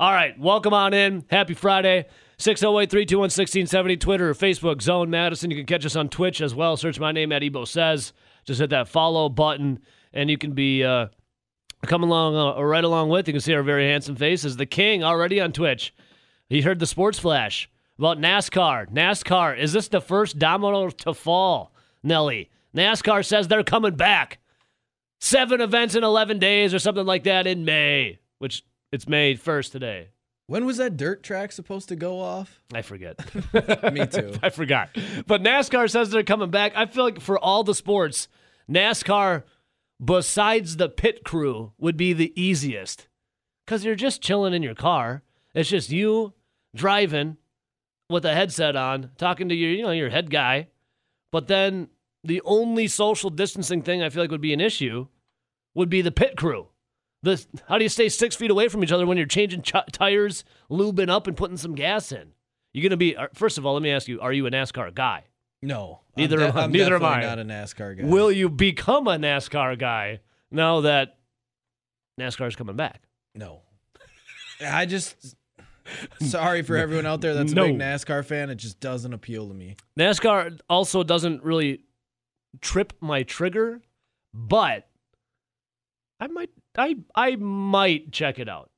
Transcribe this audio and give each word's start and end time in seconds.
All 0.00 0.12
right, 0.12 0.38
welcome 0.38 0.72
on 0.72 0.94
in. 0.94 1.24
Happy 1.28 1.54
Friday. 1.54 2.06
608 2.36 2.88
321 2.88 3.20
1670, 3.22 3.96
Twitter, 3.96 4.32
Facebook, 4.32 4.80
Zone 4.80 5.10
Madison. 5.10 5.50
You 5.50 5.56
can 5.56 5.66
catch 5.66 5.84
us 5.84 5.96
on 5.96 6.08
Twitch 6.08 6.40
as 6.40 6.54
well. 6.54 6.76
Search 6.76 7.00
my 7.00 7.10
name 7.10 7.32
at 7.32 7.42
Ebo 7.42 7.64
Says. 7.64 8.12
Just 8.44 8.60
hit 8.60 8.70
that 8.70 8.86
follow 8.86 9.28
button, 9.28 9.80
and 10.12 10.30
you 10.30 10.38
can 10.38 10.52
be 10.52 10.84
uh, 10.84 11.08
come 11.86 12.04
along 12.04 12.36
uh, 12.36 12.62
right 12.62 12.84
along 12.84 13.08
with. 13.08 13.26
You 13.26 13.34
can 13.34 13.40
see 13.40 13.54
our 13.54 13.64
very 13.64 13.88
handsome 13.88 14.14
faces. 14.14 14.56
The 14.56 14.66
King 14.66 15.02
already 15.02 15.40
on 15.40 15.50
Twitch. 15.50 15.92
He 16.48 16.60
heard 16.60 16.78
the 16.78 16.86
sports 16.86 17.18
flash 17.18 17.68
about 17.98 18.18
NASCAR. 18.18 18.92
NASCAR, 18.92 19.58
is 19.58 19.72
this 19.72 19.88
the 19.88 20.00
first 20.00 20.38
domino 20.38 20.90
to 20.90 21.12
fall? 21.12 21.74
Nelly. 22.04 22.50
NASCAR 22.72 23.26
says 23.26 23.48
they're 23.48 23.64
coming 23.64 23.96
back. 23.96 24.38
Seven 25.18 25.60
events 25.60 25.96
in 25.96 26.04
11 26.04 26.38
days 26.38 26.72
or 26.72 26.78
something 26.78 27.04
like 27.04 27.24
that 27.24 27.48
in 27.48 27.64
May, 27.64 28.20
which 28.38 28.62
it's 28.92 29.08
May 29.08 29.34
1st 29.34 29.72
today. 29.72 30.08
When 30.46 30.64
was 30.64 30.78
that 30.78 30.96
dirt 30.96 31.22
track 31.22 31.52
supposed 31.52 31.88
to 31.90 31.96
go 31.96 32.20
off? 32.20 32.62
I 32.72 32.80
forget. 32.82 33.18
Me 33.92 34.06
too. 34.06 34.34
I 34.42 34.48
forgot. 34.48 34.90
But 35.26 35.42
NASCAR 35.42 35.90
says 35.90 36.10
they're 36.10 36.22
coming 36.22 36.50
back. 36.50 36.72
I 36.74 36.86
feel 36.86 37.04
like 37.04 37.20
for 37.20 37.38
all 37.38 37.64
the 37.64 37.74
sports, 37.74 38.28
NASCAR, 38.70 39.42
besides 40.02 40.78
the 40.78 40.88
pit 40.88 41.22
crew, 41.22 41.72
would 41.78 41.98
be 41.98 42.14
the 42.14 42.32
easiest 42.40 43.08
because 43.66 43.84
you're 43.84 43.94
just 43.94 44.22
chilling 44.22 44.54
in 44.54 44.62
your 44.62 44.74
car. 44.74 45.22
It's 45.54 45.68
just 45.68 45.90
you 45.90 46.32
driving 46.74 47.36
with 48.08 48.24
a 48.24 48.34
headset 48.34 48.74
on, 48.74 49.10
talking 49.18 49.50
to 49.50 49.54
your, 49.54 49.70
you 49.70 49.82
know, 49.82 49.90
your 49.90 50.08
head 50.08 50.30
guy. 50.30 50.68
But 51.30 51.48
then 51.48 51.88
the 52.24 52.40
only 52.46 52.88
social 52.88 53.28
distancing 53.28 53.82
thing 53.82 54.02
I 54.02 54.08
feel 54.08 54.22
like 54.22 54.30
would 54.30 54.40
be 54.40 54.54
an 54.54 54.60
issue 54.62 55.08
would 55.74 55.90
be 55.90 56.00
the 56.00 56.10
pit 56.10 56.36
crew. 56.36 56.68
The 57.22 57.44
how 57.68 57.78
do 57.78 57.84
you 57.84 57.88
stay 57.88 58.08
six 58.08 58.36
feet 58.36 58.50
away 58.50 58.68
from 58.68 58.82
each 58.84 58.92
other 58.92 59.06
when 59.06 59.16
you're 59.16 59.26
changing 59.26 59.62
ch- 59.62 59.72
tires, 59.92 60.44
lubing 60.70 61.08
up, 61.10 61.26
and 61.26 61.36
putting 61.36 61.56
some 61.56 61.74
gas 61.74 62.12
in? 62.12 62.32
You're 62.72 62.82
gonna 62.84 62.96
be 62.96 63.16
uh, 63.16 63.26
first 63.34 63.58
of 63.58 63.66
all. 63.66 63.74
Let 63.74 63.82
me 63.82 63.90
ask 63.90 64.06
you: 64.08 64.20
Are 64.20 64.32
you 64.32 64.46
a 64.46 64.50
NASCAR 64.50 64.94
guy? 64.94 65.24
No, 65.60 66.00
Neither 66.16 66.36
I'm 66.40 66.50
am 66.50 66.56
I- 66.56 66.62
I'm 66.62 66.72
neither 66.72 66.94
am 66.94 67.04
I. 67.04 67.20
Not 67.22 67.38
a 67.40 67.44
NASCAR 67.44 67.98
guy. 67.98 68.04
Will 68.04 68.30
you 68.30 68.48
become 68.48 69.08
a 69.08 69.16
NASCAR 69.16 69.76
guy 69.78 70.20
now 70.52 70.82
that 70.82 71.16
NASCAR's 72.20 72.54
coming 72.56 72.76
back? 72.76 73.02
no. 73.34 73.62
I 74.60 74.86
just 74.86 75.36
sorry 76.20 76.62
for 76.62 76.76
everyone 76.76 77.06
out 77.06 77.20
there 77.20 77.32
that's 77.34 77.52
No. 77.52 77.64
a 77.64 77.66
big 77.68 77.78
NASCAR 77.78 78.24
fan. 78.24 78.50
It 78.50 78.56
just 78.56 78.80
doesn't 78.80 79.12
appeal 79.12 79.46
to 79.48 79.54
me. 79.54 79.76
NASCAR 79.98 80.58
also 80.68 81.02
doesn't 81.04 81.42
really 81.44 81.82
trip 82.60 82.92
my 83.00 83.22
trigger, 83.22 83.80
but 84.34 84.88
I 86.20 86.26
might 86.26 86.50
I 86.76 86.96
I 87.14 87.36
might 87.36 88.12
check 88.12 88.38
it 88.38 88.48
out. 88.48 88.70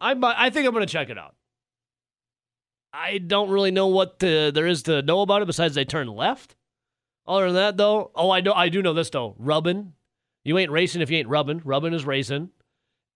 I 0.00 0.14
might, 0.14 0.36
I 0.38 0.50
think 0.50 0.66
I'm 0.66 0.72
going 0.72 0.86
to 0.86 0.92
check 0.92 1.10
it 1.10 1.18
out. 1.18 1.34
I 2.92 3.18
don't 3.18 3.50
really 3.50 3.70
know 3.70 3.88
what 3.88 4.18
the, 4.18 4.50
there 4.52 4.66
is 4.66 4.82
to 4.84 5.02
know 5.02 5.20
about 5.20 5.42
it 5.42 5.46
besides 5.46 5.74
they 5.74 5.84
turn 5.84 6.08
left. 6.08 6.56
Other 7.26 7.46
than 7.46 7.54
that, 7.54 7.76
though, 7.76 8.10
oh, 8.14 8.30
I 8.30 8.40
know 8.40 8.52
I 8.52 8.68
do 8.68 8.82
know 8.82 8.94
this 8.94 9.10
though. 9.10 9.36
Rubbing, 9.38 9.92
you 10.44 10.58
ain't 10.58 10.72
racing 10.72 11.02
if 11.02 11.10
you 11.10 11.18
ain't 11.18 11.28
rubbing. 11.28 11.60
Rubbing 11.64 11.92
is 11.92 12.04
racing, 12.04 12.50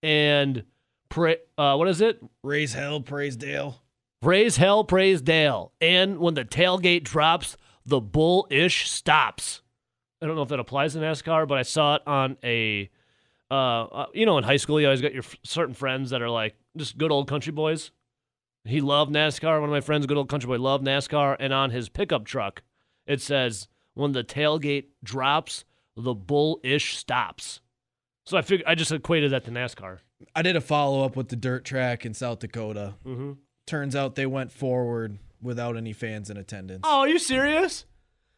and 0.03 0.65
pra- 1.09 1.39
uh, 1.59 1.75
what 1.77 1.89
is 1.89 2.01
it? 2.01 2.23
Raise 2.43 2.75
hell, 2.75 3.01
praise 3.01 3.37
Dale. 3.37 3.81
Praise 4.21 4.59
hell, 4.59 4.85
praise 4.85 5.21
Dale. 5.21 5.73
And 5.81 6.19
when 6.19 6.35
the 6.35 6.45
tailgate 6.45 7.03
drops, 7.03 7.57
the 7.85 8.01
bullish 8.01 8.89
stops. 8.89 9.63
I 10.23 10.27
don't 10.27 10.37
know 10.37 10.43
if 10.43 10.49
that 10.51 10.61
applies 10.61 10.93
to 10.93 11.01
NASCAR, 11.01 11.49
but 11.49 11.59
I 11.59 11.63
saw 11.63 11.97
it 11.97 12.03
on 12.07 12.37
a, 12.45 12.91
uh, 13.55 13.85
uh, 13.85 14.07
you 14.13 14.27
know, 14.27 14.39
in 14.39 14.45
high 14.45 14.57
school, 14.57 14.81
you 14.81 14.87
always 14.87 15.01
got 15.01 15.13
your 15.13 15.23
f- 15.23 15.37
certain 15.45 15.75
friends 15.75 16.11
that 16.11 16.23
are 16.23 16.31
like 16.31 16.57
just 16.77 16.99
good 16.99 17.13
old 17.13 17.29
country 17.29 17.53
boys. 17.53 17.91
He 18.65 18.81
loved 18.81 19.13
NASCAR. 19.13 19.61
One 19.61 19.69
of 19.69 19.75
my 19.75 19.81
friends, 19.81 20.07
good 20.07 20.17
old 20.17 20.29
country 20.29 20.49
boy, 20.49 20.59
loved 20.59 20.85
NASCAR. 20.85 21.37
And 21.39 21.53
on 21.53 21.71
his 21.71 21.89
pickup 21.89 22.25
truck, 22.25 22.63
it 23.07 23.21
says, 23.21 23.69
when 23.95 24.13
the 24.13 24.25
tailgate 24.25 24.87
drops, 25.03 25.65
the 25.97 26.15
bullish 26.15 26.97
stops. 26.97 27.61
So 28.27 28.39
I 28.39 28.43
figured 28.43 28.67
I 28.67 28.75
just 28.75 28.91
equated 28.91 29.33
that 29.33 29.45
to 29.45 29.51
NASCAR. 29.51 29.99
I 30.35 30.43
did 30.43 30.57
a 30.57 30.61
follow 30.61 31.05
up 31.05 31.15
with 31.15 31.29
the 31.29 31.37
dirt 31.37 31.65
track 31.65 32.07
in 32.07 32.15
South 32.15 32.39
Dakota. 32.39 32.95
Mm-hmm. 33.07 33.33
Turns 33.67 33.95
out 33.95 34.15
they 34.15 34.27
went 34.27 34.51
forward 34.51 35.19
without 35.43 35.77
any 35.77 35.93
fans 35.93 36.31
in 36.31 36.37
attendance. 36.39 36.81
Oh, 36.85 37.01
are 37.01 37.09
you 37.09 37.19
serious? 37.19 37.85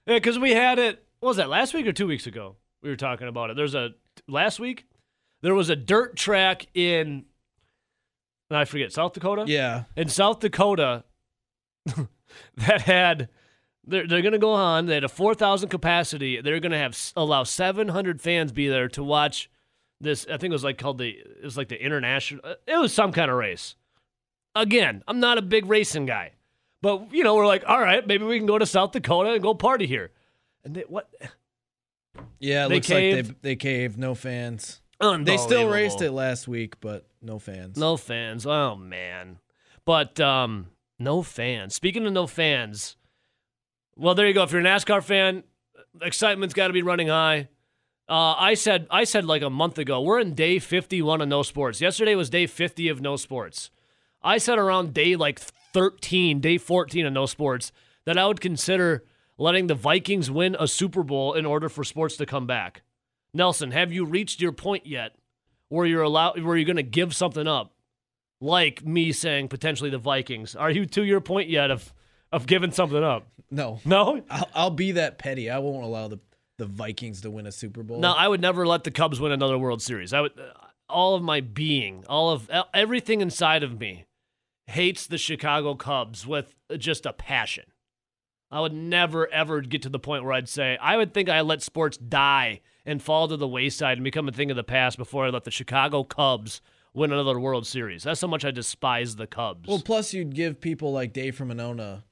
Yeah, 0.06 0.14
because 0.16 0.38
we 0.38 0.50
had 0.50 0.78
it. 0.78 1.04
What 1.20 1.30
was 1.30 1.36
that 1.36 1.48
last 1.48 1.72
week 1.72 1.86
or 1.86 1.92
two 1.92 2.06
weeks 2.06 2.26
ago? 2.26 2.56
We 2.82 2.91
were 2.91 2.96
talking 2.96 3.28
about 3.28 3.50
it. 3.50 3.56
There's 3.56 3.74
a 3.74 3.91
last 4.28 4.60
week. 4.60 4.84
There 5.46 5.54
was 5.54 5.70
a 5.70 5.76
dirt 5.76 6.16
track 6.16 6.66
in. 6.74 7.24
I 8.50 8.64
forget 8.64 8.92
South 8.92 9.12
Dakota. 9.12 9.44
Yeah, 9.46 9.84
in 9.94 10.08
South 10.08 10.40
Dakota, 10.40 11.04
that 12.56 12.80
had. 12.82 13.28
They're, 13.88 14.08
they're 14.08 14.22
going 14.22 14.32
to 14.32 14.40
go 14.40 14.50
on. 14.50 14.86
They 14.86 14.94
had 14.94 15.04
a 15.04 15.08
4,000 15.08 15.68
capacity. 15.68 16.40
They're 16.40 16.58
going 16.58 16.72
to 16.72 16.78
have 16.78 16.98
allow 17.14 17.44
700 17.44 18.20
fans 18.20 18.50
be 18.50 18.66
there 18.66 18.88
to 18.88 19.04
watch 19.04 19.48
this. 20.00 20.26
I 20.26 20.36
think 20.38 20.50
it 20.50 20.54
was 20.54 20.64
like 20.64 20.78
called 20.78 20.98
the. 20.98 21.10
It 21.10 21.44
was 21.44 21.56
like 21.56 21.68
the 21.68 21.80
international. 21.80 22.40
Uh, 22.42 22.54
it 22.66 22.78
was 22.78 22.92
some 22.92 23.12
kind 23.12 23.30
of 23.30 23.36
race. 23.36 23.76
Again, 24.56 25.04
I'm 25.06 25.20
not 25.20 25.38
a 25.38 25.42
big 25.42 25.66
racing 25.66 26.06
guy, 26.06 26.32
but 26.82 27.12
you 27.12 27.22
know 27.22 27.36
we're 27.36 27.46
like, 27.46 27.62
all 27.68 27.80
right, 27.80 28.04
maybe 28.04 28.24
we 28.24 28.36
can 28.38 28.46
go 28.46 28.58
to 28.58 28.66
South 28.66 28.90
Dakota 28.90 29.34
and 29.34 29.40
go 29.40 29.54
party 29.54 29.86
here. 29.86 30.10
And 30.64 30.74
they, 30.74 30.82
what? 30.88 31.08
yeah. 32.40 32.66
It 32.66 32.68
They 32.68 32.74
looks 32.74 32.90
like 32.90 32.98
they 32.98 33.22
they 33.42 33.54
caved. 33.54 33.96
No 33.96 34.16
fans. 34.16 34.80
They 35.00 35.36
still 35.36 35.68
raced 35.68 36.00
it 36.00 36.12
last 36.12 36.48
week, 36.48 36.80
but 36.80 37.06
no 37.20 37.38
fans. 37.38 37.76
No 37.76 37.96
fans. 37.96 38.46
Oh 38.46 38.76
man. 38.76 39.38
But 39.84 40.18
um 40.20 40.68
no 40.98 41.22
fans. 41.22 41.74
Speaking 41.74 42.06
of 42.06 42.12
no 42.12 42.26
fans, 42.26 42.96
well 43.96 44.14
there 44.14 44.26
you 44.26 44.34
go. 44.34 44.42
If 44.42 44.52
you're 44.52 44.60
a 44.60 44.64
NASCAR 44.64 45.02
fan, 45.02 45.44
excitement's 46.02 46.54
got 46.54 46.68
to 46.68 46.72
be 46.72 46.82
running 46.82 47.08
high. 47.08 47.48
Uh, 48.08 48.34
I 48.38 48.54
said 48.54 48.86
I 48.90 49.04
said 49.04 49.24
like 49.24 49.42
a 49.42 49.50
month 49.50 49.78
ago, 49.78 50.00
we're 50.00 50.20
in 50.20 50.34
day 50.34 50.58
51 50.58 51.20
of 51.20 51.28
no 51.28 51.42
sports. 51.42 51.80
Yesterday 51.80 52.14
was 52.14 52.30
day 52.30 52.46
50 52.46 52.88
of 52.88 53.00
no 53.00 53.16
sports. 53.16 53.70
I 54.22 54.38
said 54.38 54.58
around 54.58 54.94
day 54.94 55.16
like 55.16 55.38
13, 55.38 56.40
day 56.40 56.58
14 56.58 57.06
of 57.06 57.12
no 57.12 57.26
sports 57.26 57.72
that 58.04 58.16
I 58.16 58.26
would 58.26 58.40
consider 58.40 59.04
letting 59.38 59.66
the 59.66 59.74
Vikings 59.74 60.30
win 60.30 60.56
a 60.58 60.66
Super 60.66 61.02
Bowl 61.02 61.34
in 61.34 61.44
order 61.44 61.68
for 61.68 61.84
sports 61.84 62.16
to 62.16 62.26
come 62.26 62.46
back. 62.46 62.82
Nelson, 63.34 63.70
have 63.72 63.92
you 63.92 64.04
reached 64.04 64.41
your 64.41 64.53
point 64.53 64.87
yet 64.87 65.14
where 65.69 65.87
you're 65.87 66.03
allowed 66.03 66.42
where 66.42 66.56
you're 66.56 66.66
going 66.66 66.76
to 66.76 66.82
give 66.82 67.14
something 67.14 67.47
up? 67.47 67.72
Like 68.41 68.84
me 68.84 69.12
saying 69.12 69.48
potentially 69.48 69.91
the 69.91 69.98
Vikings. 69.98 70.54
Are 70.54 70.70
you 70.70 70.84
to 70.87 71.04
your 71.04 71.20
point 71.20 71.48
yet 71.48 71.70
of 71.70 71.92
of 72.32 72.47
giving 72.47 72.70
something 72.72 73.03
up? 73.03 73.26
No, 73.50 73.81
No? 73.84 74.22
I'll, 74.28 74.48
I'll 74.54 74.70
be 74.70 74.92
that 74.92 75.19
petty. 75.19 75.48
I 75.50 75.59
won't 75.59 75.84
allow 75.84 76.09
the 76.09 76.19
the 76.59 76.66
Vikings 76.66 77.20
to 77.22 77.31
win 77.31 77.47
a 77.47 77.53
Super 77.53 77.82
Bowl. 77.82 78.00
No, 78.00 78.12
I 78.12 78.28
would 78.28 78.41
never 78.41 78.66
let 78.66 78.84
the 78.84 78.91
Cubs 78.91 79.20
win 79.20 79.31
another 79.32 79.59
World 79.59 79.82
Series. 79.82 80.12
I 80.12 80.22
would 80.22 80.32
uh, 80.38 80.53
all 80.88 81.15
of 81.15 81.22
my 81.22 81.41
being, 81.41 82.04
all 82.09 82.31
of 82.31 82.50
everything 82.72 83.20
inside 83.20 83.62
of 83.62 83.78
me 83.78 84.06
hates 84.66 85.06
the 85.06 85.19
Chicago 85.19 85.75
Cubs 85.75 86.26
with 86.26 86.56
just 86.78 87.06
a 87.06 87.12
passion. 87.12 87.65
I 88.50 88.60
would 88.60 88.72
never 88.72 89.28
ever 89.32 89.60
get 89.60 89.82
to 89.82 89.88
the 89.88 89.98
point 89.98 90.25
where 90.25 90.32
I'd 90.32 90.48
say 90.48 90.76
I 90.81 90.97
would 90.97 91.12
think 91.12 91.28
I 91.28 91.41
let 91.41 91.62
sports 91.62 91.97
die 91.97 92.60
and 92.86 93.02
fall 93.02 93.28
to 93.28 93.36
the 93.36 93.48
wayside 93.48 93.98
and 93.98 94.04
become 94.04 94.28
a 94.28 94.32
thing 94.32 94.50
of 94.50 94.56
the 94.56 94.64
past 94.64 94.97
before 94.97 95.26
I 95.26 95.30
let 95.30 95.44
the 95.44 95.50
Chicago 95.50 96.04
Cubs 96.04 96.62
win 96.94 97.12
another 97.12 97.38
World 97.38 97.66
Series. 97.66 98.04
That's 98.04 98.22
how 98.22 98.28
much 98.28 98.44
I 98.44 98.50
despise 98.50 99.16
the 99.16 99.26
Cubs. 99.26 99.69
Well, 99.69 99.82
plus 99.84 100.14
you'd 100.14 100.34
give 100.34 100.60
people 100.62 100.92
like 100.92 101.12
Dave 101.12 101.36
from 101.36 101.48
Monona 101.48 102.04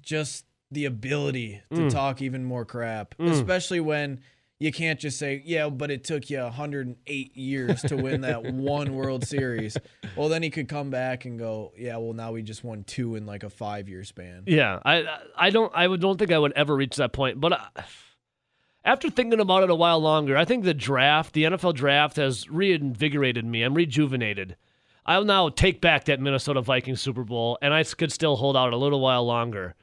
just 0.00 0.44
the 0.70 0.84
ability 0.84 1.62
to 1.70 1.82
Mm. 1.82 1.90
talk 1.90 2.20
even 2.22 2.44
more 2.44 2.64
crap, 2.64 3.16
Mm. 3.18 3.30
especially 3.30 3.80
when 3.80 4.20
you 4.58 4.72
can't 4.72 4.98
just 4.98 5.18
say, 5.18 5.42
"Yeah, 5.44 5.68
but 5.68 5.90
it 5.90 6.02
took 6.02 6.30
you 6.30 6.38
108 6.40 7.36
years 7.36 7.82
to 7.82 7.96
win 7.96 8.22
that 8.22 8.42
one 8.54 8.94
World 8.94 9.26
Series." 9.26 9.76
Well, 10.16 10.28
then 10.28 10.42
he 10.42 10.50
could 10.50 10.68
come 10.68 10.88
back 10.90 11.24
and 11.24 11.38
go, 11.38 11.72
"Yeah, 11.76 11.96
well 11.98 12.14
now 12.14 12.32
we 12.32 12.42
just 12.42 12.64
won 12.64 12.82
two 12.84 13.16
in 13.16 13.26
like 13.26 13.42
a 13.44 13.50
5-year 13.50 14.02
span." 14.04 14.44
Yeah, 14.46 14.80
I 14.84 15.04
I 15.36 15.50
don't 15.50 15.72
I 15.74 15.86
would 15.86 16.00
don't 16.00 16.18
think 16.18 16.32
I 16.32 16.38
would 16.38 16.52
ever 16.52 16.74
reach 16.74 16.96
that 16.96 17.12
point. 17.12 17.38
But 17.40 17.52
uh, 17.52 17.82
after 18.86 19.10
thinking 19.10 19.40
about 19.40 19.64
it 19.64 19.70
a 19.70 19.74
while 19.74 19.98
longer, 19.98 20.36
I 20.36 20.44
think 20.46 20.64
the 20.64 20.72
draft, 20.72 21.34
the 21.34 21.44
NFL 21.44 21.74
draft, 21.74 22.16
has 22.16 22.48
reinvigorated 22.48 23.44
me. 23.44 23.62
I'm 23.62 23.74
rejuvenated. 23.74 24.56
I'll 25.04 25.24
now 25.24 25.48
take 25.48 25.80
back 25.80 26.04
that 26.04 26.20
Minnesota 26.20 26.62
Vikings 26.62 27.00
Super 27.00 27.24
Bowl, 27.24 27.58
and 27.60 27.74
I 27.74 27.82
could 27.84 28.12
still 28.12 28.36
hold 28.36 28.56
out 28.56 28.72
a 28.72 28.76
little 28.76 29.00
while 29.00 29.26
longer. 29.26 29.74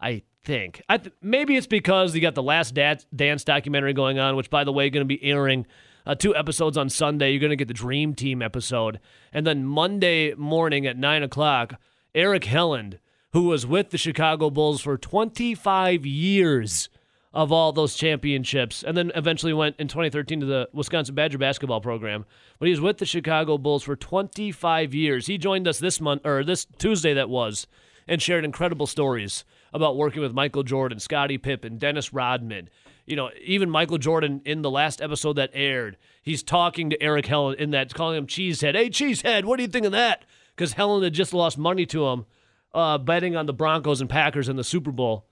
I 0.00 0.22
think. 0.44 0.82
I 0.88 0.98
th- 0.98 1.14
maybe 1.22 1.56
it's 1.56 1.66
because 1.66 2.14
you 2.14 2.20
got 2.20 2.34
the 2.34 2.42
Last 2.42 2.74
Da- 2.74 2.96
Dance 3.14 3.44
documentary 3.44 3.92
going 3.92 4.18
on, 4.18 4.36
which, 4.36 4.50
by 4.50 4.64
the 4.64 4.72
way, 4.72 4.90
going 4.90 5.06
to 5.06 5.08
be 5.08 5.22
airing 5.22 5.66
uh, 6.06 6.14
two 6.14 6.34
episodes 6.34 6.76
on 6.76 6.88
Sunday. 6.88 7.30
You're 7.30 7.40
going 7.40 7.50
to 7.50 7.56
get 7.56 7.68
the 7.68 7.74
Dream 7.74 8.14
Team 8.14 8.42
episode, 8.42 9.00
and 9.32 9.46
then 9.46 9.64
Monday 9.64 10.34
morning 10.34 10.86
at 10.86 10.96
nine 10.96 11.22
o'clock, 11.22 11.80
Eric 12.14 12.44
Helland, 12.44 12.98
who 13.32 13.44
was 13.44 13.66
with 13.66 13.90
the 13.90 13.98
Chicago 13.98 14.48
Bulls 14.50 14.80
for 14.80 14.96
25 14.96 16.06
years, 16.06 16.88
of 17.32 17.52
all 17.52 17.72
those 17.72 17.94
championships, 17.94 18.82
and 18.82 18.96
then 18.96 19.12
eventually 19.14 19.52
went 19.52 19.76
in 19.78 19.88
2013 19.88 20.40
to 20.40 20.46
the 20.46 20.68
Wisconsin 20.72 21.14
Badger 21.14 21.38
basketball 21.38 21.80
program. 21.80 22.24
But 22.58 22.66
he 22.66 22.70
was 22.72 22.80
with 22.80 22.98
the 22.98 23.06
Chicago 23.06 23.58
Bulls 23.58 23.82
for 23.82 23.96
25 23.96 24.94
years. 24.94 25.26
He 25.26 25.36
joined 25.36 25.68
us 25.68 25.78
this 25.78 26.00
month 26.00 26.24
or 26.24 26.42
this 26.42 26.66
Tuesday 26.78 27.12
that 27.14 27.28
was, 27.28 27.66
and 28.08 28.22
shared 28.22 28.44
incredible 28.44 28.86
stories 28.86 29.44
about 29.72 29.96
working 29.96 30.22
with 30.22 30.32
Michael 30.32 30.62
Jordan, 30.62 30.98
Scottie 30.98 31.38
Pippen, 31.38 31.76
Dennis 31.76 32.12
Rodman. 32.12 32.70
You 33.04 33.16
know, 33.16 33.30
even 33.44 33.70
Michael 33.70 33.98
Jordan 33.98 34.40
in 34.44 34.62
the 34.62 34.70
last 34.70 35.00
episode 35.00 35.34
that 35.34 35.50
aired, 35.52 35.96
he's 36.22 36.42
talking 36.42 36.90
to 36.90 37.02
Eric 37.02 37.26
Helland 37.26 37.56
in 37.56 37.70
that, 37.70 37.92
calling 37.94 38.16
him 38.16 38.26
Cheesehead. 38.26 38.74
Hey, 38.74 38.88
Cheesehead, 38.90 39.44
what 39.44 39.56
do 39.56 39.62
you 39.62 39.68
think 39.68 39.86
of 39.86 39.92
that? 39.92 40.24
Because 40.54 40.74
Helland 40.74 41.04
had 41.04 41.12
just 41.12 41.34
lost 41.34 41.58
money 41.58 41.86
to 41.86 42.06
him 42.06 42.26
uh, 42.74 42.98
betting 42.98 43.36
on 43.36 43.46
the 43.46 43.52
Broncos 43.52 44.00
and 44.00 44.10
Packers 44.10 44.48
in 44.48 44.56
the 44.56 44.64
Super 44.64 44.90
Bowl. 44.90 45.26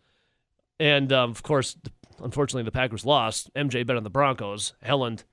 And 0.80 1.12
um, 1.12 1.30
of 1.30 1.42
course, 1.42 1.76
unfortunately, 2.22 2.64
the 2.64 2.72
Packers 2.72 3.04
lost. 3.04 3.52
MJ 3.54 3.86
bet 3.86 3.96
on 3.96 4.04
the 4.04 4.10
Broncos. 4.10 4.74
Helland, 4.84 5.24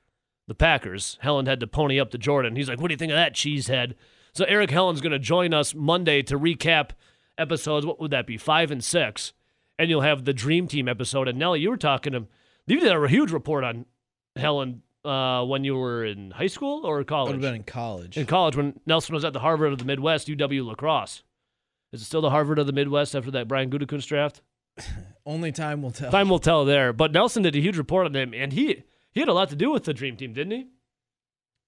the 0.47 0.55
Packers. 0.55 1.17
Helland 1.23 1.47
had 1.47 1.59
to 1.59 1.67
pony 1.67 1.99
up 1.99 2.11
to 2.11 2.17
Jordan. 2.17 2.55
He's 2.55 2.69
like, 2.69 2.79
"What 2.79 2.89
do 2.89 2.93
you 2.93 2.97
think 2.97 3.11
of 3.11 3.17
that 3.17 3.33
cheesehead?" 3.33 3.95
So 4.33 4.45
Eric 4.45 4.69
Helland's 4.69 5.01
going 5.01 5.11
to 5.11 5.19
join 5.19 5.53
us 5.53 5.73
Monday 5.75 6.21
to 6.23 6.39
recap 6.39 6.91
episodes. 7.37 7.85
What 7.85 7.99
would 7.99 8.11
that 8.11 8.27
be? 8.27 8.37
Five 8.37 8.71
and 8.71 8.83
six, 8.83 9.33
and 9.79 9.89
you'll 9.89 10.01
have 10.01 10.25
the 10.25 10.33
Dream 10.33 10.67
Team 10.67 10.87
episode. 10.87 11.27
And 11.27 11.37
Nelly, 11.39 11.59
you 11.59 11.69
were 11.69 11.77
talking 11.77 12.13
to 12.13 12.27
you 12.67 12.79
did 12.79 12.91
a 12.91 13.07
huge 13.07 13.31
report 13.31 13.63
on 13.63 13.85
Helland 14.37 14.79
uh, 15.03 15.43
when 15.45 15.63
you 15.63 15.75
were 15.75 16.05
in 16.05 16.31
high 16.31 16.47
school 16.47 16.85
or 16.85 16.95
I 16.95 16.97
would 16.99 17.07
college. 17.07 17.31
have 17.33 17.41
been 17.41 17.55
in 17.55 17.63
college. 17.63 18.17
in 18.17 18.25
college, 18.25 18.55
when 18.55 18.79
Nelson 18.85 19.13
was 19.13 19.25
at 19.25 19.33
the 19.33 19.39
Harvard 19.39 19.73
of 19.73 19.79
the 19.79 19.85
Midwest, 19.85 20.27
UW 20.27 20.65
La 20.65 20.75
Crosse. 20.75 21.23
Is 21.91 22.01
it 22.01 22.05
still 22.05 22.21
the 22.21 22.29
Harvard 22.29 22.59
of 22.59 22.67
the 22.67 22.71
Midwest 22.73 23.15
after 23.15 23.31
that 23.31 23.47
Brian 23.49 23.69
Gutekunst 23.69 24.07
draft? 24.07 24.41
Only 25.25 25.51
time 25.51 25.81
will 25.81 25.91
tell. 25.91 26.11
Time 26.11 26.29
will 26.29 26.39
tell 26.39 26.65
there. 26.65 26.93
But 26.93 27.11
Nelson 27.11 27.43
did 27.43 27.55
a 27.55 27.59
huge 27.59 27.77
report 27.77 28.05
on 28.07 28.15
him, 28.15 28.33
and 28.33 28.51
he 28.53 28.83
he 29.11 29.19
had 29.19 29.29
a 29.29 29.33
lot 29.33 29.49
to 29.49 29.55
do 29.55 29.69
with 29.71 29.83
the 29.83 29.93
Dream 29.93 30.17
Team, 30.17 30.33
didn't 30.33 30.51
he? 30.51 30.67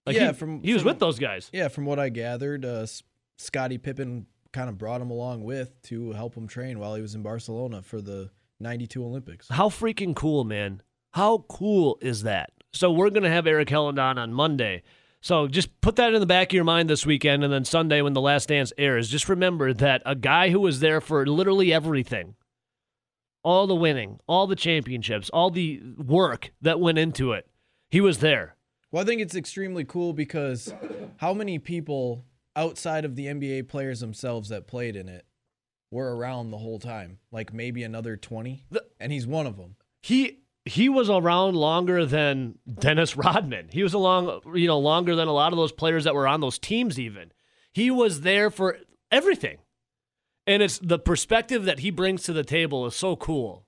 Like 0.05 0.15
Yeah, 0.15 0.27
he, 0.27 0.33
from- 0.33 0.63
he 0.63 0.73
was 0.73 0.81
from- 0.81 0.89
with 0.89 0.99
those 0.99 1.19
guys. 1.19 1.49
Yeah, 1.53 1.67
from 1.67 1.85
what 1.85 1.99
I 1.99 2.09
gathered, 2.09 2.65
uh, 2.65 2.81
S- 2.83 3.03
Scottie 3.37 3.77
Pippen 3.77 4.25
kind 4.51 4.69
of 4.69 4.77
brought 4.77 5.01
him 5.01 5.09
along 5.11 5.43
with 5.43 5.81
to 5.83 6.11
help 6.13 6.35
him 6.35 6.47
train 6.47 6.77
while 6.79 6.95
he 6.95 7.01
was 7.01 7.15
in 7.15 7.21
Barcelona 7.23 7.81
for 7.81 8.01
the 8.01 8.29
92 8.59 9.03
Olympics. 9.03 9.47
How 9.49 9.69
freaking 9.69 10.15
cool, 10.15 10.43
man! 10.43 10.81
How 11.11 11.45
cool 11.49 11.97
is 12.01 12.23
that? 12.23 12.51
So 12.71 12.91
we're 12.91 13.09
gonna 13.11 13.29
have 13.29 13.45
Eric 13.47 13.69
Helland 13.69 13.99
on 14.01 14.17
on 14.17 14.33
Monday. 14.33 14.83
So 15.21 15.47
just 15.47 15.79
put 15.79 15.95
that 15.95 16.13
in 16.13 16.19
the 16.19 16.25
back 16.25 16.51
of 16.51 16.53
your 16.55 16.63
mind 16.65 16.89
this 16.89 17.05
weekend, 17.05 17.43
and 17.45 17.53
then 17.53 17.63
Sunday 17.63 18.01
when 18.01 18.11
the 18.13 18.19
Last 18.19 18.49
Dance 18.49 18.73
airs, 18.77 19.09
just 19.09 19.29
remember 19.29 19.73
that 19.73 20.01
a 20.05 20.15
guy 20.15 20.49
who 20.49 20.59
was 20.59 20.81
there 20.81 20.99
for 20.99 21.25
literally 21.25 21.71
everything, 21.71 22.35
all 23.43 23.67
the 23.67 23.75
winning, 23.75 24.19
all 24.27 24.47
the 24.47 24.55
championships, 24.55 25.29
all 25.29 25.49
the 25.51 25.81
work 25.97 26.51
that 26.61 26.79
went 26.79 26.97
into 26.97 27.33
it, 27.33 27.47
he 27.89 28.01
was 28.01 28.19
there. 28.19 28.55
Well, 28.91 29.03
I 29.03 29.05
think 29.05 29.21
it's 29.21 29.35
extremely 29.35 29.83
cool 29.85 30.13
because 30.13 30.73
how 31.17 31.33
many 31.33 31.59
people 31.59 32.25
outside 32.55 33.05
of 33.05 33.15
the 33.15 33.25
NBA 33.27 33.67
players 33.67 33.99
themselves 33.99 34.49
that 34.49 34.67
played 34.67 34.95
in 34.95 35.09
it 35.09 35.25
were 35.91 36.15
around 36.15 36.51
the 36.51 36.57
whole 36.57 36.79
time? 36.79 37.17
Like 37.31 37.53
maybe 37.53 37.83
another 37.83 38.15
20? 38.15 38.65
The- 38.71 38.85
and 38.99 39.11
he's 39.11 39.27
one 39.27 39.45
of 39.47 39.57
them. 39.57 39.75
he 40.01 40.39
he 40.65 40.87
was 40.87 41.09
around 41.09 41.55
longer 41.57 42.05
than 42.05 42.57
Dennis 42.79 43.17
Rodman. 43.17 43.67
He 43.69 43.83
was 43.83 43.93
along, 43.93 44.39
you 44.55 44.67
know, 44.67 44.79
longer 44.79 45.13
than 45.13 45.27
a 45.27 45.33
lot 45.33 45.51
of 45.51 45.57
those 45.57 45.73
players 45.73 46.05
that 46.05 46.15
were 46.15 46.25
on 46.27 46.39
those 46.39 46.57
teams. 46.57 46.97
Even 46.97 47.33
he 47.73 47.91
was 47.91 48.21
there 48.21 48.49
for 48.49 48.77
everything, 49.11 49.57
and 50.45 50.63
it's 50.63 50.79
the 50.79 50.99
perspective 50.99 51.65
that 51.65 51.79
he 51.79 51.91
brings 51.91 52.23
to 52.23 52.33
the 52.33 52.43
table 52.43 52.85
is 52.85 52.95
so 52.95 53.15
cool. 53.15 53.65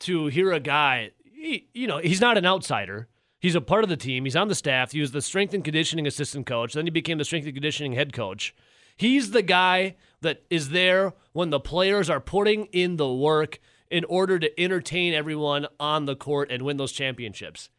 To 0.00 0.26
hear 0.26 0.52
a 0.52 0.60
guy, 0.60 1.10
he, 1.24 1.68
you 1.72 1.86
know, 1.86 1.98
he's 1.98 2.20
not 2.20 2.36
an 2.36 2.46
outsider. 2.46 3.08
He's 3.38 3.54
a 3.54 3.60
part 3.60 3.84
of 3.84 3.90
the 3.90 3.96
team. 3.96 4.24
He's 4.24 4.36
on 4.36 4.48
the 4.48 4.54
staff. 4.54 4.92
He 4.92 5.00
was 5.00 5.12
the 5.12 5.22
strength 5.22 5.54
and 5.54 5.64
conditioning 5.64 6.06
assistant 6.06 6.46
coach. 6.46 6.72
Then 6.72 6.86
he 6.86 6.90
became 6.90 7.18
the 7.18 7.24
strength 7.24 7.44
and 7.44 7.54
conditioning 7.54 7.92
head 7.92 8.12
coach. 8.12 8.54
He's 8.96 9.32
the 9.32 9.42
guy 9.42 9.96
that 10.20 10.44
is 10.50 10.70
there 10.70 11.12
when 11.32 11.50
the 11.50 11.60
players 11.60 12.08
are 12.08 12.20
putting 12.20 12.66
in 12.66 12.96
the 12.96 13.12
work 13.12 13.60
in 13.90 14.04
order 14.04 14.38
to 14.38 14.60
entertain 14.60 15.14
everyone 15.14 15.66
on 15.78 16.06
the 16.06 16.16
court 16.16 16.50
and 16.50 16.62
win 16.62 16.76
those 16.76 16.92
championships. 16.92 17.70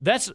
That's 0.00 0.30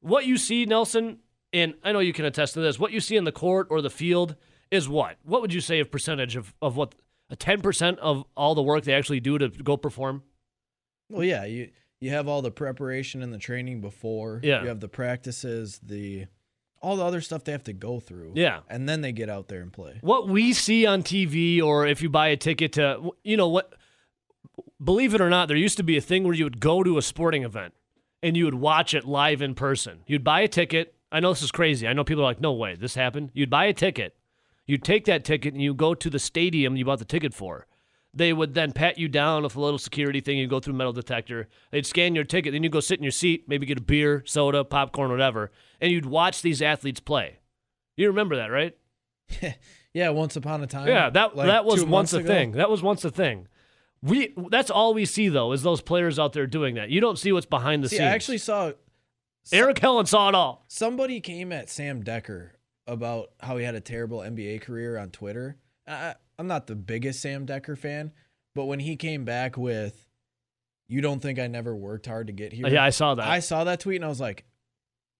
what 0.00 0.26
you 0.26 0.36
see, 0.36 0.66
Nelson, 0.66 1.18
and 1.52 1.74
I 1.84 1.92
know 1.92 2.00
you 2.00 2.12
can 2.12 2.24
attest 2.24 2.54
to 2.54 2.60
this. 2.60 2.78
What 2.78 2.92
you 2.92 3.00
see 3.00 3.16
in 3.16 3.24
the 3.24 3.32
court 3.32 3.68
or 3.70 3.80
the 3.82 3.90
field 3.90 4.36
is 4.70 4.88
what? 4.88 5.16
What 5.22 5.40
would 5.42 5.52
you 5.52 5.60
say 5.60 5.80
of 5.80 5.90
percentage 5.90 6.36
of, 6.36 6.54
of 6.62 6.76
what 6.76 6.94
a 7.28 7.36
ten 7.36 7.60
percent 7.60 7.98
of 8.00 8.24
all 8.36 8.54
the 8.54 8.62
work 8.62 8.84
they 8.84 8.94
actually 8.94 9.20
do 9.20 9.38
to 9.38 9.48
go 9.48 9.76
perform? 9.76 10.22
Well, 11.08 11.24
yeah, 11.24 11.44
you 11.44 11.70
you 12.00 12.10
have 12.10 12.28
all 12.28 12.42
the 12.42 12.50
preparation 12.50 13.22
and 13.22 13.32
the 13.32 13.38
training 13.38 13.80
before. 13.80 14.40
Yeah. 14.42 14.62
You 14.62 14.68
have 14.68 14.80
the 14.80 14.88
practices, 14.88 15.80
the 15.82 16.26
all 16.82 16.96
the 16.96 17.04
other 17.04 17.20
stuff 17.20 17.44
they 17.44 17.52
have 17.52 17.64
to 17.64 17.74
go 17.74 18.00
through. 18.00 18.32
Yeah. 18.34 18.60
And 18.68 18.88
then 18.88 19.02
they 19.02 19.12
get 19.12 19.28
out 19.28 19.48
there 19.48 19.60
and 19.60 19.70
play. 19.72 19.98
what 20.00 20.28
we 20.28 20.52
see 20.54 20.86
on 20.86 21.02
TV 21.02 21.62
or 21.62 21.86
if 21.86 22.00
you 22.00 22.08
buy 22.08 22.28
a 22.28 22.36
ticket 22.36 22.72
to 22.74 23.10
you 23.22 23.36
know 23.36 23.48
what 23.48 23.74
believe 24.82 25.14
it 25.14 25.20
or 25.20 25.28
not 25.28 25.48
there 25.48 25.56
used 25.58 25.76
to 25.76 25.82
be 25.82 25.98
a 25.98 26.00
thing 26.00 26.24
where 26.24 26.32
you 26.32 26.44
would 26.44 26.58
go 26.58 26.82
to 26.82 26.96
a 26.96 27.02
sporting 27.02 27.42
event 27.42 27.74
and 28.22 28.36
you 28.36 28.46
would 28.46 28.54
watch 28.54 28.94
it 28.94 29.04
live 29.04 29.42
in 29.42 29.54
person. 29.54 30.00
You'd 30.06 30.24
buy 30.24 30.40
a 30.40 30.48
ticket. 30.48 30.94
I 31.12 31.20
know 31.20 31.32
this 31.32 31.42
is 31.42 31.50
crazy. 31.50 31.86
I 31.86 31.92
know 31.92 32.04
people 32.04 32.22
are 32.22 32.26
like 32.26 32.40
no 32.40 32.52
way 32.52 32.76
this 32.76 32.94
happened. 32.94 33.30
You'd 33.34 33.50
buy 33.50 33.66
a 33.66 33.74
ticket. 33.74 34.16
You'd 34.70 34.84
take 34.84 35.04
that 35.06 35.24
ticket 35.24 35.52
and 35.52 35.60
you 35.62 35.74
go 35.74 35.94
to 35.94 36.08
the 36.08 36.20
stadium 36.20 36.76
you 36.76 36.84
bought 36.84 37.00
the 37.00 37.04
ticket 37.04 37.34
for. 37.34 37.66
They 38.14 38.32
would 38.32 38.54
then 38.54 38.70
pat 38.70 38.98
you 38.98 39.08
down 39.08 39.42
with 39.42 39.56
a 39.56 39.60
little 39.60 39.78
security 39.78 40.20
thing. 40.20 40.38
You 40.38 40.46
go 40.46 40.60
through 40.60 40.74
metal 40.74 40.92
detector. 40.92 41.48
They'd 41.72 41.84
scan 41.86 42.14
your 42.14 42.22
ticket. 42.24 42.52
Then 42.52 42.62
you 42.62 42.68
go 42.70 42.78
sit 42.78 42.98
in 42.98 43.02
your 43.02 43.10
seat, 43.10 43.48
maybe 43.48 43.66
get 43.66 43.78
a 43.78 43.82
beer, 43.82 44.22
soda, 44.26 44.62
popcorn, 44.62 45.10
whatever, 45.10 45.50
and 45.80 45.90
you'd 45.90 46.06
watch 46.06 46.40
these 46.42 46.62
athletes 46.62 47.00
play. 47.00 47.40
You 47.96 48.06
remember 48.06 48.36
that, 48.36 48.46
right? 48.46 48.76
Yeah, 49.92 50.10
once 50.10 50.36
upon 50.36 50.62
a 50.62 50.68
time. 50.68 50.86
Yeah, 50.86 51.10
that 51.10 51.34
like 51.34 51.48
that 51.48 51.64
was 51.64 51.84
once 51.84 52.12
a 52.12 52.18
ago. 52.18 52.28
thing. 52.28 52.52
That 52.52 52.70
was 52.70 52.80
once 52.80 53.04
a 53.04 53.10
thing. 53.10 53.48
We 54.00 54.32
that's 54.48 54.70
all 54.70 54.94
we 54.94 55.04
see 55.04 55.28
though 55.28 55.50
is 55.50 55.64
those 55.64 55.80
players 55.80 56.16
out 56.16 56.32
there 56.32 56.46
doing 56.46 56.76
that. 56.76 56.90
You 56.90 57.00
don't 57.00 57.18
see 57.18 57.32
what's 57.32 57.44
behind 57.44 57.82
the 57.82 57.88
See, 57.88 57.96
scenes. 57.96 58.06
I 58.06 58.14
actually 58.14 58.38
saw 58.38 58.70
Eric 59.52 59.78
Helland 59.80 60.06
saw 60.06 60.28
it 60.28 60.36
all. 60.36 60.64
somebody 60.68 61.20
came 61.20 61.50
at 61.50 61.68
Sam 61.68 62.04
Dekker 62.04 62.50
about 62.90 63.30
how 63.38 63.56
he 63.56 63.64
had 63.64 63.76
a 63.76 63.80
terrible 63.80 64.18
NBA 64.18 64.62
career 64.62 64.98
on 64.98 65.10
Twitter. 65.10 65.56
I, 65.86 66.14
I'm 66.38 66.48
not 66.48 66.66
the 66.66 66.74
biggest 66.74 67.20
Sam 67.20 67.46
Dekker 67.46 67.78
fan, 67.78 68.12
but 68.54 68.64
when 68.64 68.80
he 68.80 68.96
came 68.96 69.24
back 69.24 69.56
with, 69.56 70.08
"You 70.88 71.00
don't 71.00 71.20
think 71.20 71.38
I 71.38 71.46
never 71.46 71.74
worked 71.74 72.06
hard 72.06 72.26
to 72.26 72.32
get 72.32 72.52
here?" 72.52 72.66
Yeah, 72.68 72.82
I 72.82 72.90
saw 72.90 73.14
that. 73.14 73.28
I 73.28 73.38
saw 73.38 73.64
that 73.64 73.80
tweet 73.80 73.96
and 73.96 74.04
I 74.04 74.08
was 74.08 74.20
like, 74.20 74.44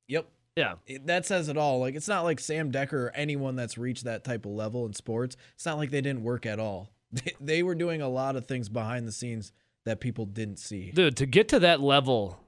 "Yep." 0.08 0.26
yeah, 0.56 0.75
It, 0.87 1.06
that 1.06 1.26
says 1.26 1.49
it 1.49 1.56
all. 1.56 1.78
Like 1.78 1.94
it's 1.94 2.08
not 2.08 2.25
like 2.25 2.40
Sam 2.40 2.72
Dekker 2.72 2.93
or 2.93 3.12
anyone 3.14 3.55
that's 3.55 3.78
reached 3.78 4.05
that 4.05 4.25
type 4.25 4.44
of 4.44 4.52
level 4.52 4.84
in 4.84 4.93
sports. 4.93 5.37
It's 5.55 5.64
not 5.64 5.78
like 5.78 5.90
they 5.90 6.00
didn't 6.00 6.23
work 6.23 6.46
at 6.46 6.59
all. 6.59 6.90
They, 7.12 7.35
they 7.40 7.62
were 7.64 7.75
doing 7.75 8.00
a 8.00 8.09
lot 8.09 8.37
of 8.37 8.47
things 8.47 8.68
behind 8.68 9.04
the 9.04 9.11
scenes 9.11 9.50
that 9.85 9.99
people 9.99 10.26
didn't 10.26 10.61
see. 10.61 10.92
dude, 10.92 11.16
to 11.16 11.26
get 11.26 11.49
to 11.49 11.59
that 11.59 11.80
level, 11.80 12.38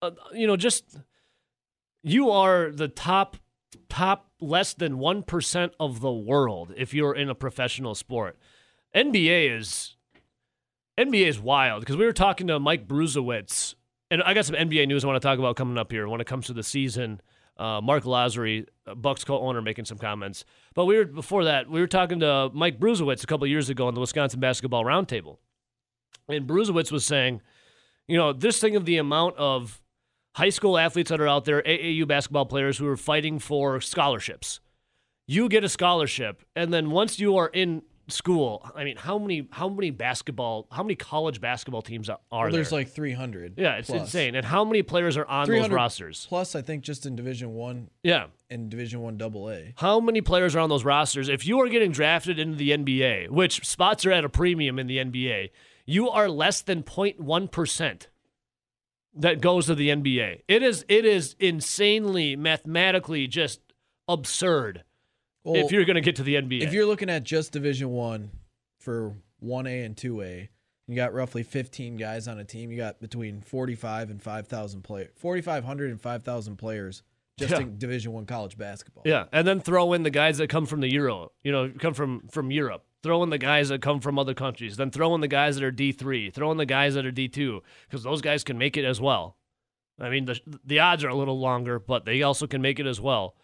uh, 0.00 0.10
you 0.32 0.48
know, 0.48 0.56
just 0.56 0.98
you 2.02 2.30
are 2.30 2.72
the 2.72 2.88
top 2.88 3.36
top 3.88 4.30
less 4.40 4.74
than 4.74 4.98
one 4.98 5.22
percent 5.22 5.72
of 5.78 6.00
the 6.00 6.12
world 6.12 6.72
if 6.76 6.94
you're 6.94 7.14
in 7.14 7.28
a 7.28 7.34
professional 7.34 7.94
sport. 7.94 8.38
NBA 8.94 9.58
is 9.58 9.96
NBA 10.98 11.26
is 11.26 11.40
wild 11.40 11.80
because 11.80 11.96
we 11.96 12.04
were 12.04 12.12
talking 12.12 12.46
to 12.48 12.58
Mike 12.58 12.86
Bruzowitz, 12.86 13.74
and 14.10 14.22
I 14.22 14.34
got 14.34 14.44
some 14.44 14.56
NBA 14.56 14.86
news 14.88 15.04
I 15.04 15.08
want 15.08 15.20
to 15.20 15.26
talk 15.26 15.38
about 15.38 15.56
coming 15.56 15.78
up 15.78 15.90
here 15.90 16.08
when 16.08 16.20
it 16.20 16.26
comes 16.26 16.46
to 16.46 16.52
the 16.52 16.62
season. 16.62 17.20
Uh, 17.56 17.80
Mark 17.82 18.04
Lasry, 18.04 18.66
Bucks 18.96 19.24
co-owner, 19.24 19.60
making 19.60 19.84
some 19.84 19.98
comments. 19.98 20.44
But 20.74 20.86
we 20.86 20.96
were 20.96 21.04
before 21.04 21.44
that 21.44 21.68
we 21.68 21.80
were 21.80 21.86
talking 21.86 22.20
to 22.20 22.50
Mike 22.52 22.78
Bruzowitz 22.78 23.22
a 23.22 23.26
couple 23.26 23.46
years 23.46 23.68
ago 23.68 23.86
on 23.86 23.94
the 23.94 24.00
Wisconsin 24.00 24.40
Basketball 24.40 24.84
Roundtable, 24.84 25.38
and 26.28 26.46
Bruzowitz 26.46 26.90
was 26.90 27.04
saying, 27.04 27.40
you 28.08 28.16
know, 28.16 28.32
this 28.32 28.58
thing 28.60 28.76
of 28.76 28.84
the 28.84 28.96
amount 28.96 29.36
of 29.36 29.81
high 30.34 30.48
school 30.50 30.78
athletes 30.78 31.10
that 31.10 31.20
are 31.20 31.28
out 31.28 31.44
there, 31.44 31.62
AAU 31.62 32.06
basketball 32.06 32.46
players 32.46 32.78
who 32.78 32.86
are 32.88 32.96
fighting 32.96 33.38
for 33.38 33.80
scholarships. 33.80 34.60
You 35.26 35.48
get 35.48 35.64
a 35.64 35.68
scholarship, 35.68 36.42
and 36.56 36.72
then 36.72 36.90
once 36.90 37.18
you 37.20 37.36
are 37.36 37.48
in 37.48 37.82
school, 38.08 38.68
I 38.74 38.82
mean, 38.84 38.96
how 38.96 39.16
many 39.18 39.46
how 39.52 39.68
many 39.68 39.90
basketball, 39.90 40.66
how 40.72 40.82
many 40.82 40.96
college 40.96 41.40
basketball 41.40 41.80
teams 41.80 42.10
are 42.10 42.18
Well, 42.30 42.50
there's 42.50 42.70
there? 42.70 42.80
like 42.80 42.88
300. 42.88 43.54
yeah, 43.56 43.76
it's 43.76 43.88
plus. 43.88 44.02
insane. 44.02 44.34
And 44.34 44.44
how 44.44 44.64
many 44.64 44.82
players 44.82 45.16
are 45.16 45.24
on 45.24 45.42
those 45.46 45.54
300 45.54 45.74
rosters? 45.74 46.26
Plus, 46.28 46.56
I 46.56 46.60
think 46.62 46.82
just 46.82 47.06
in 47.06 47.14
Division 47.14 47.54
One 47.54 47.88
Yeah. 48.02 48.26
In 48.50 48.68
Division 48.68 49.00
One 49.00 49.16
Double 49.16 49.48
A. 49.48 49.72
How 49.76 50.00
many 50.00 50.20
players 50.20 50.56
are 50.56 50.58
on 50.60 50.68
those 50.68 50.84
rosters? 50.84 51.28
If 51.28 51.46
you 51.46 51.60
are 51.60 51.68
getting 51.68 51.92
drafted 51.92 52.38
into 52.40 52.56
the 52.56 52.70
NBA, 52.72 53.30
which 53.30 53.64
spots 53.64 54.04
are 54.04 54.10
at 54.12 54.24
a 54.24 54.28
premium 54.28 54.78
in 54.80 54.88
the 54.88 54.98
NBA, 54.98 55.50
you 55.86 56.10
are 56.10 56.28
less 56.28 56.60
than 56.60 56.82
0.1% 56.82 58.06
that 59.14 59.40
goes 59.40 59.66
to 59.66 59.74
the 59.74 59.88
NBA. 59.90 60.42
It 60.48 60.62
is 60.62 60.84
it 60.88 61.04
is 61.04 61.36
insanely 61.38 62.36
mathematically 62.36 63.26
just 63.26 63.60
absurd 64.08 64.84
Well, 65.44 65.56
if 65.64 65.70
you're 65.72 65.84
going 65.84 65.94
to 65.96 66.00
get 66.00 66.16
to 66.16 66.22
the 66.22 66.34
NBA. 66.36 66.62
if 66.62 66.72
you're 66.72 66.86
looking 66.86 67.10
at 67.10 67.22
just 67.24 67.52
Division 67.52 67.90
One 67.90 68.30
for 68.78 69.14
one 69.40 69.66
A 69.66 69.82
and 69.84 69.96
two 69.96 70.22
A, 70.22 70.48
You 70.88 70.96
got 70.96 71.12
roughly 71.14 71.42
15 71.42 71.96
guys 71.96 72.26
on 72.28 72.38
a 72.38 72.44
team. 72.44 72.70
You 72.70 72.76
got 72.76 73.00
between 73.00 73.40
45 73.40 74.10
and 74.10 74.22
5,000 74.22 74.82
players, 74.82 75.10
4,500 75.16 75.90
and 75.90 76.00
5,000 76.00 76.56
players 76.56 77.02
just 77.38 77.52
Yeah. 77.52 77.60
in 77.60 77.78
Division 77.78 78.12
One 78.12 78.26
college 78.26 78.56
basketball. 78.58 79.04
Yeah, 79.06 79.24
and 79.32 79.46
then 79.46 79.60
throw 79.60 79.92
in 79.94 80.02
the 80.02 80.10
guys 80.10 80.38
that 80.38 80.48
come 80.48 80.66
from 80.66 80.80
the 80.80 80.90
Euro, 80.92 81.32
you 81.44 81.52
know, 81.52 81.70
come 81.78 81.94
from 81.94 82.28
from 82.28 82.50
Europe. 82.50 82.84
Throw 83.02 83.22
in 83.22 83.30
the 83.30 83.38
guys 83.38 83.68
that 83.68 83.82
come 83.82 84.00
from 84.00 84.18
other 84.18 84.34
countries. 84.34 84.76
Then 84.76 84.90
throw 84.90 85.14
in 85.14 85.20
the 85.20 85.28
guys 85.28 85.56
that 85.56 85.64
are 85.64 85.70
D 85.70 85.92
three. 85.92 86.30
Throw 86.30 86.50
in 86.52 86.56
the 86.56 86.66
guys 86.66 86.94
that 86.94 87.04
are 87.04 87.10
D 87.10 87.28
two 87.28 87.62
because 87.88 88.04
those 88.04 88.20
guys 88.20 88.44
can 88.44 88.58
make 88.58 88.76
it 88.76 88.84
as 88.84 89.00
well. 89.00 89.36
I 90.00 90.08
mean, 90.08 90.24
the 90.24 90.40
the 90.64 90.80
odds 90.80 91.04
are 91.04 91.08
a 91.08 91.14
little 91.14 91.38
longer, 91.38 91.78
but 91.78 92.04
they 92.04 92.22
also 92.22 92.46
can 92.46 92.62
make 92.62 92.78
it 92.78 92.86
as 92.86 93.00
well. 93.00 93.34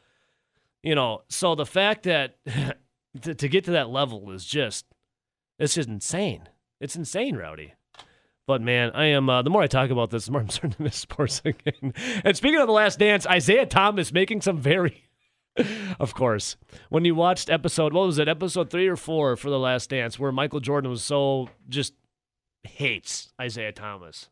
You 0.82 0.94
know, 0.94 1.22
so 1.28 1.54
the 1.54 1.66
fact 1.66 2.04
that 2.04 2.36
to, 3.22 3.34
to 3.34 3.48
get 3.48 3.64
to 3.64 3.72
that 3.72 3.90
level 3.90 4.30
is 4.30 4.44
just 4.44 4.86
it's 5.58 5.74
just 5.74 5.88
insane. 5.88 6.48
It's 6.80 6.94
insane, 6.96 7.36
Rowdy. 7.36 7.74
But 8.46 8.62
man, 8.62 8.92
I 8.94 9.06
am. 9.06 9.28
Uh, 9.28 9.42
the 9.42 9.50
more 9.50 9.62
I 9.62 9.66
talk 9.66 9.90
about 9.90 10.10
this, 10.10 10.26
the 10.26 10.32
more 10.32 10.40
I'm 10.40 10.48
starting 10.48 10.72
to 10.72 10.82
miss 10.82 10.96
sports 11.08 11.42
again. 11.44 11.92
And 12.24 12.36
speaking 12.36 12.60
of 12.60 12.66
the 12.66 12.72
Last 12.72 12.98
Dance, 12.98 13.26
Isiah 13.30 13.66
Thomas 13.66 14.12
making 14.12 14.40
some 14.40 14.58
very, 14.58 15.07
of 16.00 16.14
course, 16.14 16.56
when 16.88 17.04
you 17.04 17.14
watched 17.14 17.50
episode, 17.50 17.92
what 17.92 18.06
was 18.06 18.18
it, 18.18 18.28
episode 18.28 18.70
three 18.70 18.88
or 18.88 18.96
four 18.96 19.36
for 19.36 19.50
the 19.50 19.58
Last 19.58 19.90
Dance, 19.90 20.18
where 20.18 20.32
Michael 20.32 20.60
Jordan 20.60 20.90
was 20.90 21.02
so 21.02 21.48
just 21.68 21.94
hates 22.64 23.32
Isiah 23.42 23.72
Thomas. 23.72 24.28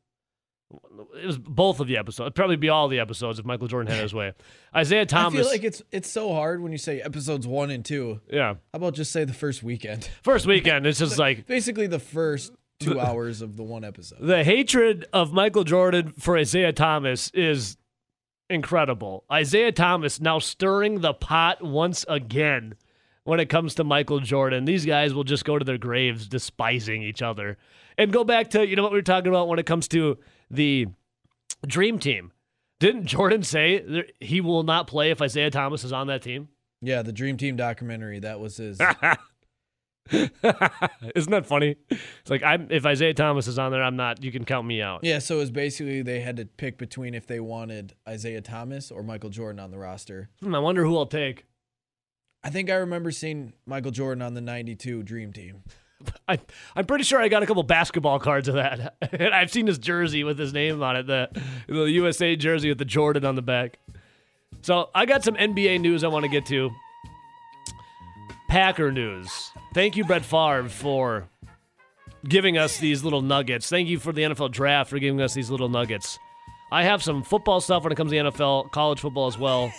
It 1.22 1.26
was 1.26 1.38
both 1.38 1.78
of 1.78 1.86
the 1.86 1.96
episodes. 1.96 2.26
It'd 2.26 2.34
probably 2.34 2.56
be 2.56 2.68
all 2.68 2.88
the 2.88 2.98
episodes 2.98 3.38
if 3.38 3.44
Michael 3.44 3.68
Jordan 3.68 3.92
had 3.92 4.02
his 4.02 4.12
way. 4.12 4.32
Isiah 4.76 5.06
Thomas. 5.06 5.38
I 5.38 5.42
feel 5.42 5.50
like 5.50 5.62
it's 5.62 5.80
it's 5.92 6.10
so 6.10 6.32
hard 6.32 6.60
when 6.60 6.72
you 6.72 6.78
say 6.78 7.00
episodes 7.00 7.46
one 7.46 7.70
and 7.70 7.84
two. 7.84 8.20
yeah. 8.28 8.54
How 8.54 8.58
about 8.74 8.94
just 8.94 9.12
say 9.12 9.24
the 9.24 9.32
first 9.32 9.62
weekend? 9.62 10.10
First 10.22 10.44
weekend, 10.46 10.84
it's 10.86 10.98
just 10.98 11.18
like 11.18 11.46
Basically, 11.46 11.86
the 11.86 12.00
first 12.00 12.52
two 12.80 12.98
hours 13.00 13.42
of 13.42 13.56
the 13.56 13.62
one 13.62 13.84
episode. 13.84 14.18
the 14.20 14.42
hatred 14.42 15.06
of 15.12 15.32
Michael 15.32 15.64
Jordan 15.64 16.12
for 16.18 16.36
Isiah 16.36 16.72
Thomas 16.72 17.30
is 17.30 17.76
incredible. 18.48 19.24
Isiah 19.32 19.72
Thomas 19.72 20.20
now 20.20 20.38
stirring 20.38 21.00
the 21.00 21.14
pot 21.14 21.62
once 21.62 22.04
again 22.08 22.74
when 23.24 23.40
it 23.40 23.48
comes 23.48 23.74
to 23.74 23.84
Michael 23.84 24.20
Jordan. 24.20 24.64
These 24.64 24.86
guys 24.86 25.12
will 25.14 25.24
just 25.24 25.44
go 25.44 25.58
to 25.58 25.64
their 25.64 25.78
graves 25.78 26.28
despising 26.28 27.02
each 27.02 27.22
other. 27.22 27.58
And 27.98 28.12
go 28.12 28.24
back 28.24 28.50
to, 28.50 28.66
you 28.66 28.76
know 28.76 28.82
what 28.82 28.92
we 28.92 28.98
were 28.98 29.02
talking 29.02 29.28
about 29.28 29.48
when 29.48 29.58
it 29.58 29.66
comes 29.66 29.88
to 29.88 30.18
the 30.50 30.86
dream 31.66 31.98
team. 31.98 32.32
Didn't 32.78 33.06
Jordan 33.06 33.42
say 33.42 34.04
he 34.20 34.40
will 34.40 34.62
not 34.62 34.86
play 34.86 35.10
if 35.10 35.22
Isiah 35.22 35.50
Thomas 35.50 35.82
is 35.82 35.92
on 35.92 36.08
that 36.08 36.22
team? 36.22 36.48
Yeah, 36.82 37.02
the 37.02 37.12
Dream 37.12 37.36
Team 37.38 37.56
documentary. 37.56 38.18
That 38.20 38.38
was 38.38 38.58
his. 38.58 38.80
Isn't 41.14 41.32
that 41.32 41.46
funny? 41.46 41.76
It's 41.90 42.30
like 42.30 42.42
I'm 42.42 42.68
if 42.70 42.86
Isiah 42.86 43.14
Thomas 43.14 43.46
is 43.46 43.58
on 43.58 43.72
there, 43.72 43.82
I'm 43.82 43.96
not. 43.96 44.22
You 44.22 44.30
can 44.30 44.44
count 44.44 44.66
me 44.66 44.82
out. 44.82 45.00
Yeah, 45.02 45.18
so 45.18 45.36
it 45.36 45.38
was 45.38 45.50
basically 45.50 46.02
they 46.02 46.20
had 46.20 46.36
to 46.36 46.44
pick 46.44 46.78
between 46.78 47.14
if 47.14 47.26
they 47.26 47.40
wanted 47.40 47.94
Isiah 48.08 48.40
Thomas 48.40 48.90
or 48.90 49.02
Michael 49.02 49.30
Jordan 49.30 49.60
on 49.60 49.70
the 49.70 49.78
roster. 49.78 50.28
Hmm, 50.40 50.54
I 50.54 50.58
wonder 50.58 50.84
who 50.84 50.96
I'll 50.96 51.06
take. 51.06 51.46
I 52.44 52.50
think 52.50 52.70
I 52.70 52.74
remember 52.74 53.10
seeing 53.10 53.54
Michael 53.66 53.90
Jordan 53.90 54.22
on 54.22 54.34
the 54.34 54.40
92 54.40 55.02
Dream 55.02 55.32
Team. 55.32 55.64
I, 56.28 56.38
I'm 56.76 56.86
pretty 56.86 57.04
sure 57.04 57.20
I 57.20 57.28
got 57.28 57.42
a 57.42 57.46
couple 57.46 57.62
basketball 57.62 58.20
cards 58.20 58.48
of 58.48 58.54
that. 58.54 58.96
and 59.12 59.34
I've 59.34 59.50
seen 59.50 59.66
his 59.66 59.78
jersey 59.78 60.22
with 60.22 60.38
his 60.38 60.52
name 60.52 60.82
on 60.82 60.96
it, 60.96 61.06
the, 61.06 61.28
the 61.66 61.84
USA 61.84 62.36
jersey 62.36 62.68
with 62.68 62.78
the 62.78 62.84
Jordan 62.84 63.24
on 63.24 63.34
the 63.34 63.42
back. 63.42 63.78
So 64.62 64.90
I 64.94 65.06
got 65.06 65.24
some 65.24 65.34
NBA 65.34 65.80
news 65.80 66.04
I 66.04 66.08
want 66.08 66.24
to 66.24 66.30
get 66.30 66.46
to. 66.46 66.70
Packer 68.48 68.92
news. 68.92 69.50
Thank 69.74 69.96
you, 69.96 70.04
Brett 70.04 70.24
Favre, 70.24 70.68
for 70.68 71.28
giving 72.28 72.56
us 72.58 72.78
these 72.78 73.04
little 73.04 73.22
nuggets. 73.22 73.68
Thank 73.68 73.88
you 73.88 73.98
for 73.98 74.12
the 74.12 74.22
NFL 74.22 74.50
draft 74.52 74.90
for 74.90 74.98
giving 74.98 75.20
us 75.20 75.34
these 75.34 75.50
little 75.50 75.68
nuggets. 75.68 76.18
I 76.72 76.82
have 76.84 77.02
some 77.02 77.22
football 77.22 77.60
stuff 77.60 77.82
when 77.84 77.92
it 77.92 77.96
comes 77.96 78.10
to 78.12 78.22
the 78.22 78.30
NFL, 78.30 78.70
college 78.72 79.00
football 79.00 79.26
as 79.26 79.38
well, 79.38 79.72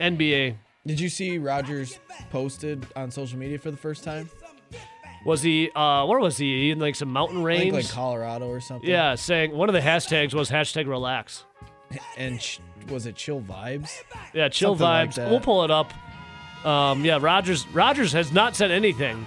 NBA. 0.00 0.56
Did 0.86 1.00
you 1.00 1.08
see 1.08 1.38
Rodgers 1.38 1.98
posted 2.30 2.86
on 2.94 3.10
social 3.10 3.38
media 3.38 3.58
for 3.58 3.70
the 3.70 3.76
first 3.76 4.04
time? 4.04 4.28
Was 5.24 5.40
he? 5.40 5.70
Uh, 5.74 6.04
where 6.04 6.20
was 6.20 6.36
he? 6.36 6.70
In 6.70 6.78
like 6.78 6.94
some 6.94 7.08
mountain 7.10 7.40
I 7.40 7.44
range? 7.44 7.62
think 7.62 7.74
like 7.74 7.88
Colorado 7.90 8.46
or 8.48 8.60
something. 8.60 8.88
Yeah, 8.88 9.14
saying 9.14 9.52
one 9.56 9.70
of 9.70 9.72
the 9.72 9.80
hashtags 9.80 10.34
was 10.34 10.50
hashtag 10.50 10.86
relax. 10.86 11.44
And 12.18 12.38
ch- 12.40 12.60
was 12.90 13.06
it 13.06 13.16
chill 13.16 13.40
vibes? 13.40 13.90
Yeah, 14.34 14.48
chill 14.50 14.76
Something 14.76 14.86
vibes. 14.86 15.14
that. 15.14 15.30
we'll 15.30 15.40
pull 15.40 15.64
it 15.64 15.70
up. 15.70 15.92
Um, 16.64 17.04
yeah, 17.04 17.18
Rodgers. 17.20 17.66
Rodgers 17.68 18.12
has 18.12 18.32
not 18.32 18.56
said 18.56 18.70
anything 18.70 19.26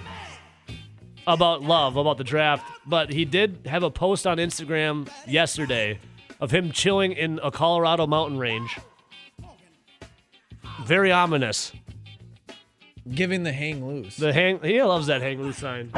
about 1.26 1.62
love 1.62 1.96
about 1.96 2.18
the 2.18 2.24
draft, 2.24 2.66
but 2.86 3.10
he 3.10 3.24
did 3.24 3.60
have 3.66 3.82
a 3.82 3.90
post 3.90 4.26
on 4.26 4.38
Instagram 4.38 5.08
yesterday 5.26 5.98
of 6.40 6.50
him 6.50 6.72
chilling 6.72 7.12
in 7.12 7.38
a 7.42 7.50
Colorado 7.50 8.06
mountain 8.06 8.38
range. 8.38 8.78
Very 10.84 11.12
ominous. 11.12 11.72
Giving 13.10 13.42
the 13.42 13.52
hang 13.52 13.86
loose. 13.86 14.16
The 14.16 14.32
hang. 14.32 14.60
He 14.62 14.82
loves 14.82 15.06
that 15.06 15.22
hang 15.22 15.42
loose 15.42 15.58
sign. 15.58 15.92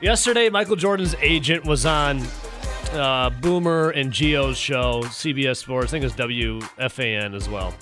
Yesterday, 0.00 0.48
Michael 0.50 0.76
Jordan's 0.76 1.14
agent 1.20 1.64
was 1.64 1.86
on 1.86 2.20
uh, 2.92 3.30
Boomer 3.40 3.90
and 3.90 4.12
Gio's 4.12 4.58
show, 4.58 5.02
CBS 5.04 5.58
Sports. 5.58 5.92
I 5.92 6.00
think 6.00 6.04
it's 6.04 6.14
WFAN 6.14 7.34
as 7.34 7.48
well. 7.48 7.74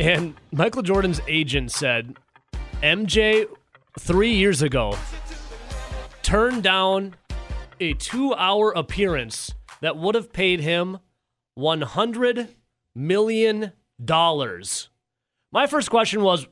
And 0.00 0.34
Michael 0.52 0.82
Jordan's 0.82 1.20
agent 1.26 1.72
said 1.72 2.16
MJ 2.82 3.46
three 3.98 4.32
years 4.32 4.62
ago 4.62 4.96
turned 6.22 6.62
down 6.62 7.16
a 7.80 7.94
two 7.94 8.32
hour 8.34 8.70
appearance 8.72 9.54
that 9.80 9.96
would 9.96 10.14
have 10.14 10.32
paid 10.32 10.60
him 10.60 10.98
$100 11.58 12.48
million. 12.94 13.72
My 15.50 15.66
first 15.66 15.90
question 15.90 16.22
was, 16.22 16.46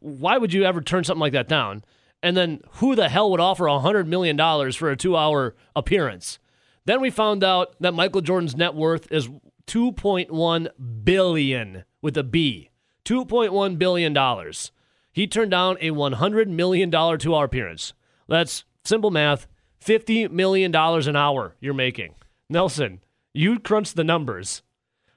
why 0.00 0.38
would 0.38 0.52
you 0.52 0.64
ever 0.64 0.80
turn 0.80 1.04
something 1.04 1.20
like 1.20 1.32
that 1.32 1.48
down? 1.48 1.84
And 2.22 2.36
then 2.36 2.60
who 2.72 2.96
the 2.96 3.08
hell 3.08 3.30
would 3.30 3.40
offer 3.40 3.64
$100 3.64 4.06
million 4.06 4.36
for 4.72 4.90
a 4.90 4.96
two 4.96 5.16
hour 5.16 5.54
appearance? 5.76 6.38
Then 6.86 7.00
we 7.00 7.10
found 7.10 7.44
out 7.44 7.76
that 7.80 7.94
Michael 7.94 8.20
Jordan's 8.20 8.56
net 8.56 8.74
worth 8.74 9.10
is 9.12 9.28
2.1 9.66 10.68
billion 11.04 11.84
with 12.02 12.16
a 12.16 12.22
B. 12.22 12.70
2.1 13.04 13.78
billion 13.78 14.12
dollars. 14.12 14.70
He 15.12 15.26
turned 15.26 15.50
down 15.50 15.76
a 15.80 15.90
100 15.92 16.48
million 16.48 16.90
dollar 16.90 17.18
two-hour 17.18 17.44
appearance. 17.44 17.92
That's 18.28 18.64
simple 18.84 19.10
math, 19.10 19.46
50 19.80 20.28
million 20.28 20.70
dollars 20.70 21.06
an 21.06 21.16
hour 21.16 21.54
you're 21.60 21.74
making. 21.74 22.14
Nelson, 22.48 23.00
you 23.32 23.58
crunch 23.58 23.94
the 23.94 24.04
numbers. 24.04 24.62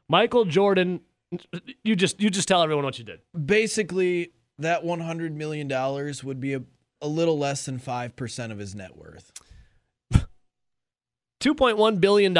Michael 0.09 0.45
Jordan 0.45 1.01
you 1.83 1.95
just 1.95 2.21
you 2.21 2.29
just 2.29 2.47
tell 2.47 2.61
everyone 2.61 2.85
what 2.85 2.97
you 2.97 3.05
did. 3.05 3.19
Basically, 3.45 4.31
that 4.59 4.83
100 4.83 5.35
million 5.35 5.67
dollars 5.67 6.23
would 6.23 6.39
be 6.39 6.53
a, 6.53 6.63
a 7.01 7.07
little 7.07 7.37
less 7.37 7.65
than 7.65 7.79
5% 7.79 8.51
of 8.51 8.57
his 8.57 8.75
net 8.75 8.95
worth. 8.95 9.31
$2.1 11.39 12.01
billion. 12.01 12.33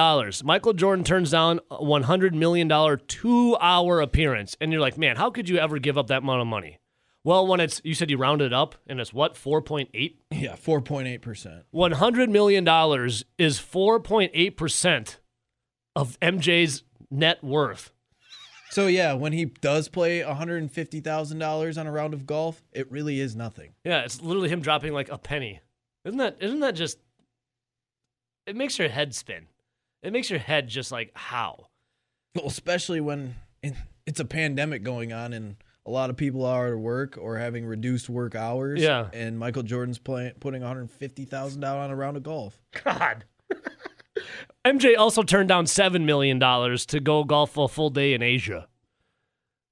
Michael 0.44 0.74
Jordan 0.74 1.04
turns 1.04 1.32
down 1.32 1.60
a 1.70 1.78
$100 1.78 2.34
million 2.34 3.00
two 3.08 3.56
hour 3.60 4.02
appearance. 4.02 4.58
And 4.60 4.72
you're 4.72 4.82
like, 4.82 4.98
man, 4.98 5.18
how 5.18 5.30
could 5.30 5.50
you 5.50 5.58
ever 5.58 5.80
give 5.80 5.98
up 5.98 6.08
that 6.08 6.24
amount 6.24 6.42
of 6.42 6.48
money? 6.48 6.80
Well, 7.24 7.46
when 7.46 7.60
it's, 7.60 7.82
you 7.84 7.94
said 7.94 8.10
you 8.10 8.18
rounded 8.18 8.54
up 8.54 8.76
and 8.88 9.00
it's 9.00 9.14
what, 9.14 9.36
4.8? 9.36 10.16
Yeah, 10.32 10.56
4.8%. 10.56 11.64
$100 11.74 12.30
million 12.30 12.64
is 13.38 13.60
4.8% 13.60 15.16
of 15.96 16.20
MJ's 16.20 16.84
net 17.12 17.44
worth. 17.44 17.92
So 18.70 18.88
yeah, 18.88 19.14
when 19.14 19.34
he 19.34 19.46
does 19.46 19.90
play 19.90 20.22
$150,000 20.22 21.78
on 21.78 21.88
a 21.88 21.92
round 21.92 22.14
of 22.14 22.26
golf, 22.26 22.64
it 22.72 22.92
really 22.92 23.20
is 23.20 23.36
nothing. 23.36 23.74
Yeah, 23.84 24.02
it's 24.02 24.22
literally 24.22 24.50
him 24.50 24.62
dropping 24.62 24.94
like 24.94 25.10
a 25.10 25.18
penny. 25.18 25.62
Isn't 26.06 26.20
that, 26.20 26.38
isn't 26.40 26.60
that 26.62 26.76
just, 26.76 26.98
it 28.48 28.56
makes 28.56 28.80
your 28.80 28.90
head 28.90 29.14
spin. 29.14 29.46
It 30.02 30.14
makes 30.14 30.30
your 30.30 30.40
head 30.40 30.68
just 30.68 30.92
like, 30.92 31.12
how? 31.14 31.68
Well, 32.36 32.48
especially 32.48 33.02
when 33.02 33.36
it's 34.06 34.20
a 34.20 34.26
pandemic 34.26 34.84
going 34.84 35.12
on 35.12 35.34
and 35.34 35.58
a 35.86 35.92
lot 35.92 36.10
of 36.10 36.18
people 36.18 36.46
are 36.46 36.74
at 36.74 36.80
work 36.80 37.18
or 37.20 37.38
having 37.38 37.66
reduced 37.66 38.10
work 38.10 38.36
hours. 38.36 38.82
Yeah. 38.82 39.10
And 39.14 39.38
Michael 39.38 39.64
Jordan's 39.64 40.00
playing 40.00 40.34
putting 40.40 40.62
$150,000 40.62 41.64
on 41.64 41.92
a 41.92 41.96
round 41.96 42.18
of 42.18 42.24
golf. 42.24 42.60
God. 42.84 43.26
MJ 44.66 44.98
also 44.98 45.24
turned 45.24 45.50
down 45.50 45.66
$7 45.66 46.04
million 46.04 46.40
to 46.40 47.00
go 47.00 47.24
golf 47.24 47.58
a 47.58 47.68
full 47.68 47.90
day 47.90 48.14
in 48.14 48.22
Asia. 48.22 48.68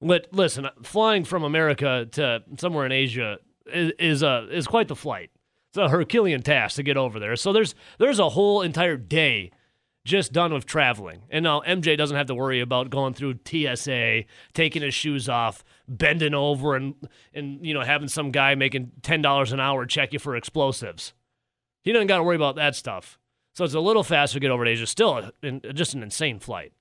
Lit, 0.02 0.28
listen, 0.32 0.68
flying 0.84 1.24
from 1.24 1.44
America 1.44 2.08
to 2.12 2.44
somewhere 2.58 2.86
in 2.86 2.92
Asia 2.92 3.40
is, 3.66 3.92
is, 4.00 4.24
a, 4.24 4.48
is 4.52 4.68
quite 4.68 4.88
the 4.88 4.96
flight. 4.96 5.32
It's 5.76 5.78
a 5.78 5.90
Herculean 5.90 6.42
task 6.42 6.78
to 6.78 6.84
get 6.84 6.96
over 6.96 7.20
there. 7.20 7.36
So 7.36 7.52
there's, 7.52 7.76
there's 8.00 8.18
a 8.18 8.30
whole 8.30 8.62
entire 8.62 8.96
day 8.96 9.52
just 10.06 10.32
done 10.32 10.54
with 10.54 10.66
traveling. 10.66 11.24
And 11.30 11.44
now 11.44 11.64
MJ 11.68 11.98
doesn't 11.98 12.16
have 12.16 12.28
to 12.28 12.36
worry 12.36 12.62
about 12.62 12.90
going 12.90 13.14
through 13.14 13.40
TSA, 13.46 14.24
taking 14.54 14.84
his 14.84 14.94
shoes 14.94 15.28
off, 15.28 15.66
bending 15.86 16.34
over, 16.34 16.78
and, 16.78 16.96
and 17.34 17.66
you 17.66 17.74
know 17.74 17.82
having 17.82 18.08
some 18.08 18.32
guy 18.32 18.56
making 18.56 18.94
$10 19.02 19.52
an 19.52 19.60
hour 19.60 19.86
check 19.86 20.14
you 20.14 20.20
for 20.20 20.38
explosives. 20.38 21.14
He 21.84 21.92
doesn't 21.92 22.08
got 22.08 22.20
to 22.20 22.24
worry 22.24 22.38
about 22.38 22.56
that 22.56 22.78
stuff. 22.78 23.20
So 23.54 23.66
it's 23.66 23.74
a 23.74 23.80
little 23.82 24.04
faster 24.04 24.36
to 24.36 24.40
get 24.40 24.52
over 24.52 24.64
to 24.64 24.72
Asia. 24.72 24.88
Still, 24.88 25.30
a, 25.44 25.74
just 25.74 25.94
an 25.94 26.04
insane 26.04 26.40
flight. 26.40 26.72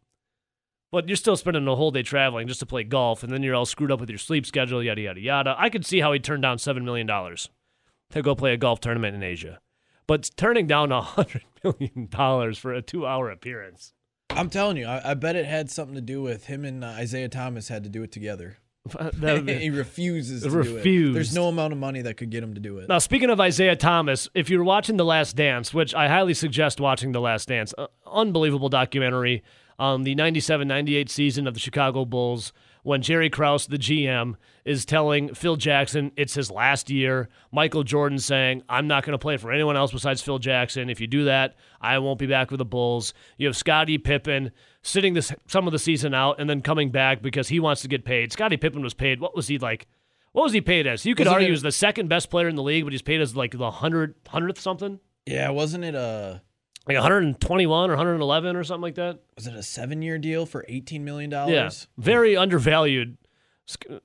But 0.93 1.09
you're 1.09 1.17
still 1.17 1.37
spending 1.37 1.67
a 1.67 1.75
whole 1.75 1.91
day 1.91 2.05
traveling 2.05 2.47
just 2.47 2.61
to 2.61 2.67
play 2.67 2.85
golf, 2.85 3.25
and 3.25 3.33
then 3.33 3.43
you're 3.43 3.57
all 3.57 3.67
screwed 3.67 3.91
up 3.91 3.99
with 3.99 4.11
your 4.11 4.19
sleep 4.19 4.47
schedule, 4.47 4.85
yada, 4.85 5.01
yada, 5.01 5.21
yada. 5.21 5.57
I 5.59 5.69
could 5.69 5.85
see 5.85 5.99
how 5.99 6.13
he 6.13 6.21
turned 6.21 6.43
down 6.43 6.59
$7 6.59 6.85
million 6.85 7.09
to 8.15 8.23
go 8.23 8.35
play 8.35 8.53
a 8.53 8.57
golf 8.57 8.81
tournament 8.81 9.15
in 9.15 9.23
Asia. 9.23 9.61
But 10.07 10.31
turning 10.37 10.67
down 10.67 10.93
a 10.93 11.01
$100 11.01 11.43
million 11.65 12.55
for 12.55 12.73
a 12.73 12.83
two 12.83 13.07
hour 13.07 13.31
appearance. 13.31 13.93
I'm 14.31 14.51
telling 14.51 14.77
you, 14.77 14.87
I, 14.87 15.11
I, 15.11 15.15
bet 15.15 15.37
it 15.37 15.47
had 15.47 15.71
something 15.71 15.95
to 15.95 16.01
do 16.01 16.23
with 16.23 16.47
him 16.47 16.65
and 16.65 16.83
uh, 16.83 16.97
Isiah 17.01 17.29
Thomas 17.29 17.69
had 17.69 17.85
to 17.85 17.89
do 17.89 18.03
it 18.03 18.11
together. 18.11 18.59
he 19.21 19.71
refuses 19.71 20.43
to 20.43 20.51
refused. 20.51 20.85
do 20.85 21.11
it. 21.11 21.15
There's 21.15 21.35
no 21.35 21.49
amount 21.49 21.73
of 21.73 21.79
money 21.79 22.03
that 22.03 22.17
could 22.17 22.31
get 22.31 22.43
him 22.43 22.55
to 22.55 22.61
do 22.61 22.79
it. 22.79 22.89
Now, 22.89 22.99
speaking 22.99 23.31
of 23.31 23.41
Isiah 23.41 23.77
Thomas, 23.77 24.29
if 24.35 24.51
you're 24.51 24.65
watching 24.65 24.97
The 24.99 25.05
Last 25.05 25.37
Dance, 25.37 25.73
which 25.73 25.95
I 25.95 26.09
highly 26.09 26.35
suggest 26.35 26.81
watching 26.81 27.13
The 27.13 27.21
Last 27.21 27.49
Dance, 27.49 27.73
uh, 27.79 27.87
unbelievable 28.07 28.69
documentary 28.69 29.43
on 29.79 30.03
the 30.03 30.15
97 30.15 30.69
98 30.69 31.09
season 31.09 31.47
of 31.47 31.55
the 31.55 31.61
Chicago 31.61 32.05
Bulls 32.05 32.53
when 32.85 33.03
Jerry 33.03 33.31
Krause, 33.31 33.67
the 33.67 33.79
GM, 33.79 34.37
is 34.65 34.85
telling 34.85 35.35
Phil 35.35 35.57
Jackson 35.57 36.13
it's 36.17 36.35
his 36.35 36.51
last 36.51 36.91
year. 36.91 37.29
Michael 37.51 37.83
Jordan 37.83 38.19
saying, 38.19 38.63
I'm 38.69 38.87
not 38.87 39.05
going 39.05 39.13
to 39.13 39.19
play 39.19 39.37
for 39.39 39.51
anyone 39.51 39.77
else 39.77 39.91
besides 39.91 40.23
Phil 40.23 40.39
Jackson. 40.39 40.89
If 40.89 41.01
you 41.01 41.07
do 41.07 41.25
that, 41.25 41.57
I 41.81 41.99
won't 41.99 42.19
be 42.19 42.27
back 42.27 42.51
with 42.51 42.59
the 42.59 42.65
Bulls. 42.65 43.15
You 43.39 43.47
have 43.49 43.57
Scottie 43.57 43.99
Pippen 43.99 44.53
sitting 44.83 45.15
this 45.15 45.33
some 45.49 45.67
of 45.67 45.73
the 45.73 45.79
season 45.79 46.15
out 46.15 46.39
and 46.39 46.49
then 46.49 46.61
coming 46.61 46.91
back 46.91 47.23
because 47.23 47.49
he 47.49 47.59
wants 47.59 47.83
to 47.83 47.89
get 47.89 48.05
paid. 48.05 48.33
Scottie 48.33 48.59
Pippen 48.59 48.83
was 48.83 48.95
paid, 48.95 49.19
what 49.19 49.35
was 49.35 49.49
he 49.49 49.59
like? 49.59 49.89
What 50.33 50.43
was 50.43 50.53
he 50.53 50.61
paid 50.61 50.87
as? 50.87 51.07
You 51.07 51.15
could 51.15 51.27
wasn't 51.27 51.35
argue 51.35 51.49
he 51.49 51.53
was 51.53 51.63
the 51.63 51.73
second 51.73 52.09
best 52.09 52.29
player 52.29 52.49
in 52.49 52.57
the 52.57 52.63
league, 52.63 52.85
but 52.85 52.93
he's 52.93 53.03
paid 53.03 53.21
as 53.21 53.35
like 53.35 53.57
the 53.57 53.71
hundred 53.71 54.15
hundredth 54.29 54.61
something. 54.61 55.01
Yeah, 55.27 55.51
wasn't 55.51 55.85
it 55.85 55.95
a 55.95 56.43
like 56.87 56.97
121 56.97 57.91
or 57.91 57.93
111 57.95 58.57
or 58.57 58.65
something 58.65 58.83
like 58.83 58.97
that. 58.97 59.21
Was 59.37 59.47
it 59.47 59.55
a 59.55 59.63
seven 59.63 60.03
year 60.03 60.19
deal 60.19 60.47
for 60.47 60.65
18 60.69 61.05
million 61.05 61.31
dollars? 61.31 61.53
Yeah, 61.53 62.03
very 62.03 62.37
undervalued. 62.37 63.17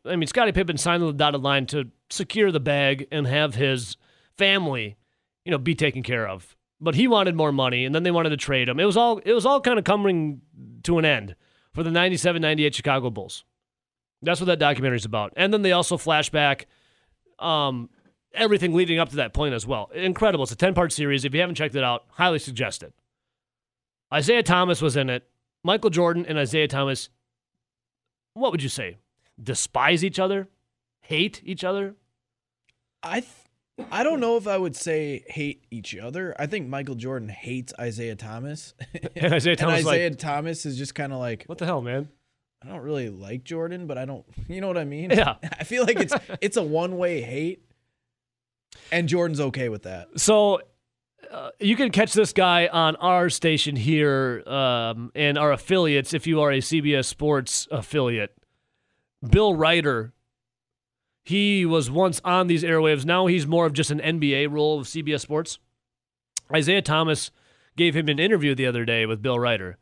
I 0.05 0.15
mean, 0.15 0.27
Scottie 0.27 0.53
Pippen 0.53 0.77
signed 0.77 1.03
the 1.03 1.11
dotted 1.11 1.41
line 1.41 1.65
to 1.67 1.89
secure 2.09 2.51
the 2.51 2.61
bag 2.61 3.07
and 3.11 3.27
have 3.27 3.55
his 3.55 3.97
family, 4.37 4.95
you 5.43 5.51
know, 5.51 5.57
be 5.57 5.75
taken 5.75 6.01
care 6.01 6.27
of. 6.27 6.55
But 6.79 6.95
he 6.95 7.09
wanted 7.09 7.35
more 7.35 7.51
money, 7.51 7.83
and 7.83 7.93
then 7.93 8.03
they 8.03 8.11
wanted 8.11 8.29
to 8.29 8.37
trade 8.37 8.69
him. 8.69 8.79
It 8.79 8.85
was 8.85 8.95
all 8.95 9.17
it 9.19 9.33
was 9.33 9.45
all 9.45 9.59
kind 9.59 9.77
of 9.77 9.83
coming 9.83 10.41
to 10.83 10.97
an 10.97 11.03
end 11.03 11.35
for 11.73 11.83
the 11.83 11.89
97-98 11.89 12.73
Chicago 12.73 13.09
Bulls. 13.09 13.43
That's 14.21 14.39
what 14.39 14.47
that 14.47 14.59
documentary 14.59 14.97
is 14.97 15.05
about. 15.05 15.33
And 15.35 15.53
then 15.53 15.61
they 15.61 15.73
also 15.73 15.97
flash 15.97 16.29
back 16.29 16.67
um, 17.37 17.89
everything 18.33 18.73
leading 18.73 18.99
up 18.99 19.09
to 19.09 19.15
that 19.17 19.33
point 19.33 19.53
as 19.53 19.65
well. 19.65 19.89
Incredible. 19.93 20.43
It's 20.43 20.51
a 20.51 20.55
10 20.55 20.73
part 20.73 20.91
series. 20.91 21.25
If 21.25 21.33
you 21.33 21.41
haven't 21.41 21.55
checked 21.55 21.75
it 21.75 21.83
out, 21.83 22.05
highly 22.11 22.39
suggest 22.39 22.83
it. 22.83 22.93
Isiah 24.15 24.43
Thomas 24.43 24.81
was 24.81 24.95
in 24.95 25.09
it. 25.09 25.27
Michael 25.63 25.89
Jordan 25.89 26.25
and 26.27 26.37
Isiah 26.37 26.67
Thomas, 26.67 27.09
what 28.33 28.51
would 28.51 28.63
you 28.63 28.69
say? 28.69 28.97
Despise 29.41 30.03
each 30.03 30.19
other? 30.19 30.47
Hate 31.01 31.41
each 31.43 31.63
other? 31.63 31.95
I 33.03 33.21
th- 33.21 33.33
I 33.91 34.03
don't 34.03 34.19
know 34.19 34.35
if 34.35 34.47
I 34.47 34.57
would 34.57 34.75
say 34.75 35.23
hate 35.27 35.65
each 35.71 35.95
other. 35.95 36.35
I 36.37 36.45
think 36.47 36.67
Michael 36.67 36.95
Jordan 36.95 37.29
hates 37.29 37.73
Isiah 37.81 38.15
Thomas. 38.15 38.73
and 39.15 39.33
Isiah 39.33 39.55
Thomas, 39.55 39.79
and 39.79 39.87
Isiah 39.87 40.09
like, 40.09 40.19
Thomas 40.19 40.65
is 40.65 40.77
just 40.77 40.95
kind 40.95 41.13
of 41.13 41.19
like, 41.19 41.43
what 41.45 41.57
the 41.57 41.65
hell, 41.65 41.81
man? 41.81 42.09
I 42.63 42.67
don't 42.67 42.81
really 42.81 43.09
like 43.09 43.43
Jordan, 43.45 43.87
but 43.87 43.97
I 43.97 44.05
don't, 44.05 44.25
you 44.47 44.59
know 44.61 44.67
what 44.67 44.77
I 44.77 44.85
mean? 44.85 45.11
Yeah. 45.11 45.35
I 45.57 45.63
feel 45.63 45.83
like 45.85 45.99
it's 45.99 46.13
it's 46.41 46.57
a 46.57 46.63
one 46.63 46.97
way 46.97 47.21
hate. 47.21 47.63
And 48.91 49.07
Jordan's 49.07 49.39
okay 49.39 49.69
with 49.69 49.83
that. 49.83 50.19
So 50.19 50.61
uh, 51.31 51.51
you 51.59 51.75
can 51.75 51.91
catch 51.91 52.13
this 52.13 52.33
guy 52.33 52.67
on 52.67 52.95
our 52.97 53.29
station 53.29 53.75
here 53.75 54.43
um, 54.47 55.11
and 55.13 55.37
our 55.37 55.51
affiliates 55.51 56.13
if 56.13 56.25
you 56.25 56.41
are 56.41 56.51
a 56.51 56.59
CBS 56.59 57.05
Sports 57.05 57.67
affiliate. 57.71 58.35
Bill 59.27 59.53
Reiter, 59.53 60.13
he 61.23 61.65
was 61.65 61.91
once 61.91 62.21
on 62.23 62.47
these 62.47 62.63
airwaves. 62.63 63.05
Now 63.05 63.27
he's 63.27 63.45
more 63.45 63.65
of 63.65 63.73
just 63.73 63.91
an 63.91 63.99
NBA 63.99 64.51
role 64.51 64.79
of 64.79 64.87
CBS 64.87 65.21
Sports. 65.21 65.59
Isiah 66.55 66.81
Thomas 66.81 67.31
gave 67.75 67.95
him 67.95 68.09
an 68.09 68.19
interview 68.19 68.55
the 68.55 68.65
other 68.65 68.85
day 68.85 69.05
with 69.05 69.21
Bill 69.21 69.37
Reiter. 69.37 69.77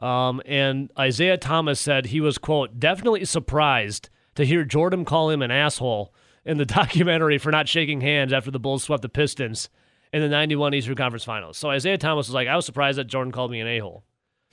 Um, 0.00 0.42
and 0.44 0.90
Isiah 1.00 1.38
Thomas 1.38 1.80
said 1.80 2.06
he 2.06 2.20
was, 2.20 2.36
quote, 2.36 2.78
definitely 2.78 3.24
surprised 3.24 4.10
to 4.34 4.44
hear 4.44 4.64
Jordan 4.64 5.04
call 5.04 5.30
him 5.30 5.40
an 5.40 5.50
asshole 5.50 6.12
in 6.44 6.58
the 6.58 6.64
documentary 6.66 7.38
for 7.38 7.50
not 7.50 7.68
shaking 7.68 8.00
hands 8.00 8.32
after 8.32 8.50
the 8.50 8.58
Bulls 8.58 8.84
swept 8.84 9.02
the 9.02 9.08
Pistons 9.08 9.68
in 10.12 10.22
the 10.22 10.28
91 10.28 10.74
Eastern 10.74 10.94
Conference 10.94 11.24
Finals. 11.24 11.58
So 11.58 11.72
Isiah 11.72 11.98
Thomas 11.98 12.28
was 12.28 12.34
like, 12.34 12.48
I 12.48 12.56
was 12.56 12.66
surprised 12.66 12.98
that 12.98 13.08
Jordan 13.08 13.32
called 13.32 13.50
me 13.50 13.60
an 13.60 13.66
a 13.66 13.78
hole. 13.80 14.04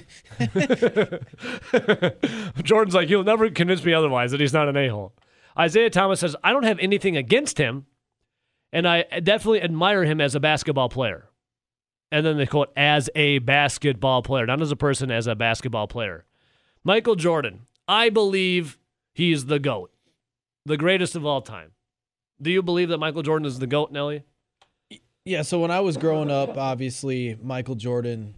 Jordan's 2.62 2.94
like, 2.94 3.08
you'll 3.08 3.22
never 3.22 3.48
convince 3.50 3.84
me 3.84 3.92
otherwise 3.92 4.32
that 4.32 4.40
he's 4.40 4.52
not 4.52 4.68
an 4.68 4.76
a 4.76 4.88
hole. 4.88 5.12
Isiah 5.60 5.90
Thomas 5.90 6.20
says, 6.20 6.34
I 6.42 6.52
don't 6.52 6.64
have 6.64 6.78
anything 6.80 7.16
against 7.16 7.58
him, 7.58 7.86
and 8.72 8.88
I 8.88 9.02
definitely 9.22 9.62
admire 9.62 10.04
him 10.04 10.20
as 10.20 10.34
a 10.34 10.40
basketball 10.40 10.88
player. 10.88 11.28
And 12.10 12.24
then 12.24 12.38
they 12.38 12.46
quote, 12.46 12.72
as 12.76 13.10
a 13.14 13.38
basketball 13.38 14.22
player, 14.22 14.46
not 14.46 14.62
as 14.62 14.72
a 14.72 14.76
person, 14.76 15.10
as 15.10 15.26
a 15.26 15.34
basketball 15.34 15.86
player. 15.86 16.24
Michael 16.82 17.16
Jordan, 17.16 17.66
I 17.86 18.08
believe 18.08 18.78
he's 19.12 19.46
the 19.46 19.58
GOAT 19.58 19.90
the 20.68 20.76
greatest 20.76 21.16
of 21.16 21.26
all 21.26 21.42
time. 21.42 21.72
Do 22.40 22.50
you 22.50 22.62
believe 22.62 22.90
that 22.90 22.98
Michael 22.98 23.22
Jordan 23.22 23.46
is 23.46 23.58
the 23.58 23.66
GOAT, 23.66 23.90
Nelly? 23.90 24.22
Yeah, 25.24 25.42
so 25.42 25.60
when 25.60 25.70
I 25.70 25.80
was 25.80 25.96
growing 25.96 26.30
up, 26.30 26.56
obviously 26.56 27.36
Michael 27.42 27.74
Jordan, 27.74 28.34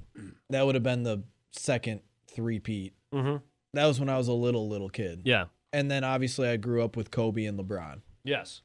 that 0.49 0.65
would 0.65 0.75
have 0.75 0.83
been 0.83 1.03
the 1.03 1.23
second 1.53 2.01
three-peat. 2.29 2.95
Mm-hmm. 3.15 3.37
That 3.75 3.87
was 3.87 4.01
when 4.01 4.09
I 4.09 4.17
was 4.17 4.29
a 4.29 4.33
little, 4.33 4.69
little 4.69 4.89
kid. 4.89 5.23
Yeah. 5.25 5.45
And 5.73 5.91
then 5.91 6.03
obviously 6.03 6.49
I 6.49 6.57
grew 6.57 6.83
up 6.83 6.97
with 6.97 7.11
Kobe 7.11 7.45
and 7.45 7.59
LeBron. 7.59 8.01
Yes. 8.25 8.63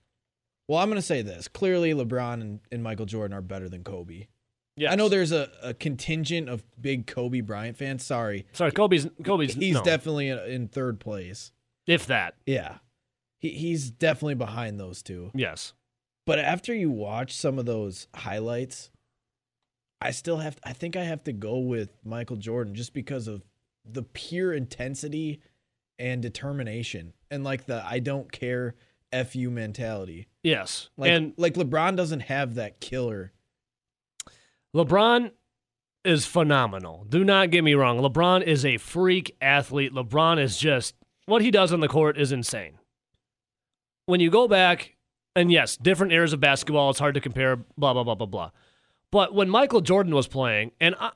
Well, 0.68 0.80
I'm 0.80 0.88
going 0.90 0.96
to 0.96 1.06
say 1.06 1.22
this. 1.22 1.48
Clearly, 1.48 1.94
LeBron 1.94 2.42
and, 2.42 2.60
and 2.72 2.82
Michael 2.82 3.06
Jordan 3.06 3.38
are 3.38 3.42
better 3.42 3.70
than 3.70 3.84
Kobe. 3.84 4.28
Yes. 4.78 4.92
I 4.92 4.96
know 4.96 5.08
there's 5.08 5.32
a, 5.32 5.50
a 5.62 5.74
contingent 5.74 6.50
of 6.50 6.64
big 6.82 7.06
Kobe 7.06 7.42
Bryant 7.42 7.78
fans. 7.78 8.04
Sorry. 8.04 8.48
Sorry, 8.54 8.72
Kobe's 8.72 9.08
Kobe's 9.24 9.54
He's 9.54 9.76
no. 9.76 9.84
definitely 9.84 10.30
in, 10.30 10.40
in 10.40 10.68
third 10.68 11.00
place. 11.00 11.52
If 11.86 12.08
that. 12.08 12.36
Yeah. 12.46 12.78
He, 13.38 13.50
he's 13.50 13.90
definitely 13.90 14.36
behind 14.36 14.80
those 14.80 15.02
two. 15.02 15.32
Yes. 15.34 15.74
But 16.26 16.40
after 16.40 16.74
you 16.74 16.90
watch 16.90 17.36
some 17.36 17.60
of 17.60 17.66
those 17.66 18.08
highlights, 18.16 18.90
I 20.02 20.12
still 20.12 20.38
have 20.38 20.58
I 20.64 20.74
think 20.74 20.96
I 20.96 21.04
have 21.04 21.24
to 21.26 21.34
go 21.34 21.60
with 21.60 21.90
Michael 22.04 22.38
Jordan 22.38 22.76
just 22.76 22.94
because 22.94 23.28
of 23.28 23.44
the 23.86 24.04
pure 24.04 24.54
intensity 24.54 25.42
and 26.00 26.22
determination 26.22 27.14
and 27.30 27.44
like 27.44 27.66
the 27.66 27.84
I 27.86 28.00
don't 28.00 28.32
care 28.32 28.76
fu 29.28 29.50
mentality. 29.50 30.28
Yes. 30.44 30.90
Like 30.98 31.12
and 31.12 31.34
like 31.38 31.54
LeBron 31.54 31.96
doesn't 31.96 32.22
have 32.22 32.56
that 32.56 32.80
killer. 32.82 33.32
LeBron 34.76 35.32
is 36.04 36.26
phenomenal. 36.26 37.06
Do 37.08 37.24
not 37.24 37.50
get 37.50 37.64
me 37.64 37.76
wrong. 37.76 38.00
LeBron 38.00 38.44
is 38.44 38.66
a 38.66 38.78
freak 38.78 39.36
athlete. 39.42 39.94
LeBron 39.94 40.40
is 40.40 40.58
just 40.58 40.96
what 41.26 41.42
he 41.42 41.52
does 41.52 41.72
on 41.72 41.80
the 41.80 41.88
court 41.88 42.18
is 42.18 42.32
insane 42.32 42.78
when 44.06 44.20
you 44.20 44.30
go 44.30 44.48
back, 44.48 44.96
and 45.36 45.52
yes, 45.52 45.78
different 45.78 46.14
eras 46.14 46.34
of 46.34 46.40
basketball, 46.40 46.90
it's 46.90 47.00
hard 47.00 47.16
to 47.16 47.22
compare, 47.22 47.58
blah, 47.78 47.94
blah, 47.94 48.04
blah, 48.04 48.16
blah, 48.16 48.28
blah. 48.28 48.52
But 49.12 49.34
when 49.34 49.50
Michael 49.50 49.82
Jordan 49.82 50.16
was 50.16 50.28
playing, 50.28 50.72
and 50.80 50.96
I, 51.00 51.12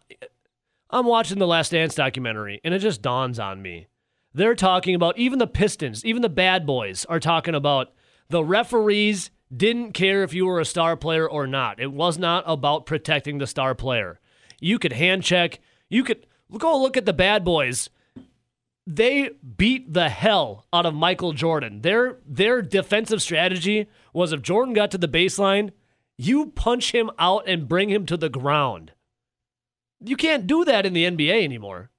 I'm 0.90 1.06
watching 1.06 1.40
the 1.40 1.48
Last 1.48 1.72
Dance 1.72 1.96
documentary, 1.96 2.62
and 2.64 2.74
it 2.74 2.80
just 2.80 3.02
dawns 3.02 3.40
on 3.40 3.62
me. 3.62 3.88
They're 4.34 4.56
talking 4.56 4.96
about, 4.96 5.18
even 5.18 5.40
the 5.40 5.48
Pistons, 5.48 6.06
even 6.06 6.22
the 6.22 6.30
bad 6.30 6.66
boys 6.66 7.06
are 7.06 7.20
talking 7.20 7.56
about 7.56 7.94
the 8.30 8.44
referees 8.44 9.32
didn't 9.56 9.94
care 9.94 10.24
if 10.24 10.34
you 10.34 10.46
were 10.46 10.60
a 10.60 10.66
star 10.66 10.96
player 10.96 11.28
or 11.28 11.48
not. 11.48 11.80
It 11.80 11.92
was 11.92 12.18
not 12.18 12.44
about 12.46 12.86
protecting 12.86 13.40
the 13.40 13.48
star 13.48 13.74
player. 13.74 14.20
You 14.60 14.78
could 14.78 14.94
hand 14.94 15.24
check, 15.24 15.60
you 15.90 16.04
could 16.04 16.28
go 16.58 16.80
look 16.80 16.98
at 16.98 17.06
the 17.06 17.14
bad 17.14 17.44
boys 17.44 17.90
they 18.90 19.30
beat 19.56 19.94
the 19.94 20.10
hell 20.10 20.66
out 20.74 20.88
of 20.88 20.96
Michael 20.96 21.34
Jordan. 21.34 21.82
Their 21.82 22.18
their 22.26 22.64
defensive 22.64 23.22
strategy 23.22 23.88
was 24.14 24.34
if 24.34 24.42
Jordan 24.42 24.74
got 24.74 24.90
to 24.92 24.98
the 24.98 25.08
baseline, 25.08 25.70
you 26.18 26.48
punch 26.48 26.92
him 26.92 27.12
out 27.20 27.44
and 27.48 27.70
bring 27.70 27.90
him 27.90 28.08
to 28.08 28.18
the 28.18 28.30
ground. 28.30 28.94
You 30.04 30.16
can't 30.16 30.48
do 30.48 30.66
that 30.66 30.88
in 30.88 30.94
the 30.94 31.06
NBA 31.06 31.44
anymore. 31.44 31.92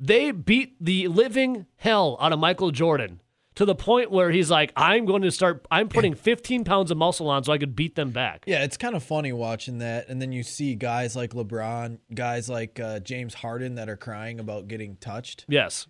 They 0.00 0.32
beat 0.32 0.74
the 0.80 1.06
living 1.06 1.66
hell 1.76 2.16
out 2.20 2.32
of 2.32 2.40
Michael 2.40 2.72
Jordan 2.72 3.20
to 3.54 3.64
the 3.64 3.74
point 3.74 4.10
where 4.10 4.30
he's 4.30 4.50
like, 4.50 4.72
I'm 4.76 5.06
going 5.06 5.22
to 5.22 5.30
start, 5.30 5.64
I'm 5.70 5.88
putting 5.88 6.14
15 6.16 6.64
pounds 6.64 6.90
of 6.90 6.98
muscle 6.98 7.30
on 7.30 7.44
so 7.44 7.52
I 7.52 7.58
could 7.58 7.76
beat 7.76 7.94
them 7.94 8.10
back. 8.10 8.44
Yeah, 8.46 8.64
it's 8.64 8.76
kind 8.76 8.94
of 8.94 9.02
funny 9.02 9.32
watching 9.32 9.78
that. 9.78 10.08
And 10.08 10.20
then 10.20 10.32
you 10.32 10.42
see 10.42 10.74
guys 10.74 11.16
like 11.16 11.32
LeBron, 11.32 11.98
guys 12.14 12.50
like 12.50 12.78
uh, 12.80 13.00
James 13.00 13.34
Harden 13.34 13.76
that 13.76 13.88
are 13.88 13.96
crying 13.96 14.40
about 14.40 14.68
getting 14.68 14.96
touched. 14.96 15.46
Yes 15.48 15.86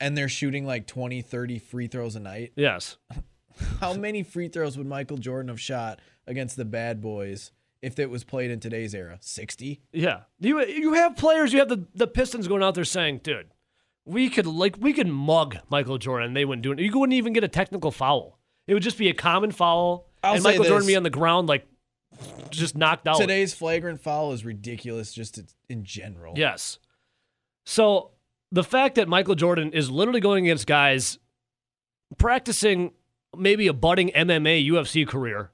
and 0.00 0.16
they're 0.16 0.28
shooting 0.28 0.66
like 0.66 0.86
20, 0.86 1.22
30 1.22 1.58
free 1.58 1.86
throws 1.86 2.16
a 2.16 2.20
night. 2.20 2.52
Yes. 2.56 2.96
How 3.80 3.94
many 3.94 4.22
free 4.22 4.48
throws 4.48 4.76
would 4.76 4.86
Michael 4.86 5.16
Jordan 5.16 5.48
have 5.48 5.60
shot 5.60 6.00
against 6.26 6.56
the 6.56 6.64
bad 6.64 7.00
boys 7.00 7.52
if 7.82 7.98
it 7.98 8.10
was 8.10 8.24
played 8.24 8.50
in 8.50 8.60
today's 8.60 8.94
era? 8.94 9.18
60? 9.20 9.80
Yeah. 9.92 10.20
You 10.40 10.64
you 10.66 10.94
have 10.94 11.16
players, 11.16 11.52
you 11.52 11.58
have 11.60 11.68
the, 11.68 11.86
the 11.94 12.06
Pistons 12.06 12.48
going 12.48 12.62
out 12.62 12.74
there 12.74 12.84
saying, 12.84 13.20
dude, 13.22 13.48
we 14.04 14.28
could 14.28 14.46
like 14.46 14.76
we 14.78 14.92
could 14.92 15.08
mug 15.08 15.56
Michael 15.70 15.98
Jordan. 15.98 16.28
And 16.28 16.36
they 16.36 16.44
wouldn't 16.44 16.62
do 16.62 16.72
it. 16.72 16.78
You 16.78 16.98
wouldn't 16.98 17.14
even 17.14 17.32
get 17.32 17.44
a 17.44 17.48
technical 17.48 17.90
foul. 17.90 18.38
It 18.66 18.74
would 18.74 18.82
just 18.82 18.98
be 18.98 19.08
a 19.08 19.14
common 19.14 19.52
foul. 19.52 20.08
I'll 20.22 20.34
and 20.34 20.42
Michael 20.42 20.64
Jordan 20.64 20.86
be 20.86 20.96
on 20.96 21.02
the 21.02 21.10
ground 21.10 21.48
like 21.48 21.66
just 22.50 22.76
knocked 22.76 23.06
out. 23.08 23.18
Today's 23.18 23.54
flagrant 23.54 24.00
foul 24.00 24.32
is 24.32 24.44
ridiculous 24.44 25.12
just 25.12 25.40
in 25.68 25.84
general. 25.84 26.34
Yes. 26.36 26.78
So 27.64 28.12
the 28.52 28.64
fact 28.64 28.94
that 28.96 29.08
Michael 29.08 29.34
Jordan 29.34 29.72
is 29.72 29.90
literally 29.90 30.20
going 30.20 30.46
against 30.46 30.66
guys 30.66 31.18
practicing 32.18 32.92
maybe 33.36 33.66
a 33.66 33.72
budding 33.72 34.10
MMA 34.10 34.66
UFC 34.68 35.06
career, 35.06 35.50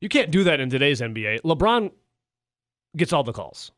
you 0.00 0.08
can't 0.08 0.30
do 0.30 0.44
that 0.44 0.60
in 0.60 0.68
today's 0.68 1.00
NBA. 1.00 1.42
LeBron 1.42 1.92
gets 2.96 3.12
all 3.12 3.22
the 3.22 3.32
calls. 3.32 3.72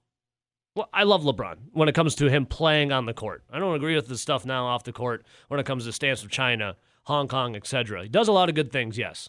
Well, 0.74 0.88
I 0.92 1.04
love 1.04 1.22
LeBron 1.22 1.56
when 1.72 1.88
it 1.88 1.94
comes 1.94 2.16
to 2.16 2.28
him 2.28 2.46
playing 2.46 2.90
on 2.90 3.06
the 3.06 3.14
court. 3.14 3.44
I 3.52 3.58
don't 3.60 3.76
agree 3.76 3.94
with 3.94 4.08
the 4.08 4.18
stuff 4.18 4.44
now 4.44 4.66
off 4.66 4.82
the 4.82 4.92
court 4.92 5.24
when 5.48 5.60
it 5.60 5.66
comes 5.66 5.84
to 5.84 5.92
stance 5.92 6.24
of 6.24 6.30
China, 6.30 6.76
Hong 7.04 7.28
Kong, 7.28 7.54
etc. 7.54 8.02
He 8.02 8.08
does 8.08 8.26
a 8.26 8.32
lot 8.32 8.48
of 8.48 8.56
good 8.56 8.72
things, 8.72 8.98
yes. 8.98 9.28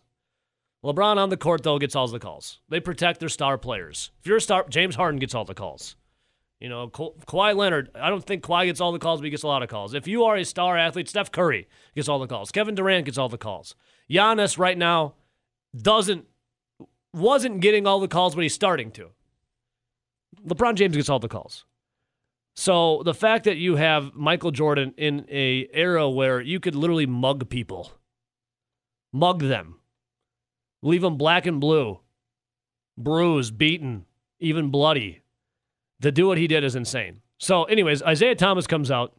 LeBron 0.84 1.18
on 1.18 1.30
the 1.30 1.38
court 1.38 1.64
though 1.64 1.78
gets 1.78 1.96
all 1.96 2.08
the 2.08 2.20
calls. 2.20 2.60
They 2.70 2.80
protect 2.80 3.20
their 3.20 3.30
star 3.30 3.58
players. 3.58 4.12
If 4.22 4.28
you're 4.28 4.38
a 4.38 4.42
star, 4.42 4.66
James 4.70 4.96
Harden 4.96 5.20
gets 5.20 5.36
all 5.36 5.46
the 5.46 5.54
calls. 5.54 5.96
You 6.60 6.70
know, 6.70 6.88
Ka- 6.88 7.12
Kawhi 7.28 7.56
Leonard, 7.56 7.90
I 7.96 8.10
don't 8.10 8.26
think 8.26 8.44
Kawhi 8.44 8.66
gets 8.66 8.80
all 8.80 8.92
the 8.92 9.00
calls, 9.00 9.20
but 9.20 9.26
he 9.26 9.32
gets 9.32 9.44
a 9.44 9.48
lot 9.48 9.62
of 9.62 9.70
calls. 9.70 9.94
If 9.94 10.08
you 10.08 10.24
are 10.24 10.38
a 10.38 10.46
star 10.46 10.78
athlete, 10.78 11.10
Steph 11.10 11.32
Curry 11.32 11.68
gets 11.96 12.08
all 12.08 12.20
the 12.20 12.28
calls. 12.28 12.52
Kevin 12.52 12.76
Durant 12.76 13.06
gets 13.06 13.18
all 13.18 13.30
the 13.30 13.38
calls. 13.38 13.76
Giannis 14.10 14.58
right 14.58 14.78
now 14.78 15.16
doesn't 15.76 16.26
wasn't 17.14 17.62
getting 17.62 17.88
all 17.88 18.00
the 18.00 18.08
calls, 18.08 18.36
but 18.36 18.42
he's 18.42 18.54
starting 18.54 18.92
to. 18.92 19.12
LeBron 20.46 20.76
James 20.76 20.96
gets 20.96 21.10
all 21.10 21.20
the 21.20 21.28
calls. 21.28 21.66
So 22.56 23.02
the 23.04 23.14
fact 23.14 23.46
that 23.46 23.58
you 23.58 23.76
have 23.76 24.14
Michael 24.14 24.52
Jordan 24.52 24.94
in 24.98 25.26
a 25.30 25.68
era 25.74 26.10
where 26.10 26.40
you 26.40 26.60
could 26.60 26.76
literally 26.76 27.06
mug 27.06 27.50
people, 27.50 27.92
mug 29.12 29.42
them, 29.42 29.80
leave 30.82 31.02
them 31.02 31.18
black 31.18 31.46
and 31.46 31.60
blue, 31.60 32.00
bruised, 32.98 33.58
beaten, 33.58 34.06
even 34.40 34.70
bloody, 34.70 35.22
to 36.02 36.12
do 36.12 36.28
what 36.28 36.38
he 36.38 36.48
did 36.48 36.64
is 36.64 36.76
insane. 36.76 37.22
So, 37.38 37.64
anyways, 37.66 38.02
Isiah 38.02 38.36
Thomas 38.36 38.68
comes 38.68 38.90
out, 38.90 39.16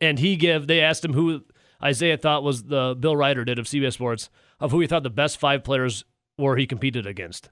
and 0.00 0.18
he 0.18 0.36
give. 0.36 0.66
They 0.66 0.80
asked 0.80 1.04
him 1.04 1.12
who 1.12 1.44
Isiah 1.86 2.16
thought 2.16 2.42
was 2.42 2.64
the 2.64 2.96
Bill 2.98 3.16
Reiter 3.16 3.44
did 3.44 3.58
of 3.58 3.66
CBS 3.66 3.94
Sports 3.94 4.30
of 4.60 4.70
who 4.70 4.80
he 4.80 4.86
thought 4.86 5.02
the 5.02 5.10
best 5.10 5.38
five 5.38 5.62
players 5.62 6.04
were 6.36 6.56
he 6.56 6.66
competed 6.66 7.06
against. 7.06 7.50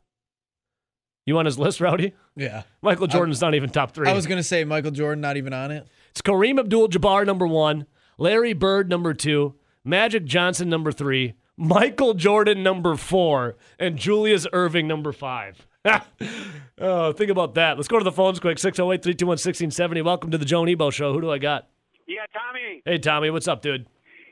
You 1.25 1.37
on 1.39 1.45
his 1.45 1.59
list, 1.59 1.81
Rowdy? 1.81 2.15
Yeah. 2.37 2.63
Michael 2.83 3.09
Jordan's 3.09 3.41
not 3.41 3.55
even 3.55 3.71
top 3.71 3.93
three. 3.93 4.09
I 4.09 4.13
was 4.13 4.27
going 4.27 4.39
to 4.39 4.45
say 4.45 4.63
Michael 4.65 4.93
Jordan, 4.93 5.21
not 5.21 5.37
even 5.37 5.53
on 5.53 5.73
it. 5.73 5.89
It's 6.11 6.23
Kareem 6.23 6.59
Abdul 6.61 6.89
Jabbar, 6.89 7.27
number 7.27 7.47
one, 7.49 7.87
Larry 8.17 8.53
Bird, 8.53 8.89
number 8.89 9.13
two, 9.13 9.57
Magic 9.85 10.25
Johnson, 10.25 10.69
number 10.69 10.93
three, 10.93 11.35
Michael 11.57 12.15
Jordan, 12.15 12.63
number 12.63 12.97
four, 12.97 13.57
and 13.79 13.97
Julius 13.97 14.47
Erving, 14.53 14.85
number 14.87 15.11
five. 15.11 15.67
oh, 16.81 17.13
think 17.13 17.31
about 17.31 17.55
that. 17.55 17.77
Let's 17.77 17.89
go 17.89 17.99
to 17.99 18.05
the 18.05 18.13
phones 18.13 18.41
quick 18.41 18.59
608 18.59 19.03
321 19.03 19.33
1670. 19.33 20.03
Welcome 20.03 20.31
to 20.31 20.39
the 20.39 20.45
Joan 20.45 20.69
Ebo 20.69 20.91
Show. 20.91 21.13
Who 21.13 21.21
do 21.21 21.31
I 21.31 21.39
got? 21.39 21.69
Yeah, 22.07 22.27
Tommy. 22.33 22.83
Hey, 22.85 22.99
Tommy, 22.99 23.31
what's 23.31 23.49
up, 23.49 23.63
dude? 23.63 23.87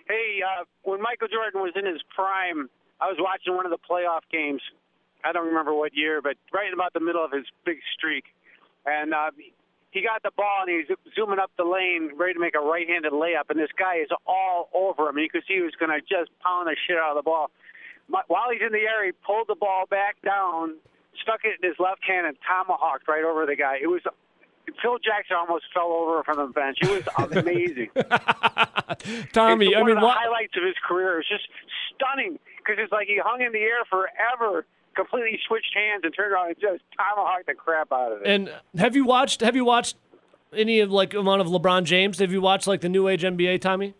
Hey, 0.08 0.40
uh, 0.42 0.64
when 0.82 1.00
Michael 1.00 1.28
Jordan 1.28 1.60
was 1.60 1.72
in 1.76 1.86
his 1.86 2.02
prime, 2.14 2.68
I 3.00 3.06
was 3.06 3.16
watching 3.18 3.54
one 3.56 3.66
of 3.66 3.70
the 3.70 3.78
playoff 3.78 4.22
games. 4.30 4.60
I 5.24 5.32
don't 5.32 5.46
remember 5.46 5.74
what 5.74 5.94
year, 5.94 6.20
but 6.20 6.36
right 6.52 6.66
in 6.66 6.74
about 6.74 6.92
the 6.92 7.00
middle 7.00 7.24
of 7.24 7.32
his 7.32 7.46
big 7.64 7.78
streak, 7.96 8.24
and 8.84 9.14
uh, 9.14 9.30
he 9.90 10.02
got 10.02 10.22
the 10.22 10.30
ball 10.36 10.66
and 10.66 10.70
he's 10.70 10.90
zooming 11.14 11.38
up 11.38 11.50
the 11.56 11.64
lane, 11.64 12.10
ready 12.16 12.34
to 12.34 12.40
make 12.40 12.54
a 12.54 12.60
right-handed 12.60 13.12
layup, 13.12 13.48
and 13.48 13.58
this 13.58 13.70
guy 13.78 13.96
is 14.02 14.08
all 14.26 14.68
over 14.74 15.08
him. 15.08 15.16
And 15.16 15.24
you 15.24 15.30
could 15.30 15.44
see 15.46 15.54
he 15.54 15.60
was 15.62 15.74
going 15.78 15.94
to 15.94 16.00
just 16.00 16.34
pound 16.42 16.66
the 16.66 16.76
shit 16.86 16.98
out 16.98 17.16
of 17.16 17.22
the 17.22 17.22
ball. 17.22 17.50
While 18.08 18.50
he's 18.52 18.60
in 18.60 18.72
the 18.72 18.84
air, 18.84 19.06
he 19.06 19.12
pulled 19.24 19.48
the 19.48 19.54
ball 19.54 19.86
back 19.88 20.20
down, 20.20 20.76
stuck 21.22 21.40
it 21.44 21.58
in 21.62 21.68
his 21.68 21.78
left 21.78 22.04
hand, 22.04 22.26
and 22.26 22.36
tomahawked 22.46 23.08
right 23.08 23.24
over 23.24 23.46
the 23.46 23.56
guy. 23.56 23.78
It 23.82 23.86
was 23.86 24.02
Phil 24.82 24.98
Jackson 24.98 25.36
almost 25.36 25.64
fell 25.74 25.92
over 25.92 26.22
from 26.22 26.38
the 26.38 26.46
bench. 26.52 26.78
It 26.82 27.04
was 27.06 27.36
amazing. 27.36 27.90
Tommy, 29.32 29.66
it's 29.66 29.76
I 29.76 29.80
one 29.80 29.86
mean, 29.86 29.96
of 29.96 30.00
the 30.00 30.06
what? 30.06 30.16
highlights 30.16 30.56
of 30.56 30.64
his 30.64 30.74
career. 30.86 31.14
It 31.14 31.16
was 31.18 31.28
just 31.28 31.48
stunning 31.94 32.38
because 32.58 32.76
it's 32.78 32.92
like 32.92 33.06
he 33.06 33.18
hung 33.22 33.42
in 33.42 33.52
the 33.52 33.58
air 33.58 33.84
forever, 33.90 34.66
completely 34.96 35.38
switched 35.46 35.74
hands 35.74 36.02
and 36.04 36.14
turned 36.14 36.32
around 36.32 36.48
and 36.48 36.56
just 36.60 36.82
tomahawked 36.96 37.46
the 37.46 37.54
crap 37.54 37.92
out 37.92 38.12
of 38.12 38.22
it. 38.22 38.26
And 38.26 38.50
have 38.78 38.96
you 38.96 39.04
watched? 39.04 39.40
Have 39.42 39.54
you 39.56 39.64
watched 39.64 39.96
any 40.54 40.80
of 40.80 40.90
like 40.90 41.14
amount 41.14 41.40
of 41.40 41.48
LeBron 41.48 41.84
James? 41.84 42.18
Have 42.18 42.32
you 42.32 42.40
watched 42.40 42.66
like 42.66 42.80
the 42.80 42.88
New 42.88 43.08
Age 43.08 43.22
NBA, 43.22 43.60
Tommy? 43.60 43.94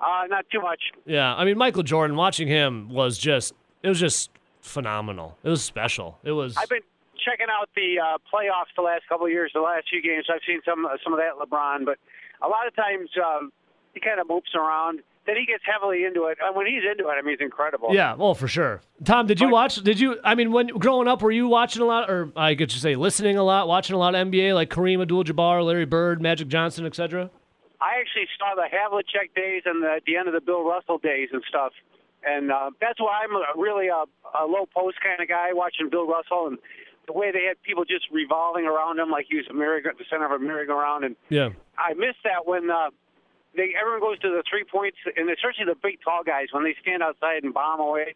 uh, 0.00 0.26
not 0.28 0.46
too 0.50 0.60
much. 0.60 0.80
Yeah, 1.04 1.34
I 1.34 1.44
mean 1.44 1.58
Michael 1.58 1.82
Jordan. 1.82 2.16
Watching 2.16 2.48
him 2.48 2.88
was 2.88 3.18
just 3.18 3.52
it 3.82 3.88
was 3.88 4.00
just 4.00 4.30
phenomenal. 4.60 5.36
It 5.42 5.48
was 5.48 5.62
special. 5.62 6.18
It 6.24 6.32
was. 6.32 6.56
I've 6.56 6.68
been 6.68 6.80
checking 7.24 7.46
out 7.50 7.68
the 7.76 7.98
uh, 7.98 8.18
playoffs 8.32 8.74
the 8.76 8.82
last 8.82 9.02
couple 9.08 9.26
of 9.26 9.32
years, 9.32 9.50
the 9.54 9.60
last 9.60 9.88
few 9.90 10.02
games. 10.02 10.26
I've 10.32 10.40
seen 10.46 10.60
some 10.64 10.86
some 11.04 11.12
of 11.12 11.18
that 11.18 11.34
LeBron, 11.38 11.84
but 11.84 11.98
a 12.42 12.48
lot 12.48 12.66
of 12.66 12.74
times 12.74 13.10
um, 13.24 13.52
he 13.94 14.00
kind 14.00 14.20
of 14.20 14.28
moves 14.28 14.54
around. 14.54 15.00
Then 15.26 15.36
he 15.36 15.44
gets 15.44 15.62
heavily 15.70 16.04
into 16.04 16.24
it. 16.24 16.38
And 16.42 16.56
when 16.56 16.66
he's 16.66 16.82
into 16.90 17.08
it, 17.08 17.12
I 17.12 17.20
mean, 17.20 17.36
he's 17.38 17.44
incredible. 17.44 17.88
Yeah, 17.92 18.14
well, 18.14 18.34
for 18.34 18.48
sure. 18.48 18.80
Tom, 19.04 19.26
did 19.26 19.38
you 19.38 19.48
But- 19.48 19.52
watch? 19.52 19.74
Did 19.76 20.00
you? 20.00 20.18
I 20.24 20.34
mean, 20.34 20.50
when 20.50 20.68
growing 20.68 21.08
up, 21.08 21.20
were 21.20 21.30
you 21.30 21.46
watching 21.46 21.82
a 21.82 21.84
lot, 21.84 22.08
or 22.10 22.32
I 22.34 22.54
could 22.54 22.70
just 22.70 22.80
say 22.82 22.96
listening 22.96 23.36
a 23.36 23.42
lot, 23.44 23.68
watching 23.68 23.94
a 23.94 23.98
lot 23.98 24.14
of 24.14 24.26
NBA, 24.28 24.54
like 24.54 24.70
Kareem 24.70 25.02
Abdul-Jabbar, 25.02 25.62
Larry 25.64 25.84
Bird, 25.84 26.22
Magic 26.22 26.48
Johnson, 26.48 26.86
etc. 26.86 27.30
I 27.82 28.00
actually 28.00 28.28
saw 28.38 28.54
the 28.54 28.62
Havlicek 28.74 29.34
days 29.36 29.62
and 29.66 29.82
the, 29.82 30.00
the 30.06 30.16
end 30.16 30.26
of 30.28 30.34
the 30.34 30.40
Bill 30.40 30.64
Russell 30.64 30.98
days 30.98 31.28
and 31.32 31.42
stuff. 31.48 31.72
And 32.24 32.52
uh, 32.52 32.70
that's 32.80 33.00
why 33.00 33.22
I'm 33.24 33.34
a, 33.34 33.44
really 33.60 33.88
a, 33.88 34.04
a 34.38 34.44
low 34.46 34.66
post 34.74 34.98
kind 35.02 35.20
of 35.20 35.28
guy 35.28 35.52
watching 35.52 35.88
Bill 35.90 36.06
Russell 36.06 36.48
and 36.48 36.58
the 37.06 37.12
way 37.14 37.32
they 37.32 37.44
had 37.48 37.60
people 37.62 37.84
just 37.84 38.04
revolving 38.12 38.66
around 38.66 38.98
him 38.98 39.10
like 39.10 39.26
he 39.28 39.36
was 39.36 39.46
a 39.50 39.54
merry 39.54 39.82
the 39.82 40.04
center 40.10 40.26
of 40.26 40.32
a 40.32 40.38
merry-go-round. 40.38 41.04
And 41.04 41.16
Yeah. 41.30 41.48
I 41.78 41.94
miss 41.94 42.14
that 42.24 42.46
when 42.46 42.70
uh, 42.70 42.90
they 43.56 43.72
everyone 43.80 44.00
goes 44.00 44.18
to 44.20 44.28
the 44.28 44.42
three 44.48 44.64
points, 44.64 44.98
and 45.16 45.30
especially 45.30 45.64
the 45.64 45.74
big 45.82 45.98
tall 46.04 46.22
guys 46.22 46.48
when 46.52 46.62
they 46.64 46.74
stand 46.82 47.02
outside 47.02 47.42
and 47.42 47.54
bomb 47.54 47.80
away. 47.80 48.14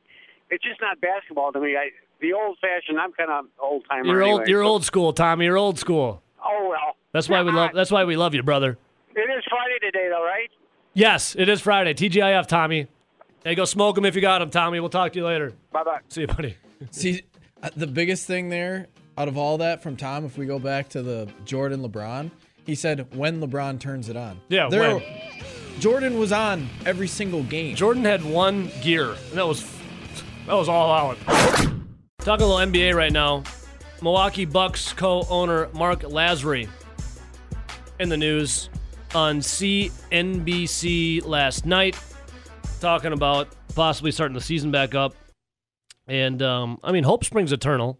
It's 0.51 0.63
just 0.63 0.81
not 0.81 1.01
basketball 1.01 1.53
to 1.53 1.61
me. 1.61 1.75
I, 1.77 1.89
the 2.21 2.35
old-fashioned. 2.35 3.01
I'm 3.01 3.13
kind 3.13 3.31
of 3.31 3.47
old 3.59 3.85
timer. 3.89 4.05
You're 4.07 4.23
anyway, 4.23 4.39
old. 4.41 4.49
You're 4.49 4.63
so- 4.63 4.69
old 4.69 4.85
school, 4.85 5.13
Tommy. 5.15 5.47
You're 5.47 5.57
old 5.57 5.79
school. 5.79 6.23
Oh 6.45 6.69
well. 6.69 6.97
That's 7.13 7.29
why 7.29 7.43
we 7.43 7.51
love. 7.53 7.71
That's 7.75 7.91
why 7.91 8.05
we 8.05 8.17
love 8.17 8.35
you, 8.35 8.43
brother. 8.43 8.77
It 9.17 9.21
is 9.21 9.45
Friday 9.49 9.79
today, 9.81 10.09
though, 10.11 10.23
right? 10.25 10.51
Yes, 10.93 11.35
it 11.37 11.49
is 11.49 11.61
Friday. 11.63 11.95
TGIF, 11.95 12.47
Tommy. 12.47 12.87
Hey, 13.45 13.55
go 13.55 13.65
smoke 13.67 13.95
them 13.97 14.05
if 14.07 14.15
you 14.15 14.23
got 14.23 14.39
them, 14.39 14.51
Tommy. 14.51 14.81
We'll 14.81 14.89
talk 14.89 15.13
to 15.13 15.19
you 15.19 15.27
later. 15.27 15.53
Bye 15.71 15.85
bye. 15.85 16.01
See 16.09 16.23
you, 16.23 16.27
buddy. 16.27 16.57
See, 16.91 17.23
uh, 17.63 17.69
the 17.77 17.87
biggest 17.87 18.27
thing 18.27 18.49
there 18.49 18.87
out 19.19 19.29
of 19.29 19.37
all 19.37 19.59
that 19.59 19.83
from 19.83 19.97
Tom, 19.97 20.25
if 20.25 20.39
we 20.39 20.47
go 20.47 20.59
back 20.59 20.89
to 20.91 21.03
the 21.03 21.31
Jordan 21.45 21.81
LeBron, 21.87 22.31
he 22.65 22.75
said 22.75 23.15
when 23.15 23.41
LeBron 23.41 23.79
turns 23.79 24.09
it 24.09 24.17
on. 24.17 24.41
Yeah, 24.49 24.69
There- 24.71 24.97
when. 24.97 25.03
Jordan 25.81 26.19
was 26.21 26.31
on 26.33 26.69
every 26.87 27.09
single 27.09 27.43
game. 27.43 27.75
Jordan 27.75 28.05
had 28.05 28.25
one 28.25 28.71
gear, 28.81 29.09
and 29.11 29.33
that 29.39 29.47
was 29.47 29.63
that 30.47 30.55
was 30.55 30.69
all 30.69 30.91
out. 30.93 31.19
Talking 32.21 32.45
a 32.47 32.49
little 32.49 32.57
NBA 32.73 32.95
right 32.95 33.13
now. 33.13 33.43
Milwaukee 34.01 34.45
Bucks 34.45 34.93
co-owner 34.93 35.69
Mark 35.75 36.01
Lasry 36.03 36.69
in 37.99 38.09
the 38.09 38.17
news 38.17 38.71
on 39.17 39.41
CNBC 39.41 41.27
last 41.27 41.67
night, 41.67 41.99
talking 42.85 43.15
about 43.15 43.49
possibly 43.75 44.13
starting 44.13 44.35
the 44.35 44.43
season 44.43 44.71
back 44.71 44.95
up. 44.95 45.15
And 46.07 46.43
um, 46.43 46.79
I 46.85 46.93
mean, 46.93 47.03
hope 47.03 47.25
springs 47.25 47.51
eternal. 47.51 47.99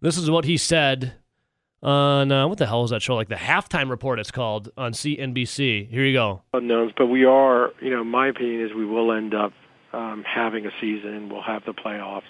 This 0.00 0.16
is 0.16 0.30
what 0.30 0.44
he 0.44 0.56
said 0.56 1.14
on 1.82 2.30
uh, 2.30 2.46
what 2.46 2.58
the 2.58 2.66
hell 2.66 2.84
is 2.84 2.90
that 2.90 3.02
show? 3.02 3.16
Like 3.16 3.28
the 3.28 3.34
halftime 3.34 3.90
report, 3.90 4.20
it's 4.20 4.30
called 4.30 4.70
on 4.76 4.92
CNBC. 4.92 5.90
Here 5.90 6.04
you 6.04 6.12
go. 6.12 6.42
unknowns, 6.54 6.92
but 6.96 7.06
we 7.06 7.24
are, 7.24 7.70
you 7.80 7.90
know, 7.90 8.04
my 8.04 8.28
opinion 8.28 8.64
is 8.64 8.72
we 8.72 8.86
will 8.86 9.10
end 9.10 9.34
up 9.34 9.52
um, 9.92 10.22
having 10.22 10.66
a 10.66 10.70
season. 10.80 11.28
We'll 11.28 11.42
have 11.42 11.64
the 11.64 11.74
playoffs, 11.74 12.22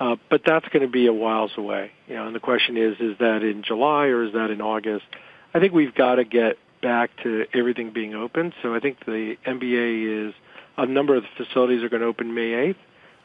uh, 0.00 0.16
but 0.28 0.42
that's 0.44 0.66
going 0.70 0.82
to 0.82 0.90
be 0.90 1.06
a 1.06 1.12
whiles 1.12 1.52
away. 1.56 1.92
You 2.08 2.16
know, 2.16 2.26
and 2.26 2.34
the 2.34 2.40
question 2.40 2.76
is, 2.76 2.96
is 2.98 3.16
that 3.20 3.44
in 3.44 3.62
July 3.62 4.06
or 4.06 4.24
is 4.24 4.32
that 4.32 4.50
in 4.50 4.60
August? 4.60 5.04
I 5.54 5.60
think 5.60 5.72
we've 5.72 5.94
got 5.94 6.16
to 6.16 6.24
get 6.24 6.58
back 6.82 7.10
to 7.22 7.46
everything 7.54 7.92
being 7.92 8.12
open. 8.12 8.52
So 8.60 8.74
I 8.74 8.80
think 8.80 9.04
the 9.06 9.36
NBA 9.46 10.28
is 10.28 10.34
a 10.76 10.86
number 10.86 11.16
of 11.16 11.22
the 11.22 11.44
facilities 11.44 11.82
are 11.82 11.88
going 11.88 12.02
to 12.02 12.08
open 12.08 12.34
May 12.34 12.50
8th. 12.50 12.76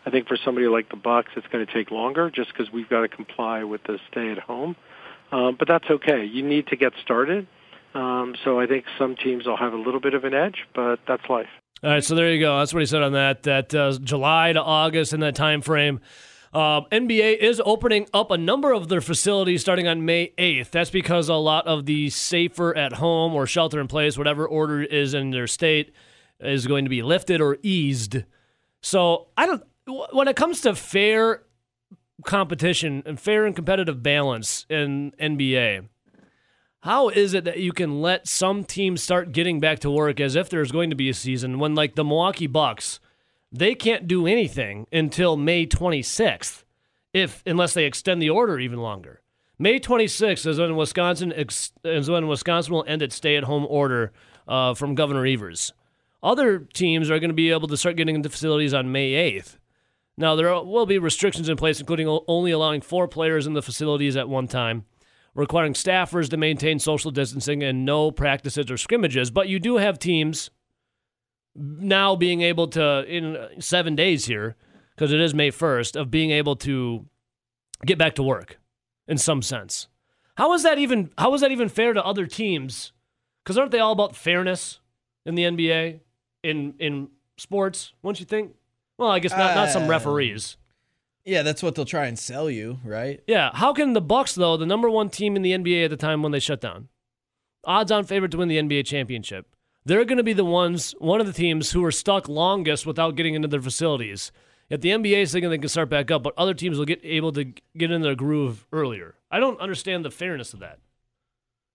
I 0.05 0.09
think 0.09 0.27
for 0.27 0.37
somebody 0.37 0.67
like 0.67 0.89
the 0.89 0.95
Bucks, 0.95 1.31
it's 1.35 1.47
going 1.47 1.65
to 1.65 1.73
take 1.73 1.91
longer 1.91 2.29
just 2.29 2.49
because 2.49 2.71
we've 2.71 2.89
got 2.89 3.01
to 3.01 3.07
comply 3.09 3.63
with 3.63 3.83
the 3.83 3.99
stay 4.09 4.31
at 4.31 4.39
home. 4.39 4.75
Um, 5.31 5.57
but 5.59 5.67
that's 5.67 5.89
okay. 5.89 6.23
You 6.23 6.43
need 6.43 6.67
to 6.67 6.77
get 6.77 6.93
started. 7.03 7.47
Um, 7.93 8.35
so 8.43 8.59
I 8.59 8.67
think 8.67 8.85
some 8.97 9.15
teams 9.15 9.45
will 9.45 9.57
have 9.57 9.73
a 9.73 9.77
little 9.77 9.99
bit 9.99 10.13
of 10.13 10.23
an 10.23 10.33
edge, 10.33 10.65
but 10.73 10.99
that's 11.07 11.23
life. 11.29 11.47
All 11.83 11.89
right, 11.91 12.03
so 12.03 12.15
there 12.15 12.31
you 12.31 12.39
go. 12.39 12.57
That's 12.57 12.73
what 12.73 12.79
he 12.79 12.85
said 12.85 13.01
on 13.01 13.13
that. 13.13 13.43
That 13.43 13.73
uh, 13.75 13.97
July 14.01 14.53
to 14.53 14.61
August 14.61 15.13
in 15.13 15.19
that 15.19 15.35
time 15.35 15.61
frame. 15.61 15.99
Um, 16.53 16.85
NBA 16.91 17.37
is 17.37 17.61
opening 17.65 18.07
up 18.13 18.31
a 18.31 18.37
number 18.37 18.71
of 18.71 18.87
their 18.87 19.01
facilities 19.01 19.61
starting 19.61 19.87
on 19.87 20.05
May 20.05 20.31
8th. 20.37 20.71
That's 20.71 20.89
because 20.89 21.27
a 21.27 21.35
lot 21.35 21.67
of 21.67 21.85
the 21.85 22.09
safer 22.09 22.75
at 22.75 22.93
home 22.93 23.35
or 23.35 23.45
shelter 23.45 23.79
in 23.79 23.87
place, 23.87 24.17
whatever 24.17 24.47
order 24.47 24.81
is 24.81 25.13
in 25.13 25.31
their 25.31 25.45
state, 25.45 25.93
is 26.39 26.67
going 26.67 26.85
to 26.85 26.89
be 26.89 27.01
lifted 27.01 27.41
or 27.41 27.57
eased. 27.63 28.23
So 28.81 29.27
I 29.37 29.45
don't. 29.45 29.63
When 30.11 30.27
it 30.27 30.35
comes 30.35 30.61
to 30.61 30.75
fair 30.75 31.43
competition 32.25 33.03
and 33.05 33.19
fair 33.19 33.45
and 33.45 33.55
competitive 33.55 34.03
balance 34.03 34.65
in 34.69 35.13
NBA, 35.19 35.87
how 36.81 37.09
is 37.09 37.33
it 37.33 37.45
that 37.45 37.59
you 37.59 37.71
can 37.71 38.01
let 38.01 38.27
some 38.27 38.63
teams 38.63 39.01
start 39.01 39.31
getting 39.31 39.59
back 39.59 39.79
to 39.79 39.91
work 39.91 40.19
as 40.19 40.35
if 40.35 40.49
there's 40.49 40.71
going 40.71 40.89
to 40.89 40.95
be 40.95 41.09
a 41.09 41.13
season 41.13 41.59
when, 41.59 41.73
like 41.75 41.95
the 41.95 42.03
Milwaukee 42.03 42.47
Bucks, 42.47 42.99
they 43.51 43.75
can't 43.75 44.07
do 44.07 44.27
anything 44.27 44.87
until 44.91 45.37
May 45.37 45.65
26th, 45.65 46.63
if 47.13 47.41
unless 47.45 47.73
they 47.73 47.85
extend 47.85 48.21
the 48.21 48.29
order 48.29 48.59
even 48.59 48.79
longer. 48.79 49.21
May 49.59 49.79
26th 49.79 50.45
is 50.45 50.59
when 50.59 50.75
Wisconsin 50.75 51.31
is 51.31 52.09
when 52.09 52.27
Wisconsin 52.27 52.73
will 52.73 52.85
end 52.87 53.01
its 53.01 53.15
stay-at-home 53.15 53.65
order 53.67 54.11
uh, 54.47 54.75
from 54.75 54.95
Governor 54.95 55.25
Evers. 55.25 55.73
Other 56.23 56.59
teams 56.59 57.09
are 57.09 57.19
going 57.19 57.29
to 57.29 57.35
be 57.35 57.51
able 57.51 57.67
to 57.67 57.77
start 57.77 57.95
getting 57.95 58.15
into 58.15 58.29
facilities 58.29 58.73
on 58.73 58.91
May 58.91 59.11
8th. 59.31 59.57
Now 60.17 60.35
there 60.35 60.51
will 60.63 60.87
be 60.87 60.97
restrictions 60.97 61.47
in 61.47 61.57
place, 61.57 61.79
including 61.79 62.07
only 62.27 62.51
allowing 62.51 62.81
four 62.81 63.07
players 63.07 63.45
in 63.45 63.53
the 63.53 63.61
facilities 63.61 64.17
at 64.17 64.27
one 64.27 64.47
time, 64.47 64.85
requiring 65.35 65.73
staffers 65.73 66.29
to 66.29 66.37
maintain 66.37 66.79
social 66.79 67.11
distancing, 67.11 67.61
and 67.61 67.85
no 67.85 68.09
practices 68.09 68.71
or 68.71 68.77
scrimmages. 68.77 69.29
But 69.29 69.47
you 69.47 69.59
do 69.59 69.77
have 69.77 69.99
teams 69.99 70.49
now 71.55 72.15
being 72.15 72.41
able 72.41 72.67
to 72.69 73.03
in 73.07 73.61
seven 73.61 73.95
days 73.95 74.25
here 74.25 74.55
because 74.95 75.13
it 75.13 75.19
is 75.19 75.35
May 75.35 75.51
first 75.51 75.95
of 75.95 76.09
being 76.09 76.31
able 76.31 76.55
to 76.57 77.05
get 77.85 77.99
back 77.99 78.15
to 78.15 78.23
work 78.23 78.59
in 79.07 79.19
some 79.19 79.43
sense. 79.43 79.87
How 80.35 80.53
is 80.53 80.63
that 80.63 80.79
even? 80.79 81.11
How 81.17 81.33
is 81.35 81.41
that 81.41 81.51
even 81.51 81.69
fair 81.69 81.93
to 81.93 82.03
other 82.03 82.25
teams? 82.25 82.91
Because 83.43 83.57
aren't 83.57 83.71
they 83.71 83.79
all 83.79 83.91
about 83.91 84.15
fairness 84.15 84.79
in 85.25 85.35
the 85.35 85.43
NBA 85.43 85.99
in 86.47 86.73
in 86.79 87.09
sports? 87.37 87.93
Won't 88.01 88.19
you 88.19 88.25
think? 88.25 88.53
Well, 88.97 89.09
I 89.09 89.19
guess 89.19 89.31
not. 89.31 89.55
not 89.55 89.69
some 89.69 89.83
Uh, 89.83 89.87
referees. 89.89 90.57
Yeah, 91.25 91.41
that's 91.43 91.61
what 91.61 91.75
they'll 91.75 91.85
try 91.85 92.05
and 92.07 92.17
sell 92.17 92.49
you, 92.49 92.79
right? 92.85 93.19
Yeah. 93.27 93.51
How 93.53 93.73
can 93.73 93.93
the 93.93 94.01
Bucks 94.01 94.33
though, 94.35 94.55
the 94.57 94.65
number 94.65 94.89
one 94.89 95.09
team 95.09 95.35
in 95.35 95.41
the 95.41 95.51
NBA 95.51 95.83
at 95.85 95.89
the 95.89 95.97
time 95.97 96.23
when 96.23 96.31
they 96.31 96.39
shut 96.39 96.61
down, 96.61 96.87
odds-on 97.65 98.05
favorite 98.05 98.31
to 98.31 98.37
win 98.37 98.47
the 98.47 98.57
NBA 98.57 98.85
championship, 98.85 99.45
they're 99.83 100.05
going 100.05 100.17
to 100.17 100.23
be 100.23 100.33
the 100.33 100.45
ones, 100.45 100.95
one 100.99 101.19
of 101.19 101.27
the 101.27 101.33
teams 101.33 101.71
who 101.71 101.83
are 101.83 101.91
stuck 101.91 102.29
longest 102.29 102.85
without 102.85 103.15
getting 103.15 103.33
into 103.35 103.47
their 103.49 103.61
facilities. 103.61 104.31
If 104.69 104.81
the 104.81 104.89
NBA 104.89 105.21
is 105.23 105.31
thinking 105.31 105.49
they 105.49 105.57
can 105.57 105.69
start 105.69 105.89
back 105.89 106.11
up, 106.11 106.23
but 106.23 106.33
other 106.37 106.53
teams 106.53 106.77
will 106.77 106.85
get 106.85 106.99
able 107.03 107.31
to 107.33 107.43
get 107.77 107.91
in 107.91 108.01
their 108.01 108.15
groove 108.15 108.65
earlier. 108.71 109.15
I 109.29 109.39
don't 109.39 109.59
understand 109.61 110.03
the 110.05 110.11
fairness 110.11 110.53
of 110.53 110.59
that. 110.59 110.79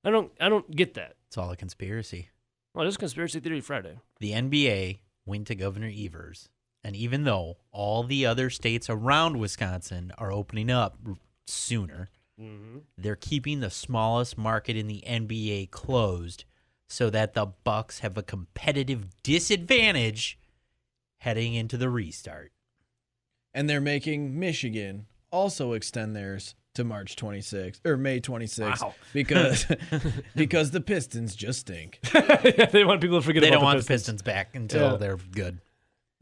I 0.05 0.11
don't. 0.11 0.33
I 0.41 0.49
don't 0.49 0.69
get 0.75 0.95
that. 0.95 1.15
It's 1.29 1.39
all 1.39 1.51
a 1.51 1.57
conspiracy. 1.57 2.29
Well, 2.75 2.87
this 2.87 2.95
is 2.95 2.99
conspiracy 2.99 3.41
theory 3.41 3.61
Friday. 3.61 3.99
The 4.19 4.33
NBA 4.33 5.01
went 5.27 5.47
to 5.49 5.55
Governor 5.55 5.91
Evers, 5.95 6.49
and 6.83 6.97
even 6.97 7.25
though 7.25 7.59
all 7.71 8.03
the 8.03 8.25
other 8.25 8.49
states 8.49 8.89
around 8.89 9.39
Wisconsin 9.39 10.11
are 10.17 10.33
opening 10.33 10.71
up 10.71 10.97
r- 11.07 11.17
sooner, 11.47 12.09
mm-hmm. 12.41 12.79
they're 12.97 13.15
keeping 13.15 13.61
the 13.61 13.69
smallest 13.69 14.39
market 14.39 14.75
in 14.75 14.87
the 14.87 15.05
NBA 15.07 15.71
closed 15.71 16.45
so 16.89 17.11
that 17.11 17.35
the 17.35 17.47
Bucks 17.47 17.99
have 17.99 18.17
a 18.17 18.23
competitive 18.23 19.07
disadvantage 19.23 20.39
heading 21.19 21.53
into 21.53 21.77
the 21.77 21.91
restart. 21.91 22.53
And 23.53 23.69
they're 23.69 23.83
making 23.83 24.39
Michigan 24.39 25.07
also 25.31 25.75
extend 25.75 26.17
theirs 26.17 26.55
to 26.75 26.85
March 26.85 27.17
26th 27.17 27.81
or 27.85 27.97
May 27.97 28.21
26th 28.21 28.81
Wow. 28.83 28.95
because 29.13 29.67
because 30.35 30.71
the 30.71 30.81
Pistons 30.81 31.35
just 31.35 31.61
stink. 31.61 32.01
they 32.73 32.85
want 32.85 33.01
people 33.01 33.21
to 33.21 33.25
forget 33.27 33.43
They 33.43 33.49
about 33.49 33.55
don't 33.57 33.61
the 33.61 33.65
want 33.65 33.79
Pistons. 33.87 33.87
the 33.87 33.93
Pistons 33.95 34.23
back 34.23 34.55
until 34.57 34.91
Yeah. 34.93 34.97
they're 34.97 35.17
good. 35.17 35.61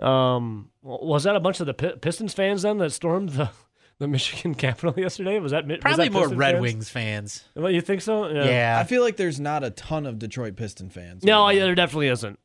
Um, 0.04 0.70
was 0.82 1.24
that 1.24 1.36
a 1.36 1.40
bunch 1.40 1.60
of 1.60 1.66
the 1.66 1.74
Pi- 1.74 1.92
Pistons 2.00 2.32
fans 2.34 2.62
then 2.62 2.78
that 2.78 2.90
stormed 2.90 3.30
the, 3.30 3.50
the 3.98 4.08
Michigan 4.08 4.54
Capitol 4.54 4.94
yesterday? 4.96 5.38
Was 5.38 5.52
that 5.52 5.66
Mi- 5.66 5.74
was 5.74 5.80
Probably 5.82 6.08
that 6.08 6.12
more 6.14 6.28
Red 6.28 6.52
fans? 6.54 6.62
Wings 6.62 6.88
fans. 6.88 7.44
What 7.54 7.74
you 7.74 7.82
think 7.82 8.00
so? 8.00 8.28
Yeah. 8.30 8.78
I 8.80 8.84
feel 8.84 9.02
like 9.02 9.16
there's 9.16 9.38
not 9.38 9.62
a 9.62 9.70
ton 9.70 10.06
of 10.06 10.18
Detroit 10.18 10.56
Piston 10.56 10.88
fans. 10.90 11.22
No, 11.22 11.44
right 11.44 11.56
yeah, 11.56 11.64
there 11.64 11.74
definitely 11.74 12.08
isn't. 12.08 12.38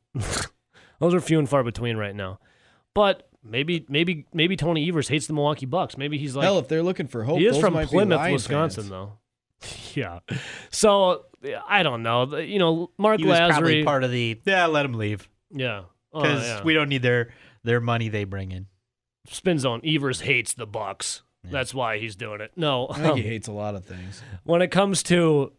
Those 1.00 1.14
are 1.14 1.20
few 1.20 1.38
and 1.38 1.48
far 1.48 1.64
between 1.64 1.96
right 1.96 2.14
now. 2.14 2.40
But 2.94 3.28
maybe, 3.48 3.84
maybe, 3.88 4.26
maybe 4.32 4.56
Tony 4.56 4.88
Evers 4.88 5.08
hates 5.08 5.26
the 5.26 5.32
Milwaukee 5.32 5.66
Bucks. 5.66 5.96
Maybe 5.96 6.18
he's 6.18 6.36
like 6.36 6.44
Hell, 6.44 6.58
if 6.58 6.68
they're 6.68 6.82
looking 6.82 7.06
for 7.06 7.24
hope, 7.24 7.38
he 7.38 7.46
is 7.46 7.54
those 7.54 7.60
from 7.60 7.74
might 7.74 7.88
Plymouth, 7.88 8.30
Wisconsin, 8.32 8.84
fans. 8.84 8.90
though. 8.90 9.12
yeah. 9.94 10.20
So 10.70 11.24
I 11.68 11.82
don't 11.82 12.02
know. 12.02 12.36
You 12.36 12.58
know, 12.58 12.90
Mark 12.98 13.18
He 13.20 13.26
was 13.26 13.38
probably 13.38 13.82
Lasry. 13.82 13.84
part 13.84 14.04
of 14.04 14.10
the 14.10 14.40
yeah. 14.44 14.66
Let 14.66 14.84
him 14.84 14.94
leave 14.94 15.28
yeah. 15.50 15.82
Oh, 16.12 16.22
because 16.22 16.42
yeah. 16.44 16.62
we 16.62 16.74
don't 16.74 16.88
need 16.88 17.02
their 17.02 17.30
their 17.64 17.80
money 17.80 18.08
they 18.08 18.24
bring 18.24 18.52
in. 18.52 18.66
spin 19.28 19.58
zone. 19.58 19.80
Evers 19.84 20.20
hates 20.20 20.54
the 20.54 20.66
Bucks. 20.66 21.22
That's 21.48 21.72
why 21.72 21.98
he's 21.98 22.16
doing 22.16 22.40
it. 22.40 22.50
No, 22.56 22.88
I 22.90 22.94
think 22.94 23.16
he 23.18 23.22
um, 23.22 23.28
hates 23.28 23.46
a 23.46 23.52
lot 23.52 23.76
of 23.76 23.84
things. 23.84 24.20
when 24.42 24.62
it 24.62 24.72
comes 24.72 25.04
to 25.04 25.52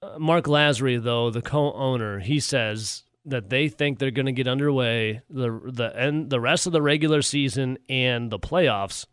uh, 0.00 0.20
Mark 0.20 0.44
Lasry, 0.44 1.02
though 1.02 1.30
the 1.30 1.42
co-owner, 1.42 2.20
he 2.20 2.38
says 2.38 3.02
that 3.24 3.50
they 3.50 3.68
think 3.68 3.98
they're 3.98 4.10
going 4.10 4.26
to 4.26 4.32
get 4.32 4.48
underway 4.48 5.22
the 5.30 5.60
the 5.64 5.96
end 5.98 6.30
the 6.30 6.40
rest 6.40 6.66
of 6.66 6.72
the 6.72 6.82
regular 6.82 7.22
season 7.22 7.78
and 7.88 8.30
the 8.30 8.38
playoffs 8.38 9.06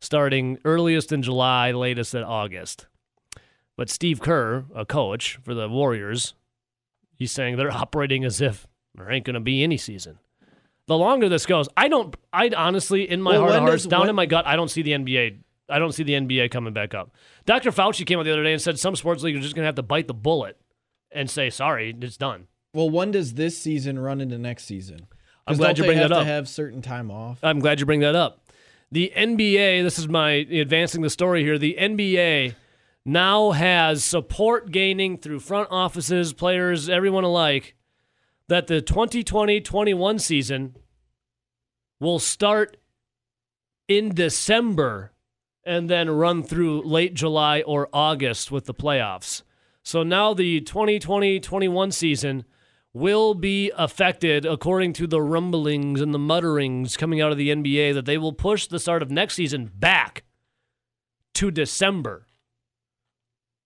starting 0.00 0.58
earliest 0.64 1.10
in 1.12 1.22
July, 1.22 1.72
latest 1.72 2.14
in 2.14 2.22
August. 2.22 2.86
But 3.76 3.90
Steve 3.90 4.20
Kerr, 4.20 4.64
a 4.74 4.86
coach 4.86 5.38
for 5.42 5.52
the 5.54 5.68
Warriors, 5.68 6.34
he's 7.14 7.32
saying 7.32 7.56
they're 7.56 7.70
operating 7.70 8.24
as 8.24 8.40
if 8.40 8.66
there 8.94 9.10
ain't 9.10 9.24
going 9.26 9.34
to 9.34 9.40
be 9.40 9.62
any 9.62 9.76
season. 9.76 10.18
The 10.86 10.96
longer 10.96 11.28
this 11.28 11.46
goes, 11.46 11.68
I 11.76 11.88
don't. 11.88 12.14
I 12.32 12.50
honestly, 12.56 13.10
in 13.10 13.20
my 13.20 13.32
Well, 13.32 13.40
heart 13.42 13.54
of 13.56 13.60
hearts, 13.62 13.82
does- 13.82 13.90
down 13.90 14.00
when- 14.02 14.10
in 14.10 14.16
my 14.16 14.26
gut, 14.26 14.46
I 14.46 14.54
don't 14.56 14.68
see 14.70 14.82
the 14.82 14.92
NBA. 14.92 15.38
I 15.68 15.80
don't 15.80 15.90
see 15.92 16.04
the 16.04 16.14
NBA 16.14 16.48
coming 16.52 16.72
back 16.72 16.94
up. 16.94 17.10
Dr. 17.44 17.72
Fauci 17.72 18.06
came 18.06 18.20
out 18.20 18.22
the 18.24 18.32
other 18.32 18.44
day 18.44 18.52
and 18.52 18.62
said 18.62 18.78
some 18.78 18.94
sports 18.94 19.24
leagues 19.24 19.40
are 19.40 19.42
just 19.42 19.56
going 19.56 19.64
to 19.64 19.66
have 19.66 19.74
to 19.74 19.82
bite 19.82 20.06
the 20.06 20.14
bullet 20.14 20.56
and 21.10 21.28
say 21.28 21.50
sorry, 21.50 21.92
it's 22.00 22.16
done. 22.16 22.46
Well, 22.76 22.90
when 22.90 23.10
does 23.10 23.32
this 23.32 23.56
season 23.56 23.98
run 23.98 24.20
into 24.20 24.36
next 24.36 24.64
season? 24.64 25.06
I'm 25.46 25.56
glad 25.56 25.78
you 25.78 25.84
bring 25.84 25.96
that 25.96 26.12
up. 26.12 26.26
have 26.26 26.46
certain 26.46 26.82
time 26.82 27.10
off. 27.10 27.38
I'm 27.42 27.58
glad 27.58 27.80
you 27.80 27.86
bring 27.86 28.00
that 28.00 28.14
up. 28.14 28.50
The 28.92 29.10
NBA, 29.16 29.82
this 29.82 29.98
is 29.98 30.08
my 30.08 30.32
advancing 30.32 31.00
the 31.00 31.08
story 31.08 31.42
here. 31.42 31.56
The 31.56 31.74
NBA 31.80 32.54
now 33.06 33.52
has 33.52 34.04
support 34.04 34.72
gaining 34.72 35.16
through 35.16 35.40
front 35.40 35.68
offices, 35.70 36.34
players, 36.34 36.90
everyone 36.90 37.24
alike, 37.24 37.76
that 38.48 38.66
the 38.66 38.82
2020 38.82 39.62
21 39.62 40.18
season 40.18 40.76
will 41.98 42.18
start 42.18 42.76
in 43.88 44.14
December 44.14 45.12
and 45.64 45.88
then 45.88 46.10
run 46.10 46.42
through 46.42 46.82
late 46.82 47.14
July 47.14 47.62
or 47.62 47.88
August 47.90 48.52
with 48.52 48.66
the 48.66 48.74
playoffs. 48.74 49.44
So 49.82 50.02
now 50.02 50.34
the 50.34 50.60
2020 50.60 51.40
21 51.40 51.90
season 51.90 52.44
will 52.96 53.34
be 53.34 53.70
affected 53.76 54.44
according 54.46 54.92
to 54.94 55.06
the 55.06 55.20
rumblings 55.22 56.00
and 56.00 56.12
the 56.14 56.18
mutterings 56.18 56.96
coming 56.96 57.20
out 57.20 57.30
of 57.32 57.38
the 57.38 57.50
NBA 57.50 57.94
that 57.94 58.06
they 58.06 58.18
will 58.18 58.32
push 58.32 58.66
the 58.66 58.78
start 58.78 59.02
of 59.02 59.10
next 59.10 59.34
season 59.34 59.70
back 59.74 60.24
to 61.34 61.50
December. 61.50 62.26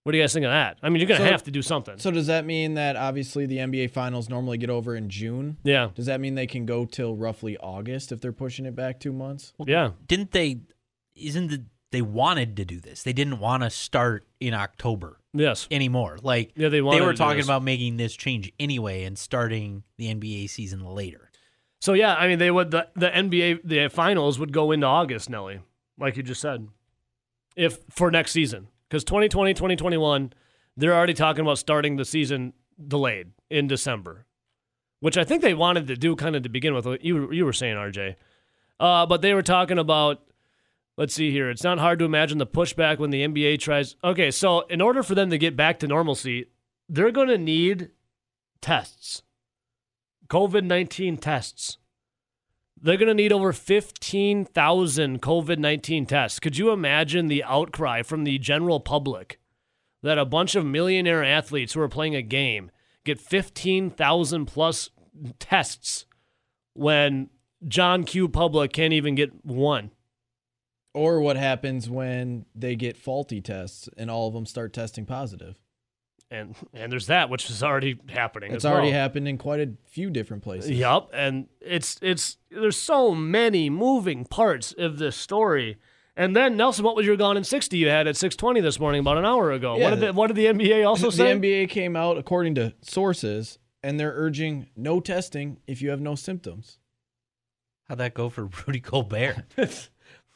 What 0.03 0.13
do 0.13 0.17
you 0.17 0.23
guys 0.23 0.33
think 0.33 0.45
of 0.45 0.51
that? 0.51 0.77
I 0.81 0.89
mean, 0.89 0.99
you're 0.99 1.07
going 1.07 1.19
to 1.21 1.27
So- 1.27 1.31
have 1.31 1.43
to 1.43 1.51
do 1.51 1.61
something. 1.61 1.99
So 1.99 2.09
does 2.09 2.25
that 2.27 2.43
mean 2.45 2.73
that 2.73 2.95
obviously 2.95 3.45
the 3.45 3.57
NBA 3.59 3.87
finals 3.91 4.29
normally 4.29 4.57
get 4.57 4.69
over 4.71 4.95
in 4.95 5.09
June? 5.09 5.57
yeah. 5.63 5.89
Does 5.93 6.07
that 6.07 6.19
mean 6.19 6.33
they 6.35 6.47
can 6.47 6.65
go 6.65 6.85
till 6.85 7.15
roughly 7.15 7.55
August 7.57 8.11
if 8.11 8.19
they're 8.19 8.31
pushing 8.33 8.65
it 8.65 8.75
back 8.75 8.99
two 8.99 9.13
months? 9.13 9.53
Yeah. 9.65 9.91
Didn't 10.07 10.31
they? 10.31 10.61
Isn't 11.15 11.47
the 11.49 11.63
they 11.91 12.01
wanted 12.01 12.57
to 12.57 12.65
do 12.65 12.79
this? 12.79 13.03
They 13.03 13.13
didn't 13.13 13.39
want 13.39 13.63
to 13.63 13.69
start 13.69 14.25
in 14.39 14.53
October 14.53 15.19
Yes. 15.33 15.67
anymore. 15.71 16.17
Like 16.21 16.51
Yeah, 16.55 16.69
they 16.69 16.81
wanted 16.81 16.99
they 17.01 17.05
were 17.05 17.13
talking 17.13 17.43
about 17.43 17.63
making 17.63 17.97
this 17.97 18.15
change 18.15 18.51
anyway 18.59 19.03
and 19.03 19.17
starting 19.17 19.83
the 19.97 20.13
NBA 20.13 20.49
season 20.49 20.83
later. 20.85 21.29
So 21.79 21.93
yeah, 21.93 22.15
I 22.15 22.27
mean 22.27 22.39
they 22.39 22.51
would 22.51 22.71
the, 22.71 22.87
the 22.95 23.09
NBA 23.09 23.61
the 23.63 23.87
finals 23.89 24.39
would 24.39 24.51
go 24.53 24.71
into 24.71 24.87
August, 24.87 25.29
Nelly, 25.29 25.61
like 25.97 26.17
you 26.17 26.23
just 26.23 26.41
said. 26.41 26.67
If 27.55 27.79
for 27.89 28.09
next 28.11 28.31
season. 28.31 28.67
Cuz 28.89 29.03
2020, 29.03 29.53
2021, 29.53 30.33
they're 30.77 30.93
already 30.95 31.13
talking 31.13 31.41
about 31.41 31.57
starting 31.57 31.95
the 31.97 32.05
season 32.05 32.53
delayed 32.87 33.31
in 33.49 33.67
December. 33.67 34.25
Which 34.99 35.17
I 35.17 35.23
think 35.23 35.41
they 35.41 35.53
wanted 35.53 35.87
to 35.87 35.95
do 35.95 36.15
kind 36.15 36.35
of 36.35 36.43
to 36.43 36.49
begin 36.49 36.73
with. 36.75 36.85
You 37.01 37.31
you 37.31 37.43
were 37.45 37.53
saying, 37.53 37.75
RJ. 37.75 38.15
Uh, 38.79 39.05
but 39.05 39.21
they 39.21 39.33
were 39.33 39.41
talking 39.41 39.79
about 39.79 40.21
let's 41.01 41.15
see 41.15 41.31
here. 41.31 41.49
It's 41.49 41.63
not 41.63 41.79
hard 41.79 41.97
to 41.97 42.05
imagine 42.05 42.37
the 42.37 42.45
pushback 42.45 42.99
when 42.99 43.09
the 43.09 43.23
NBA 43.27 43.59
tries 43.59 43.95
Okay, 44.03 44.29
so 44.29 44.61
in 44.61 44.81
order 44.81 45.01
for 45.01 45.15
them 45.15 45.31
to 45.31 45.37
get 45.39 45.55
back 45.55 45.79
to 45.79 45.87
normalcy, 45.87 46.45
they're 46.87 47.11
going 47.11 47.27
to 47.27 47.39
need 47.39 47.89
tests. 48.61 49.23
COVID 50.27 50.63
19 50.63 51.17
tests. 51.17 51.79
They're 52.79 52.97
going 52.97 53.07
to 53.07 53.15
need 53.15 53.33
over 53.33 53.51
15,000 53.51 55.21
COVID 55.21 55.57
19 55.57 56.05
tests. 56.05 56.39
Could 56.39 56.59
you 56.59 56.69
imagine 56.69 57.27
the 57.27 57.43
outcry 57.45 58.03
from 58.03 58.23
the 58.23 58.37
general 58.37 58.79
public 58.79 59.39
that 60.03 60.19
a 60.19 60.25
bunch 60.25 60.53
of 60.53 60.67
millionaire 60.67 61.23
athletes 61.23 61.73
who 61.73 61.81
are 61.81 61.89
playing 61.89 62.15
a 62.15 62.21
game 62.21 62.69
get 63.05 63.19
15,000 63.19 64.45
plus 64.45 64.91
tests 65.39 66.05
when 66.73 67.31
John 67.67 68.03
Q. 68.03 68.29
Public 68.29 68.71
can't 68.71 68.93
even 68.93 69.15
get 69.15 69.43
one? 69.43 69.89
Or 70.93 71.21
what 71.21 71.37
happens 71.37 71.89
when 71.89 72.45
they 72.53 72.75
get 72.75 72.97
faulty 72.97 73.39
tests 73.39 73.87
and 73.97 74.11
all 74.11 74.27
of 74.27 74.33
them 74.33 74.45
start 74.45 74.73
testing 74.73 75.05
positive? 75.05 75.57
And 76.29 76.55
and 76.73 76.91
there's 76.91 77.07
that, 77.07 77.29
which 77.29 77.49
is 77.49 77.61
already 77.61 77.99
happening. 78.09 78.53
It's 78.53 78.63
as 78.63 78.71
already 78.71 78.87
well. 78.87 78.99
happened 78.99 79.27
in 79.27 79.37
quite 79.37 79.59
a 79.59 79.73
few 79.89 80.09
different 80.09 80.43
places. 80.43 80.71
Yep, 80.71 81.09
and 81.13 81.47
it's 81.59 81.97
it's 82.01 82.37
there's 82.49 82.77
so 82.77 83.13
many 83.13 83.69
moving 83.69 84.23
parts 84.25 84.73
of 84.77 84.97
this 84.97 85.17
story. 85.17 85.77
And 86.15 86.35
then 86.35 86.55
Nelson, 86.55 86.85
what 86.85 86.95
was 86.95 87.05
your 87.05 87.17
gone 87.17 87.35
in 87.35 87.43
sixty 87.43 87.77
you 87.77 87.89
had 87.89 88.07
at 88.07 88.15
six 88.15 88.37
twenty 88.37 88.61
this 88.61 88.79
morning, 88.79 89.01
about 89.01 89.17
an 89.17 89.25
hour 89.25 89.51
ago? 89.51 89.77
Yeah, 89.77 89.83
what 89.83 89.89
did 89.89 89.99
the, 89.99 90.13
what 90.13 90.27
did 90.27 90.37
the 90.37 90.45
NBA 90.45 90.87
also 90.87 91.07
the 91.07 91.17
say? 91.17 91.37
The 91.37 91.39
NBA 91.39 91.69
came 91.69 91.97
out 91.97 92.17
according 92.17 92.55
to 92.55 92.73
sources, 92.81 93.59
and 93.83 93.99
they're 93.99 94.13
urging 94.15 94.67
no 94.77 95.01
testing 95.01 95.57
if 95.67 95.81
you 95.81 95.89
have 95.89 95.99
no 95.99 96.15
symptoms. 96.15 96.77
How'd 97.89 97.97
that 97.97 98.13
go 98.13 98.29
for 98.29 98.49
Rudy 98.65 98.79
Gobert? 98.79 99.35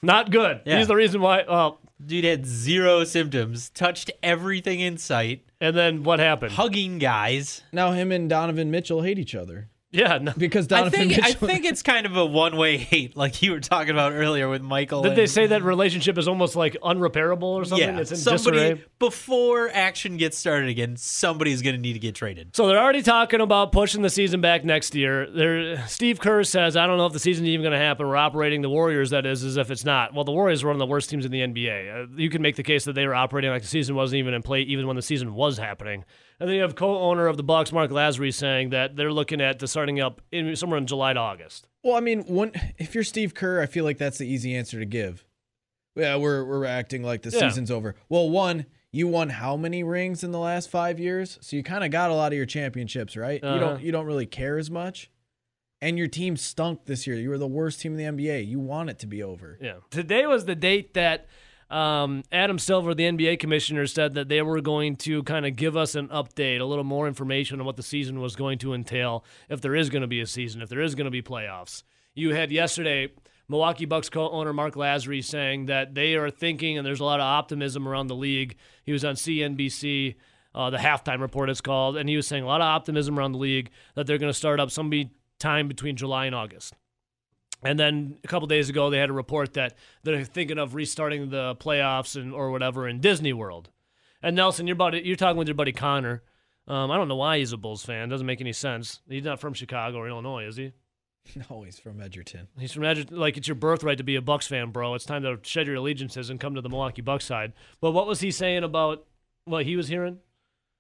Not 0.06 0.32
good. 0.32 0.62
Yeah. 0.66 0.78
He's 0.78 0.88
the 0.88 0.96
reason 0.96 1.22
why. 1.22 1.42
Uh, 1.42 1.72
Dude 2.06 2.26
had 2.26 2.46
zero 2.46 3.06
symptoms, 3.06 3.70
touched 3.70 4.12
everything 4.22 4.82
in 4.82 4.98
sight, 4.98 5.46
and 5.62 5.76
then 5.76 6.04
what 6.04 6.20
happened? 6.20 6.52
hugging 6.52 7.00
guys. 7.00 7.62
Now 7.72 7.92
him 7.94 8.12
and 8.12 8.30
Donovan 8.30 8.70
Mitchell 8.70 9.02
hate 9.02 9.18
each 9.18 9.34
other 9.34 9.70
yeah. 9.96 10.18
No. 10.18 10.34
because 10.38 10.66
I 10.72 10.90
Donovan 10.90 11.10
think 11.10 11.24
I 11.24 11.32
think 11.32 11.66
it's 11.66 11.82
kind 11.82 12.06
of 12.06 12.18
a 12.18 12.26
one 12.26 12.58
way 12.58 12.78
hate, 12.78 13.16
like 13.16 13.42
you 13.42 13.52
were 13.52 13.60
talking 13.60 13.92
about 13.92 14.14
earlier 14.14 14.50
with 14.50 14.62
Michael. 14.62 15.02
Did 15.02 15.10
and- 15.10 15.18
they 15.18 15.26
say 15.26 15.48
that 15.48 15.64
relationship 15.64 16.18
is 16.18 16.28
almost 16.28 16.56
like 16.56 16.76
unrepairable 16.84 17.44
or 17.44 17.66
something? 17.66 17.88
Yeah, 17.88 18.00
it's 18.00 18.12
in 18.12 18.18
somebody 18.18 18.58
disarray? 18.58 18.84
before 19.00 19.70
action 19.70 20.18
gets 20.18 20.38
started 20.38 20.70
again, 20.70 20.98
somebody's 20.98 21.62
going 21.62 21.76
to 21.76 21.82
need 21.82 21.94
to 21.94 22.00
get 22.00 22.16
traded. 22.16 22.56
So 22.56 22.68
they're 22.68 22.80
already 22.80 23.02
talking 23.02 23.42
about 23.42 23.72
pushing 23.72 24.02
the 24.02 24.10
season 24.10 24.42
back 24.42 24.66
next 24.66 24.96
year. 24.96 25.30
They're, 25.30 25.88
Steve 25.88 26.20
Kerr 26.20 26.44
says, 26.44 26.76
"I 26.76 26.88
don't 26.88 26.98
know 26.98 27.06
if 27.06 27.14
the 27.14 27.20
season's 27.20 27.48
even 27.48 27.64
going 27.64 27.74
to 27.74 27.84
happen. 27.84 28.08
We're 28.08 28.16
operating 28.16 28.62
the 28.62 28.70
Warriors, 28.70 29.12
that 29.12 29.26
is, 29.26 29.44
as 29.44 29.58
if 29.58 29.72
it's 29.72 29.86
not." 29.86 30.14
Well, 30.14 30.24
the 30.24 30.32
Warriors 30.32 30.64
were 30.64 30.70
one 30.70 30.76
of 30.76 30.80
the 30.80 30.86
worst 30.86 31.10
teams 31.10 31.26
in 31.26 31.32
the 31.32 31.42
NBA. 31.42 32.04
Uh, 32.04 32.08
you 32.16 32.30
can 32.30 32.42
make 32.42 32.56
the 32.56 32.64
case 32.64 32.86
that 32.86 32.94
they 32.94 33.08
were 33.08 33.16
operating 33.16 33.52
like 33.52 33.62
the 33.62 33.68
season 33.68 33.96
wasn't 33.96 34.20
even 34.20 34.34
in 34.34 34.42
play, 34.42 34.62
even 34.62 34.88
when 34.88 34.96
the 34.96 35.02
season 35.02 35.34
was 35.34 35.58
happening. 35.58 36.06
And 36.40 36.50
then 36.50 36.56
you 36.56 36.62
have 36.64 36.76
co-owner 36.76 37.28
of 37.28 37.38
the 37.38 37.44
Bucks, 37.44 37.72
Marc 37.72 37.92
Lasry, 37.92 38.34
saying 38.34 38.72
that 38.72 38.96
they're 38.96 39.12
looking 39.14 39.40
at 39.42 39.60
the 39.60 39.68
starting 39.68 40.02
up 40.02 40.22
in, 40.32 40.56
somewhere 40.56 40.78
in 40.78 40.86
July 40.88 41.14
to 41.14 41.20
August. 41.20 41.68
Well, 41.84 41.96
I 41.96 42.00
mean, 42.02 42.24
one 42.24 42.52
if 42.78 42.94
you're 42.96 43.04
Steve 43.06 43.34
Kerr, 43.34 43.62
I 43.62 43.66
feel 43.68 43.84
like 43.86 43.98
that's 43.98 44.18
the 44.18 44.28
easy 44.28 44.56
answer 44.56 44.80
to 44.80 44.86
give. 44.86 45.24
Yeah, 45.96 46.18
we're 46.18 46.44
we're 46.44 46.66
acting 46.66 47.04
like 47.04 47.22
the 47.22 47.30
Yeah. 47.30 47.40
season's 47.48 47.72
over. 47.72 47.96
Well, 48.10 48.30
one, 48.30 48.66
you 48.92 49.08
won 49.08 49.30
how 49.30 49.56
many 49.56 49.84
rings 49.84 50.24
in 50.24 50.32
the 50.32 50.40
last 50.40 50.70
five 50.70 51.00
years? 51.00 51.38
So 51.42 51.56
you 51.56 51.64
kind 51.64 51.84
of 51.86 51.92
got 51.92 52.12
a 52.12 52.14
lot 52.16 52.34
of 52.34 52.38
your 52.38 52.46
championships, 52.46 53.16
right? 53.16 53.42
You 53.42 53.48
Uh-huh. 53.50 53.60
don't 53.60 53.82
you 53.82 53.92
don't 53.94 54.06
really 54.06 54.26
care 54.26 54.58
as 54.58 54.70
much. 54.70 55.10
And 55.82 55.98
your 55.98 56.08
team 56.08 56.36
stunk 56.38 56.86
this 56.86 57.06
year. 57.06 57.16
You 57.18 57.30
were 57.30 57.38
the 57.38 57.48
worst 57.48 57.80
team 57.82 57.98
in 57.98 57.98
the 57.98 58.04
NBA. 58.24 58.42
You 58.46 58.60
want 58.60 58.90
it 58.90 58.98
to 59.00 59.08
be 59.08 59.22
over. 59.22 59.58
Yeah. 59.62 59.76
Today 59.90 60.26
was 60.26 60.46
the 60.46 60.56
date 60.56 60.94
that 60.96 61.28
um, 61.76 62.24
Adam 62.32 62.58
Silver, 62.58 62.94
the 62.94 63.04
NBA 63.04 63.38
commissioner, 63.38 63.86
said 63.86 64.14
that 64.14 64.30
they 64.30 64.42
were 64.42 64.62
going 64.62 64.96
to 64.98 65.24
kind 65.24 65.46
of 65.46 65.58
give 65.58 65.76
us 65.76 65.94
an 65.94 66.08
update, 66.08 66.62
a 66.62 66.64
little 66.64 66.86
more 66.86 67.06
information 67.06 67.60
on 67.60 67.66
what 67.66 67.76
the 67.76 67.84
season 67.84 68.22
was 68.22 68.38
going 68.38 68.58
to 68.60 68.74
entail, 68.74 69.26
if 69.50 69.60
there 69.60 69.76
is 69.76 69.90
going 69.90 70.02
to 70.02 70.08
be 70.08 70.22
a 70.22 70.26
season, 70.26 70.62
if 70.62 70.70
there 70.70 70.80
is 70.80 70.96
going 70.96 71.06
to 71.06 71.12
be 71.12 71.22
playoffs. 71.22 71.84
You 72.14 72.34
had 72.34 72.50
yesterday 72.50 73.10
Milwaukee 73.50 73.84
Bucks 73.84 74.10
co-owner 74.10 74.54
Marc 74.54 74.76
Lasry 74.76 75.22
saying 75.22 75.66
that 75.66 75.96
they 75.96 76.16
are 76.16 76.30
thinking, 76.30 76.78
and 76.78 76.88
there's 76.88 77.02
a 77.02 77.06
lot 77.06 77.20
of 77.20 77.26
optimism 77.26 77.90
around 77.90 78.08
the 78.08 78.16
league. 78.16 78.56
He 78.86 78.94
was 78.94 79.04
on 79.04 79.16
CNBC. 79.16 80.16
Uh, 80.54 80.70
the 80.70 80.78
halftime 80.78 81.20
report 81.20 81.50
it's 81.50 81.60
called, 81.60 81.98
and 81.98 82.08
he 82.08 82.16
was 82.16 82.26
saying 82.26 82.46
a 82.46 82.48
lot 82.48 82.62
of 82.62 82.66
optimism 82.66 83.20
around 83.20 83.34
the 83.34 83.38
league 83.38 83.70
that 83.96 84.08
they're 84.08 84.18
going 84.18 84.32
to 84.32 84.34
start 84.34 84.62
up 84.62 84.72
some 84.72 84.90
time 85.38 85.68
between 85.68 85.98
July 85.98 86.26
and 86.26 86.34
August. 86.34 86.74
And 87.66 87.80
then 87.80 88.18
a 88.24 88.28
couple 88.28 88.48
days 88.48 88.70
ago, 88.70 88.90
they 88.90 88.98
had 89.00 89.10
a 89.10 89.14
report 89.14 89.54
that 89.54 89.76
they're 90.04 90.24
thinking 90.24 90.58
of 90.60 90.76
restarting 90.76 91.30
the 91.30 91.56
playoffs 91.56 92.16
and 92.16 92.34
or 92.34 92.52
whatever 92.52 92.88
in 92.88 93.00
Disney 93.02 93.34
World. 93.34 93.70
And 94.22 94.36
Nelson, 94.36 94.68
you're 94.68 94.76
buddy, 94.76 95.02
you're 95.04 95.16
talking 95.16 95.38
with 95.38 95.48
your 95.48 95.56
buddy 95.56 95.72
Connor. 95.72 96.24
Um, 96.68 96.90
I 96.92 96.98
don't 96.98 97.08
know 97.08 97.16
why 97.16 97.38
he's 97.40 97.52
a 97.54 97.58
Bulls 97.58 97.86
fan. 97.86 98.10
Doesn't 98.10 98.26
make 98.26 98.42
any 98.42 98.54
sense. 98.54 99.02
He's 99.08 99.24
not 99.24 99.40
from 99.40 99.54
Chicago 99.54 99.98
or 99.98 100.08
Illinois, 100.08 100.46
is 100.46 100.56
he? 100.58 100.72
No, 101.50 101.64
he's 101.64 101.80
from 101.80 102.00
Edgerton. 102.02 102.48
He's 102.60 102.72
from 102.72 102.84
Edgerton. 102.84 103.18
like 103.18 103.36
it's 103.36 103.48
your 103.48 103.56
birthright 103.56 103.98
to 103.98 104.04
be 104.04 104.16
a 104.16 104.22
Bucks 104.22 104.46
fan, 104.48 104.70
bro. 104.70 104.94
It's 104.94 105.06
time 105.06 105.24
to 105.24 105.40
shed 105.42 105.66
your 105.66 105.78
allegiances 105.78 106.30
and 106.30 106.40
come 106.40 106.54
to 106.54 106.62
the 106.62 106.70
Milwaukee 106.70 107.02
Bucks 107.02 107.26
side. 107.26 107.54
But 107.82 107.92
what 107.94 108.06
was 108.06 108.20
he 108.20 108.30
saying 108.30 108.64
about 108.64 109.08
what 109.46 109.66
he 109.66 109.76
was 109.76 109.88
hearing? 109.88 110.20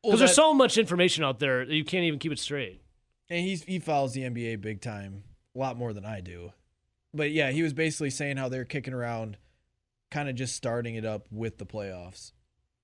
Well, 0.03 0.11
Because 0.11 0.19
there's 0.19 0.35
so 0.35 0.53
much 0.53 0.77
information 0.77 1.23
out 1.23 1.39
there 1.39 1.65
that 1.65 1.73
you 1.73 1.83
can't 1.83 2.03
even 2.03 2.19
keep 2.19 2.31
it 2.31 2.37
straight. 2.37 2.81
and 3.27 3.39
he's 3.43 3.63
he 3.63 3.79
follows 3.79 4.13
the 4.13 4.21
NBA 4.21 4.61
big 4.61 4.81
time, 4.81 5.23
a 5.55 5.57
lot 5.59 5.77
more 5.77 5.93
than 5.93 6.05
I 6.05 6.21
do. 6.21 6.51
But 7.15 7.31
yeah, 7.31 7.51
he 7.51 7.63
was 7.63 7.73
basically 7.73 8.09
saying 8.09 8.37
how 8.37 8.49
they're 8.49 8.65
kicking 8.65 8.93
around, 8.93 9.37
kind 10.11 10.29
of 10.29 10.35
just 10.35 10.55
starting 10.55 10.95
it 10.95 11.05
up 11.05 11.27
with 11.31 11.57
the 11.57 11.65
playoffs, 11.65 12.33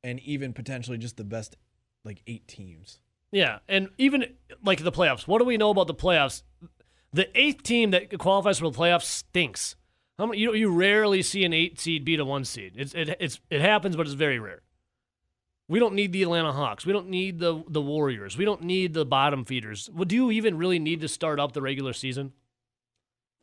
and 0.03 0.19
even 0.21 0.53
potentially 0.53 0.97
just 0.97 1.17
the 1.17 1.23
best 1.23 1.57
like 2.03 2.21
eight 2.27 2.47
teams. 2.47 2.99
Yeah, 3.31 3.59
and 3.67 3.89
even 3.97 4.25
like 4.63 4.83
the 4.83 4.91
playoffs. 4.91 5.27
What 5.27 5.39
do 5.39 5.45
we 5.45 5.57
know 5.57 5.69
about 5.69 5.87
the 5.87 5.95
playoffs? 5.95 6.43
The 7.13 7.29
eighth 7.37 7.63
team 7.63 7.91
that 7.91 8.17
qualifies 8.19 8.59
for 8.59 8.69
the 8.69 8.77
playoffs 8.77 9.03
stinks. 9.03 9.75
How 10.17 10.27
many, 10.27 10.39
you 10.39 10.53
you 10.53 10.71
rarely 10.71 11.21
see 11.21 11.43
an 11.43 11.53
eight 11.53 11.79
seed 11.79 12.05
beat 12.05 12.19
a 12.19 12.25
one 12.25 12.45
seed. 12.45 12.73
It's 12.75 12.93
it 12.93 13.15
it's 13.19 13.39
it 13.49 13.61
happens, 13.61 13.95
but 13.95 14.05
it's 14.05 14.13
very 14.13 14.39
rare. 14.39 14.61
We 15.67 15.79
don't 15.79 15.95
need 15.95 16.11
the 16.11 16.23
Atlanta 16.23 16.51
Hawks. 16.51 16.85
We 16.85 16.93
don't 16.93 17.09
need 17.09 17.39
the 17.39 17.63
the 17.67 17.81
Warriors. 17.81 18.37
We 18.37 18.45
don't 18.45 18.63
need 18.63 18.93
the 18.93 19.05
bottom 19.05 19.45
feeders. 19.45 19.89
Well, 19.93 20.05
do 20.05 20.15
you 20.15 20.31
even 20.31 20.57
really 20.57 20.79
need 20.79 21.01
to 21.01 21.07
start 21.07 21.39
up 21.39 21.53
the 21.53 21.61
regular 21.61 21.93
season? 21.93 22.33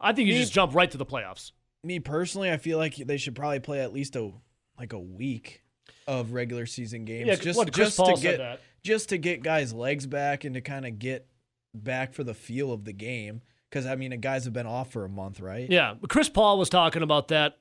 I 0.01 0.13
think 0.13 0.29
you 0.29 0.35
Me- 0.35 0.41
just 0.41 0.53
jump 0.53 0.75
right 0.75 0.91
to 0.91 0.99
the 0.99 1.07
playoffs. 1.07 1.53
Me 1.85 2.01
personally, 2.01 2.51
I 2.51 2.57
feel 2.57 2.79
like 2.79 2.97
they 2.97 3.17
should 3.17 3.35
probably 3.35 3.61
play 3.61 3.81
at 3.81 3.93
least 3.93 4.17
a 4.17 4.33
like 4.79 4.93
a 4.93 4.99
week 4.99 5.63
of 6.07 6.33
regular 6.33 6.67
season 6.67 7.05
games, 7.05 7.27
Yeah, 7.27 7.35
just 7.37 7.57
what, 7.57 7.73
just 7.73 7.97
Paul 7.97 8.17
to 8.17 8.23
get 8.23 8.61
just 8.83 9.11
to 9.11 9.19
get 9.19 9.43
guys' 9.43 9.73
legs 9.73 10.07
back 10.07 10.45
and 10.45 10.55
to 10.55 10.61
kind 10.61 10.87
of 10.87 10.99
get 10.99 11.27
back 11.75 12.15
for 12.15 12.25
the 12.25 12.35
feel 12.35 12.73
of 12.73 12.85
the 12.85 12.93
game. 12.93 13.43
Because 13.69 13.87
I 13.87 13.97
mean, 13.97 14.11
the 14.11 14.17
guys 14.17 14.45
have 14.45 14.55
been 14.55 14.67
off 14.67 14.91
for 14.91 15.05
a 15.05 15.09
month, 15.09 15.41
right? 15.41 15.69
Yeah, 15.71 15.95
but 16.01 16.09
Chris 16.11 16.29
Paul 16.29 16.59
was 16.59 16.71
talking 16.71 17.03
about 17.03 17.29
that. 17.29 17.59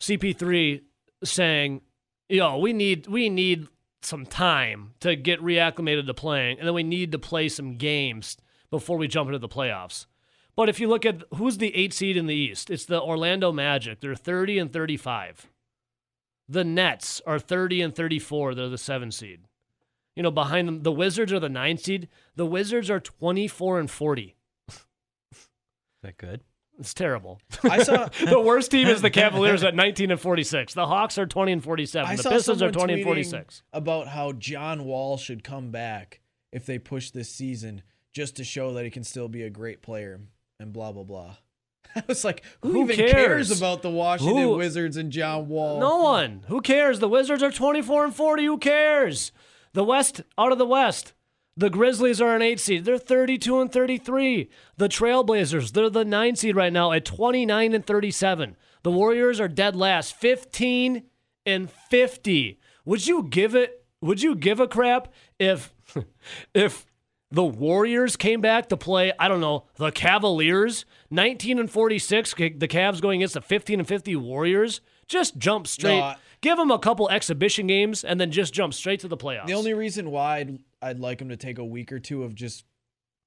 CP3 0.00 0.82
saying, 1.24 1.80
"Yo, 2.28 2.58
we 2.58 2.72
need 2.72 3.06
we 3.08 3.28
need 3.28 3.66
some 4.02 4.26
time 4.26 4.92
to 5.00 5.16
get 5.16 5.40
reacclimated 5.40 6.06
to 6.06 6.14
playing, 6.14 6.58
and 6.58 6.68
then 6.68 6.74
we 6.74 6.82
need 6.84 7.10
to 7.12 7.18
play 7.18 7.48
some 7.48 7.76
games 7.76 8.36
before 8.70 8.96
we 8.96 9.08
jump 9.08 9.28
into 9.28 9.38
the 9.38 9.48
playoffs." 9.48 10.06
But 10.56 10.68
if 10.68 10.78
you 10.78 10.88
look 10.88 11.04
at 11.04 11.22
who's 11.34 11.58
the 11.58 11.74
eight 11.74 11.92
seed 11.92 12.16
in 12.16 12.26
the 12.26 12.34
East, 12.34 12.70
it's 12.70 12.84
the 12.84 13.00
Orlando 13.00 13.52
Magic. 13.52 14.00
They're 14.00 14.14
30 14.14 14.58
and 14.58 14.72
35. 14.72 15.48
The 16.48 16.64
Nets 16.64 17.20
are 17.26 17.38
30 17.38 17.82
and 17.82 17.94
34. 17.94 18.54
They're 18.54 18.68
the 18.68 18.78
seven 18.78 19.10
seed. 19.10 19.40
You 20.14 20.22
know, 20.22 20.30
behind 20.30 20.68
them, 20.68 20.82
the 20.82 20.92
Wizards 20.92 21.32
are 21.32 21.40
the 21.40 21.48
nine 21.48 21.78
seed. 21.78 22.08
The 22.36 22.46
Wizards 22.46 22.88
are 22.88 23.00
24 23.00 23.80
and 23.80 23.90
40. 23.90 24.36
Is 24.68 24.78
that 26.02 26.18
good? 26.18 26.42
It's 26.78 26.94
terrible. 26.94 27.40
I 27.62 27.82
saw 27.82 28.08
the 28.28 28.40
worst 28.40 28.70
team 28.70 28.88
is 28.88 29.00
the 29.00 29.10
Cavaliers 29.10 29.64
at 29.64 29.74
19 29.74 30.10
and 30.10 30.20
46. 30.20 30.74
The 30.74 30.86
Hawks 30.86 31.18
are 31.18 31.26
20 31.26 31.52
and 31.52 31.64
47. 31.64 32.10
I 32.10 32.16
the 32.16 32.30
Pistons 32.30 32.62
are 32.62 32.70
20 32.70 32.94
and 32.94 33.04
46. 33.04 33.62
about 33.72 34.08
how 34.08 34.32
John 34.32 34.84
Wall 34.84 35.16
should 35.16 35.42
come 35.42 35.70
back 35.70 36.20
if 36.52 36.66
they 36.66 36.78
push 36.78 37.10
this 37.10 37.28
season 37.28 37.82
just 38.12 38.36
to 38.36 38.44
show 38.44 38.74
that 38.74 38.84
he 38.84 38.90
can 38.90 39.04
still 39.04 39.28
be 39.28 39.42
a 39.42 39.50
great 39.50 39.82
player 39.82 40.20
and 40.60 40.72
blah 40.72 40.92
blah 40.92 41.02
blah. 41.04 41.36
I 41.96 42.02
was 42.08 42.24
like, 42.24 42.42
who, 42.62 42.72
Who 42.72 42.82
even 42.84 42.96
cares? 42.96 43.12
cares? 43.12 43.58
about 43.58 43.82
the 43.82 43.90
Washington 43.90 44.36
Who- 44.36 44.56
Wizards 44.56 44.96
and 44.96 45.12
John 45.12 45.48
Wall? 45.48 45.78
No 45.78 45.98
one. 45.98 46.44
Who 46.48 46.60
cares? 46.60 46.98
The 46.98 47.08
Wizards 47.08 47.42
are 47.42 47.52
24 47.52 48.06
and 48.06 48.14
40. 48.14 48.44
Who 48.46 48.58
cares? 48.58 49.30
The 49.74 49.84
West, 49.84 50.22
out 50.36 50.50
of 50.52 50.58
the 50.58 50.66
West. 50.66 51.12
The 51.56 51.70
Grizzlies 51.70 52.20
are 52.20 52.34
an 52.34 52.42
eight 52.42 52.58
seed. 52.58 52.84
They're 52.84 52.98
32 52.98 53.60
and 53.60 53.70
33. 53.70 54.50
The 54.76 54.88
Trailblazers, 54.88 55.70
they're 55.72 55.88
the 55.88 56.04
nine 56.04 56.34
seed 56.34 56.56
right 56.56 56.72
now 56.72 56.90
at 56.90 57.04
29 57.04 57.72
and 57.74 57.86
37. 57.86 58.56
The 58.82 58.90
Warriors 58.90 59.38
are 59.38 59.46
dead 59.46 59.76
last, 59.76 60.16
15 60.16 61.04
and 61.46 61.70
50. 61.70 62.58
Would 62.84 63.06
you 63.06 63.22
give 63.22 63.54
it? 63.54 63.84
Would 64.00 64.20
you 64.20 64.34
give 64.34 64.58
a 64.58 64.66
crap 64.66 65.12
if, 65.38 65.72
if 66.54 66.86
the 67.34 67.44
Warriors 67.44 68.16
came 68.16 68.40
back 68.40 68.68
to 68.70 68.76
play? 68.76 69.12
I 69.18 69.28
don't 69.28 69.40
know 69.40 69.64
the 69.76 69.90
Cavaliers, 69.90 70.84
19 71.10 71.58
and 71.58 71.70
46. 71.70 72.34
The 72.34 72.50
Cavs 72.68 73.00
going 73.00 73.20
against 73.20 73.34
the 73.34 73.40
15 73.42 73.80
and 73.80 73.88
50 73.88 74.16
Warriors. 74.16 74.80
Just 75.08 75.36
jump 75.36 75.66
straight. 75.66 76.00
I- 76.00 76.16
Give 76.40 76.58
them 76.58 76.70
a 76.70 76.78
couple 76.78 77.08
exhibition 77.08 77.66
games 77.66 78.04
and 78.04 78.20
then 78.20 78.30
just 78.30 78.52
jump 78.52 78.74
straight 78.74 79.00
to 79.00 79.08
the 79.08 79.16
playoffs. 79.16 79.46
The 79.46 79.54
only 79.54 79.72
reason 79.72 80.10
why 80.10 80.38
I'd, 80.40 80.58
I'd 80.82 81.00
like 81.00 81.18
them 81.18 81.30
to 81.30 81.36
take 81.38 81.56
a 81.58 81.64
week 81.64 81.90
or 81.90 81.98
two 81.98 82.22
of 82.22 82.34
just 82.34 82.64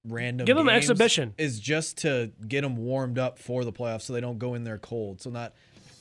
random. 0.05 0.45
Give 0.45 0.55
'em 0.58 0.68
games 0.68 0.78
exhibition. 0.89 1.34
Is 1.39 1.60
just 1.60 1.97
to 1.99 2.32
get 2.47 2.62
them 2.62 2.78
warmed 2.78 3.18
up 3.18 3.39
for 3.39 3.66
the 3.66 3.72
playoffs, 3.74 4.03
so 4.03 4.14
they 4.14 4.22
don't 4.22 4.38
go 4.38 4.53
in 4.53 4.64
there 4.64 4.78
cold. 4.78 5.20
So 5.22 5.32
not. 5.32 5.53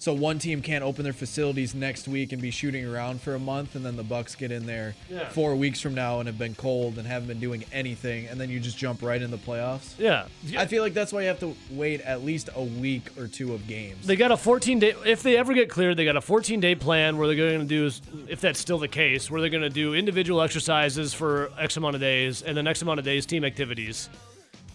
So 0.06 0.12
one 0.12 0.38
team 0.38 0.62
can't 0.62 0.84
open 0.84 1.02
their 1.02 1.12
facilities 1.12 1.74
next 1.74 2.06
week 2.06 2.32
and 2.32 2.40
be 2.40 2.52
shooting 2.52 2.86
around 2.86 3.20
for 3.20 3.34
a 3.34 3.40
month, 3.40 3.74
and 3.74 3.84
then 3.84 3.96
the 3.96 4.04
Bucks 4.04 4.36
get 4.36 4.52
in 4.52 4.64
there 4.64 4.94
Yeah. 5.10 5.28
four 5.30 5.56
weeks 5.56 5.80
from 5.80 5.96
now 5.96 6.20
and 6.20 6.28
have 6.28 6.38
been 6.38 6.54
cold 6.54 6.96
and 6.96 7.08
haven't 7.08 7.26
been 7.26 7.40
doing 7.40 7.64
anything, 7.72 8.28
and 8.28 8.40
then 8.40 8.48
you 8.48 8.60
just 8.60 8.78
jump 8.78 9.02
right 9.02 9.20
in 9.20 9.32
the 9.32 9.36
playoffs. 9.36 9.94
Yeah. 9.98 10.26
I 10.56 10.66
feel 10.66 10.84
like 10.84 10.94
that's 10.94 11.12
why 11.12 11.22
you 11.22 11.26
have 11.26 11.40
to 11.40 11.56
wait 11.72 12.02
at 12.02 12.22
least 12.24 12.50
a 12.54 12.62
week 12.62 13.18
or 13.18 13.26
two 13.26 13.52
of 13.52 13.66
games. 13.66 14.06
They 14.06 14.14
got 14.14 14.30
a 14.30 14.36
14 14.36 14.78
day. 14.78 14.94
If 15.04 15.24
they 15.24 15.36
ever 15.36 15.52
get 15.54 15.68
cleared, 15.68 15.96
they 15.96 16.04
got 16.04 16.14
a 16.14 16.20
14 16.20 16.60
day 16.60 16.76
plan 16.76 17.16
where 17.16 17.26
they're 17.26 17.34
going 17.34 17.58
to 17.58 17.66
do, 17.66 17.90
if 18.28 18.40
that's 18.40 18.60
still 18.60 18.78
the 18.78 18.86
case, 18.86 19.28
where 19.28 19.40
they're 19.40 19.50
going 19.50 19.64
to 19.64 19.68
do 19.68 19.92
individual 19.92 20.40
exercises 20.40 21.14
for 21.14 21.50
X 21.58 21.76
amount 21.78 21.96
of 21.96 22.00
days 22.00 22.42
and 22.42 22.56
then 22.56 22.68
X 22.68 22.80
amount 22.80 23.00
of 23.00 23.04
days 23.04 23.26
team 23.26 23.44
activities. 23.44 24.08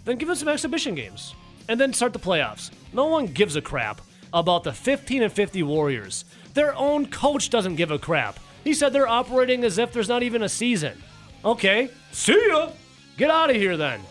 Then 0.03 0.17
give 0.17 0.27
them 0.27 0.35
some 0.35 0.49
exhibition 0.49 0.93
games 0.93 1.33
and 1.69 1.79
then 1.79 1.93
start 1.93 2.11
the 2.11 2.19
playoffs. 2.19 2.69
No 2.91 3.05
one 3.05 3.27
gives 3.27 3.55
a 3.55 3.61
crap 3.61 4.01
about 4.33 4.63
the 4.63 4.73
15 4.73 5.23
and 5.23 5.31
50 5.31 5.63
Warriors. 5.63 6.25
Their 6.53 6.75
own 6.75 7.07
coach 7.07 7.49
doesn't 7.49 7.75
give 7.75 7.91
a 7.91 7.99
crap. 7.99 8.39
He 8.63 8.73
said 8.73 8.93
they're 8.93 9.07
operating 9.07 9.63
as 9.63 9.77
if 9.77 9.91
there's 9.91 10.09
not 10.09 10.23
even 10.23 10.43
a 10.43 10.49
season. 10.49 11.01
Okay, 11.43 11.89
see 12.11 12.47
ya. 12.49 12.69
Get 13.17 13.31
out 13.31 13.49
of 13.49 13.55
here 13.55 13.77
then. 13.77 14.01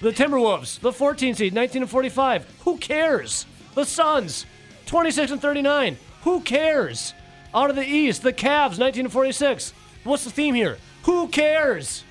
The 0.00 0.10
Timberwolves, 0.10 0.78
the 0.80 0.92
14 0.92 1.34
seed, 1.34 1.54
19 1.54 1.82
and 1.82 1.90
45. 1.90 2.46
Who 2.60 2.76
cares? 2.78 3.46
The 3.74 3.84
Suns, 3.84 4.46
26 4.86 5.32
and 5.32 5.42
39. 5.42 5.98
Who 6.22 6.40
cares? 6.40 7.14
Out 7.54 7.70
of 7.70 7.76
the 7.76 7.84
East, 7.84 8.22
the 8.22 8.32
Cavs, 8.32 8.78
19 8.78 9.06
and 9.06 9.12
46. 9.12 9.72
What's 10.04 10.24
the 10.24 10.30
theme 10.30 10.54
here? 10.54 10.78
Who 11.04 11.28
cares? 11.28 12.04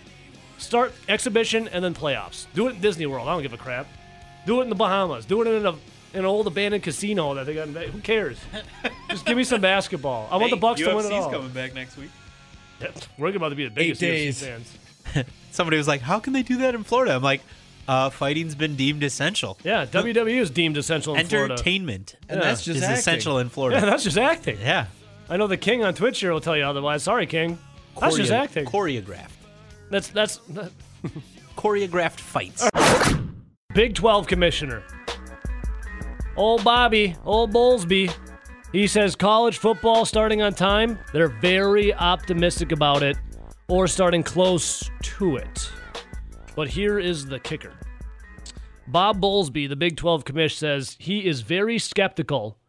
Start 0.57 0.93
exhibition 1.07 1.67
and 1.69 1.83
then 1.83 1.93
playoffs. 1.93 2.47
Do 2.53 2.67
it 2.67 2.75
in 2.75 2.81
Disney 2.81 3.05
World. 3.05 3.27
I 3.27 3.33
don't 3.33 3.43
give 3.43 3.53
a 3.53 3.57
crap. 3.57 3.87
Do 4.45 4.59
it 4.59 4.63
in 4.63 4.69
the 4.69 4.75
Bahamas. 4.75 5.25
Do 5.25 5.41
it 5.41 5.47
in 5.47 5.65
a 5.65 5.75
an 6.13 6.25
old 6.25 6.47
abandoned 6.47 6.83
casino 6.83 7.33
that 7.35 7.45
they 7.45 7.53
got. 7.53 7.67
In 7.67 7.73
Vegas. 7.73 7.93
Who 7.93 8.01
cares? 8.01 8.37
Just 9.09 9.25
give 9.25 9.37
me 9.37 9.43
some 9.43 9.61
basketball. 9.61 10.27
I 10.31 10.37
want 10.37 10.51
the 10.51 10.57
Bucks 10.57 10.79
to 10.81 10.95
win 10.95 11.05
it 11.05 11.11
all. 11.13 11.29
coming 11.31 11.49
back 11.49 11.73
next 11.73 11.97
week. 11.97 12.09
We're 13.17 13.35
about 13.35 13.49
to 13.49 13.55
be 13.55 13.65
the 13.65 13.71
biggest 13.71 14.01
UFC 14.01 14.05
days. 14.05 14.43
fans. 14.45 14.77
Somebody 15.51 15.77
was 15.77 15.87
like, 15.87 16.01
"How 16.01 16.19
can 16.19 16.33
they 16.33 16.43
do 16.43 16.57
that 16.57 16.75
in 16.75 16.83
Florida?" 16.83 17.13
I'm 17.15 17.23
like, 17.23 17.41
uh, 17.87 18.09
"Fighting's 18.11 18.53
been 18.55 18.75
deemed 18.75 19.03
essential. 19.03 19.57
Yeah, 19.63 19.85
WWE 19.87 20.39
is 20.39 20.49
deemed 20.51 20.77
essential 20.77 21.15
in 21.15 21.25
Florida. 21.25 21.53
Entertainment 21.55 22.15
and 22.29 22.39
Yeah. 22.39 22.45
that's 22.47 22.63
just 22.63 22.77
is 22.77 22.83
acting. 22.83 22.99
essential 22.99 23.39
in 23.39 23.49
Florida. 23.49 23.77
Yeah, 23.77 23.79
Florida." 23.81 23.91
that's 23.91 24.03
just 24.03 24.17
acting. 24.17 24.59
Yeah, 24.61 24.85
I 25.29 25.37
know 25.37 25.47
the 25.47 25.57
King 25.57 25.83
on 25.83 25.93
Twitch 25.95 26.19
here 26.19 26.31
will 26.31 26.41
tell 26.41 26.55
you 26.55 26.63
otherwise. 26.63 27.01
Sorry, 27.03 27.25
King. 27.25 27.57
That's 27.99 28.15
just 28.15 28.31
acting. 28.31 28.65
Choreographed, 28.65 29.31
That's 29.89 30.09
that's 30.09 30.39
choreographed 31.55 32.19
fights. 32.19 32.69
Big 33.73 33.95
12 33.95 34.27
commissioner. 34.27 34.83
Old 36.37 36.63
Bobby, 36.63 37.15
old 37.25 37.51
Bowlesby. 37.51 38.13
He 38.71 38.85
says 38.85 39.15
college 39.15 39.57
football 39.57 40.05
starting 40.05 40.43
on 40.43 40.53
time. 40.53 40.99
They're 41.11 41.29
very 41.29 41.91
optimistic 41.95 42.71
about 42.71 43.01
it 43.01 43.17
or 43.67 43.87
starting 43.87 44.21
close 44.21 44.87
to 45.01 45.37
it. 45.37 45.71
But 46.55 46.67
here 46.67 46.99
is 46.99 47.25
the 47.25 47.39
kicker. 47.39 47.73
Bob 48.87 49.19
Bowlesby, 49.19 49.67
the 49.67 49.75
Big 49.75 49.97
12 49.97 50.25
commish, 50.25 50.53
says 50.53 50.95
he 50.99 51.25
is 51.25 51.41
very 51.41 51.79
skeptical 51.79 52.59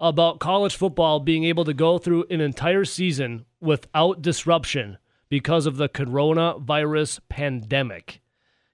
about 0.00 0.40
college 0.40 0.74
football 0.74 1.20
being 1.20 1.44
able 1.44 1.64
to 1.64 1.72
go 1.72 1.98
through 1.98 2.24
an 2.30 2.40
entire 2.40 2.84
season 2.84 3.46
without 3.60 4.22
disruption 4.22 4.98
because 5.28 5.66
of 5.66 5.76
the 5.76 5.88
coronavirus 5.88 7.20
pandemic. 7.28 8.20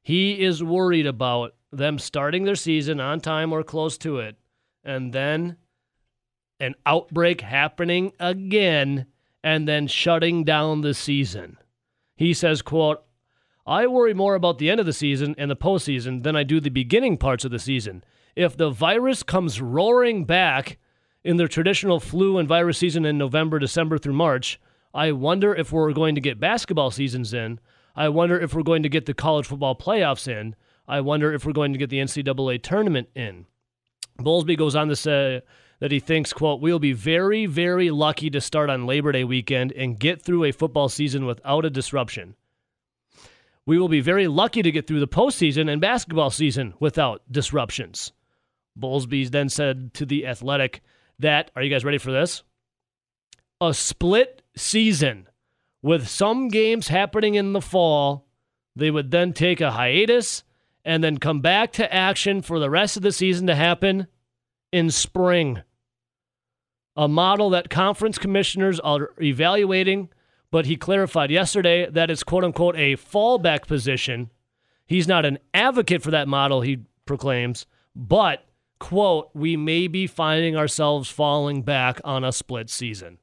He 0.02 0.42
is 0.42 0.64
worried 0.64 1.06
about 1.06 1.54
them 1.72 1.98
starting 1.98 2.44
their 2.44 2.54
season 2.54 3.00
on 3.00 3.20
time 3.20 3.52
or 3.52 3.62
close 3.62 3.96
to 3.98 4.18
it, 4.18 4.36
and 4.84 5.12
then 5.12 5.56
an 6.58 6.74
outbreak 6.84 7.40
happening 7.40 8.12
again, 8.20 9.06
and 9.42 9.66
then 9.66 9.86
shutting 9.86 10.44
down 10.44 10.82
the 10.82 10.94
season. 10.94 11.56
He 12.16 12.34
says, 12.34 12.60
quote, 12.60 13.02
I 13.66 13.86
worry 13.86 14.14
more 14.14 14.34
about 14.34 14.58
the 14.58 14.68
end 14.68 14.80
of 14.80 14.86
the 14.86 14.92
season 14.92 15.34
and 15.38 15.50
the 15.50 15.56
postseason 15.56 16.22
than 16.22 16.36
I 16.36 16.42
do 16.42 16.60
the 16.60 16.70
beginning 16.70 17.16
parts 17.16 17.44
of 17.44 17.50
the 17.50 17.58
season. 17.58 18.04
If 18.36 18.56
the 18.56 18.70
virus 18.70 19.22
comes 19.22 19.60
roaring 19.60 20.24
back 20.24 20.78
in 21.24 21.36
their 21.36 21.48
traditional 21.48 22.00
flu 22.00 22.38
and 22.38 22.48
virus 22.48 22.78
season 22.78 23.04
in 23.04 23.16
November, 23.16 23.58
December 23.58 23.96
through 23.96 24.14
March, 24.14 24.60
I 24.92 25.12
wonder 25.12 25.54
if 25.54 25.72
we're 25.72 25.92
going 25.92 26.14
to 26.14 26.20
get 26.20 26.40
basketball 26.40 26.90
seasons 26.90 27.32
in. 27.32 27.60
I 27.94 28.08
wonder 28.08 28.38
if 28.38 28.54
we're 28.54 28.62
going 28.62 28.82
to 28.82 28.88
get 28.88 29.06
the 29.06 29.14
college 29.14 29.46
football 29.46 29.76
playoffs 29.76 30.26
in. 30.26 30.56
I 30.90 31.02
wonder 31.02 31.32
if 31.32 31.46
we're 31.46 31.52
going 31.52 31.72
to 31.72 31.78
get 31.78 31.88
the 31.88 32.00
NCAA 32.00 32.62
tournament 32.62 33.10
in. 33.14 33.46
Bowlesby 34.18 34.58
goes 34.58 34.74
on 34.74 34.88
to 34.88 34.96
say 34.96 35.40
that 35.78 35.92
he 35.92 36.00
thinks, 36.00 36.32
quote, 36.32 36.60
we'll 36.60 36.80
be 36.80 36.92
very, 36.92 37.46
very 37.46 37.92
lucky 37.92 38.28
to 38.30 38.40
start 38.40 38.68
on 38.68 38.86
Labor 38.86 39.12
Day 39.12 39.22
weekend 39.22 39.70
and 39.72 40.00
get 40.00 40.20
through 40.20 40.42
a 40.42 40.52
football 40.52 40.88
season 40.88 41.26
without 41.26 41.64
a 41.64 41.70
disruption. 41.70 42.34
We 43.64 43.78
will 43.78 43.88
be 43.88 44.00
very 44.00 44.26
lucky 44.26 44.62
to 44.62 44.72
get 44.72 44.88
through 44.88 44.98
the 44.98 45.06
postseason 45.06 45.70
and 45.70 45.80
basketball 45.80 46.30
season 46.30 46.74
without 46.80 47.22
disruptions. 47.30 48.10
Bowlesby 48.76 49.30
then 49.30 49.48
said 49.48 49.94
to 49.94 50.04
The 50.04 50.26
Athletic 50.26 50.82
that, 51.20 51.52
are 51.54 51.62
you 51.62 51.70
guys 51.70 51.84
ready 51.84 51.98
for 51.98 52.10
this? 52.10 52.42
A 53.60 53.72
split 53.72 54.42
season 54.56 55.28
with 55.82 56.08
some 56.08 56.48
games 56.48 56.88
happening 56.88 57.36
in 57.36 57.52
the 57.52 57.60
fall. 57.60 58.26
They 58.74 58.90
would 58.90 59.12
then 59.12 59.32
take 59.32 59.60
a 59.60 59.70
hiatus 59.70 60.42
and 60.84 61.02
then 61.04 61.18
come 61.18 61.40
back 61.40 61.72
to 61.72 61.92
action 61.92 62.42
for 62.42 62.58
the 62.58 62.70
rest 62.70 62.96
of 62.96 63.02
the 63.02 63.12
season 63.12 63.46
to 63.46 63.54
happen 63.54 64.06
in 64.72 64.90
spring. 64.90 65.62
A 66.96 67.08
model 67.08 67.50
that 67.50 67.70
conference 67.70 68.18
commissioners 68.18 68.80
are 68.80 69.10
evaluating, 69.20 70.10
but 70.50 70.66
he 70.66 70.76
clarified 70.76 71.30
yesterday 71.30 71.88
that 71.88 72.10
it's 72.10 72.22
quote 72.22 72.44
unquote 72.44 72.76
a 72.76 72.96
fallback 72.96 73.66
position. 73.66 74.30
He's 74.86 75.08
not 75.08 75.24
an 75.24 75.38
advocate 75.54 76.02
for 76.02 76.10
that 76.10 76.28
model, 76.28 76.62
he 76.62 76.78
proclaims, 77.06 77.66
but 77.94 78.44
quote, 78.78 79.30
we 79.34 79.56
may 79.56 79.86
be 79.86 80.06
finding 80.06 80.56
ourselves 80.56 81.08
falling 81.08 81.62
back 81.62 82.00
on 82.02 82.24
a 82.24 82.32
split 82.32 82.70
season. 82.70 83.18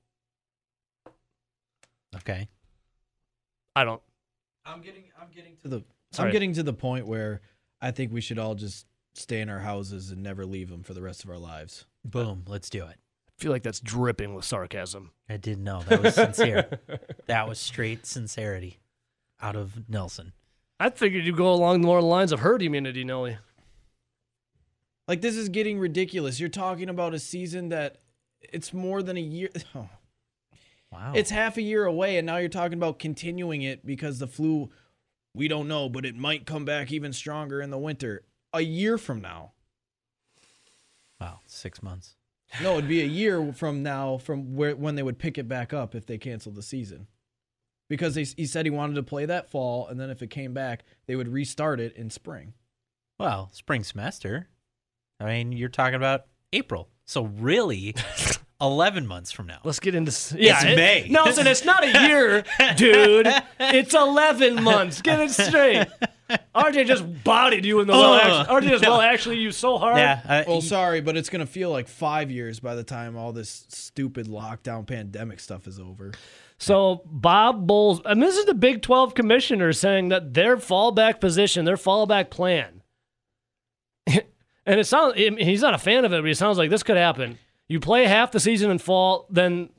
Okay. 2.16 2.48
I 3.76 3.84
don't 3.84 4.02
I'm 4.66 4.82
getting 4.82 5.04
I'm 5.20 5.30
getting 5.36 5.56
to 5.64 5.68
the 5.68 5.84
Sorry. 6.18 6.28
I'm 6.30 6.34
getting 6.34 6.54
to 6.54 6.64
the 6.64 6.74
point 6.74 7.08
where 7.08 7.42
I 7.82 7.92
think 7.92 8.12
we 8.12 8.22
should 8.22 8.38
all 8.40 8.56
just 8.56 8.86
stay 9.16 9.42
in 9.42 9.50
our 9.50 9.60
houses 9.60 10.12
and 10.12 10.22
never 10.22 10.46
leave 10.46 10.70
them 10.70 10.84
for 10.84 10.94
the 10.94 11.02
rest 11.02 11.24
of 11.24 11.30
our 11.30 11.38
lives. 11.38 11.86
Boom. 12.06 12.44
Let's 12.48 12.70
do 12.70 12.84
it. 12.86 12.98
I 13.30 13.42
feel 13.42 13.52
like 13.52 13.64
that's 13.64 13.80
dripping 13.80 14.34
with 14.34 14.46
sarcasm. 14.46 15.12
I 15.30 15.38
didn't 15.38 15.64
know 15.64 15.82
that 15.84 16.02
was 16.04 16.16
sincere. 16.16 16.80
that 17.28 17.48
was 17.48 17.60
straight 17.60 18.06
sincerity 18.06 18.80
out 19.42 19.56
of 19.56 19.88
Nelson. 19.90 20.34
I 20.80 20.90
figured 20.92 21.26
you'd 21.26 21.38
go 21.38 21.52
along 21.52 21.82
more 21.82 22.02
lines 22.02 22.32
of 22.32 22.40
herd 22.42 22.62
immunity, 22.62 23.04
Nelly. 23.04 23.38
Like 25.08 25.22
this 25.22 25.36
is 25.36 25.50
getting 25.50 25.80
ridiculous. 25.80 26.40
You're 26.40 26.50
talking 26.50 26.90
about 26.90 27.14
a 27.14 27.20
season 27.20 27.70
that 27.70 27.98
it's 28.42 28.74
more 28.74 29.02
than 29.02 29.18
a 29.18 29.22
year. 29.22 29.50
Oh, 29.76 29.90
Wow. 30.90 31.12
It's 31.16 31.30
half 31.32 31.58
a 31.58 31.62
year 31.62 31.84
away, 31.84 32.18
and 32.18 32.26
now 32.26 32.38
you're 32.38 32.48
talking 32.48 32.78
about 32.78 32.98
continuing 32.98 33.62
it 33.62 33.86
because 33.86 34.20
the 34.20 34.28
flu. 34.28 34.70
We 35.38 35.48
don't 35.48 35.68
know, 35.68 35.88
but 35.88 36.04
it 36.04 36.16
might 36.16 36.48
come 36.48 36.66
back 36.66 36.92
even 36.92 37.14
stronger 37.14 37.62
in 37.62 37.70
the 37.70 37.78
winter. 37.78 38.24
A 38.54 38.62
year 38.62 38.98
from 38.98 39.22
now. 39.22 39.52
wow. 41.22 41.42
Six 41.46 41.84
months. 41.84 42.16
No, 42.62 42.74
it'd 42.74 42.88
be 42.88 43.02
a 43.02 43.06
year 43.06 43.54
from 43.54 43.84
now 43.84 44.18
from 44.18 44.56
where 44.56 44.76
when 44.76 44.96
they 44.96 45.04
would 45.04 45.20
pick 45.20 45.38
it 45.38 45.48
back 45.48 45.74
up 45.74 45.94
if 45.94 46.08
they 46.08 46.18
canceled 46.18 46.56
the 46.56 46.64
season. 46.64 47.08
Because 47.88 48.16
they, 48.16 48.24
he 48.24 48.46
said 48.46 48.66
he 48.66 48.72
wanted 48.72 48.96
to 48.96 49.04
play 49.04 49.26
that 49.26 49.50
fall, 49.50 49.88
and 49.88 50.00
then 50.00 50.10
if 50.10 50.22
it 50.22 50.30
came 50.30 50.54
back, 50.54 50.84
they 51.06 51.16
would 51.16 51.28
restart 51.28 51.80
it 51.80 51.96
in 51.96 52.10
spring. 52.10 52.54
Well, 53.20 53.50
spring 53.54 53.84
semester. 53.84 54.50
I 55.20 55.26
mean, 55.26 55.52
you're 55.52 55.70
talking 55.70 55.96
about 55.96 56.26
April. 56.52 56.90
So 57.06 57.26
really, 57.26 57.96
11 58.60 59.06
months 59.06 59.32
from 59.32 59.48
now. 59.48 59.60
Let's 59.64 59.80
get 59.80 59.94
into 59.96 60.10
s- 60.12 60.34
yeah. 60.38 60.56
It's 60.56 60.64
it- 60.66 60.76
May. 60.76 61.08
Nelson, 61.10 61.46
it's 61.48 61.64
not 61.66 61.84
a 61.84 62.08
year, 62.08 62.44
dude. 62.76 63.28
It's 63.60 63.94
eleven 63.94 64.64
months. 64.64 65.02
Get 65.02 65.20
it 65.20 65.32
straight. 65.32 65.88
RJ 66.56 66.88
just 66.88 67.24
bodied 67.24 67.64
you 67.66 67.80
in 67.80 67.88
the 67.88 67.94
well. 67.94 68.16
Actually, 68.16 68.56
RJ 68.68 68.70
just 68.72 68.84
No. 68.84 68.90
well 68.92 69.02
actually 69.02 69.38
you 69.38 69.52
so 69.52 69.78
hard. 69.78 69.98
Yeah. 69.98 70.22
I, 70.28 70.44
Well, 70.46 70.62
sorry, 70.62 71.00
but 71.02 71.16
it's 71.16 71.30
gonna 71.30 71.46
feel 71.46 71.70
like 71.70 71.88
five 71.88 72.30
years 72.32 72.60
by 72.60 72.76
the 72.76 72.84
time 72.84 73.16
all 73.16 73.32
this 73.32 73.66
stupid 73.70 74.28
lockdown 74.28 74.86
pandemic 74.86 75.40
stuff 75.40 75.68
is 75.68 75.80
over. 75.80 76.12
So 76.58 77.04
Bob 77.06 77.68
Bowles, 77.68 78.02
and 78.04 78.22
this 78.22 78.36
is 78.36 78.46
the 78.46 78.56
Big 78.56 78.82
Twelve 78.82 79.14
commissioner 79.14 79.72
saying 79.72 80.10
that 80.10 80.34
their 80.34 80.58
fallback 80.58 81.22
position, 81.22 81.64
their 81.64 81.76
fallback 81.78 82.30
plan, 82.32 82.82
and 84.08 84.80
it 84.80 84.86
sounds 84.88 85.16
he's 85.16 85.62
not 85.62 85.76
a 85.76 85.78
fan 85.78 86.04
of 86.06 86.12
it, 86.12 86.22
but 86.22 86.30
it 86.30 86.36
sounds 86.38 86.58
like 86.58 86.70
this 86.70 86.84
could 86.84 86.98
happen. 86.98 87.38
You 87.68 87.80
play 87.80 88.06
half 88.06 88.32
the 88.32 88.40
season 88.40 88.72
in 88.72 88.78
fall, 88.80 89.28
then 89.30 89.70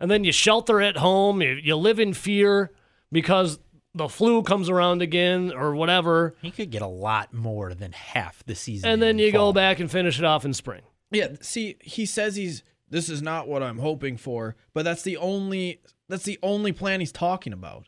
and 0.00 0.10
then 0.10 0.24
you 0.24 0.32
shelter 0.32 0.80
at 0.80 0.96
home. 0.96 1.40
You, 1.42 1.52
you 1.62 1.76
live 1.76 2.00
in 2.00 2.12
fear 2.14 2.72
because 3.12 3.58
the 3.94 4.08
flu 4.08 4.42
comes 4.42 4.68
around 4.68 5.02
again 5.02 5.52
or 5.52 5.74
whatever, 5.76 6.34
He 6.42 6.50
could 6.50 6.70
get 6.70 6.82
a 6.82 6.86
lot 6.88 7.32
more 7.32 7.72
than 7.74 7.92
half 7.92 8.44
the 8.44 8.56
season. 8.56 8.90
and 8.90 9.00
then 9.00 9.10
in 9.10 9.18
you 9.26 9.32
go 9.32 9.52
back 9.52 9.78
and 9.78 9.88
finish 9.90 10.18
it 10.18 10.24
off 10.24 10.44
in 10.44 10.52
spring. 10.52 10.82
Yeah, 11.12 11.28
see, 11.40 11.76
he 11.80 12.04
says 12.06 12.34
he's 12.34 12.62
this 12.90 13.08
is 13.08 13.22
not 13.22 13.46
what 13.48 13.62
I'm 13.62 13.78
hoping 13.78 14.16
for, 14.16 14.56
but 14.72 14.84
that's 14.84 15.02
the 15.02 15.16
only 15.16 15.80
that's 16.08 16.24
the 16.24 16.38
only 16.42 16.72
plan 16.72 17.00
he's 17.00 17.12
talking 17.12 17.52
about. 17.52 17.86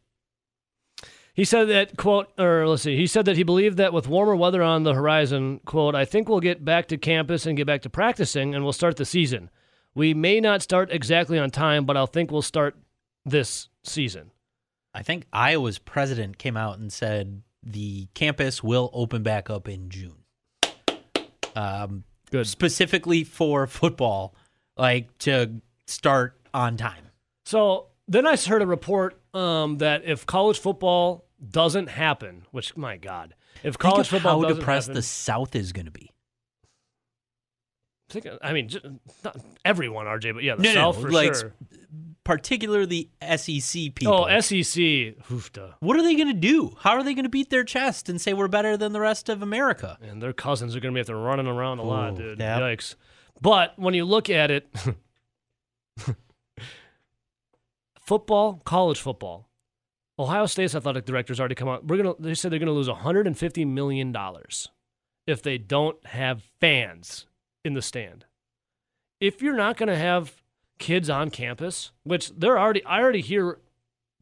He 1.36 1.44
said 1.44 1.68
that 1.68 1.98
quote, 1.98 2.32
or 2.38 2.66
let's 2.66 2.82
see, 2.82 2.96
he 2.96 3.06
said 3.06 3.26
that 3.26 3.36
he 3.36 3.42
believed 3.42 3.76
that 3.76 3.92
with 3.92 4.08
warmer 4.08 4.34
weather 4.34 4.62
on 4.62 4.84
the 4.84 4.94
horizon, 4.94 5.60
quote, 5.66 5.94
I 5.94 6.06
think 6.06 6.30
we'll 6.30 6.40
get 6.40 6.64
back 6.64 6.88
to 6.88 6.96
campus 6.96 7.44
and 7.44 7.58
get 7.58 7.66
back 7.66 7.82
to 7.82 7.90
practicing, 7.90 8.54
and 8.54 8.64
we'll 8.64 8.72
start 8.72 8.96
the 8.96 9.04
season. 9.04 9.50
We 9.94 10.14
may 10.14 10.40
not 10.40 10.62
start 10.62 10.90
exactly 10.90 11.38
on 11.38 11.50
time, 11.50 11.84
but 11.84 11.94
I 11.94 12.06
think 12.06 12.30
we'll 12.30 12.40
start 12.40 12.78
this 13.26 13.68
season. 13.84 14.30
I 14.94 15.02
think 15.02 15.26
Iowa's 15.30 15.78
president 15.78 16.38
came 16.38 16.56
out 16.56 16.78
and 16.78 16.90
said 16.90 17.42
the 17.62 18.08
campus 18.14 18.62
will 18.62 18.88
open 18.94 19.22
back 19.22 19.50
up 19.50 19.68
in 19.68 19.90
June. 19.90 20.16
Um, 21.54 22.04
Good. 22.30 22.46
specifically 22.46 23.24
for 23.24 23.66
football, 23.66 24.34
like 24.78 25.16
to 25.18 25.60
start 25.86 26.40
on 26.54 26.78
time. 26.78 27.10
So 27.44 27.88
then 28.08 28.26
I 28.26 28.36
heard 28.36 28.62
a 28.62 28.66
report 28.66 29.20
um, 29.34 29.78
that 29.78 30.04
if 30.06 30.24
college 30.24 30.58
football 30.58 31.25
doesn't 31.50 31.88
happen, 31.88 32.42
which 32.50 32.76
my 32.76 32.96
God, 32.96 33.34
if 33.62 33.78
college 33.78 34.08
Think 34.08 34.20
of 34.20 34.22
football 34.22 34.40
how 34.40 34.48
doesn't 34.48 34.58
depressed 34.60 34.86
happen, 34.88 34.94
the 34.96 35.02
South 35.02 35.54
is 35.56 35.72
going 35.72 35.86
to 35.86 35.92
be. 35.92 36.10
think, 38.08 38.26
I 38.42 38.52
mean, 38.52 38.68
just, 38.68 38.84
not 39.24 39.36
everyone, 39.64 40.06
RJ, 40.06 40.34
but 40.34 40.42
yeah, 40.42 40.54
the 40.56 40.62
No, 40.62 40.68
no, 40.70 40.74
South 40.92 41.00
for 41.00 41.10
like, 41.10 41.34
sure. 41.34 41.54
Particularly 42.24 43.10
SEC 43.36 43.94
people. 43.94 44.26
Oh, 44.28 44.40
SEC, 44.40 44.82
oof, 45.30 45.52
duh. 45.52 45.68
what 45.78 45.96
are 45.96 46.02
they 46.02 46.16
going 46.16 46.26
to 46.26 46.34
do? 46.34 46.76
How 46.80 46.92
are 46.92 47.04
they 47.04 47.14
going 47.14 47.24
to 47.24 47.28
beat 47.30 47.50
their 47.50 47.62
chest 47.62 48.08
and 48.08 48.20
say 48.20 48.32
we're 48.32 48.48
better 48.48 48.76
than 48.76 48.92
the 48.92 49.00
rest 49.00 49.28
of 49.28 49.42
America? 49.42 49.96
and 50.02 50.20
their 50.20 50.32
cousins 50.32 50.74
are 50.74 50.80
going 50.80 50.92
to 50.92 50.96
be 50.96 51.00
out 51.00 51.06
there 51.06 51.16
running 51.16 51.46
around 51.46 51.78
a 51.78 51.84
lot, 51.84 52.14
Ooh, 52.14 52.16
dude. 52.16 52.40
yep. 52.40 52.60
Yikes! 52.60 52.96
But 53.40 53.78
when 53.78 53.94
you 53.94 54.04
look 54.04 54.28
at 54.28 54.50
it, 54.50 54.66
football, 58.00 58.60
college 58.64 59.00
football, 59.00 59.45
Ohio 60.18 60.46
State's 60.46 60.74
athletic 60.74 61.04
director's 61.04 61.38
already 61.38 61.54
come 61.54 61.68
out. 61.68 61.86
We're 61.86 61.98
gonna. 61.98 62.14
They 62.18 62.34
said 62.34 62.50
they're 62.50 62.58
going 62.58 62.66
to 62.68 62.72
lose 62.72 62.88
150 62.88 63.64
million 63.64 64.12
dollars 64.12 64.68
if 65.26 65.42
they 65.42 65.58
don't 65.58 66.04
have 66.06 66.42
fans 66.60 67.26
in 67.64 67.74
the 67.74 67.82
stand. 67.82 68.24
If 69.20 69.42
you're 69.42 69.56
not 69.56 69.76
going 69.76 69.88
to 69.88 69.96
have 69.96 70.42
kids 70.78 71.10
on 71.10 71.30
campus, 71.30 71.90
which 72.04 72.30
they're 72.30 72.58
already, 72.58 72.84
I 72.84 73.00
already 73.00 73.20
hear 73.20 73.58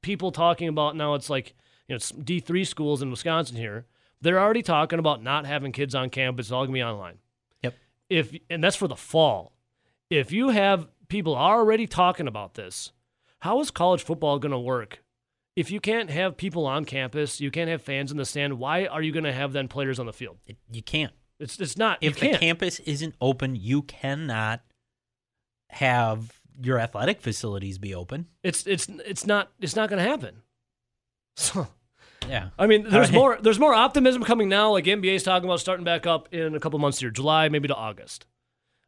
people 0.02 0.32
talking 0.32 0.68
about 0.68 0.96
now. 0.96 1.14
It's 1.14 1.30
like 1.30 1.54
you 1.88 1.92
know, 1.92 1.96
it's 1.96 2.10
D 2.10 2.40
three 2.40 2.64
schools 2.64 3.02
in 3.02 3.10
Wisconsin 3.10 3.56
here. 3.56 3.86
They're 4.20 4.40
already 4.40 4.62
talking 4.62 4.98
about 4.98 5.22
not 5.22 5.46
having 5.46 5.72
kids 5.72 5.94
on 5.94 6.10
campus. 6.10 6.46
It's 6.46 6.52
all 6.52 6.64
gonna 6.64 6.72
be 6.72 6.82
online. 6.82 7.18
Yep. 7.62 7.74
If 8.08 8.36
and 8.50 8.64
that's 8.64 8.76
for 8.76 8.88
the 8.88 8.96
fall. 8.96 9.52
If 10.10 10.32
you 10.32 10.48
have 10.48 10.88
people 11.08 11.36
already 11.36 11.86
talking 11.86 12.26
about 12.26 12.54
this, 12.54 12.92
how 13.40 13.60
is 13.60 13.70
college 13.70 14.02
football 14.02 14.38
gonna 14.38 14.58
work? 14.58 15.03
If 15.56 15.70
you 15.70 15.80
can't 15.80 16.10
have 16.10 16.36
people 16.36 16.66
on 16.66 16.84
campus, 16.84 17.40
you 17.40 17.50
can't 17.50 17.70
have 17.70 17.80
fans 17.82 18.10
in 18.10 18.16
the 18.16 18.24
stand. 18.24 18.58
Why 18.58 18.86
are 18.86 19.02
you 19.02 19.12
gonna 19.12 19.32
have 19.32 19.52
then 19.52 19.68
players 19.68 19.98
on 19.98 20.06
the 20.06 20.12
field? 20.12 20.38
It, 20.46 20.56
you 20.70 20.82
can't. 20.82 21.12
It's 21.38 21.58
it's 21.60 21.76
not. 21.76 21.98
If 22.00 22.18
the 22.18 22.36
campus 22.36 22.80
isn't 22.80 23.14
open, 23.20 23.54
you 23.56 23.82
cannot 23.82 24.62
have 25.70 26.40
your 26.60 26.78
athletic 26.78 27.20
facilities 27.20 27.78
be 27.78 27.94
open. 27.94 28.26
It's 28.42 28.66
it's 28.66 28.88
it's 28.88 29.26
not 29.26 29.50
it's 29.60 29.76
not 29.76 29.88
gonna 29.90 30.02
happen. 30.02 30.42
So 31.36 31.66
Yeah. 32.28 32.50
I 32.56 32.68
mean, 32.68 32.88
there's 32.88 33.08
right. 33.08 33.14
more 33.14 33.38
there's 33.40 33.58
more 33.58 33.74
optimism 33.74 34.22
coming 34.22 34.48
now. 34.48 34.70
Like 34.70 34.84
NBA's 34.84 35.24
talking 35.24 35.48
about 35.48 35.58
starting 35.60 35.84
back 35.84 36.06
up 36.06 36.32
in 36.32 36.54
a 36.54 36.60
couple 36.60 36.78
months 36.78 37.00
here, 37.00 37.10
July 37.10 37.48
maybe 37.48 37.66
to 37.68 37.74
August. 37.74 38.26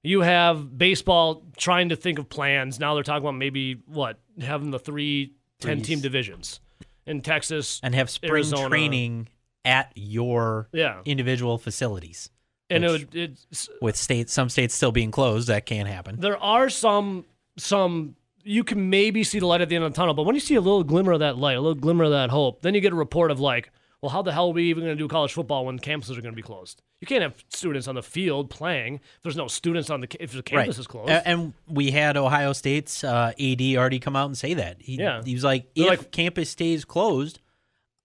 You 0.05 0.21
have 0.21 0.79
baseball 0.79 1.43
trying 1.57 1.89
to 1.89 1.97
think 1.97 2.21
of 2.21 2.29
plans. 2.29 2.79
Now 2.79 2.95
they're 2.95 3.03
talking 3.03 3.25
about 3.25 3.37
maybe 3.37 3.83
what 3.87 4.21
having 4.41 4.71
the 4.71 4.79
three 4.79 5.33
10 5.61 5.83
team 5.83 6.01
divisions 6.01 6.61
in 7.07 7.23
Texas. 7.23 7.81
And 7.83 7.95
have 7.95 8.11
spring 8.11 8.31
Arizona. 8.33 8.69
training 8.69 9.29
at 9.65 9.93
your 9.95 10.69
Yeah, 10.73 11.01
individual 11.05 11.59
facilities. 11.59 12.31
and 12.71 12.85
it 12.85 12.91
would 12.91 13.15
it's 13.15 13.69
With 13.81 13.97
states, 13.97 14.33
some 14.33 14.49
states 14.49 14.75
still 14.75 14.93
being 14.93 15.11
closed, 15.11 15.49
that 15.49 15.67
can't 15.67 15.89
happen. 15.89 16.17
there 16.21 16.39
are 16.39 16.69
some 16.69 17.25
some 17.57 18.17
you 18.45 18.63
can 18.63 18.89
maybe 18.91 19.25
see 19.25 19.41
the 19.41 19.47
light 19.47 19.61
at 19.61 19.69
the 19.69 19.75
end 19.75 19.85
of 19.85 19.93
the 19.93 19.97
tunnel, 19.97 20.15
but 20.15 20.23
when 20.23 20.37
you 20.37 20.41
see 20.41 20.55
a 20.55 20.61
little 20.61 20.85
glimmer 20.85 21.11
of 21.13 21.19
that 21.21 21.37
light, 21.37 21.57
a 21.57 21.61
little 21.61 21.75
glimmer 21.75 22.05
of 22.05 22.11
that 22.13 22.31
hope, 22.31 22.63
then 22.63 22.75
you 22.75 22.81
get 22.81 22.93
a 22.93 22.97
report 22.97 23.33
of 23.33 23.41
like, 23.41 23.71
well, 24.07 24.13
how 24.13 24.23
the 24.23 24.33
hell 24.33 24.49
are 24.49 24.53
we 24.53 24.65
even 24.71 24.85
going 24.85 24.97
to 24.97 25.03
do 25.03 25.09
college 25.09 25.33
football 25.33 25.67
when 25.67 25.79
campuses 25.79 26.11
are 26.17 26.23
going 26.23 26.33
to 26.33 26.37
be 26.37 26.43
closed? 26.43 26.81
You 27.01 27.07
can't 27.09 27.23
have 27.23 27.35
students 27.49 27.89
on 27.89 27.95
the 27.97 28.03
field 28.03 28.49
playing 28.51 28.95
if 28.97 29.23
there's 29.25 29.37
no 29.37 29.49
students 29.49 29.91
on 29.91 30.01
the 30.01 30.09
if 30.21 30.33
the 30.33 30.43
campus 30.43 30.79
is 30.79 30.87
closed. 30.87 31.11
And 31.11 31.53
we 31.69 31.91
had 31.91 32.17
Ohio 32.17 32.53
State's 32.53 33.03
uh, 33.05 33.33
AD 33.39 33.61
already 33.77 33.99
come 33.99 34.15
out 34.17 34.27
and 34.27 34.39
say 34.39 34.55
that. 34.55 34.77
He, 34.81 34.95
Yeah. 34.97 35.23
he 35.25 35.35
was 35.35 35.45
like, 35.45 35.75
They're 35.75 35.93
if 35.95 35.99
like- 36.01 36.11
campus 36.13 36.51
stays 36.51 36.85
closed, 36.85 37.41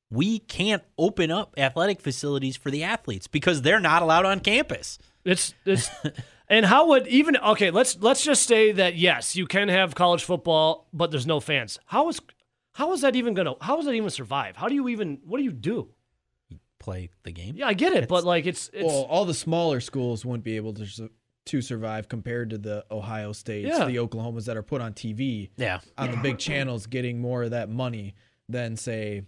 we 0.10 0.40
can't 0.40 0.84
open 0.98 1.32
up 1.32 1.54
athletic 1.58 2.02
facilities 2.02 2.58
for 2.58 2.70
the 2.72 2.84
athletes 2.84 3.28
because 3.28 3.62
they're 3.62 3.80
not 3.80 4.02
allowed 4.02 4.26
on 4.26 4.40
campus. 4.42 4.98
It's 5.24 5.54
it's 5.66 5.90
and 6.50 6.66
how 6.66 6.88
would 6.88 7.08
even 7.08 7.38
okay, 7.38 7.72
let's 7.72 7.98
let's 8.02 8.24
just 8.26 8.48
say 8.48 8.72
that 8.74 8.96
yes, 8.96 9.36
you 9.36 9.46
can 9.46 9.70
have 9.70 9.96
college 9.96 10.24
football, 10.24 10.88
but 10.92 11.12
there's 11.12 11.28
no 11.28 11.40
fans. 11.40 11.80
How 11.86 12.10
is 12.10 12.20
how 12.74 12.94
is 12.94 13.02
that 13.02 13.16
even 13.16 13.34
gonna 13.34 13.54
how 13.62 13.80
is 13.80 13.86
that 13.86 13.94
even 13.94 14.10
survive? 14.10 14.56
How 14.58 14.68
do 14.68 14.76
you 14.76 14.88
even 14.90 15.20
what 15.26 15.38
do 15.38 15.44
you 15.44 15.52
do? 15.52 15.90
Play 16.80 17.10
the 17.24 17.32
game. 17.32 17.56
Yeah, 17.58 17.68
I 17.68 17.74
get 17.74 17.94
it, 17.94 18.08
but 18.10 18.24
like 18.24 18.46
it's 18.46 18.70
it's 18.74 18.86
well, 18.88 19.04
all 19.10 19.26
the 19.26 19.34
smaller 19.36 19.80
schools 19.80 20.26
wouldn't 20.26 20.44
be 20.44 20.56
able 20.56 20.74
to 20.76 20.86
su- 20.86 21.12
to 21.46 21.62
survive 21.62 22.08
compared 22.10 22.50
to 22.52 22.58
the 22.58 22.86
Ohio 22.92 23.32
States, 23.34 23.68
Yeah. 23.70 23.86
the 23.86 23.96
Oklahomas 23.98 24.46
that 24.46 24.58
are 24.58 24.64
put 24.64 24.82
on 24.82 24.94
TV 24.94 25.50
Yeah. 25.58 25.80
on 25.98 26.12
the 26.12 26.18
big 26.18 26.38
channels, 26.40 26.88
getting 26.88 27.20
more 27.20 27.44
of 27.44 27.52
that 27.52 27.70
money 27.70 28.16
than 28.48 28.76
say, 28.78 29.24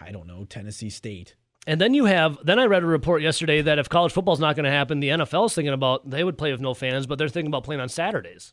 I 0.00 0.10
don't 0.10 0.26
know, 0.26 0.44
Tennessee 0.44 0.90
State. 0.90 1.34
And 1.66 1.78
then 1.80 1.92
you 1.92 2.06
have 2.06 2.38
then 2.44 2.58
I 2.58 2.64
read 2.64 2.82
a 2.82 2.86
report 2.86 3.20
yesterday 3.20 3.60
that 3.62 3.78
if 3.78 3.88
college 3.90 4.12
football's 4.12 4.40
not 4.40 4.56
going 4.56 4.64
to 4.64 4.70
happen, 4.70 5.00
the 5.00 5.08
NFL's 5.10 5.54
thinking 5.54 5.74
about 5.74 6.08
they 6.08 6.24
would 6.24 6.38
play 6.38 6.50
with 6.52 6.60
no 6.62 6.72
fans, 6.72 7.06
but 7.06 7.18
they're 7.18 7.28
thinking 7.28 7.48
about 7.50 7.64
playing 7.64 7.80
on 7.82 7.88
Saturdays. 7.90 8.52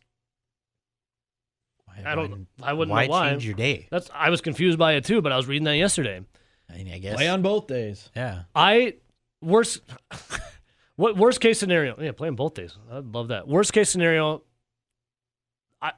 Why- 2.04 2.12
I 2.12 2.16
don't- 2.16 2.48
why- 2.58 2.70
I 2.70 2.74
wouldn't 2.74 2.92
Why 2.92 3.06
know 3.06 3.12
why. 3.12 3.30
change 3.32 3.46
your 3.46 3.56
day? 3.56 3.88
That's 3.92 4.10
I 4.14 4.30
was 4.30 4.42
confused 4.42 4.78
by 4.80 4.94
it 4.94 5.06
too, 5.06 5.22
but 5.22 5.32
I 5.32 5.38
was 5.38 5.48
reading 5.48 5.66
that 5.66 5.78
yesterday. 5.78 6.22
I 6.70 6.78
mean, 6.78 6.92
I 6.92 6.98
guess. 7.00 7.16
Play 7.16 7.28
on 7.28 7.42
both 7.42 7.68
days. 7.68 8.10
yeah. 8.16 8.44
I 8.56 8.96
worst 9.42 9.82
what 10.96 11.16
worst 11.18 11.42
case 11.42 11.60
scenario? 11.60 11.96
Yeah, 12.02 12.12
playing 12.12 12.36
both 12.36 12.54
days. 12.56 12.78
I'd 12.92 13.06
love 13.14 13.28
that. 13.30 13.48
Worst 13.48 13.74
case 13.74 13.90
scenario. 13.90 14.44
I 15.82 15.94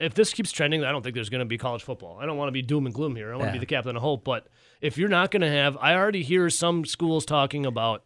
if 0.00 0.14
this 0.14 0.32
keeps 0.32 0.50
trending, 0.52 0.84
I 0.84 0.90
don't 0.92 1.02
think 1.02 1.14
there's 1.14 1.30
going 1.30 1.40
to 1.40 1.44
be 1.46 1.58
college 1.58 1.82
football. 1.82 2.18
I 2.20 2.26
don't 2.26 2.36
want 2.36 2.48
to 2.48 2.52
be 2.52 2.62
doom 2.62 2.86
and 2.86 2.94
gloom 2.94 3.14
here. 3.16 3.32
I 3.32 3.36
want 3.36 3.48
to 3.48 3.52
be 3.52 3.58
the 3.58 3.66
captain 3.66 3.94
of 3.96 4.02
hope. 4.02 4.24
But 4.24 4.48
if 4.80 4.98
you're 4.98 5.08
not 5.08 5.30
going 5.30 5.42
to 5.42 5.50
have, 5.50 5.76
I 5.80 5.94
already 5.94 6.22
hear 6.22 6.50
some 6.50 6.84
schools 6.84 7.24
talking 7.24 7.64
about 7.64 8.04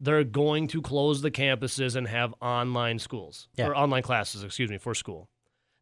they're 0.00 0.24
going 0.24 0.68
to 0.68 0.82
close 0.82 1.22
the 1.22 1.30
campuses 1.30 1.96
and 1.96 2.06
have 2.08 2.34
online 2.40 2.98
schools 2.98 3.48
Yeah. 3.56 3.68
or 3.68 3.76
online 3.76 4.02
classes. 4.02 4.42
Excuse 4.44 4.70
me 4.70 4.78
for 4.78 4.94
school. 4.94 5.28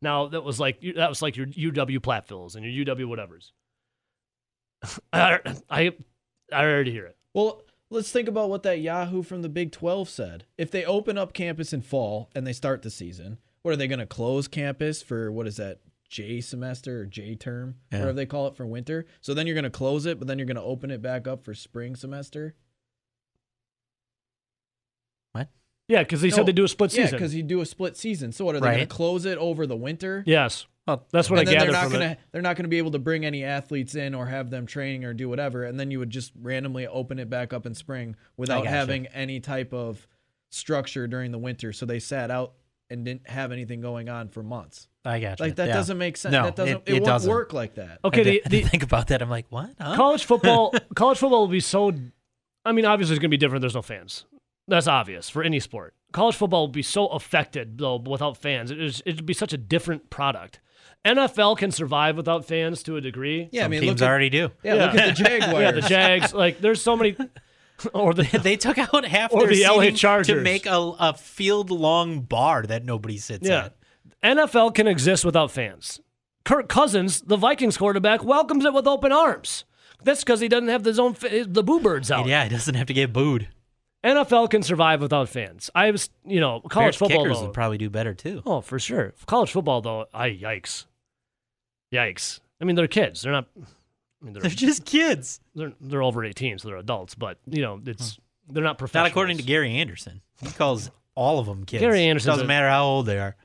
Now 0.03 0.26
that 0.28 0.44
was 0.44 0.61
like 0.61 0.80
that 0.97 1.09
was 1.09 1.22
like 1.22 1.36
your 1.36 1.47
UW 1.47 1.99
Platteville's 2.01 2.55
and 2.57 2.64
your 2.64 2.84
UW 2.84 3.07
whatever's. 3.07 3.53
I, 5.12 5.40
I 5.70 5.92
I 6.53 6.64
already 6.64 6.92
hear 6.92 7.07
it. 7.07 7.16
Well, 7.34 7.62
let's 7.90 8.11
think 8.11 8.28
about 8.28 8.51
what 8.51 8.62
that 8.64 8.80
Yahoo 8.80 9.22
from 9.22 9.42
the 9.42 9.49
Big 9.49 9.72
12 9.72 10.09
said. 10.09 10.44
If 10.59 10.70
they 10.70 10.84
open 10.84 11.18
up 11.18 11.32
campus 11.32 11.72
in 11.72 11.82
fall 11.82 12.30
and 12.34 12.47
they 12.47 12.53
start 12.53 12.82
the 12.82 12.90
season, 12.90 13.38
what 13.62 13.72
are 13.72 13.76
they 13.76 13.88
going 13.88 13.99
to 13.99 14.07
close 14.07 14.49
campus 14.49 15.03
for? 15.03 15.30
What 15.32 15.47
is 15.47 15.57
that? 15.57 15.80
J 16.09 16.40
semester 16.40 17.01
or 17.01 17.05
J 17.07 17.34
term, 17.34 17.74
Yeah. 17.90 17.99
whatever 17.99 18.12
they 18.16 18.26
call 18.26 18.47
it 18.47 18.57
for 18.57 18.64
winter. 18.64 19.07
So 19.20 19.34
then 19.34 19.44
you're 19.49 19.55
going 19.55 19.64
to 19.64 19.70
close 19.70 20.07
it, 20.07 20.20
but 20.20 20.28
then 20.28 20.38
you're 20.38 20.47
going 20.47 20.55
to 20.55 20.62
open 20.62 20.92
it 20.92 21.03
back 21.03 21.26
up 21.26 21.42
for 21.44 21.53
spring 21.53 21.97
semester. 21.97 22.55
Yeah, 25.89 26.03
because 26.03 26.20
he 26.22 26.30
No, 26.30 26.37
said 26.37 26.47
they 26.47 26.53
do 26.53 26.64
a 26.64 26.68
split 26.68 26.91
season. 26.91 27.01
Yeah, 27.03 27.07
season. 27.07 27.18
because 27.18 27.34
you 27.34 27.43
do 27.45 27.61
a 27.61 27.66
split 27.66 27.97
season. 27.97 28.32
So 28.32 28.45
what 28.45 28.57
are 28.57 28.61
they 28.61 28.66
going 28.68 28.78
to 28.80 28.87
close 28.87 29.24
it 29.24 29.39
over 29.39 29.66
the 29.66 29.76
winter? 29.76 30.24
yes, 30.26 30.66
Well, 30.87 31.07
that's 31.12 31.30
what 31.30 31.39
and 31.41 31.49
I 31.49 31.53
then 31.53 31.61
they're 31.62 31.72
not 31.72 31.82
from 31.84 31.93
gonna 31.93 32.05
it. 32.12 32.18
they're 32.32 32.43
not 32.43 32.57
gonna 32.57 32.68
be 32.68 32.78
able 32.78 32.91
to 32.93 32.99
bring 32.99 33.24
any 33.24 33.45
athletes 33.45 33.95
in 33.95 34.14
or 34.14 34.26
have 34.26 34.51
them 34.51 34.66
training 34.66 35.05
or 35.05 35.14
do 35.14 35.28
whatever, 35.28 35.64
and 35.64 35.78
then 35.78 35.91
you 35.91 35.99
would 36.01 36.11
just 36.11 36.32
randomly 36.41 36.87
open 36.87 37.18
it 37.18 37.28
back 37.30 37.53
up 37.53 37.66
in 37.66 37.74
spring 37.74 38.16
without 38.37 38.64
gotcha. 38.64 38.70
having 38.70 39.07
any 39.09 39.39
type 39.41 39.72
of 39.72 40.07
structure 40.51 41.07
during 41.07 41.30
the 41.32 41.39
winter. 41.39 41.72
So 41.72 41.87
they 41.87 41.99
sat 41.99 42.30
out 42.30 42.53
and 42.89 43.05
didn't 43.05 43.28
have 43.28 43.51
anything 43.53 43.80
going 43.80 44.09
on 44.09 44.28
for 44.28 44.43
months. 44.45 44.89
I 45.05 45.18
got 45.20 45.39
you. 45.41 45.47
Like 45.47 45.57
that 45.57 45.68
Yeah. 45.68 45.74
doesn't 45.74 45.99
make 45.99 46.16
sense. 46.16 46.32
No, 46.32 46.45
that 46.45 46.57
doesn't. 46.57 46.76
it- 46.76 46.82
It, 46.87 46.89
it 46.89 46.93
won't 46.95 47.05
doesn't. 47.07 47.30
work 47.30 47.53
like 47.53 47.74
that. 47.74 47.99
Okay, 48.05 48.20
I 48.20 48.24
the, 48.24 48.30
did- 48.43 48.51
the 48.51 48.62
think 48.62 48.82
about 48.84 49.09
that. 49.09 49.22
I'm 49.22 49.30
like, 49.30 49.47
what? 49.51 49.70
Huh? 49.80 49.97
college 49.97 50.24
football, 50.24 50.72
college 50.95 51.18
football 51.18 51.41
will 51.41 51.49
be 51.49 51.61
so. 51.61 51.93
I 52.64 52.72
mean, 52.72 52.84
obviously, 52.84 53.14
it's 53.14 53.20
going 53.20 53.30
to 53.30 53.37
be 53.37 53.41
different. 53.41 53.61
There's 53.61 53.74
no 53.76 53.82
fans. 53.82 54.24
That's 54.68 54.86
obvious 54.86 55.28
for 55.30 55.42
any 55.42 55.60
sport. 55.60 55.94
college 56.12 56.36
football 56.36 56.66
would 56.66 56.72
be 56.72 56.82
so 56.82 57.06
affected 57.08 57.78
though 57.78 57.96
without 57.96 58.36
fans. 58.36 58.70
It 58.70 58.80
is, 58.80 59.02
it'd 59.06 59.26
be 59.26 59.34
such 59.34 59.52
a 59.52 59.58
different 59.58 60.10
product. 60.10 60.60
NFL 61.04 61.58
can 61.58 61.70
survive 61.70 62.16
without 62.16 62.44
fans 62.44 62.82
to 62.84 62.96
a 62.96 63.00
degree. 63.00 63.48
Yeah, 63.52 63.64
I 63.64 63.68
mean, 63.68 63.80
teams 63.80 64.02
at, 64.02 64.08
already 64.08 64.28
do. 64.28 64.50
yeah, 64.64 64.74
look 64.74 64.94
at 64.94 65.16
the 65.16 65.24
Jaguars. 65.24 65.52
Yeah, 65.60 65.70
the 65.70 65.80
Jags. 65.82 66.34
Like, 66.34 66.60
there's 66.60 66.82
so 66.82 66.96
many. 66.96 67.16
Or 67.92 68.14
the 68.14 68.22
They 68.42 68.56
took 68.56 68.78
out 68.78 69.04
half 69.04 69.34
Or 69.34 69.46
their 69.46 69.54
the 69.54 69.64
LA 69.64 69.90
Chargers 69.90 70.28
to 70.28 70.40
make 70.40 70.64
a, 70.64 70.94
a 70.98 71.12
field 71.12 71.70
long 71.70 72.22
bar 72.22 72.62
that 72.62 72.86
nobody 72.86 73.18
sits 73.18 73.46
yeah, 73.46 73.68
at. 74.22 74.36
NFL 74.38 74.74
can 74.74 74.86
exist 74.86 75.26
without 75.26 75.50
fans. 75.50 76.00
Kirk 76.46 76.70
Cousins, 76.70 77.20
the 77.20 77.36
Vikings 77.36 77.76
quarterback, 77.76 78.24
welcomes 78.24 78.64
it 78.64 78.72
with 78.72 78.86
open 78.86 79.12
arms. 79.12 79.64
That's 80.02 80.24
because 80.24 80.40
he 80.40 80.48
doesn't 80.48 80.68
have 80.68 80.86
his 80.86 80.98
own 80.98 81.16
the 81.20 81.62
boo 81.62 81.80
birds 81.80 82.10
out. 82.10 82.26
Yeah, 82.26 82.44
he 82.44 82.48
doesn't 82.48 82.76
have 82.76 82.86
to 82.86 82.94
get 82.94 83.12
booed. 83.12 83.48
NFL 84.07 84.50
can 84.50 84.62
survive 84.62 85.00
without 85.00 85.28
fans. 85.28 85.70
I 85.74 85.90
was, 85.90 86.09
you 86.24 86.40
know, 86.40 86.61
college 86.61 86.84
Bears 86.86 86.96
football 86.96 87.24
kickers 87.24 87.38
though. 87.38 87.46
would 87.46 87.54
probably 87.54 87.78
do 87.78 87.90
better 87.90 88.14
too. 88.14 88.42
Oh, 88.46 88.61
for 88.61 88.78
sure. 88.78 89.12
College 89.26 89.50
football, 89.52 89.80
though, 89.80 90.07
I 90.14 90.30
yikes, 90.30 90.86
yikes. 91.92 92.40
I 92.61 92.64
mean, 92.64 92.76
they're 92.76 92.86
kids. 92.88 93.22
They're 93.22 93.32
not. 93.32 93.46
I 93.57 94.24
mean, 94.24 94.32
they're 94.32 94.42
They're 94.42 94.50
just 94.50 94.84
kids. 94.84 95.40
they're, 95.54 95.72
they're 95.80 96.02
over 96.02 96.24
eighteen, 96.24 96.59
so 96.59 96.68
they're 96.68 96.78
adults. 96.78 97.14
But 97.14 97.38
you 97.46 97.62
know, 97.62 97.80
it's 97.84 98.18
they're 98.48 98.62
not 98.64 98.78
professionals. 98.78 99.04
Not 99.04 99.11
according 99.11 99.36
to 99.38 99.42
Gary 99.42 99.74
Anderson. 99.76 100.22
He 100.40 100.50
calls 100.50 100.90
all 101.14 101.38
of 101.38 101.46
them 101.46 101.64
kids. 101.64 101.80
Gary 101.80 102.04
Anderson 102.04 102.30
doesn't 102.32 102.46
matter 102.46 102.68
how 102.68 102.84
old 102.86 103.07
they 103.07 103.18
are. 103.18 103.36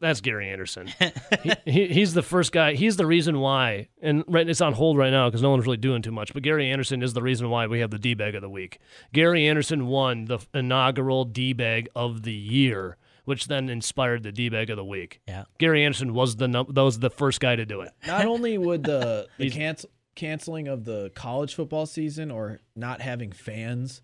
That's 0.00 0.20
Gary 0.20 0.48
Anderson. 0.50 0.86
he, 1.42 1.52
he, 1.64 1.86
he's 1.88 2.14
the 2.14 2.22
first 2.22 2.52
guy. 2.52 2.74
He's 2.74 2.96
the 2.96 3.06
reason 3.06 3.38
why, 3.40 3.88
and 4.00 4.24
right, 4.26 4.48
it's 4.48 4.60
on 4.60 4.72
hold 4.72 4.96
right 4.96 5.10
now 5.10 5.28
because 5.28 5.42
no 5.42 5.50
one's 5.50 5.64
really 5.66 5.76
doing 5.76 6.00
too 6.00 6.12
much. 6.12 6.32
But 6.32 6.42
Gary 6.42 6.70
Anderson 6.70 7.02
is 7.02 7.12
the 7.12 7.22
reason 7.22 7.50
why 7.50 7.66
we 7.66 7.80
have 7.80 7.90
the 7.90 7.98
D 7.98 8.14
bag 8.14 8.34
of 8.34 8.42
the 8.42 8.48
week. 8.48 8.78
Gary 9.12 9.46
Anderson 9.46 9.86
won 9.86 10.24
the 10.24 10.38
inaugural 10.54 11.24
D 11.26 11.52
bag 11.52 11.88
of 11.94 12.22
the 12.22 12.32
year, 12.32 12.96
which 13.24 13.46
then 13.48 13.68
inspired 13.68 14.22
the 14.22 14.32
D 14.32 14.48
bag 14.48 14.70
of 14.70 14.76
the 14.76 14.84
week. 14.84 15.20
Yeah. 15.28 15.44
Gary 15.58 15.84
Anderson 15.84 16.14
was 16.14 16.36
the 16.36 16.48
num- 16.48 16.72
that 16.72 16.82
was 16.82 16.98
the 17.00 17.10
first 17.10 17.40
guy 17.40 17.54
to 17.56 17.66
do 17.66 17.82
it. 17.82 17.92
Not 18.06 18.24
only 18.26 18.56
would 18.56 18.84
the, 18.84 19.28
the 19.38 19.44
He's- 19.44 19.54
cancel, 19.54 19.90
canceling 20.14 20.68
of 20.68 20.84
the 20.84 21.10
college 21.14 21.54
football 21.54 21.86
season 21.86 22.30
or 22.30 22.60
not 22.74 23.00
having 23.00 23.32
fans 23.32 24.00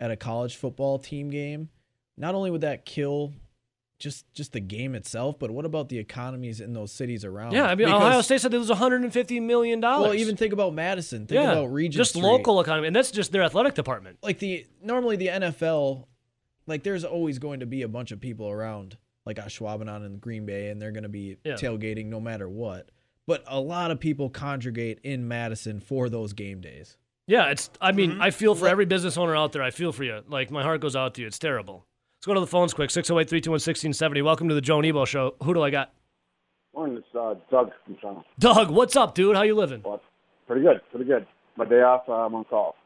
at 0.00 0.10
a 0.10 0.16
college 0.16 0.56
football 0.56 0.98
team 0.98 1.28
game, 1.30 1.68
not 2.16 2.34
only 2.34 2.50
would 2.50 2.62
that 2.62 2.84
kill 2.84 3.32
just 4.02 4.30
just 4.34 4.52
the 4.52 4.60
game 4.60 4.94
itself, 4.96 5.38
but 5.38 5.50
what 5.52 5.64
about 5.64 5.88
the 5.88 5.98
economies 5.98 6.60
in 6.60 6.72
those 6.72 6.90
cities 6.90 7.24
around? 7.24 7.52
Yeah, 7.52 7.64
I 7.66 7.74
mean, 7.76 7.86
Because- 7.86 8.02
Ohio 8.02 8.20
State 8.20 8.40
said 8.40 8.50
there 8.50 8.58
was 8.60 8.68
150 8.68 9.38
million 9.40 9.78
dollars. 9.80 10.08
Well, 10.08 10.14
even 10.18 10.36
think 10.36 10.52
about 10.52 10.74
Madison. 10.74 11.26
Think 11.26 11.40
yeah, 11.40 11.52
about 11.52 11.72
Regent 11.72 11.94
just 11.94 12.10
Street. 12.10 12.22
local 12.24 12.60
economy, 12.60 12.88
and 12.88 12.96
that's 12.96 13.12
just 13.12 13.30
their 13.30 13.42
athletic 13.44 13.74
department. 13.74 14.18
Like 14.22 14.40
the 14.40 14.66
normally 14.82 15.16
the 15.16 15.28
NFL, 15.28 16.06
like 16.66 16.82
there's 16.82 17.04
always 17.04 17.38
going 17.38 17.60
to 17.60 17.66
be 17.66 17.82
a 17.82 17.88
bunch 17.88 18.10
of 18.10 18.20
people 18.20 18.50
around, 18.50 18.96
like 19.24 19.36
Ashwaubenon 19.36 20.04
and 20.04 20.20
Green 20.20 20.46
Bay, 20.46 20.68
and 20.70 20.82
they're 20.82 20.92
going 20.92 21.04
to 21.04 21.08
be 21.08 21.36
Yeah. 21.44 21.54
tailgating 21.54 22.06
no 22.06 22.20
matter 22.20 22.48
what. 22.48 22.90
But 23.26 23.44
a 23.46 23.60
lot 23.60 23.92
of 23.92 24.00
people 24.00 24.30
congregate 24.30 24.98
in 25.04 25.28
Madison 25.28 25.78
for 25.78 26.08
those 26.08 26.32
game 26.32 26.60
days. 26.60 26.96
Yeah, 27.28 27.50
it's. 27.50 27.70
I 27.80 27.92
mean, 27.92 28.10
Mm-hmm. 28.12 28.22
I 28.22 28.30
feel 28.32 28.56
for 28.56 28.66
every 28.66 28.84
business 28.84 29.16
owner 29.16 29.36
out 29.36 29.52
there. 29.52 29.62
I 29.62 29.70
feel 29.70 29.92
for 29.92 30.02
you. 30.02 30.22
Like 30.28 30.50
my 30.50 30.64
heart 30.64 30.80
goes 30.80 30.96
out 30.96 31.14
to 31.14 31.20
you. 31.20 31.28
It's 31.28 31.38
terrible. 31.38 31.86
Let's 32.22 32.28
go 32.28 32.34
to 32.34 32.40
the 32.40 32.46
phones 32.46 32.72
quick. 32.72 32.88
608-321-1670. 32.90 34.22
Welcome 34.22 34.48
to 34.48 34.54
the 34.54 34.60
Joe 34.60 34.76
and 34.76 34.86
Ebo 34.86 35.04
Show. 35.04 35.34
Who 35.42 35.54
do 35.54 35.62
I 35.64 35.70
got? 35.70 35.92
Morning, 36.72 36.96
it's 36.98 37.06
uh, 37.18 37.34
Doug 37.50 37.72
from 37.84 37.96
Toronto. 37.96 38.24
Doug, 38.38 38.70
what's 38.70 38.94
up, 38.94 39.16
dude? 39.16 39.34
How 39.34 39.42
you 39.42 39.56
living? 39.56 39.82
Well, 39.84 40.00
pretty 40.46 40.62
good, 40.62 40.80
pretty 40.92 41.06
good. 41.06 41.26
My 41.56 41.64
day 41.64 41.80
off, 41.82 42.02
uh, 42.08 42.12
I'm 42.12 42.32
on 42.36 42.44
call. 42.44 42.76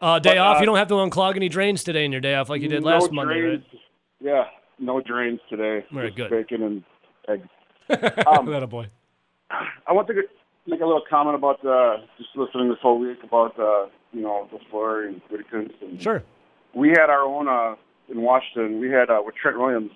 Uh, 0.00 0.20
day 0.20 0.30
But, 0.36 0.38
off. 0.38 0.56
uh, 0.58 0.60
You 0.60 0.66
don't 0.66 0.76
have 0.76 0.86
to 0.86 0.94
unclog 0.94 1.34
any 1.34 1.48
drains 1.48 1.82
today 1.82 2.04
in 2.04 2.12
your 2.12 2.20
day 2.20 2.36
off 2.36 2.48
like 2.48 2.62
you 2.62 2.68
did 2.68 2.84
no 2.84 2.90
last 2.90 3.10
Monday, 3.10 3.40
right? 3.40 3.64
Yeah, 4.20 4.44
no 4.78 5.00
drains 5.00 5.40
today. 5.50 5.84
Very 5.92 6.10
Just 6.10 6.16
good. 6.16 6.30
Bacon 6.30 6.62
and 6.62 6.84
eggs. 7.28 7.48
Um, 8.28 8.46
that 8.46 8.62
a 8.62 8.68
boy. 8.68 8.86
I 9.50 9.92
want 9.92 10.06
to 10.06 10.14
make 10.68 10.80
a 10.80 10.86
little 10.86 11.02
comment 11.10 11.34
about 11.34 11.66
uh, 11.66 11.96
just 12.16 12.30
listening 12.36 12.68
this 12.68 12.78
whole 12.80 13.00
week 13.00 13.18
about 13.24 13.58
uh, 13.58 13.86
you 14.12 14.20
know 14.22 14.48
the 14.52 14.60
Flurry 14.70 15.08
and 15.08 15.20
Whittikins. 15.28 15.72
And 15.82 16.00
Sure. 16.00 16.22
we 16.74 16.90
had 16.90 17.10
our 17.10 17.22
own 17.24 17.48
uh, 17.48 17.74
in 18.08 18.22
Washington. 18.22 18.80
We 18.80 18.90
had 18.90 19.10
uh, 19.10 19.20
with 19.24 19.34
Trent 19.34 19.58
Williams. 19.58 19.90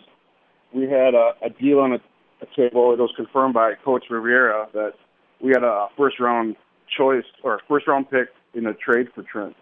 We 0.74 0.84
had 0.84 1.14
a, 1.14 1.32
a 1.42 1.50
deal 1.50 1.80
on 1.80 1.92
a, 1.92 2.00
a 2.42 2.46
table. 2.56 2.92
It 2.92 2.98
was 2.98 3.12
confirmed 3.16 3.54
by 3.54 3.74
Coach 3.84 4.04
Rivera 4.10 4.68
that 4.74 4.92
we 5.40 5.50
had 5.50 5.62
a 5.62 5.88
first 5.96 6.20
round 6.20 6.56
choice 6.96 7.24
or 7.42 7.60
first 7.68 7.86
round 7.86 8.10
pick 8.10 8.28
in 8.54 8.66
a 8.66 8.74
trade 8.74 9.08
for 9.14 9.22
Trent. 9.22 9.56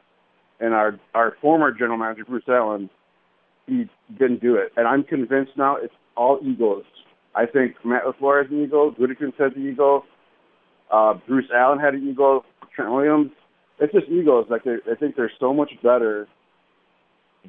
And 0.60 0.72
our 0.72 0.98
our 1.14 1.36
former 1.40 1.70
general 1.72 1.98
manager 1.98 2.24
Bruce 2.24 2.44
Allen, 2.48 2.88
he 3.66 3.88
didn't 4.18 4.40
do 4.40 4.56
it. 4.56 4.72
And 4.76 4.88
I'm 4.88 5.04
convinced 5.04 5.52
now 5.56 5.76
it's 5.76 5.94
all 6.16 6.38
egos. 6.42 6.84
I 7.34 7.44
think 7.44 7.76
Matt 7.84 8.04
LaFleur 8.04 8.44
has 8.44 8.50
an 8.50 8.64
ego. 8.64 8.94
Gutekunst 8.98 9.38
has 9.38 9.52
an 9.54 9.68
ego. 9.68 10.04
Uh, 10.90 11.14
Bruce 11.26 11.50
Allen 11.54 11.78
had 11.78 11.94
an 11.94 12.08
ego. 12.08 12.44
Trent 12.74 12.90
Williams. 12.90 13.30
It's 13.78 13.92
just 13.92 14.08
egos. 14.08 14.46
Like 14.48 14.64
they, 14.64 14.76
I 14.90 14.94
think 14.94 15.16
they're 15.16 15.32
so 15.38 15.52
much 15.52 15.72
better 15.82 16.26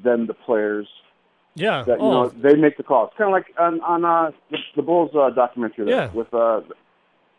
than 0.02 0.26
the 0.26 0.34
players 0.34 0.86
Yeah. 1.54 1.82
that 1.84 1.98
you 1.98 2.04
oh, 2.04 2.12
know 2.24 2.28
they 2.28 2.54
make 2.54 2.76
the 2.76 2.82
calls. 2.82 3.10
Kind 3.16 3.28
of 3.28 3.32
like 3.32 3.46
on 3.58 3.80
on 3.80 4.04
uh, 4.04 4.30
the, 4.50 4.58
the 4.76 4.82
Bulls 4.82 5.10
uh, 5.14 5.30
documentary. 5.30 5.86
There, 5.86 5.94
Yeah. 5.94 6.12
With 6.12 6.32
uh, 6.32 6.60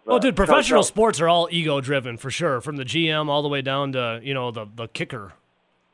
oh, 0.07 0.19
dude, 0.19 0.35
professional 0.35 0.83
sports 0.83 1.19
are 1.21 1.27
all 1.29 1.47
ego 1.51 1.81
driven 1.81 2.17
for 2.17 2.29
sure. 2.31 2.61
From 2.61 2.77
the 2.77 2.85
GM 2.85 3.27
all 3.29 3.41
the 3.41 3.49
way 3.49 3.61
down 3.61 3.91
to 3.93 4.19
you 4.23 4.33
know 4.33 4.51
the 4.51 4.65
the 4.75 4.87
kicker 4.87 5.33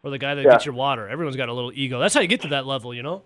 or 0.03 0.11
the 0.11 0.17
guy 0.17 0.35
that 0.35 0.43
Yeah. 0.43 0.51
gets 0.51 0.65
your 0.65 0.75
water. 0.75 1.07
Everyone's 1.09 1.35
got 1.37 1.49
a 1.49 1.53
little 1.53 1.71
ego. 1.73 1.99
That's 1.99 2.13
how 2.13 2.21
you 2.21 2.27
get 2.27 2.41
to 2.41 2.49
that 2.49 2.65
level, 2.65 2.93
you 2.93 3.03
know. 3.03 3.23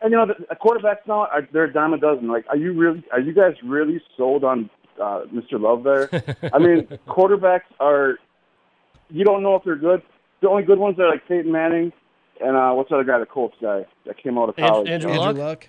And 0.00 0.12
you 0.12 0.18
know, 0.18 0.26
the, 0.26 0.34
the 0.48 0.56
quarterbacks 0.56 1.06
now 1.08 1.20
are 1.26 1.48
they're 1.52 1.64
a 1.64 1.72
dime 1.72 1.94
a 1.94 1.98
dozen. 1.98 2.28
Like, 2.28 2.44
are 2.48 2.56
you 2.56 2.72
really? 2.74 3.02
Are 3.12 3.20
you 3.20 3.32
guys 3.32 3.54
really 3.64 4.00
sold 4.16 4.44
on 4.44 4.68
uh, 5.02 5.22
Mr. 5.34 5.58
Love 5.60 5.84
there? 5.84 6.08
I 6.52 6.58
mean, 6.58 6.86
quarterbacks 7.08 7.62
are. 7.80 8.18
You 9.08 9.24
don't 9.24 9.42
know 9.42 9.54
if 9.54 9.62
they're 9.64 9.76
good. 9.76 10.02
The 10.42 10.48
only 10.48 10.64
good 10.64 10.78
ones 10.78 10.98
are 10.98 11.08
like 11.08 11.26
Peyton 11.28 11.50
Manning 11.50 11.92
and 12.40 12.56
uh, 12.56 12.72
what's 12.72 12.88
the 12.90 12.96
other 12.96 13.04
guy, 13.04 13.18
the 13.18 13.26
Colts 13.26 13.56
guy 13.60 13.86
that 14.06 14.16
came 14.22 14.38
out 14.38 14.48
of 14.48 14.56
college. 14.56 14.88
Andrew 14.88 15.10
you 15.10 15.16
know? 15.16 15.20
Luck? 15.22 15.28
Andrew 15.36 15.44
Luck. 15.44 15.68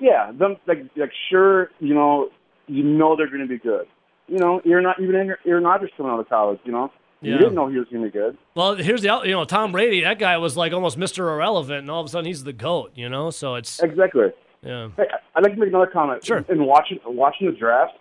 Yeah, 0.00 0.30
them 0.32 0.56
like 0.66 0.84
like 0.96 1.12
sure, 1.30 1.70
you 1.80 1.94
know, 1.94 2.30
you 2.66 2.82
know 2.84 3.16
they're 3.16 3.26
going 3.28 3.40
to 3.40 3.46
be 3.48 3.58
good. 3.58 3.86
You 4.28 4.38
know, 4.38 4.60
you're 4.64 4.80
not 4.80 5.00
even 5.00 5.14
Aaron 5.14 5.36
Aaron 5.46 5.64
Rodgers 5.64 5.90
coming 5.96 6.12
out 6.12 6.20
of 6.20 6.28
college. 6.28 6.60
You 6.64 6.72
know, 6.72 6.92
Yeah. 7.20 7.32
you 7.32 7.38
didn't 7.38 7.54
know 7.54 7.66
he 7.68 7.78
was 7.78 7.88
going 7.88 8.04
to 8.04 8.08
be 8.08 8.12
good. 8.12 8.36
Well, 8.54 8.74
here's 8.76 9.02
the 9.02 9.20
you 9.24 9.32
know 9.32 9.44
Tom 9.44 9.72
Brady. 9.72 10.02
That 10.02 10.18
guy 10.18 10.36
was 10.38 10.56
like 10.56 10.72
almost 10.72 10.98
Mr. 10.98 11.20
Irrelevant, 11.32 11.80
and 11.80 11.90
all 11.90 12.00
of 12.00 12.06
a 12.06 12.08
sudden 12.10 12.26
he's 12.26 12.44
the 12.44 12.52
goat. 12.52 12.92
You 12.94 13.08
know, 13.08 13.30
so 13.30 13.54
it's 13.56 13.80
Exactly. 13.82 14.28
yeah. 14.62 14.90
Hey, 14.96 15.06
I'd 15.34 15.42
like 15.42 15.54
to 15.54 15.58
make 15.58 15.70
another 15.70 15.86
comment. 15.86 16.24
Sure. 16.24 16.44
In 16.48 16.64
watching 16.64 17.00
watching 17.06 17.50
the 17.50 17.56
draft, 17.56 17.94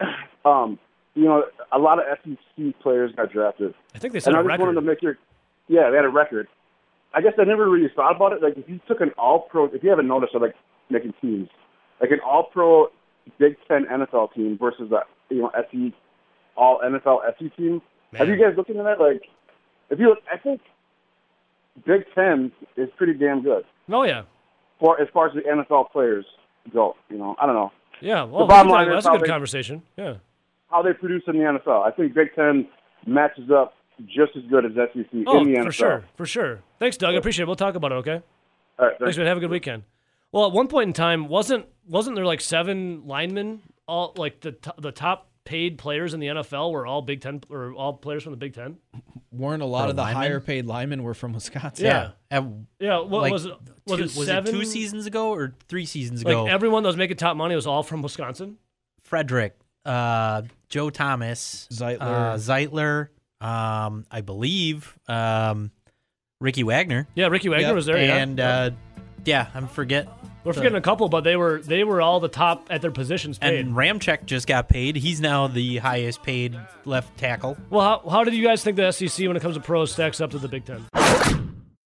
um, 0.44 0.78
you 1.14 1.24
know, 1.24 1.44
a 1.72 1.78
lot 1.78 1.98
of 1.98 2.04
SEC 2.24 2.78
players 2.80 3.12
got 3.16 3.32
drafted, 3.32 3.74
I 3.94 3.98
think 3.98 4.12
they 4.12 4.20
set 4.20 4.28
and 4.30 4.36
I 4.36 4.40
a 4.40 4.42
just 4.42 4.48
record. 4.48 4.64
wanted 4.66 4.80
to 4.80 4.86
make 4.86 5.02
your, 5.02 5.18
yeah, 5.68 5.90
they 5.90 5.96
had 5.96 6.04
a 6.04 6.08
record. 6.10 6.48
I 7.14 7.20
guess 7.22 7.32
I 7.38 7.44
never 7.44 7.68
really 7.68 7.88
thought 7.94 8.14
about 8.16 8.32
it. 8.32 8.42
Like, 8.42 8.56
if 8.56 8.68
you 8.68 8.80
took 8.86 9.00
an 9.00 9.10
All-Pro, 9.18 9.66
if 9.66 9.82
you 9.82 9.90
haven't 9.90 10.08
noticed, 10.08 10.34
I 10.34 10.38
like 10.38 10.54
making 10.90 11.14
teams, 11.20 11.48
like 12.00 12.10
an 12.10 12.20
All-Pro 12.24 12.88
Big 13.38 13.56
Ten 13.66 13.86
NFL 13.86 14.34
team 14.34 14.58
versus 14.58 14.90
a 14.92 15.00
you 15.34 15.42
know 15.42 15.50
SE 15.70 15.94
All 16.56 16.80
NFL 16.84 17.20
SE 17.38 17.48
team. 17.50 17.80
Have 18.14 18.28
you 18.28 18.36
guys 18.36 18.56
looked 18.56 18.70
into 18.70 18.82
that? 18.82 19.00
Like, 19.00 19.22
if 19.90 19.98
you, 19.98 20.08
look, 20.10 20.18
I 20.32 20.38
think 20.38 20.60
Big 21.86 22.04
Ten 22.14 22.52
is 22.76 22.88
pretty 22.96 23.14
damn 23.14 23.42
good 23.42 23.64
Oh 23.90 24.02
yeah, 24.04 24.22
for 24.80 25.00
as 25.00 25.08
far 25.12 25.28
as 25.28 25.34
the 25.34 25.40
NFL 25.42 25.90
players 25.90 26.24
go. 26.72 26.96
You 27.10 27.18
know, 27.18 27.36
I 27.40 27.46
don't 27.46 27.54
know 27.54 27.72
yeah. 28.00 28.22
Well, 28.24 28.42
we 28.42 28.48
bottom 28.48 28.70
line 28.70 28.88
is 28.88 28.94
that's 28.94 29.06
a 29.06 29.08
good 29.10 29.12
probably- 29.18 29.28
conversation. 29.28 29.82
Yeah. 29.96 30.14
how 30.70 30.82
they 30.82 30.92
produce 30.92 31.22
in 31.26 31.34
the 31.34 31.44
NFL. 31.44 31.84
I 31.86 31.90
think 31.90 32.14
Big 32.14 32.34
Ten 32.34 32.68
matches 33.06 33.50
up 33.50 33.74
just 34.06 34.36
as 34.36 34.42
good 34.50 34.64
as 34.64 34.72
SEC 34.72 35.06
Oh, 35.26 35.40
in 35.42 35.52
the 35.52 35.58
NFL. 35.58 35.64
for 35.64 35.72
sure, 35.72 36.04
for 36.16 36.26
sure. 36.26 36.60
Thanks, 36.78 36.96
Doug. 36.96 37.14
I 37.14 37.18
appreciate 37.18 37.44
it. 37.44 37.46
We'll 37.46 37.56
talk 37.56 37.74
about 37.74 37.92
it. 37.92 37.96
Okay. 37.96 38.12
All 38.12 38.20
right, 38.86 38.90
Thanks, 38.98 38.98
thanks. 39.00 39.18
man. 39.18 39.26
Have 39.26 39.36
a 39.36 39.40
good 39.40 39.50
weekend. 39.50 39.82
Well, 40.32 40.46
at 40.46 40.52
one 40.52 40.68
point 40.68 40.88
in 40.88 40.92
time, 40.92 41.28
wasn't 41.28 41.66
wasn't 41.88 42.16
there 42.16 42.24
like 42.26 42.40
seven 42.40 43.06
linemen? 43.06 43.62
All 43.86 44.14
like 44.16 44.40
the 44.40 44.52
t- 44.52 44.70
the 44.78 44.92
top 44.92 45.30
paid 45.44 45.78
players 45.78 46.12
in 46.12 46.20
the 46.20 46.26
NFL 46.26 46.70
were 46.72 46.86
all 46.86 47.00
Big 47.00 47.20
Ten 47.22 47.40
or 47.48 47.72
all 47.72 47.94
players 47.94 48.22
from 48.22 48.32
the 48.32 48.36
Big 48.36 48.54
Ten. 48.54 48.76
Weren't 49.32 49.62
a 49.62 49.66
lot 49.66 49.84
For 49.84 49.90
of 49.90 49.96
the 49.96 50.02
linemen? 50.02 50.22
higher 50.22 50.40
paid 50.40 50.66
linemen 50.66 51.02
were 51.02 51.14
from 51.14 51.32
Wisconsin? 51.32 51.86
Yeah. 51.86 52.10
At, 52.30 52.44
Yeah. 52.78 52.98
What 53.00 53.22
like, 53.22 53.32
was 53.32 53.46
it? 53.46 53.54
Was 53.86 53.98
two, 53.98 54.04
it 54.04 54.16
was 54.16 54.28
it 54.28 54.46
two 54.46 54.64
seasons 54.64 55.06
ago 55.06 55.30
or 55.30 55.54
three 55.68 55.86
seasons 55.86 56.20
ago? 56.20 56.42
Like 56.42 56.48
ago? 56.48 56.54
everyone 56.54 56.82
that 56.82 56.88
was 56.90 56.96
making 56.98 57.16
top 57.16 57.36
money 57.36 57.54
was 57.54 57.66
all 57.66 57.82
from 57.82 58.02
Wisconsin. 58.02 58.58
Frederick, 59.04 59.56
uh, 59.86 60.42
Joe 60.68 60.90
Thomas, 60.90 61.66
Zeitler. 61.72 62.00
uh, 62.02 62.34
Zeitler, 62.36 63.08
um, 63.40 64.06
I 64.10 64.20
believe, 64.20 64.98
um, 65.08 65.70
Ricky 66.40 66.62
Wagner, 66.64 67.06
Yeah, 67.14 67.26
Ricky 67.28 67.48
Wagner 67.48 67.68
Yep. 67.68 67.74
was 67.74 67.86
there. 67.86 67.96
and 67.96 68.38
yeah. 68.38 68.48
uh, 68.58 68.70
yeah, 69.24 69.48
I'm 69.54 69.66
forget. 69.68 70.08
we're 70.44 70.52
forgetting 70.52 70.78
a 70.78 70.80
couple, 70.80 71.08
but 71.08 71.22
they 71.24 71.36
were 71.36 71.60
they 71.60 71.82
were 71.84 72.00
all 72.00 72.20
the 72.20 72.28
top 72.28 72.68
at 72.70 72.80
their 72.80 72.92
positions 72.92 73.38
paid. 73.38 73.58
And 73.58 73.74
Ramczyk 73.74 74.24
just 74.24 74.46
got 74.46 74.68
paid. 74.68 74.96
He's 74.96 75.20
now 75.20 75.48
the 75.48 75.78
highest 75.78 76.22
paid 76.22 76.58
left 76.84 77.18
tackle. 77.18 77.56
well, 77.70 78.00
how, 78.04 78.08
how 78.10 78.24
did 78.24 78.34
you 78.34 78.44
guys 78.44 78.62
think 78.62 78.76
the 78.76 78.90
SEC 78.92 79.26
when 79.26 79.36
it 79.36 79.40
comes 79.42 79.56
to 79.56 79.60
pros 79.60 79.92
stacks 79.92 80.20
up 80.20 80.30
to 80.30 80.38
the 80.38 80.48
Big 80.48 80.64
Ten? 80.64 80.86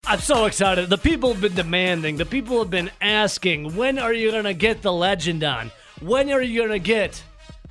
I'm 0.06 0.18
so 0.18 0.44
excited. 0.46 0.90
The 0.90 0.98
people 0.98 1.32
have 1.32 1.40
been 1.40 1.54
demanding, 1.54 2.16
the 2.16 2.26
people 2.26 2.58
have 2.58 2.70
been 2.70 2.90
asking, 3.00 3.76
when 3.76 3.98
are 3.98 4.12
you 4.12 4.30
going 4.32 4.44
to 4.44 4.52
get 4.54 4.82
the 4.82 4.92
legend 4.92 5.42
on? 5.44 5.70
When 6.00 6.30
are 6.30 6.42
you 6.42 6.58
going 6.60 6.72
to 6.72 6.78
get 6.80 7.22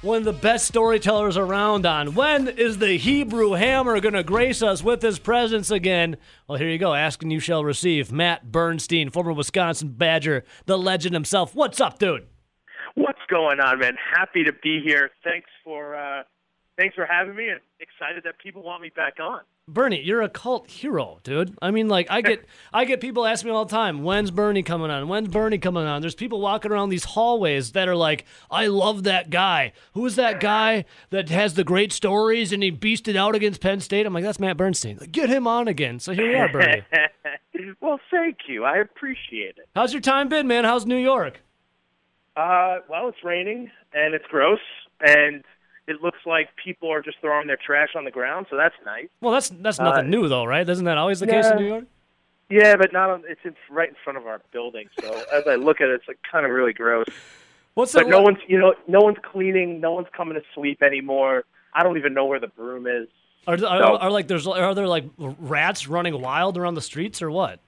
one 0.02 0.18
of 0.18 0.24
the 0.24 0.34
best 0.34 0.66
storytellers 0.66 1.38
around 1.38 1.86
on? 1.86 2.16
When 2.16 2.48
is 2.48 2.80
the 2.80 2.98
Hebrew 2.98 3.52
Hammer 3.52 4.00
going 4.00 4.16
to 4.16 4.24
grace 4.24 4.62
us 4.62 4.84
with 4.84 5.02
his 5.02 5.20
presence 5.20 5.70
again? 5.70 6.18
Well, 6.48 6.58
here 6.58 6.70
you 6.70 6.78
go. 6.78 6.94
Ask 6.94 7.22
and 7.22 7.32
you 7.32 7.40
shall 7.40 7.64
receive. 7.64 8.12
Matt 8.12 8.52
Bernstein, 8.52 9.10
former 9.10 9.34
Wisconsin 9.34 9.90
Badger, 9.90 10.44
the 10.66 10.78
legend 10.78 11.14
himself. 11.14 11.56
What's 11.56 11.80
up, 11.80 12.00
dude? 12.00 12.26
What's 12.96 13.20
going 13.30 13.60
on, 13.60 13.80
man? 13.80 13.96
Happy 14.16 14.44
to 14.44 14.54
be 14.64 14.82
here. 14.84 15.12
Thanks 15.24 15.50
for 15.64 15.96
uh, 15.96 16.24
thanks 16.82 16.96
for 16.96 17.06
having 17.06 17.36
me, 17.36 17.48
and 17.50 17.60
excited 17.80 18.24
that 18.24 18.40
people 18.40 18.64
want 18.64 18.82
me 18.82 18.92
back 18.96 19.20
on. 19.20 19.42
Bernie, 19.68 20.02
you're 20.02 20.24
a 20.24 20.30
cult 20.30 20.68
hero, 20.70 21.20
dude. 21.24 21.56
I 21.62 21.70
mean, 21.70 21.88
like 21.88 22.08
I 22.10 22.22
get 22.22 22.44
I 22.74 22.86
get 22.86 23.00
people 23.00 23.26
asking 23.26 23.52
me 23.52 23.56
all 23.56 23.66
the 23.66 23.72
time, 23.72 24.04
when's 24.04 24.32
Bernie 24.32 24.64
coming 24.64 24.90
on? 24.90 25.08
When's 25.08 25.28
Bernie 25.28 25.60
coming 25.60 25.86
on? 25.86 26.02
There's 26.02 26.16
people 26.16 26.42
walking 26.42 26.72
around 26.72 26.90
these 26.90 27.04
hallways 27.04 27.74
that 27.74 27.88
are 27.88 27.96
like, 27.96 28.26
I 28.50 28.66
love 28.66 29.04
that 29.04 29.30
guy. 29.30 29.74
Who 29.94 30.06
is 30.08 30.16
that 30.16 30.40
guy 30.40 30.86
that 31.12 31.30
has 31.30 31.54
the 31.54 31.64
great 31.64 31.94
stories 31.94 32.52
and 32.52 32.64
he 32.64 32.72
beasted 32.72 33.16
out 33.16 33.36
against 33.36 33.62
Penn 33.62 33.80
State? 33.80 34.06
I'm 34.06 34.14
like, 34.14 34.24
that's 34.24 34.40
Matt 34.40 34.58
Bernstein. 34.58 34.98
Like, 35.00 35.12
get 35.12 35.30
him 35.30 35.46
on 35.48 35.68
again. 35.68 36.00
So 36.00 36.14
here 36.14 36.28
we 36.28 36.36
are, 36.36 36.52
Bernie. 36.52 36.84
well, 37.82 38.00
thank 38.10 38.40
you. 38.48 38.66
I 38.66 38.78
appreciate 38.78 39.58
it. 39.58 39.70
How's 39.76 39.94
your 39.94 40.02
time 40.02 40.30
been, 40.30 40.48
man? 40.48 40.64
How's 40.64 40.88
New 40.88 40.98
York? 40.98 41.42
Uh, 42.36 42.78
well, 42.90 43.08
it's 43.10 43.24
raining 43.24 43.70
and 43.94 44.16
it's 44.16 44.26
gross, 44.28 44.60
and 45.02 45.44
it 45.88 46.02
looks 46.02 46.20
like 46.26 46.50
people 46.64 46.92
are 46.92 47.02
just 47.02 47.18
throwing 47.22 47.48
their 47.48 47.58
trash 47.58 47.90
on 47.96 48.06
the 48.06 48.12
ground, 48.12 48.48
so 48.50 48.56
that's 48.58 48.76
nice. 48.86 49.08
Well, 49.22 49.34
that's 49.34 49.50
that's 49.50 49.80
nothing 49.80 50.06
Uh, 50.06 50.10
new 50.10 50.28
though, 50.28 50.46
right? 50.46 50.68
Isn't 50.68 50.86
that 50.86 50.98
always 50.98 51.20
the 51.20 51.28
case 51.28 51.46
in. 51.48 51.58
New 51.58 51.68
York? 51.68 51.86
Yeah, 52.50 52.76
but 52.76 52.92
not 52.92 53.10
on. 53.10 53.24
It's 53.28 53.40
in, 53.46 53.56
right 53.70 53.90
in 53.90 53.96
front 54.04 54.18
of 54.18 54.28
our 54.28 54.42
building, 54.52 54.90
so 55.00 55.24
as 55.34 55.48
I 55.48 55.56
look 55.56 55.82
at 55.82 55.90
it, 55.90 55.94
it's 55.96 56.08
like 56.08 56.20
kind 56.30 56.46
of 56.46 56.52
really 56.52 56.74
gross. 56.74 57.06
What's 57.74 57.94
But 57.94 58.04
it 58.08 58.10
no 58.10 58.22
one's, 58.22 58.40
you 58.48 58.60
know, 58.60 58.76
no 58.88 59.00
one's 59.00 59.18
cleaning, 59.24 59.80
no 59.80 59.94
one's 59.94 60.08
coming 60.16 60.36
to 60.36 60.42
sweep 60.54 60.84
anymore. 60.84 61.46
I 61.74 61.84
don't 61.84 61.98
even 61.98 62.14
know 62.14 62.26
where 62.26 62.40
the 62.40 62.48
broom 62.50 62.86
is. 62.86 63.08
Are, 63.48 63.54
are, 63.54 63.58
No. 63.80 63.98
are 63.98 64.12
like 64.12 64.28
there's 64.28 64.46
are 64.46 64.76
there 64.76 64.88
like 64.88 65.06
rats 65.18 65.88
running 65.88 66.22
wild 66.22 66.58
around 66.58 66.76
the 66.76 66.82
streets 66.82 67.22
or 67.22 67.32
what? 67.32 67.60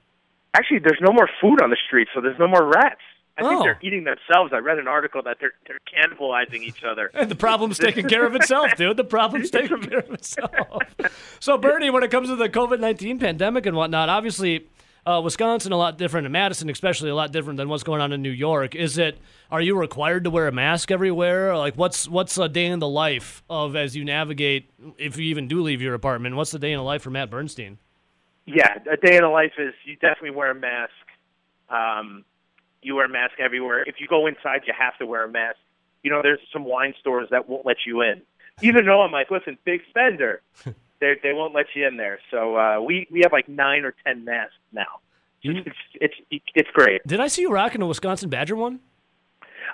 Actually, 0.53 0.80
there's 0.80 0.99
no 1.01 1.11
more 1.14 1.28
food 1.41 1.61
on 1.64 1.70
the 1.70 1.78
streets, 1.88 2.11
so 2.14 2.22
there's 2.22 2.38
no 2.38 2.47
more 2.47 2.64
rats. 2.66 2.99
I 3.38 3.41
think 3.41 3.61
Oh. 3.61 3.63
they're 3.63 3.79
eating 3.81 4.03
themselves. 4.03 4.51
I 4.53 4.57
read 4.59 4.77
an 4.77 4.88
article 4.88 5.21
that 5.23 5.38
they're 5.39 5.53
they're 5.67 5.79
cannibalizing 5.91 6.61
each 6.61 6.84
other. 6.84 7.09
And 7.13 7.29
the 7.31 7.36
problem's 7.36 7.77
taking 7.79 8.07
care 8.07 8.25
of 8.25 8.36
itself, 8.36 8.75
dude. 8.75 8.97
The 8.97 9.03
problem's 9.03 9.49
taking 9.59 9.81
care 9.81 9.99
of 9.99 10.11
itself. 10.11 10.51
So, 11.39 11.57
Bernie, 11.57 11.89
when 11.89 12.03
it 12.03 12.11
comes 12.11 12.29
to 12.29 12.36
the 12.36 12.49
COVID 12.49 12.79
19 12.79 13.17
pandemic 13.19 13.65
and 13.65 13.75
whatnot, 13.75 14.07
obviously, 14.09 14.67
uh, 15.05 15.19
Wisconsin 15.23 15.71
a 15.71 15.77
lot 15.77 15.97
different, 15.97 16.25
and 16.27 16.31
Madison 16.34 16.69
especially 16.69 17.09
a 17.09 17.15
lot 17.15 17.31
different 17.31 17.57
than 17.57 17.69
what's 17.69 17.84
going 17.84 18.01
on 18.01 18.13
in 18.13 18.21
New 18.21 18.29
York. 18.29 18.75
Is 18.75 18.97
it? 18.97 19.17
Are 19.51 19.61
you 19.61 19.75
required 19.77 20.23
to 20.25 20.29
wear 20.29 20.47
a 20.47 20.51
mask 20.51 20.91
everywhere? 20.91 21.57
Like, 21.57 21.75
what's 21.75 22.07
what's 22.07 22.38
a 22.38 22.47
day 22.47 22.67
in 22.67 22.77
the 22.79 22.88
life 22.88 23.43
of 23.49 23.75
as 23.75 23.95
you 23.95 24.05
navigate, 24.05 24.69
if 24.99 25.17
you 25.17 25.25
even 25.25 25.47
do 25.47 25.61
leave 25.61 25.81
your 25.81 25.95
apartment? 25.95 26.36
What's 26.36 26.51
the 26.51 26.59
day 26.59 26.71
in 26.71 26.77
the 26.77 26.84
life 26.84 27.01
for 27.01 27.09
Matt 27.09 27.29
Bernstein? 27.31 27.79
Yeah, 28.45 28.77
a 28.91 28.97
day 28.97 29.15
in 29.15 29.23
the 29.23 29.29
life 29.29 29.53
is 29.57 29.73
you 29.86 29.95
definitely 29.95 30.31
wear 30.31 30.51
a 30.51 30.55
mask. 30.55 30.91
Um, 31.69 32.25
you 32.84 32.95
wear 32.95 33.05
a 33.05 33.09
mask 33.09 33.34
everywhere. 33.39 33.84
If 33.88 33.95
you 33.99 34.07
go 34.07 34.27
inside, 34.27 34.61
you 34.67 34.73
have 34.77 34.97
to 34.99 35.05
wear 35.05 35.23
a 35.25 35.29
mask. 35.29 35.57
You 36.03 36.11
know, 36.11 36.21
there's 36.21 36.39
some 36.51 36.65
wine 36.65 36.93
stores 36.99 37.27
that 37.31 37.47
won't 37.47 37.65
let 37.65 37.77
you 37.86 38.01
in, 38.01 38.21
even 38.61 38.86
though 38.86 39.01
I'm 39.01 39.11
like, 39.11 39.31
listen, 39.31 39.57
big 39.65 39.81
spender. 39.89 40.41
they 40.99 41.13
they 41.23 41.34
won't 41.34 41.53
let 41.55 41.67
you 41.75 41.88
in 41.88 41.97
there. 41.97 42.19
So 42.31 42.55
uh, 42.57 42.81
we 42.81 43.07
we 43.11 43.21
have 43.21 43.31
like 43.31 43.47
nine 43.47 43.86
or 43.86 43.93
ten 44.05 44.25
masks 44.25 44.53
now. 44.71 44.99
You- 45.41 45.63
It's 45.65 45.75
it's 46.29 46.41
it's 46.55 46.69
great. 46.73 47.05
Did 47.07 47.19
I 47.19 47.27
see 47.27 47.41
you 47.43 47.51
rocking 47.51 47.81
a 47.81 47.88
Wisconsin 47.88 48.29
Badger 48.29 48.55
one? 48.55 48.79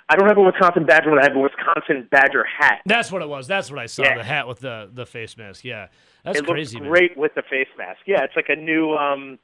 I 0.07 0.15
don't 0.15 0.27
have 0.27 0.37
a 0.37 0.41
Wisconsin 0.41 0.85
Badger, 0.85 1.09
but 1.11 1.19
I 1.19 1.23
have 1.23 1.35
a 1.35 1.39
Wisconsin 1.39 2.07
Badger 2.09 2.43
hat. 2.43 2.81
That's 2.85 3.11
what 3.11 3.21
it 3.21 3.29
was. 3.29 3.47
That's 3.47 3.69
what 3.69 3.79
I 3.79 3.85
saw. 3.85 4.03
Yeah. 4.03 4.17
The 4.17 4.23
hat 4.23 4.47
with 4.47 4.59
the 4.59 4.89
the 4.91 5.05
face 5.05 5.37
mask. 5.37 5.63
Yeah, 5.65 5.87
that's 6.23 6.39
it 6.39 6.45
crazy. 6.45 6.79
great 6.79 7.15
with 7.17 7.33
the 7.35 7.43
face 7.43 7.67
mask. 7.77 7.99
Yeah, 8.07 8.23
it's 8.23 8.35
like 8.35 8.49
a 8.49 8.55
new 8.55 8.93
um, 8.93 9.37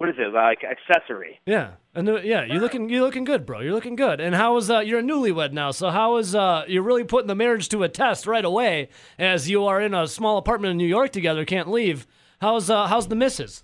what 0.00 0.08
is 0.08 0.16
it 0.18 0.32
like 0.32 0.60
accessory? 0.64 1.38
Yeah, 1.44 1.72
and 1.94 2.08
yeah, 2.24 2.46
you're 2.46 2.58
looking 2.58 2.88
you're 2.88 3.02
looking 3.02 3.24
good, 3.24 3.44
bro. 3.44 3.60
You're 3.60 3.74
looking 3.74 3.96
good. 3.96 4.18
And 4.18 4.34
how 4.34 4.56
is 4.56 4.70
uh, 4.70 4.78
you're 4.78 5.00
a 5.00 5.02
newlywed 5.02 5.52
now? 5.52 5.72
So 5.72 5.90
how 5.90 6.16
is 6.16 6.34
uh, 6.34 6.64
you're 6.66 6.82
really 6.82 7.04
putting 7.04 7.26
the 7.28 7.34
marriage 7.34 7.68
to 7.68 7.82
a 7.82 7.88
test 7.90 8.26
right 8.26 8.44
away 8.44 8.88
as 9.18 9.50
you 9.50 9.66
are 9.66 9.78
in 9.78 9.92
a 9.92 10.06
small 10.06 10.38
apartment 10.38 10.70
in 10.70 10.78
New 10.78 10.86
York 10.86 11.12
together, 11.12 11.44
can't 11.44 11.70
leave. 11.70 12.06
How's 12.40 12.70
uh, 12.70 12.86
how's 12.86 13.08
the 13.08 13.14
missus? 13.14 13.62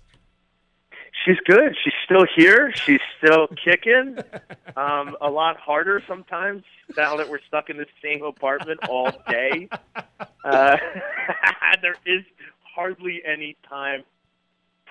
She's 1.25 1.37
good. 1.47 1.75
She's 1.83 1.93
still 2.05 2.25
here. 2.35 2.71
She's 2.85 3.01
still 3.17 3.47
kicking. 3.47 4.19
Um, 4.75 5.17
a 5.19 5.31
lot 5.31 5.57
harder 5.57 6.03
sometimes 6.07 6.61
now 6.95 7.17
that 7.17 7.27
we're 7.27 7.41
stuck 7.47 7.71
in 7.71 7.77
the 7.77 7.87
same 8.03 8.23
apartment 8.23 8.79
all 8.87 9.11
day. 9.27 9.69
Uh, 10.43 10.77
there 11.81 11.95
is 12.05 12.23
hardly 12.73 13.21
any 13.25 13.57
time, 13.67 14.03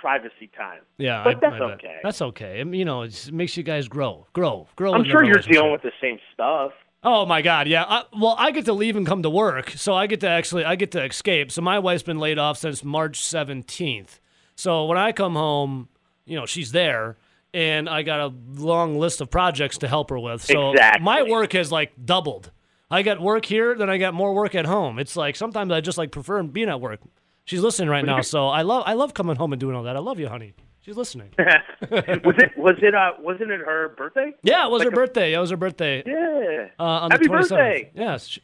privacy 0.07 0.49
time. 0.57 0.83
Yeah, 0.99 1.25
But 1.25 1.37
I- 1.37 1.41
that's 1.41 1.61
I 1.61 1.65
okay. 1.73 1.97
That's 2.05 2.23
okay. 2.23 2.61
I 2.61 2.65
mean, 2.65 2.79
you 2.79 2.85
know, 2.85 3.03
it 3.03 3.31
makes 3.33 3.57
you 3.57 3.65
guys 3.65 3.89
grow, 3.89 4.27
grow, 4.33 4.69
grow. 4.77 4.93
I'm 4.95 5.05
sure 5.05 5.25
you're 5.25 5.35
dealing 5.39 5.73
with 5.73 5.83
the 5.83 5.91
same 6.01 6.19
stuff. 6.33 6.71
Oh 7.03 7.27
my 7.27 7.43
God, 7.43 7.67
yeah. 7.67 7.85
I, 7.87 8.05
well, 8.17 8.37
I 8.39 8.53
get 8.53 8.65
to 8.67 8.73
leave 8.73 8.97
and 8.97 9.05
come 9.07 9.23
to 9.23 9.31
work, 9.31 9.71
so 9.71 9.95
I 9.95 10.07
get 10.07 10.21
to 10.21 10.29
actually 10.29 10.65
I 10.65 10.77
get 10.77 10.93
to 10.93 11.05
escape. 11.05 11.51
So 11.51 11.61
my 11.61 11.79
wife's 11.81 12.03
been 12.05 12.19
laid 12.19 12.39
off 12.39 12.57
since 12.59 12.85
March 12.85 13.21
seventeenth. 13.21 14.21
So 14.55 14.87
when 14.87 14.97
I 14.99 15.11
come 15.13 15.35
home, 15.35 15.89
you 16.25 16.37
know 16.37 16.47
she's 16.47 16.71
there, 16.73 17.17
and 17.53 17.89
I 17.89 18.03
got 18.03 18.21
a 18.21 18.33
long 18.61 18.99
list 18.99 19.21
of 19.21 19.29
projects 19.31 19.79
to 19.79 19.89
help 19.89 20.11
her 20.11 20.19
with. 20.19 20.43
So 20.43 20.71
Exactly. 20.71 21.05
my 21.05 21.23
work 21.23 21.53
has 21.53 21.71
like 21.73 21.93
doubled. 22.05 22.51
I 22.91 23.03
got 23.03 23.21
work 23.21 23.45
here, 23.45 23.75
then 23.75 23.91
I 23.91 23.99
got 23.99 24.15
more 24.15 24.33
work 24.33 24.55
at 24.55 24.67
home. 24.67 24.99
It's 25.01 25.17
like 25.17 25.35
sometimes 25.37 25.73
I 25.73 25.81
just 25.81 25.99
like 25.99 26.13
prefer 26.13 26.41
being 26.45 26.69
at 26.69 26.81
work. 26.81 27.01
She's 27.47 27.63
listening 27.63 27.89
right 27.89 28.05
now, 28.05 28.21
so 28.21 28.49
I 28.49 28.63
love 28.63 28.83
I 28.87 28.93
love 28.93 29.15
coming 29.15 29.37
home 29.37 29.53
and 29.55 29.59
doing 29.61 29.75
all 29.75 29.85
that. 29.85 29.97
I 29.97 30.01
love 30.01 30.19
you, 30.19 30.29
honey. 30.29 30.53
She's 30.83 30.97
listening. 30.97 31.31
was 31.39 31.55
it? 31.91 32.57
Was 32.59 32.77
it? 32.83 32.95
Uh, 32.95 33.13
wasn't 33.21 33.51
it 33.51 33.61
her 33.61 33.89
birthday? 33.97 34.33
Yeah, 34.43 34.67
it 34.67 34.71
was 34.71 34.81
Like 34.81 34.89
her 34.89 34.93
a- 34.93 34.95
birthday. 35.07 35.33
It 35.33 35.39
was 35.39 35.51
her 35.51 35.57
birthday. 35.57 36.03
Yeah. 36.07 36.69
Uh, 36.79 36.83
on 36.83 37.11
Happy 37.11 37.25
the 37.27 37.31
27th. 37.33 37.39
birthday. 37.49 37.91
Yes. 37.95 38.27
She- 38.27 38.43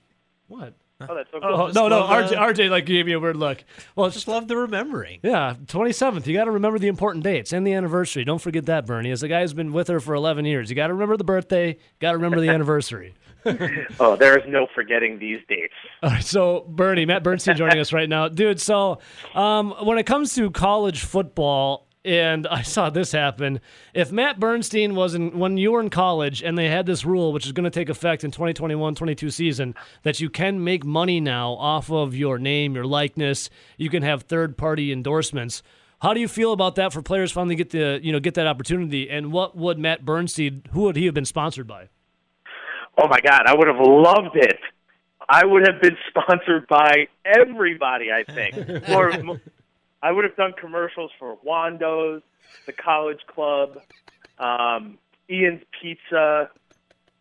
what? 0.48 0.74
Oh, 1.00 1.14
that's 1.16 1.30
so 1.32 1.38
Oh, 1.42 1.56
cool. 1.56 1.72
no, 1.72 1.88
no. 1.88 1.98
love 2.00 2.10
RJ, 2.10 2.28
the- 2.30 2.36
RJ 2.36 2.70
like 2.70 2.86
gave 2.86 3.06
me 3.06 3.12
a 3.12 3.18
weird 3.20 3.36
look. 3.36 3.64
Well, 3.96 4.06
Just 4.06 4.18
just 4.18 4.28
love 4.28 4.46
the 4.46 4.56
remembering. 4.56 5.18
yeah, 5.24 5.54
27th. 5.66 6.26
You 6.28 6.34
got 6.36 6.44
to 6.44 6.52
remember 6.52 6.78
the 6.78 6.86
important 6.86 7.24
dates 7.24 7.52
and 7.52 7.66
the 7.66 7.72
anniversary. 7.72 8.24
Don't 8.24 8.40
forget 8.40 8.66
that, 8.66 8.86
Bernie. 8.86 9.10
As 9.10 9.20
the 9.20 9.26
guy 9.28 9.40
who's 9.40 9.52
been 9.52 9.72
with 9.72 9.88
her 9.88 9.98
for 9.98 10.14
11 10.14 10.44
years, 10.44 10.70
you 10.70 10.76
got 10.76 10.86
to 10.88 10.92
remember 10.94 11.16
the 11.16 11.24
birthday. 11.24 11.76
Got 11.98 12.12
to 12.12 12.18
remember 12.18 12.40
the 12.40 12.48
anniversary. 12.54 13.14
Oh, 14.00 14.16
there 14.16 14.38
is 14.38 14.44
no 14.48 14.66
forgetting 14.74 15.18
these 15.18 15.40
dates. 15.48 15.74
All 16.02 16.10
right, 16.10 16.24
so 16.24 16.64
Bernie, 16.68 17.06
Matt 17.06 17.22
Bernstein 17.22 17.56
joining 17.56 17.78
us 17.78 17.92
right 17.92 18.08
now, 18.08 18.28
dude. 18.28 18.60
So, 18.60 18.98
um, 19.34 19.74
when 19.82 19.98
it 19.98 20.04
comes 20.04 20.34
to 20.34 20.50
college 20.50 21.02
football, 21.02 21.86
and 22.04 22.46
I 22.48 22.62
saw 22.62 22.90
this 22.90 23.12
happen. 23.12 23.60
If 23.94 24.10
Matt 24.10 24.40
Bernstein 24.40 24.94
was 24.94 25.14
in 25.14 25.38
when 25.38 25.56
you 25.56 25.72
were 25.72 25.80
in 25.80 25.90
college, 25.90 26.42
and 26.42 26.58
they 26.58 26.68
had 26.68 26.86
this 26.86 27.04
rule, 27.04 27.32
which 27.32 27.46
is 27.46 27.52
going 27.52 27.64
to 27.64 27.70
take 27.70 27.88
effect 27.88 28.24
in 28.24 28.30
2021-22 28.30 29.32
season, 29.32 29.74
that 30.02 30.20
you 30.20 30.28
can 30.28 30.62
make 30.64 30.84
money 30.84 31.20
now 31.20 31.52
off 31.52 31.90
of 31.90 32.14
your 32.14 32.38
name, 32.38 32.74
your 32.74 32.86
likeness. 32.86 33.50
You 33.76 33.88
can 33.88 34.02
have 34.02 34.22
third-party 34.22 34.92
endorsements. 34.92 35.62
How 36.00 36.12
do 36.12 36.20
you 36.20 36.26
feel 36.26 36.52
about 36.52 36.74
that 36.74 36.92
for 36.92 37.00
players 37.02 37.30
finally 37.30 37.54
get 37.54 37.70
the 37.70 38.00
you 38.02 38.10
know 38.10 38.18
get 38.18 38.34
that 38.34 38.48
opportunity? 38.48 39.08
And 39.08 39.30
what 39.30 39.56
would 39.56 39.78
Matt 39.78 40.04
Bernstein, 40.04 40.62
who 40.72 40.82
would 40.82 40.96
he 40.96 41.04
have 41.04 41.14
been 41.14 41.24
sponsored 41.24 41.68
by? 41.68 41.88
Oh 42.98 43.08
my 43.08 43.20
God, 43.20 43.42
I 43.46 43.54
would 43.54 43.68
have 43.68 43.80
loved 43.80 44.36
it. 44.36 44.58
I 45.28 45.44
would 45.44 45.66
have 45.66 45.80
been 45.80 45.96
sponsored 46.08 46.66
by 46.68 47.08
everybody. 47.24 48.10
I 48.12 48.24
think, 48.24 48.56
or 48.90 49.12
I 50.02 50.12
would 50.12 50.24
have 50.24 50.36
done 50.36 50.52
commercials 50.60 51.10
for 51.18 51.38
Wando's, 51.44 52.22
the 52.66 52.72
College 52.72 53.20
Club, 53.26 53.78
um, 54.38 54.98
Ian's 55.30 55.62
Pizza, 55.80 56.50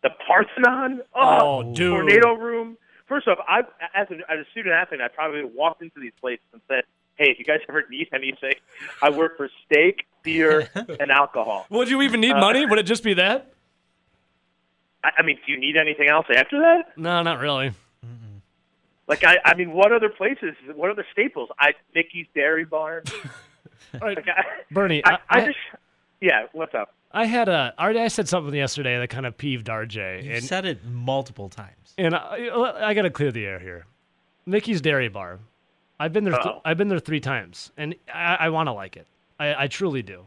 the 0.02 0.10
Parthenon. 0.26 1.02
Oh, 1.14 1.62
Oh, 1.64 1.74
dude. 1.74 1.90
Tornado 1.92 2.34
Room. 2.34 2.76
First 3.06 3.28
off, 3.28 3.38
I 3.46 3.60
as 3.94 4.08
a, 4.10 4.14
as 4.30 4.40
a 4.40 4.44
student 4.50 4.74
athlete, 4.74 5.00
I 5.00 5.08
probably 5.08 5.44
walked 5.44 5.82
into 5.82 6.00
these 6.00 6.12
places 6.20 6.44
and 6.52 6.62
said, 6.68 6.84
"Hey, 7.16 7.30
if 7.30 7.38
you 7.38 7.44
guys 7.44 7.58
ever 7.68 7.84
need 7.90 8.08
anything, 8.12 8.54
I 9.02 9.10
work 9.10 9.36
for 9.36 9.50
steak, 9.66 10.06
beer, 10.22 10.68
and 11.00 11.10
alcohol." 11.10 11.66
Would 11.70 11.90
you 11.90 12.00
even 12.02 12.20
need 12.20 12.34
money? 12.34 12.64
Would 12.64 12.78
it 12.78 12.84
just 12.84 13.04
be 13.04 13.14
that? 13.14 13.52
I, 15.04 15.10
I 15.18 15.22
mean, 15.22 15.38
do 15.44 15.52
you 15.52 15.58
need 15.58 15.76
anything 15.76 16.08
else 16.08 16.26
after 16.34 16.58
that? 16.60 16.96
No, 16.96 17.22
not 17.22 17.40
really. 17.40 17.72
Like, 19.08 19.24
I, 19.24 19.38
I 19.44 19.54
mean, 19.54 19.72
what 19.72 19.92
other 19.92 20.08
places? 20.08 20.54
What 20.74 20.90
other 20.90 21.04
staples? 21.12 21.50
I 21.58 21.74
Mickey's 21.94 22.26
Dairy 22.34 22.64
Bar. 22.64 23.02
All 23.94 24.00
right, 24.00 24.16
Like, 24.16 24.28
I, 24.28 24.42
Bernie, 24.70 25.04
I, 25.04 25.10
I, 25.10 25.14
I 25.14 25.18
I, 25.42 25.46
just, 25.46 25.58
yeah. 26.20 26.46
What's 26.52 26.74
up? 26.74 26.94
I 27.10 27.26
had 27.26 27.48
a 27.48 27.74
RJ. 27.78 27.98
I 27.98 28.08
said 28.08 28.28
something 28.28 28.54
yesterday 28.54 28.98
that 28.98 29.08
kind 29.10 29.26
of 29.26 29.36
peeved 29.36 29.66
RJ, 29.66 30.24
You've 30.24 30.34
and 30.36 30.44
said 30.44 30.64
it 30.64 30.84
multiple 30.86 31.48
times. 31.48 31.94
and 31.98 32.14
I, 32.14 32.88
I 32.88 32.94
got 32.94 33.02
to 33.02 33.10
clear 33.10 33.32
the 33.32 33.44
air 33.44 33.58
here. 33.58 33.86
Mickey's 34.46 34.80
Dairy 34.80 35.08
Bar. 35.08 35.40
I've 36.00 36.12
been 36.12 36.24
there. 36.24 36.38
Th- 36.40 36.54
I've 36.64 36.78
been 36.78 36.88
there 36.88 36.98
three 37.00 37.20
times, 37.20 37.70
and 37.76 37.94
I, 38.12 38.36
I 38.40 38.48
want 38.48 38.68
to 38.68 38.72
like 38.72 38.96
it. 38.96 39.06
I, 39.38 39.64
I 39.64 39.66
truly 39.66 40.02
do. 40.02 40.24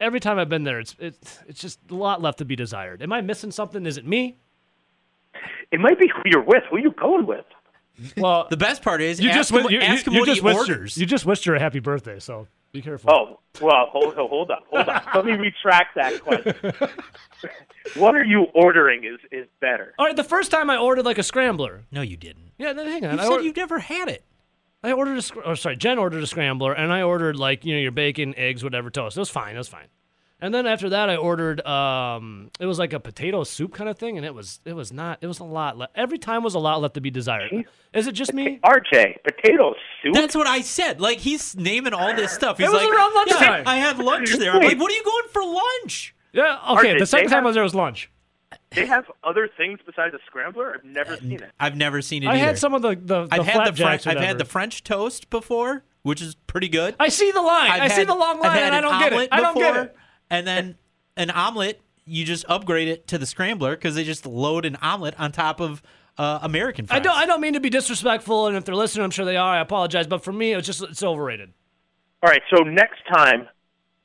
Every 0.00 0.20
time 0.20 0.38
I've 0.38 0.48
been 0.48 0.64
there, 0.64 0.78
it's 0.78 0.94
it's 0.98 1.38
it's 1.46 1.60
just 1.60 1.78
a 1.90 1.94
lot 1.94 2.22
left 2.22 2.38
to 2.38 2.44
be 2.44 2.56
desired. 2.56 3.02
Am 3.02 3.12
I 3.12 3.20
missing 3.20 3.50
something? 3.50 3.86
Is 3.86 3.96
it 3.96 4.06
me? 4.06 4.36
It 5.70 5.80
might 5.80 5.98
be 5.98 6.08
who 6.08 6.22
you're 6.26 6.42
with. 6.42 6.62
Who 6.70 6.76
are 6.76 6.80
you 6.80 6.92
going 6.92 7.26
with? 7.26 7.44
Well, 8.16 8.46
The 8.50 8.56
best 8.56 8.82
part 8.82 9.00
is 9.00 9.20
you 9.20 9.32
just 9.32 9.50
him, 9.50 9.66
you, 9.68 9.80
ask 9.80 10.06
you, 10.06 10.12
him 10.12 10.14
you 10.14 10.20
what 10.20 10.26
just 10.26 10.40
he 10.40 10.44
wished 10.44 10.58
orders. 10.58 10.94
Her, 10.94 11.00
you 11.00 11.06
just 11.06 11.26
wished 11.26 11.44
her 11.44 11.54
a 11.54 11.58
happy 11.58 11.80
birthday, 11.80 12.18
so 12.18 12.46
be 12.72 12.82
careful. 12.82 13.10
Oh, 13.12 13.40
well, 13.60 13.86
hold, 13.90 14.14
hold 14.14 14.50
up, 14.50 14.64
hold 14.70 14.88
up. 14.88 15.06
Let 15.14 15.24
me 15.24 15.32
retract 15.32 15.94
that 15.96 16.22
question. 16.22 16.54
what 17.94 18.14
are 18.14 18.24
you 18.24 18.46
ordering 18.54 19.04
is 19.04 19.18
is 19.32 19.46
better. 19.60 19.94
All 19.98 20.06
right, 20.06 20.16
the 20.16 20.24
first 20.24 20.50
time 20.50 20.70
I 20.70 20.76
ordered 20.76 21.04
like 21.04 21.18
a 21.18 21.22
scrambler. 21.22 21.84
no, 21.90 22.02
you 22.02 22.16
didn't. 22.16 22.52
Yeah, 22.58 22.72
then 22.72 22.86
hang 22.86 23.04
on. 23.04 23.14
You 23.16 23.20
I, 23.20 23.24
said 23.24 23.32
or- 23.32 23.42
you've 23.42 23.56
never 23.56 23.78
had 23.78 24.08
it. 24.08 24.24
I 24.86 24.92
ordered 24.92 25.18
a 25.18 25.22
scr- 25.22 25.40
oh 25.44 25.54
sorry, 25.54 25.76
Jen 25.76 25.98
ordered 25.98 26.22
a 26.22 26.26
scrambler 26.26 26.72
and 26.72 26.92
I 26.92 27.02
ordered 27.02 27.36
like, 27.36 27.64
you 27.64 27.74
know, 27.74 27.80
your 27.80 27.92
bacon, 27.92 28.34
eggs, 28.36 28.62
whatever, 28.62 28.88
toast. 28.90 29.16
It 29.16 29.20
was 29.20 29.30
fine, 29.30 29.54
it 29.54 29.58
was 29.58 29.68
fine. 29.68 29.86
And 30.38 30.52
then 30.54 30.66
after 30.66 30.90
that 30.90 31.08
I 31.08 31.16
ordered 31.16 31.66
um 31.66 32.50
it 32.60 32.66
was 32.66 32.78
like 32.78 32.92
a 32.92 33.00
potato 33.00 33.42
soup 33.42 33.72
kind 33.74 33.88
of 33.88 33.98
thing 33.98 34.16
and 34.18 34.24
it 34.26 34.34
was 34.34 34.60
it 34.66 34.74
was 34.74 34.92
not 34.92 35.18
it 35.22 35.26
was 35.26 35.38
a 35.40 35.44
lot 35.44 35.78
le- 35.78 35.88
every 35.94 36.18
time 36.18 36.42
was 36.42 36.54
a 36.54 36.58
lot 36.58 36.80
left 36.82 36.94
to 36.94 37.00
be 37.00 37.10
desired. 37.10 37.50
Is 37.94 38.06
it 38.06 38.12
just 38.12 38.34
me? 38.34 38.60
RJ, 38.62 39.22
potato 39.24 39.74
soup. 40.02 40.14
That's 40.14 40.34
what 40.36 40.46
I 40.46 40.60
said. 40.60 41.00
Like 41.00 41.18
he's 41.18 41.56
naming 41.56 41.94
all 41.94 42.14
this 42.14 42.32
stuff. 42.32 42.58
He's 42.58 42.68
It 42.68 42.72
was 42.72 42.82
like, 42.82 42.92
around 42.92 43.12
"Yeah, 43.14 43.34
lunchtime." 43.34 43.62
I 43.66 43.76
had 43.78 43.98
lunch 43.98 44.30
there. 44.36 44.52
I'm 44.52 44.62
like, 44.62 44.78
what 44.78 44.92
are 44.92 44.94
you 44.94 45.04
going 45.04 45.28
for 45.32 45.42
lunch? 45.42 46.14
Yeah, 46.32 46.58
okay. 46.72 46.94
RJ, 46.94 46.98
the 46.98 47.06
second 47.06 47.30
time 47.30 47.36
have- 47.38 47.44
I 47.44 47.46
was 47.48 47.54
there 47.54 47.62
was 47.64 47.74
lunch. 47.74 48.10
They 48.76 48.86
have 48.86 49.10
other 49.24 49.48
things 49.56 49.80
besides 49.84 50.14
a 50.14 50.18
scrambler. 50.26 50.74
I've 50.74 50.84
never 50.84 51.16
seen 51.16 51.32
it. 51.32 51.50
I've 51.58 51.76
never 51.76 52.00
seen 52.02 52.22
it 52.22 52.26
either. 52.26 52.34
I 52.34 52.36
either. 52.36 52.46
had 52.46 52.58
some 52.58 52.74
of 52.74 52.82
the 52.82 52.94
the, 52.94 53.26
the 53.26 53.28
I've 53.30 53.46
had 53.46 53.74
the 53.74 53.82
French. 53.82 54.06
I've 54.06 54.20
had 54.20 54.38
the 54.38 54.44
French 54.44 54.84
toast 54.84 55.30
before, 55.30 55.84
which 56.02 56.22
is 56.22 56.34
pretty 56.46 56.68
good. 56.68 56.94
I 57.00 57.08
see 57.08 57.30
the 57.32 57.42
line. 57.42 57.70
I've 57.70 57.82
I 57.82 57.88
see 57.88 58.04
the 58.04 58.14
long 58.14 58.40
line 58.40 58.58
and 58.58 58.74
I 58.74 58.80
don't 58.80 58.98
get 59.00 59.12
it. 59.12 59.16
omelet 59.16 59.28
I 59.32 59.40
don't 59.40 59.56
get 59.56 59.76
it. 59.76 59.96
And 60.30 60.46
then 60.46 60.76
an 61.16 61.30
omelet, 61.30 61.80
you 62.04 62.24
just 62.24 62.44
upgrade 62.48 62.88
it 62.88 63.06
to 63.08 63.18
the 63.18 63.26
scrambler 63.26 63.76
because 63.76 63.94
they 63.94 64.04
just 64.04 64.26
load 64.26 64.64
an 64.64 64.76
omelet 64.82 65.18
on 65.18 65.32
top 65.32 65.60
of 65.60 65.82
uh, 66.18 66.38
American 66.42 66.86
fries. 66.86 67.00
I 67.00 67.02
don't 67.02 67.16
I 67.16 67.26
don't 67.26 67.40
mean 67.40 67.54
to 67.54 67.60
be 67.60 67.70
disrespectful 67.70 68.46
and 68.46 68.56
if 68.56 68.64
they're 68.64 68.74
listening 68.74 69.04
I'm 69.04 69.10
sure 69.10 69.24
they 69.24 69.36
are. 69.36 69.56
I 69.56 69.60
apologize, 69.60 70.06
but 70.06 70.22
for 70.24 70.32
me 70.32 70.52
it's 70.52 70.66
just 70.66 70.82
it's 70.82 71.02
overrated. 71.02 71.52
All 72.22 72.30
right, 72.30 72.42
so 72.54 72.62
next 72.62 73.00
time 73.12 73.48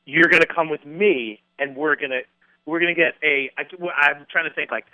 you're 0.05 0.27
going 0.27 0.41
to 0.41 0.53
come 0.53 0.69
with 0.69 0.85
me, 0.85 1.41
and 1.59 1.75
we're 1.75 1.95
going 1.95 2.11
to 2.11 2.21
we're 2.65 2.79
going 2.79 2.93
to 2.95 2.99
get 2.99 3.13
a. 3.23 3.49
I, 3.57 3.63
I'm 4.01 4.25
trying 4.31 4.47
to 4.49 4.53
think 4.55 4.71
like 4.71 4.85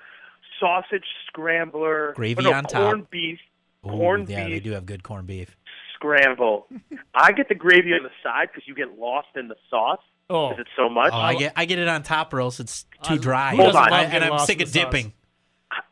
sausage 0.60 1.06
scrambler, 1.28 2.14
Gravy 2.16 2.46
oh, 2.46 2.50
no, 2.52 2.54
on 2.58 2.64
top. 2.64 2.82
corned 2.84 3.10
beef, 3.10 3.40
Ooh, 3.86 3.90
corned 3.90 4.30
yeah, 4.30 4.48
they 4.48 4.60
do 4.60 4.72
have 4.72 4.86
good 4.86 5.04
corned 5.04 5.28
beef. 5.28 5.56
scramble. 5.96 6.68
I 7.16 7.32
get 7.32 7.50
the 7.50 7.56
gravy 7.56 7.94
on 7.94 8.04
the 8.04 8.10
side 8.24 8.50
because 8.54 8.68
you 8.68 8.76
get 8.76 8.98
lost 9.00 9.28
in 9.36 9.48
the 9.48 9.56
sauce 9.70 10.00
Oh. 10.30 10.50
because 10.50 10.62
it's 10.62 10.70
so 10.76 10.90
much. 10.90 11.12
Oh, 11.14 11.18
I 11.18 11.36
get 11.36 11.54
I 11.56 11.66
get 11.66 11.80
it 11.80 11.88
on 11.88 12.04
top, 12.04 12.34
or 12.34 12.42
else 12.42 12.60
it's 12.60 12.86
too 13.04 13.14
Uh, 13.14 13.18
dry. 13.18 13.56
Hold 13.56 13.74
doesn't 13.74 13.94
I- 13.94 14.04
and 14.04 14.24
I'm 14.24 14.40
sick 14.40 14.62
of 14.62 14.72
the 14.72 14.80
sauce? 14.80 14.92
dipping. 14.92 15.14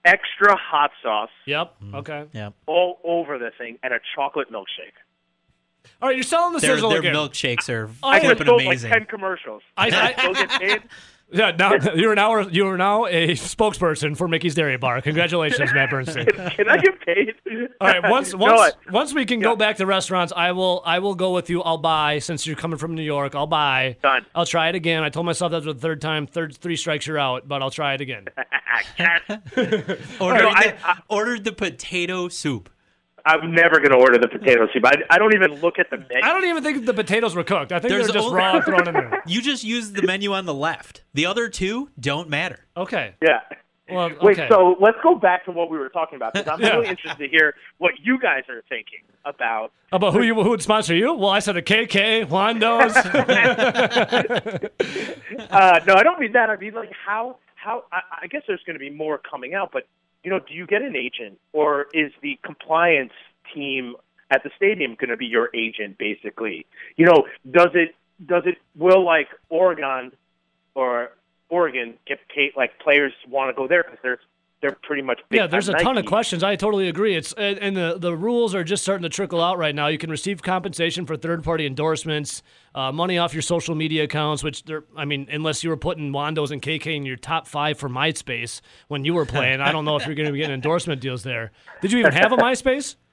Extra 0.04 0.56
hot 0.58 0.92
sauce 1.04 1.30
Yep. 1.46 1.76
Mm. 1.84 1.96
Okay. 1.96 2.26
Yeah, 2.34 2.50
all 2.66 3.00
over 3.04 3.38
the 3.38 3.52
thing 3.58 3.78
and 3.84 3.94
a 3.94 4.00
chocolate 4.16 4.52
milkshake. 4.52 4.96
All 6.02 6.10
right, 6.10 6.16
you're 6.18 6.24
selling 6.24 6.54
the 6.54 6.60
their 6.60 6.76
sizzle 6.76 6.90
their 6.90 7.00
again. 7.00 7.14
milkshakes 7.16 7.70
are 7.70 7.90
I 8.04 8.16
I 8.16 8.20
could 8.20 8.30
have 8.30 8.38
flipping 8.38 8.48
sold 8.48 8.58
like 8.60 8.68
amazing. 8.68 8.92
ten 8.92 9.06
commercials. 9.06 9.62
I- 9.78 9.88
I- 9.88 10.14
still 10.18 10.34
get 10.34 10.50
paid. 10.50 10.82
Yeah, 11.32 11.52
now 11.58 11.74
you're 11.96 12.16
now 12.16 12.40
you're 12.48 12.78
now 12.78 13.08
a 13.08 13.30
spokesperson 13.32 14.16
for 14.16 14.28
Mickey's 14.28 14.54
Dairy 14.56 14.78
Bar. 14.78 15.02
Congratulations, 15.02 15.74
Matt 15.74 15.90
Bernstein. 15.90 16.26
Can 16.52 16.70
I 16.70 16.78
get 16.78 17.00
paid? 17.06 17.34
All 17.82 17.88
right, 17.88 18.10
once 18.10 18.32
No, 18.34 18.38
once 18.38 18.62
I- 18.88 18.92
once 18.92 19.14
we 19.14 19.26
can 19.26 19.40
go 19.40 19.56
back 19.56 19.78
to 19.78 19.86
restaurants, 19.86 20.32
I 20.36 20.52
will 20.52 20.84
I 20.86 21.00
will 21.00 21.16
go 21.16 21.34
with 21.34 21.50
you. 21.50 21.62
I'll 21.64 21.80
buy 21.80 22.20
since 22.20 22.46
you're 22.46 22.56
coming 22.56 22.78
from 22.78 22.94
New 22.96 23.02
York. 23.04 23.34
I'll 23.36 23.48
buy. 23.48 23.98
Done. 24.04 24.26
I'll 24.36 24.46
try 24.46 24.70
it 24.70 24.76
again. 24.76 25.04
I 25.04 25.10
told 25.10 25.26
myself 25.26 25.52
that's 25.52 25.66
the 25.66 25.74
third 25.74 26.00
time, 26.00 26.28
third 26.28 26.56
three 26.58 26.76
strikes 26.76 27.08
you're 27.08 27.18
out, 27.20 27.48
but 27.48 27.62
I'll 27.62 27.72
try 27.72 27.96
it 27.96 28.02
again. 28.02 28.26
Ordered, 29.00 30.00
No, 30.20 30.50
I- 30.50 30.68
the, 30.68 30.88
I- 30.88 31.00
ordered 31.10 31.44
the 31.44 31.52
potato 31.54 32.28
soup. 32.30 32.70
I'm 33.26 33.54
never 33.54 33.80
going 33.80 33.90
to 33.92 33.98
order 33.98 34.18
the 34.20 34.28
potato 34.28 34.68
soup. 34.72 34.86
I, 34.86 34.94
I 35.10 35.18
don't 35.18 35.34
even 35.34 35.60
look 35.62 35.80
at 35.80 35.90
the 35.90 35.98
menu. 35.98 36.22
I 36.24 36.32
don't 36.32 36.46
even 36.46 36.62
think 36.64 36.86
the 36.86 36.94
potatoes 36.94 37.36
were 37.36 37.44
cooked. 37.44 37.72
I 37.72 37.80
think 37.80 37.90
There's 37.90 38.06
they're 38.08 38.14
just 38.14 38.28
only- 38.28 38.38
raw 38.38 38.62
thrown 38.62 38.88
in 38.88 38.94
there. 38.94 39.24
You 39.28 39.42
just 39.42 39.64
use 39.64 39.92
the 39.92 40.04
menu 40.04 40.34
on 40.34 40.46
the 40.46 40.54
left. 40.54 41.04
The 41.16 41.26
other 41.26 41.50
two 41.50 41.90
don't 42.00 42.30
matter. 42.30 42.66
Okay. 42.78 43.16
Yeah. 43.22 43.40
Well, 43.90 44.12
Wait, 44.22 44.38
so 44.50 44.76
let's 44.80 44.98
go 45.04 45.14
back 45.16 45.46
to 45.46 45.52
what 45.52 45.70
we 45.70 45.78
were 45.78 45.90
talking 45.90 46.16
about 46.16 46.34
because 46.34 46.48
I'm 46.48 46.60
Yeah. 46.62 46.76
really 46.76 46.88
interested 46.88 47.20
to 47.24 47.28
hear 47.30 47.54
what 47.78 47.94
you 48.02 48.20
guys 48.20 48.44
are 48.50 48.64
thinking 48.68 49.02
about. 49.26 49.72
about 49.92 50.14
who 50.14 50.24
you 50.24 50.34
who 50.36 50.50
would 50.50 50.62
sponsor 50.62 50.96
you? 50.96 51.14
Well, 51.14 51.30
I 51.30 51.38
said 51.40 51.56
a 51.58 51.62
KK, 51.62 52.26
Wando's. 52.28 52.96
Uh, 55.50 55.80
no, 55.88 55.94
I 55.96 56.04
don't 56.04 56.20
mean 56.20 56.32
that. 56.34 56.50
I 56.50 56.58
mean 56.58 56.74
like 56.74 56.92
how 57.06 57.38
how 57.56 57.84
I, 57.92 58.02
I 58.24 58.28
guess 58.28 58.42
there's 58.48 58.62
going 58.66 58.76
to 58.76 58.80
be 58.80 58.90
more 58.90 59.18
coming 59.20 59.54
out, 59.54 59.70
but 59.72 59.88
you 60.26 60.32
know, 60.32 60.40
do 60.40 60.56
you 60.56 60.66
get 60.66 60.82
an 60.82 60.96
agent 60.96 61.40
or 61.54 61.86
is 61.94 62.12
the 62.24 62.40
compliance 62.44 63.14
team 63.54 63.96
at 64.32 64.42
the 64.44 64.50
stadium 64.58 64.96
going 65.00 65.12
to 65.12 65.18
be 65.18 65.28
your 65.28 65.52
agent 65.56 66.00
basically? 66.00 66.66
You 66.98 67.06
know, 67.06 67.28
does 67.50 67.70
it 67.76 67.94
does 68.26 68.42
it 68.48 68.58
will 68.76 69.06
like 69.06 69.28
Oregon 69.50 70.12
or 70.74 71.12
Oregon 71.50 71.94
get 72.08 72.18
paid 72.34 72.54
like 72.58 72.80
players 72.80 73.14
want 73.30 73.56
to 73.56 73.62
go 73.62 73.68
there 73.68 73.84
because 73.84 74.00
they're 74.02 74.20
they're 74.66 74.78
pretty 74.82 75.04
much 75.04 75.22
big 75.30 75.40
Yeah, 75.40 75.48
there's 75.48 75.70
a 75.70 75.74
time 75.74 75.84
ton 75.84 75.98
of 76.00 76.06
questions. 76.06 76.44
I 76.44 76.56
totally 76.56 76.90
agree. 76.90 77.16
It's 77.16 77.34
and, 77.34 77.60
and 77.60 77.78
the 77.78 77.98
the 78.00 78.16
rules 78.16 78.56
are 78.56 78.64
just 78.64 78.82
starting 78.82 79.04
to 79.04 79.10
trickle 79.10 79.42
out 79.42 79.60
right 79.60 79.76
now. 79.76 79.88
You 79.88 80.00
can 80.00 80.10
receive 80.10 80.42
compensation 80.42 81.06
for 81.06 81.16
third 81.16 81.44
party 81.44 81.68
endorsements, 81.68 82.42
uh, 82.74 82.92
money 82.92 83.20
off 83.20 83.34
your 83.34 83.44
social 83.44 83.76
media 83.76 84.04
accounts. 84.06 84.44
Which 84.44 84.64
they're, 84.64 84.86
I 84.98 85.06
mean, 85.06 85.28
unless 85.30 85.64
you 85.64 85.70
were 85.70 85.78
putting 85.78 86.12
Wandos 86.12 86.50
and 86.50 86.62
KK 86.62 86.96
in 86.96 87.06
your 87.06 87.16
top 87.16 87.48
five 87.48 87.78
for 87.78 87.90
MySpace 87.90 88.62
when 88.88 89.06
you 89.06 89.14
were 89.14 89.26
playing, 89.26 89.62
I 89.62 89.72
don't 89.72 89.86
know 89.86 89.96
if 89.98 90.08
you're 90.08 90.16
going 90.16 90.28
to 90.28 90.32
be 90.32 90.40
getting 90.40 90.56
endorsement 90.56 91.00
deals 91.00 91.22
there. 91.22 91.52
Did 91.82 91.92
you 91.92 92.00
even 92.00 92.14
have 92.14 92.32
a 92.32 92.38
MySpace? 92.38 92.96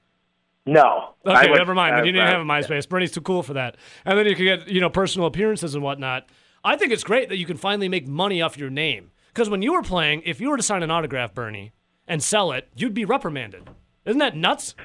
No. 0.65 1.15
Okay, 1.27 1.49
would- 1.49 1.57
never 1.57 1.75
mind. 1.75 1.97
Then 1.97 2.03
uh, 2.03 2.05
you 2.05 2.11
didn't 2.13 2.27
uh, 2.27 2.31
have 2.31 2.39
a 2.39 2.45
MySpace. 2.45 2.87
Bernie's 2.87 3.11
too 3.11 3.19
cool 3.19 3.43
for 3.43 3.51
that. 3.55 3.75
And 4.05 4.17
then 4.17 4.25
you 4.25 4.33
can 4.33 4.45
get 4.45 4.69
you 4.69 4.79
know 4.79 4.89
personal 4.89 5.27
appearances 5.27 5.75
and 5.75 5.83
whatnot. 5.83 6.29
I 6.63 6.77
think 6.77 6.93
it's 6.93 7.03
great 7.03 7.27
that 7.27 7.37
you 7.37 7.45
can 7.45 7.57
finally 7.57 7.89
make 7.89 8.07
money 8.07 8.41
off 8.41 8.57
your 8.57 8.69
name. 8.69 9.11
Because 9.33 9.49
when 9.49 9.61
you 9.63 9.73
were 9.73 9.81
playing, 9.81 10.21
if 10.25 10.39
you 10.39 10.49
were 10.49 10.57
to 10.57 10.63
sign 10.63 10.83
an 10.83 10.91
autograph, 10.91 11.33
Bernie, 11.33 11.71
and 12.07 12.21
sell 12.21 12.51
it, 12.51 12.69
you'd 12.75 12.93
be 12.93 13.03
reprimanded. 13.05 13.67
Isn't 14.05 14.19
that 14.19 14.35
nuts? 14.37 14.75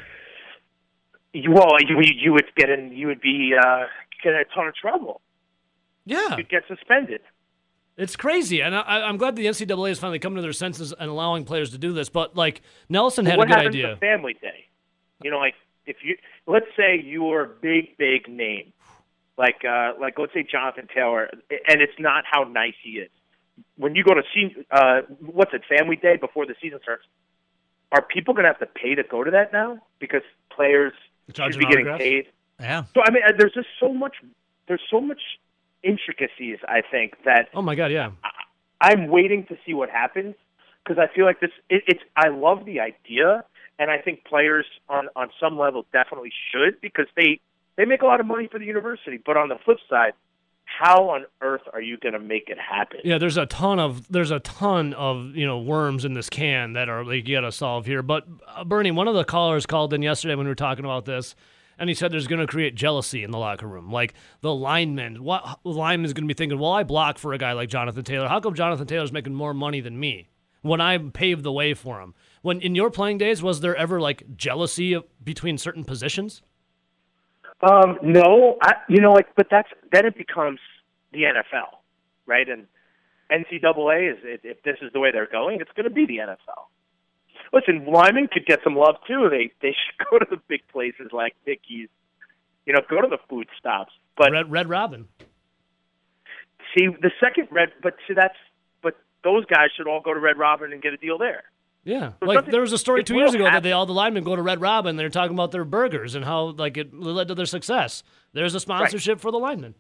Well, 1.35 1.77
you 1.87 2.01
you 2.01 2.33
would 2.33 2.47
get 2.57 2.71
in. 2.71 2.93
You 2.93 3.09
would 3.09 3.21
be 3.21 3.53
uh, 3.59 3.85
get 4.23 4.33
in 4.33 4.41
a 4.41 4.45
ton 4.55 4.67
of 4.67 4.75
trouble. 4.75 5.21
Yeah, 6.07 6.39
You'd 6.39 6.49
get 6.49 6.63
suspended. 6.67 7.21
it's 7.99 8.17
crazy, 8.17 8.63
and 8.63 8.75
I, 8.75 9.03
I'm 9.03 9.19
glad 9.19 9.37
the 9.37 9.45
NCAA 9.45 9.91
is 9.91 9.99
finally 9.99 10.19
coming 10.19 10.37
to 10.37 10.43
their 10.43 10.55
senses 10.55 10.95
and 10.99 11.11
allowing 11.11 11.45
players 11.45 11.71
to 11.73 11.79
do 11.79 11.93
this. 11.93 12.09
But 12.09 12.35
like 12.35 12.63
Nelson 12.89 13.27
had 13.27 13.39
a 13.39 13.45
good 13.45 13.53
idea. 13.53 13.89
to 13.91 13.97
Family 13.97 14.35
Day? 14.41 14.65
You 15.23 15.31
know, 15.31 15.39
like 15.39 15.55
if 15.85 15.97
you 16.03 16.17
let's 16.47 16.67
say 16.77 16.99
you 16.99 17.25
were 17.25 17.43
a 17.45 17.49
big, 17.49 17.99
big 17.99 18.27
name, 18.27 18.73
like 19.37 19.63
uh, 19.69 19.93
like 20.01 20.19
let's 20.19 20.33
say 20.33 20.47
Jonathan 20.51 20.89
Taylor, 20.95 21.29
and 21.69 21.83
it's 21.83 21.99
not 21.99 22.25
how 22.31 22.45
nice 22.45 22.75
he 22.83 22.93
is. 22.93 23.11
When 23.77 23.95
you 23.95 24.05
go 24.05 24.15
to 24.15 24.23
see, 24.35 24.55
uh, 24.71 25.03
what's 25.21 25.53
it, 25.55 25.63
Family 25.69 25.97
Day 25.97 26.17
before 26.17 26.47
the 26.47 26.55
season 26.61 26.79
starts? 26.83 27.05
Are 27.93 28.03
people 28.03 28.35
going 28.35 28.45
to 28.45 28.51
have 28.51 28.59
to 28.59 28.67
pay 28.67 28.95
to 28.95 29.03
go 29.03 29.25
to 29.25 29.31
that 29.31 29.53
now 29.53 29.81
because 29.99 30.23
players 30.55 30.93
Charging 31.33 31.53
should 31.53 31.59
be 31.61 31.73
getting 31.73 31.89
autographs? 31.89 32.03
paid? 32.03 32.27
Yeah. 32.61 32.85
So 32.95 33.03
I 33.05 33.11
mean, 33.11 33.23
uh, 33.27 33.33
there's 33.39 33.55
just 33.55 33.69
so 33.81 33.93
much. 33.93 34.17
There's 34.67 34.83
so 34.91 35.01
much 35.01 35.21
intricacies. 35.83 36.59
I 36.69 36.83
think 36.91 37.15
that 37.25 37.49
Oh 37.55 37.63
my 37.63 37.75
God, 37.75 37.93
yeah. 37.93 38.11
I'm 38.81 39.09
waiting 39.09 39.47
to 39.47 39.57
see 39.65 39.75
what 39.75 39.91
happens 39.91 40.35
because 40.85 40.99
I 41.03 41.13
feel 41.15 41.25
like 41.25 41.41
this. 41.41 41.51
It, 41.71 41.85
it's. 41.87 42.03
I 42.17 42.29
love 42.29 42.65
the 42.65 42.81
idea, 42.81 43.45
and 43.79 43.91
I 43.91 43.99
think 43.99 44.25
players 44.25 44.67
on 44.89 45.09
on 45.17 45.31
some 45.41 45.59
level 45.59 45.87
definitely 45.93 46.33
should 46.53 46.81
because 46.81 47.07
they 47.17 47.41
they 47.77 47.85
make 47.85 48.03
a 48.03 48.07
lot 48.07 48.21
of 48.21 48.27
money 48.27 48.49
for 48.51 48.59
the 48.59 48.67
university. 48.67 49.19
But 49.25 49.37
on 49.37 49.49
the 49.49 49.57
flip 49.65 49.79
side, 49.89 50.13
how 50.79 51.11
on 51.11 51.27
earth 51.41 51.63
are 51.73 51.81
you 51.81 51.97
going 51.97 52.13
to 52.13 52.21
make 52.21 52.49
it 52.49 52.59
happen? 52.59 53.01
Yeah, 53.03 53.19
there's 53.19 53.37
a 53.37 53.47
ton 53.47 53.81
of 53.81 54.07
there's 54.11 54.31
a 54.31 54.39
ton 54.39 54.95
of 54.95 55.35
you 55.35 55.45
know 55.45 55.59
worms 55.59 56.05
in 56.05 56.15
this 56.15 56.31
can 56.31 56.75
that 56.75 56.89
are 56.89 57.05
like 57.05 57.27
you 57.27 57.37
got 57.37 57.41
to 57.41 57.53
solve 57.53 57.85
here. 57.85 58.03
But 58.03 58.27
uh, 58.47 58.65
Bernie, 58.65 58.93
one 58.93 59.09
of 59.09 59.15
the 59.15 59.25
callers 59.25 59.67
called 59.67 59.93
in 59.93 60.03
yesterday 60.03 60.37
when 60.37 60.47
we 60.47 60.51
were 60.51 60.55
talking 60.55 60.85
about 60.85 61.05
this, 61.05 61.35
and 61.79 61.89
he 61.89 61.95
said 61.95 62.13
there's 62.13 62.29
going 62.29 62.41
to 62.41 62.47
create 62.47 62.77
jealousy 62.77 63.25
in 63.25 63.33
the 63.33 63.39
locker 63.39 63.67
room. 63.67 63.91
Like 63.91 64.15
the 64.41 64.55
linemen, 64.55 65.25
what 65.25 65.59
lineman's 65.65 66.13
going 66.13 66.29
to 66.29 66.33
be 66.33 66.39
thinking? 66.39 66.61
Well, 66.61 66.73
I 66.73 66.85
block 66.85 67.19
for 67.19 67.33
a 67.33 67.39
guy 67.39 67.55
like 67.55 67.71
Jonathan 67.71 68.05
Taylor. 68.05 68.29
How 68.29 68.39
come 68.39 68.55
Jonathan 68.55 68.87
Taylor's 68.87 69.13
making 69.13 69.35
more 69.35 69.55
money 69.55 69.81
than 69.81 69.99
me 69.99 70.29
when 70.63 70.81
I 70.81 70.97
paved 70.99 71.43
the 71.43 71.53
way 71.53 71.75
for 71.75 72.01
him? 72.01 72.15
When 72.43 72.61
in 72.61 72.77
your 72.77 72.91
playing 72.91 73.19
days, 73.19 73.43
was 73.43 73.61
there 73.61 73.75
ever 73.75 74.01
like 74.01 74.37
jealousy 74.37 74.97
between 75.25 75.59
certain 75.59 75.83
positions? 75.83 76.43
Um, 77.61 77.99
no, 78.03 78.57
I, 78.63 78.75
you 78.89 79.01
know, 79.01 79.13
like, 79.13 79.35
but 79.37 79.49
that's 79.51 79.69
then 79.93 80.07
it 80.07 80.17
becomes 80.17 80.61
the 81.13 81.23
NFL, 81.23 81.79
right? 82.27 82.49
And 82.49 82.67
NCAA 83.31 84.13
is 84.13 84.19
if 84.23 84.45
if 84.45 84.63
this 84.63 84.77
is 84.81 84.93
the 84.93 85.01
way 85.01 85.11
they're 85.11 85.27
going, 85.31 85.61
it's 85.61 85.71
going 85.75 85.85
to 85.85 85.91
be 85.91 86.07
the 86.07 86.19
NFL. 86.19 86.67
Listen, 87.53 87.87
Lyman 87.87 88.29
could 88.31 88.47
get 88.47 88.61
some 88.63 88.77
love 88.77 88.97
too. 89.07 89.29
They 89.31 89.51
they 89.61 89.75
should 89.75 90.07
go 90.11 90.19
to 90.19 90.27
the 90.31 90.41
big 90.49 90.61
places 90.69 91.09
like 91.13 91.35
Mickey's, 91.47 91.89
you 92.65 92.73
know, 92.73 92.81
go 92.89 93.01
to 93.01 93.09
the 93.09 93.19
food 93.29 93.49
stops. 93.59 93.93
But 94.17 94.33
Red 94.33 94.51
Red 94.51 94.69
Robin. 94.69 95.09
See, 96.77 96.87
the 96.87 97.11
second 97.19 97.49
red, 97.51 97.71
but 97.83 97.95
see, 98.07 98.15
that's 98.15 98.37
but 98.83 98.95
those 99.25 99.45
guys 99.47 99.71
should 99.77 99.89
all 99.89 100.01
go 100.01 100.15
to 100.15 100.21
Red 100.21 100.39
Robin 100.39 100.73
and 100.73 100.83
get 100.83 100.93
a 100.93 100.97
deal 100.99 101.19
there. 101.19 101.45
Yeah, 101.89 102.13
So 102.21 102.27
like 102.27 102.45
there 102.45 102.61
was 102.61 102.75
a 102.75 102.79
story 102.79 103.03
two 103.03 103.17
years 103.17 103.33
ago 103.33 103.45
that 103.45 103.63
they 103.63 103.73
all 103.73 103.87
the 103.87 103.95
linemen 103.95 104.23
go 104.23 104.37
to 104.37 104.43
Red 104.43 104.61
Robin. 104.61 104.97
They're 104.97 105.09
talking 105.09 105.35
about 105.35 105.53
their 105.53 105.65
burgers 105.65 106.15
and 106.15 106.23
how 106.23 106.51
like 106.51 106.77
it 106.77 106.93
led 106.93 107.29
to 107.29 107.35
their 107.35 107.47
success. 107.47 108.03
There's 108.35 108.55
a 108.55 108.61
sponsorship 108.61 109.21
for 109.21 109.31
the 109.31 109.39
linemen. 109.39 109.75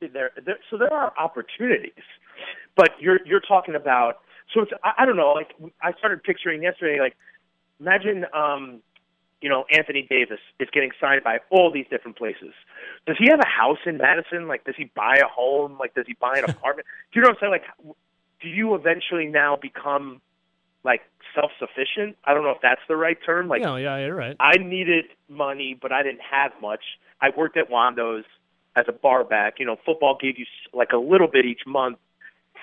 there, 0.00 0.30
there 0.44 0.58
so 0.70 0.78
there 0.78 0.92
are 0.92 1.12
opportunities 1.18 2.04
but 2.76 2.90
you're 3.00 3.20
you're 3.24 3.40
talking 3.40 3.74
about 3.74 4.20
so 4.54 4.62
it's 4.62 4.72
I, 4.84 4.92
I 4.98 5.06
don't 5.06 5.16
know 5.16 5.32
like 5.32 5.54
I 5.82 5.92
started 5.94 6.22
picturing 6.22 6.62
yesterday 6.62 7.00
like 7.00 7.16
imagine 7.80 8.26
um 8.34 8.80
you 9.40 9.48
know 9.48 9.64
Anthony 9.72 10.06
Davis 10.08 10.38
is 10.60 10.68
getting 10.72 10.90
signed 11.00 11.24
by 11.24 11.40
all 11.50 11.72
these 11.72 11.86
different 11.90 12.16
places. 12.16 12.54
Does 13.06 13.16
he 13.18 13.28
have 13.30 13.40
a 13.40 13.48
house 13.48 13.78
in 13.86 13.98
Madison? 13.98 14.46
Like 14.46 14.64
does 14.64 14.76
he 14.76 14.90
buy 14.94 15.16
a 15.16 15.26
home? 15.26 15.78
Like 15.78 15.94
does 15.94 16.06
he 16.06 16.14
buy 16.14 16.38
an 16.38 16.44
apartment? 16.50 16.86
Do 17.12 17.18
you 17.18 17.22
know 17.22 17.30
what 17.30 17.38
I'm 17.42 17.50
saying? 17.50 17.52
Like 17.52 17.96
do 18.40 18.48
you 18.48 18.74
eventually 18.74 19.26
now 19.26 19.56
become 19.56 20.20
like 20.84 21.02
self-sufficient 21.34 22.16
I 22.24 22.34
don't 22.34 22.42
know 22.42 22.50
if 22.50 22.60
that's 22.62 22.80
the 22.88 22.96
right 22.96 23.16
term 23.24 23.48
like 23.48 23.62
yeah, 23.62 23.76
yeah, 23.76 23.98
you're 23.98 24.14
right. 24.14 24.36
I 24.40 24.58
needed 24.58 25.06
money, 25.28 25.78
but 25.80 25.92
I 25.92 26.02
didn't 26.02 26.20
have 26.30 26.52
much. 26.60 26.82
I 27.20 27.30
worked 27.36 27.56
at 27.56 27.70
Wando's 27.70 28.24
as 28.76 28.86
a 28.88 28.92
bar 28.92 29.24
back. 29.24 29.54
You 29.58 29.66
know, 29.66 29.76
football 29.84 30.18
gave 30.20 30.38
you 30.38 30.46
like 30.72 30.92
a 30.92 30.96
little 30.96 31.28
bit 31.28 31.44
each 31.44 31.62
month 31.66 31.98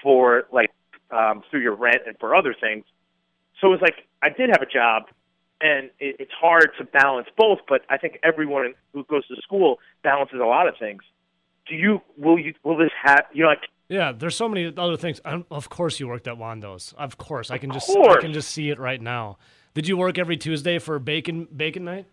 for 0.02 0.44
like 0.52 0.72
um, 1.12 1.44
through 1.50 1.62
your 1.62 1.76
rent 1.76 2.02
and 2.06 2.18
for 2.20 2.36
other 2.36 2.56
things. 2.60 2.86
So 3.60 3.68
it 3.68 3.72
was 3.72 3.82
like 3.82 4.08
I 4.22 4.30
did 4.30 4.50
have 4.50 4.62
a 4.62 4.72
job, 4.72 5.04
and 5.62 5.90
it, 6.00 6.18
it's 6.20 6.32
hard 6.40 6.72
to 6.78 6.84
balance 6.84 7.28
both. 7.38 7.60
But 7.68 7.82
I 7.90 7.98
think 7.98 8.20
everyone 8.24 8.74
who 8.94 9.04
goes 9.06 9.28
to 9.28 9.36
school 9.42 9.80
balances 10.04 10.40
a 10.42 10.46
lot 10.46 10.68
of 10.68 10.76
things. 10.78 11.02
Do 11.68 11.76
you? 11.76 12.02
Will 12.18 12.40
you? 12.40 12.54
Will 12.64 12.78
this 12.78 12.92
have? 13.04 13.26
You 13.34 13.44
know, 13.44 13.50
like 13.50 13.68
Yeah, 13.90 14.12
there's 14.12 14.36
so 14.36 14.48
many 14.48 14.72
other 14.78 14.98
things. 14.98 15.20
Um 15.26 15.46
of 15.52 15.70
course, 15.70 16.00
you 16.00 16.08
worked 16.08 16.28
at 16.28 16.36
Wando's. 16.38 16.94
Of 16.98 17.18
course, 17.18 17.50
I 17.52 17.58
can 17.58 17.72
just 17.72 17.90
I 17.90 18.20
can 18.22 18.32
just 18.34 18.52
see 18.52 18.70
it 18.70 18.80
right 18.80 19.02
now. 19.02 19.38
Did 19.74 19.88
you 19.88 19.98
work 19.98 20.18
every 20.18 20.38
Tuesday 20.38 20.80
for 20.80 21.00
bacon 21.00 21.48
bacon 21.56 21.84
night? 21.86 22.06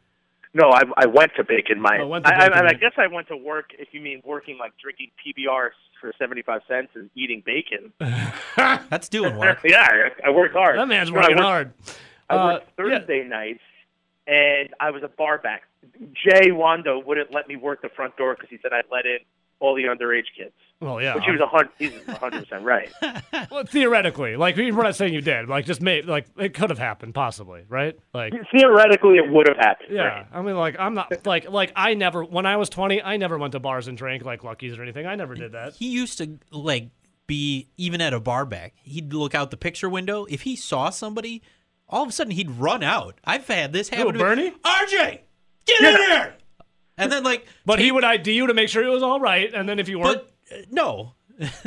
No, 0.55 0.71
I, 0.71 0.83
I 0.97 1.05
went 1.05 1.33
to 1.37 1.45
Bacon 1.45 1.83
Night. 1.83 2.01
Oh, 2.01 2.07
went 2.07 2.25
to 2.25 2.35
I, 2.35 2.39
Bacon 2.49 2.53
I, 2.55 2.61
I 2.61 2.63
Night. 2.63 2.81
guess 2.81 2.93
I 2.97 3.09
went 3.09 3.29
to 3.29 3.37
work. 3.37 3.73
If 3.79 3.89
you 3.93 4.01
mean 4.01 4.23
working, 4.25 4.57
like 4.57 4.73
drinking 4.83 5.11
PBR 5.21 5.69
for 6.01 6.13
seventy 6.19 6.41
five 6.41 6.63
cents 6.67 6.93
and 6.95 7.11
eating 7.15 7.43
bacon. 7.45 7.93
That's 8.57 9.11
doing 9.11 9.37
work. 9.37 9.59
yeah, 9.65 9.87
I, 10.25 10.29
I 10.29 10.31
worked 10.31 10.55
hard. 10.55 10.79
That 10.79 10.89
man's 10.89 11.11
No, 11.11 11.17
I 11.19 11.21
working 11.21 11.37
worked- 11.37 11.47
hard. 11.47 11.73
I 12.31 12.35
Uh, 12.37 12.47
worked 12.55 12.77
Thursday 12.77 13.25
nights, 13.29 13.61
and 14.27 14.71
I 14.81 14.91
was 14.93 15.03
a 15.03 15.09
bar 15.09 15.37
back. 15.39 15.65
Jay 16.25 16.51
Wando 16.51 17.05
wouldn't 17.05 17.33
let 17.35 17.49
me 17.49 17.57
work 17.57 17.83
the 17.83 17.91
front 17.91 18.17
door 18.17 18.35
because 18.35 18.49
he 18.49 18.57
said 18.63 18.73
I'd 18.73 18.85
let 18.91 19.05
in 19.05 19.19
all 19.61 19.75
the 19.75 19.85
underage 19.85 20.25
kids. 20.37 20.55
Well, 20.81 21.01
yeah. 21.01 21.15
Which 21.15 21.25
he 21.25 21.31
was 21.33 21.41
a 21.41 21.47
hundred. 21.47 21.71
He's 21.79 21.93
hundred 22.19 22.45
percent 22.45 22.65
right. 22.65 22.91
Well, 23.51 23.65
theoretically, 23.65 24.37
like 24.37 24.57
we're 24.57 24.71
not 24.83 24.97
saying 24.97 25.15
you 25.15 25.21
did, 25.23 25.49
like 25.49 25.65
just 25.65 25.81
made, 25.81 26.05
like 26.05 26.27
it 26.37 26.53
could 26.53 26.69
have 26.71 26.79
happened, 26.79 27.15
possibly, 27.15 27.63
right? 27.69 27.99
Like, 28.13 28.35
Theoretically, 28.53 29.17
it 29.17 29.31
would 29.31 29.49
have 29.49 29.57
happened. 29.57 29.89
yeah. 29.91 30.03
right? 30.03 30.27
I 30.33 30.43
mean, 30.43 30.57
like 30.57 30.77
I'm 30.79 30.95
not 30.95 31.25
like 31.27 31.49
like 31.51 31.73
I 31.77 31.95
never 31.95 32.25
when 32.25 32.45
I 32.45 32.57
was 32.57 32.69
20, 32.69 33.03
I 33.03 33.17
never 33.17 33.39
went 33.39 33.53
to 33.53 33.61
bars 33.61 33.89
and 33.89 33.97
drank 33.97 34.25
like 34.25 34.45
Lucky's 34.45 34.77
or 34.79 34.83
anything. 34.83 35.07
I 35.07 35.15
never 35.15 35.35
did 35.35 35.53
that. 35.53 35.75
He 35.75 35.89
used 35.89 36.19
to 36.19 36.39
like 36.51 36.91
be 37.27 37.69
even 37.77 38.01
at 38.01 38.13
a 38.13 38.21
bar 38.21 38.45
back. 38.45 38.75
He'd 38.83 39.13
look 39.15 39.35
out 39.35 39.51
the 39.51 39.57
picture 39.57 39.89
window. 39.89 40.27
If 40.29 40.43
he 40.43 40.57
saw 40.57 40.91
somebody, 40.91 41.43
all 41.89 42.03
of 42.03 42.09
a 42.11 42.13
sudden 42.13 42.33
he'd 42.33 42.51
run 42.51 42.83
out. 42.83 43.19
I've 43.25 43.47
had 43.47 43.73
this 43.73 43.89
happen. 43.89 44.09
to 44.09 44.13
me. 44.13 44.19
Bernie? 44.19 44.51
RJ, 44.63 45.21
get 45.67 45.81
in 45.81 45.97
here! 45.97 46.35
And 46.99 47.11
then 47.13 47.25
like, 47.25 47.47
But 47.65 47.79
he 47.79 47.93
would 47.93 48.05
ID 48.05 48.33
you 48.33 48.47
to 48.47 48.55
make 48.55 48.69
sure 48.69 48.83
it 48.85 48.89
was 48.89 49.03
all 49.03 49.21
right, 49.21 49.53
and 49.53 49.69
then 49.69 49.79
if 49.79 49.89
you 49.89 49.99
weren't, 49.99 50.19
but 50.19 50.33
no, 50.71 51.15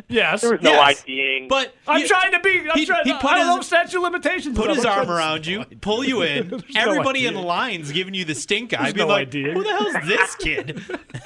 yes. 0.08 0.42
There 0.42 0.52
was 0.54 0.62
no 0.62 0.72
Yes. 0.72 1.04
IDing. 1.04 1.48
but 1.48 1.76
I'm 1.88 2.02
you- 2.02 2.08
trying 2.08 2.32
to 2.32 2.40
be. 2.40 2.60
I'm 2.70 2.78
He'd- 2.78 2.86
trying. 2.86 3.06
he'd 3.06 3.20
put 3.20 3.32
I 3.32 3.38
don't 3.40 3.48
his- 3.48 3.56
know 3.58 3.62
statute 3.62 3.98
of 3.98 4.04
limitations. 4.04 4.58
put 4.58 4.70
his 4.70 4.84
arm 4.86 5.10
around 5.12 5.46
you, 5.46 5.64
pull 5.82 6.04
you 6.04 6.22
in. 6.24 6.48
no 6.50 6.60
Everybody 6.76 7.26
in 7.28 7.34
the 7.36 7.42
lines 7.42 7.92
giving 7.92 8.14
you 8.14 8.26
the 8.26 8.36
stink 8.36 8.74
eye. 8.74 8.84
There's 8.84 8.94
Be 8.94 9.00
no 9.02 9.08
like, 9.08 9.28
idea. 9.28 9.54
who 9.54 9.64
the 9.64 9.70
hell's 9.70 10.08
this 10.08 10.36
kid? 10.36 10.82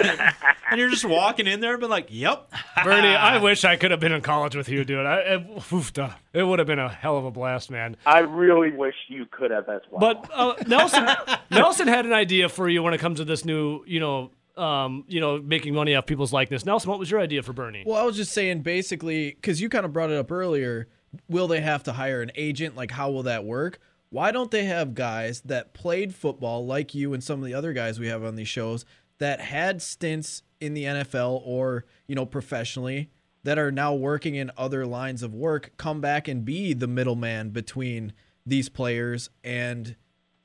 and 0.70 0.78
you're 0.80 0.90
just 0.90 1.04
walking 1.04 1.46
in 1.46 1.60
there 1.60 1.72
and 1.72 1.80
be 1.80 1.86
like, 1.86 2.08
yep. 2.10 2.50
Bernie, 2.82 3.08
I 3.08 3.38
wish 3.42 3.64
I 3.64 3.76
could 3.76 3.90
have 3.92 4.00
been 4.00 4.12
in 4.12 4.20
college 4.20 4.56
with 4.56 4.68
you, 4.68 4.84
dude. 4.84 5.06
I, 5.06 5.16
it, 5.20 5.56
oofta. 5.56 6.14
it 6.32 6.42
would 6.42 6.58
have 6.58 6.66
been 6.68 6.78
a 6.78 6.88
hell 6.88 7.16
of 7.16 7.24
a 7.24 7.30
blast, 7.30 7.70
man. 7.70 7.96
I 8.04 8.20
really 8.20 8.70
wish 8.72 8.94
you 9.08 9.26
could 9.30 9.50
have 9.52 9.68
as 9.68 9.80
well. 9.90 10.00
But 10.00 10.30
uh, 10.34 10.54
Nelson, 10.66 11.08
Nelson 11.50 11.88
had 11.88 12.04
an 12.06 12.12
idea 12.12 12.48
for 12.48 12.68
you 12.68 12.82
when 12.82 12.92
it 12.94 12.98
comes 12.98 13.18
to 13.20 13.24
this 13.24 13.44
new, 13.44 13.82
you 13.86 14.00
know, 14.00 14.30
um, 14.56 15.04
you 15.08 15.20
know, 15.20 15.38
making 15.38 15.74
money 15.74 15.94
off 15.94 16.06
people's 16.06 16.32
likeness. 16.32 16.64
Nelson, 16.64 16.90
what 16.90 16.98
was 16.98 17.10
your 17.10 17.20
idea 17.20 17.42
for 17.42 17.52
Bernie? 17.52 17.84
Well, 17.86 18.00
I 18.00 18.04
was 18.04 18.16
just 18.16 18.32
saying 18.32 18.62
basically 18.62 19.30
because 19.30 19.60
you 19.60 19.68
kind 19.68 19.84
of 19.84 19.92
brought 19.92 20.10
it 20.10 20.16
up 20.16 20.30
earlier. 20.30 20.88
Will 21.28 21.46
they 21.46 21.60
have 21.60 21.82
to 21.84 21.92
hire 21.92 22.22
an 22.22 22.32
agent? 22.34 22.76
Like, 22.76 22.90
how 22.90 23.10
will 23.10 23.22
that 23.24 23.44
work? 23.44 23.78
Why 24.10 24.30
don't 24.30 24.50
they 24.50 24.64
have 24.64 24.94
guys 24.94 25.40
that 25.42 25.74
played 25.74 26.14
football 26.14 26.66
like 26.66 26.94
you 26.94 27.14
and 27.14 27.22
some 27.22 27.40
of 27.40 27.46
the 27.46 27.54
other 27.54 27.72
guys 27.72 27.98
we 27.98 28.08
have 28.08 28.24
on 28.24 28.36
these 28.36 28.48
shows 28.48 28.84
that 29.18 29.40
had 29.40 29.82
stints 29.82 30.42
in 30.60 30.74
the 30.74 30.84
NFL 30.84 31.42
or 31.44 31.84
you 32.06 32.14
know 32.14 32.26
professionally 32.26 33.10
that 33.42 33.58
are 33.58 33.70
now 33.70 33.92
working 33.92 34.34
in 34.34 34.50
other 34.56 34.86
lines 34.86 35.22
of 35.22 35.34
work 35.34 35.72
come 35.76 36.00
back 36.00 36.28
and 36.28 36.44
be 36.44 36.72
the 36.72 36.86
middleman 36.86 37.50
between 37.50 38.12
these 38.46 38.68
players 38.68 39.30
and 39.42 39.96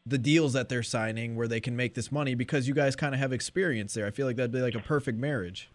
the 0.09 0.17
deals 0.17 0.53
that 0.53 0.69
they're 0.69 0.83
signing 0.83 1.35
where 1.35 1.47
they 1.47 1.59
can 1.59 1.75
make 1.75 1.93
this 1.93 2.11
money 2.11 2.35
because 2.35 2.67
you 2.67 2.73
guys 2.73 2.95
kind 2.95 3.13
of 3.13 3.19
have 3.19 3.31
experience 3.31 3.93
there. 3.93 4.05
I 4.05 4.11
feel 4.11 4.25
like 4.27 4.35
that'd 4.35 4.51
be 4.51 4.61
like 4.61 4.75
a 4.75 4.79
perfect 4.79 5.17
marriage. 5.17 5.69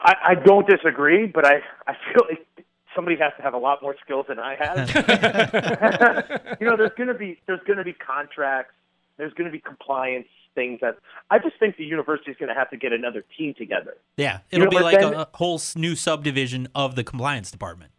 I, 0.00 0.14
I 0.28 0.34
don't 0.34 0.66
disagree, 0.68 1.26
but 1.26 1.44
I, 1.44 1.56
I 1.86 1.94
feel 2.12 2.26
like 2.28 2.66
somebody 2.94 3.16
has 3.16 3.32
to 3.36 3.42
have 3.42 3.54
a 3.54 3.58
lot 3.58 3.82
more 3.82 3.96
skills 4.04 4.26
than 4.28 4.38
I 4.38 4.54
have. 4.56 4.88
you 6.60 6.66
know, 6.66 6.76
there's 6.76 6.92
gonna 6.96 7.14
be 7.14 7.40
there's 7.46 7.60
gonna 7.66 7.84
be 7.84 7.92
contracts, 7.92 8.74
there's 9.16 9.32
gonna 9.34 9.50
be 9.50 9.60
compliance 9.60 10.28
things 10.54 10.80
that 10.80 10.98
I 11.30 11.38
just 11.38 11.58
think 11.58 11.76
the 11.76 11.84
university 11.84 12.30
is 12.30 12.36
gonna 12.38 12.54
have 12.54 12.70
to 12.70 12.76
get 12.76 12.92
another 12.92 13.24
team 13.36 13.54
together. 13.56 13.96
Yeah, 14.16 14.40
it'll 14.50 14.66
know, 14.66 14.70
be 14.70 14.80
like 14.80 15.00
then- 15.00 15.14
a, 15.14 15.22
a 15.22 15.28
whole 15.34 15.60
new 15.76 15.94
subdivision 15.96 16.68
of 16.74 16.94
the 16.94 17.04
compliance 17.04 17.50
department. 17.50 17.92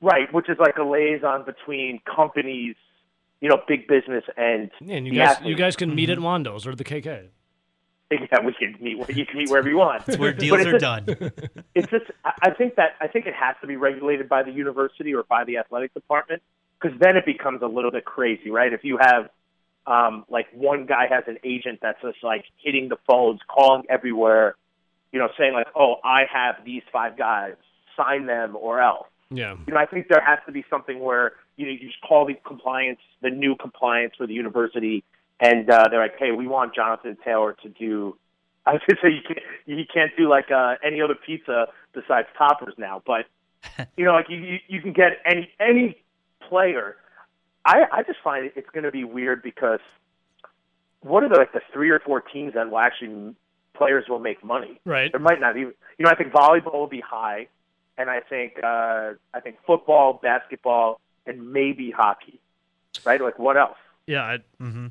Right, 0.00 0.32
which 0.32 0.48
is 0.48 0.58
like 0.58 0.76
a 0.76 0.82
liaison 0.82 1.44
between 1.44 2.00
companies, 2.04 2.76
you 3.40 3.48
know, 3.48 3.60
big 3.68 3.86
business 3.86 4.24
and 4.36 4.70
Yeah, 4.80 4.96
and 4.96 5.06
you 5.06 5.14
guys, 5.14 5.30
athletes. 5.36 5.48
you 5.50 5.56
guys 5.56 5.76
can 5.76 5.88
Mm-hmm. 5.90 5.96
meet 5.96 6.10
at 6.10 6.18
Wando's 6.18 6.66
or 6.66 6.74
the 6.74 6.84
KK. 6.84 7.28
Yeah, 8.08 8.38
we 8.44 8.52
can 8.52 8.76
meet. 8.80 8.96
You 9.16 9.26
can 9.26 9.36
meet 9.36 9.50
wherever 9.50 9.68
you 9.68 9.78
want. 9.78 10.04
It's 10.06 10.16
where 10.16 10.32
deals 10.32 10.60
it's 10.60 10.68
are 10.68 10.78
just- 10.78 11.06
done. 11.06 11.32
It's 11.74 11.90
just. 11.90 12.04
I 12.24 12.32
I 12.44 12.50
think 12.50 12.76
that 12.76 12.90
I 13.00 13.08
think 13.08 13.26
it 13.26 13.34
has 13.34 13.56
to 13.62 13.66
be 13.66 13.74
regulated 13.74 14.28
by 14.28 14.44
the 14.44 14.52
university 14.52 15.12
or 15.12 15.24
by 15.24 15.42
the 15.42 15.58
athletic 15.58 15.92
department 15.92 16.40
because 16.80 16.96
then 17.00 17.16
it 17.16 17.26
becomes 17.26 17.62
a 17.62 17.66
little 17.66 17.90
bit 17.90 18.04
crazy, 18.04 18.48
right? 18.50 18.72
If 18.72 18.84
you 18.84 18.96
have 19.00 19.28
um, 19.88 20.24
like 20.30 20.46
one 20.54 20.86
guy 20.86 21.06
has 21.10 21.24
an 21.26 21.38
agent 21.42 21.80
that's 21.82 22.00
just 22.00 22.22
like 22.22 22.44
hitting 22.62 22.88
the 22.88 22.96
phones, 23.08 23.40
calling 23.48 23.82
everywhere, 23.88 24.54
you 25.12 25.18
know, 25.18 25.28
saying 25.36 25.52
like, 25.54 25.66
"Oh, 25.74 25.96
I 26.04 26.26
have 26.32 26.64
these 26.64 26.82
five 26.92 27.18
guys, 27.18 27.54
sign 27.96 28.26
them 28.26 28.54
or 28.56 28.80
else." 28.80 29.08
Yeah. 29.30 29.56
you 29.66 29.74
know, 29.74 29.80
I 29.80 29.86
think 29.86 30.06
there 30.08 30.22
has 30.24 30.38
to 30.46 30.52
be 30.52 30.64
something 30.70 31.00
where 31.00 31.32
you 31.56 31.66
know 31.66 31.72
you 31.72 31.78
just 31.78 32.00
call 32.00 32.26
the 32.26 32.34
compliance, 32.46 33.00
the 33.22 33.30
new 33.30 33.56
compliance 33.56 34.14
for 34.16 34.26
the 34.26 34.34
university, 34.34 35.04
and 35.40 35.68
uh, 35.70 35.88
they're 35.90 36.00
like, 36.00 36.18
hey, 36.18 36.32
we 36.32 36.46
want 36.46 36.74
Jonathan 36.74 37.16
Taylor 37.24 37.56
to 37.62 37.68
do. 37.68 38.16
I 38.66 38.72
was 38.72 38.82
gonna 38.88 39.00
say 39.00 39.10
you 39.10 39.22
can't 39.26 39.38
you 39.66 39.84
can't 39.92 40.10
do 40.16 40.28
like 40.28 40.50
uh, 40.50 40.74
any 40.84 41.00
other 41.00 41.14
pizza 41.14 41.66
besides 41.92 42.26
toppers 42.36 42.74
now, 42.76 43.02
but 43.06 43.26
you 43.96 44.04
know, 44.04 44.12
like 44.12 44.28
you 44.28 44.58
you, 44.68 44.80
can 44.80 44.92
get 44.92 45.18
any 45.24 45.50
any 45.60 46.02
player. 46.48 46.96
I 47.64 47.84
I 47.92 48.02
just 48.02 48.18
find 48.22 48.50
it's 48.54 48.68
going 48.70 48.84
to 48.84 48.90
be 48.90 49.04
weird 49.04 49.42
because 49.42 49.80
what 51.00 51.22
are 51.22 51.28
the 51.28 51.36
like 51.36 51.52
the 51.52 51.60
three 51.72 51.90
or 51.90 52.00
four 52.00 52.20
teams 52.20 52.54
that 52.54 52.70
will 52.70 52.78
actually 52.78 53.34
players 53.74 54.04
will 54.08 54.18
make 54.18 54.44
money? 54.44 54.80
Right. 54.84 55.12
There 55.12 55.20
might 55.20 55.40
not 55.40 55.56
even. 55.56 55.72
You 55.98 56.04
know, 56.04 56.10
I 56.10 56.14
think 56.14 56.32
volleyball 56.32 56.74
will 56.74 56.86
be 56.86 57.00
high, 57.00 57.48
and 57.96 58.10
I 58.10 58.20
think 58.20 58.54
uh, 58.62 59.12
I 59.34 59.40
think 59.42 59.56
football, 59.66 60.18
basketball, 60.22 61.00
and 61.26 61.52
maybe 61.52 61.90
hockey. 61.90 62.40
Right? 63.04 63.20
Like 63.20 63.38
what 63.38 63.56
else? 63.56 63.76
Yeah. 64.06 64.22
I, 64.22 64.38
hmm 64.58 64.86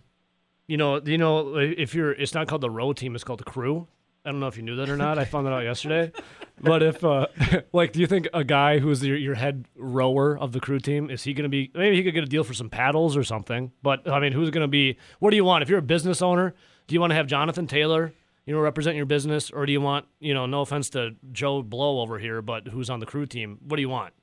You 0.67 0.77
know, 0.77 1.01
you 1.03 1.17
know, 1.17 1.57
if 1.57 1.95
you're, 1.95 2.11
it's 2.11 2.33
not 2.33 2.47
called 2.47 2.61
the 2.61 2.69
row 2.69 2.93
team; 2.93 3.15
it's 3.15 3.23
called 3.23 3.39
the 3.39 3.45
crew. 3.45 3.87
I 4.25 4.31
don't 4.31 4.39
know 4.39 4.47
if 4.47 4.57
you 4.57 4.63
knew 4.63 4.75
that 4.77 4.89
or 4.89 4.97
not. 4.97 5.19
I 5.19 5.25
found 5.25 5.45
that 5.45 5.53
out 5.53 5.63
yesterday. 5.63 6.11
But 6.57 6.81
if, 6.81 7.03
uh, 7.03 7.27
like, 7.73 7.91
do 7.91 7.99
you 7.99 8.07
think 8.07 8.29
a 8.33 8.45
guy 8.45 8.79
who's 8.79 9.03
your, 9.03 9.17
your 9.17 9.35
head 9.35 9.65
rower 9.75 10.37
of 10.37 10.53
the 10.53 10.61
crew 10.61 10.79
team 10.79 11.09
is 11.09 11.21
he 11.21 11.33
going 11.33 11.43
to 11.43 11.49
be? 11.49 11.69
Maybe 11.75 11.97
he 11.97 12.03
could 12.03 12.13
get 12.13 12.23
a 12.23 12.27
deal 12.27 12.45
for 12.45 12.53
some 12.53 12.69
paddles 12.69 13.17
or 13.17 13.25
something. 13.25 13.73
But 13.83 14.09
I 14.09 14.21
mean, 14.21 14.31
who's 14.31 14.51
going 14.51 14.61
to 14.63 14.69
be? 14.69 14.97
What 15.19 15.31
do 15.31 15.35
you 15.35 15.43
want? 15.43 15.63
If 15.63 15.69
you're 15.69 15.79
a 15.79 15.81
business 15.83 16.21
owner, 16.21 16.55
do 16.87 16.95
you 16.95 17.01
want 17.01 17.11
to 17.11 17.15
have 17.15 17.27
Jonathan 17.27 17.67
Taylor, 17.67 18.13
you 18.45 18.53
know, 18.53 18.61
represent 18.61 18.95
your 18.95 19.05
business, 19.05 19.51
or 19.51 19.65
do 19.65 19.73
you 19.73 19.81
want, 19.81 20.05
you 20.21 20.33
know, 20.33 20.45
no 20.45 20.61
offense 20.61 20.89
to 20.91 21.15
Joe 21.33 21.61
Blow 21.61 21.99
over 21.99 22.19
here, 22.19 22.41
but 22.41 22.69
who's 22.69 22.89
on 22.89 23.01
the 23.01 23.05
crew 23.05 23.25
team? 23.25 23.57
What 23.67 23.75
do 23.75 23.81
you 23.81 23.89
want? 23.89 24.13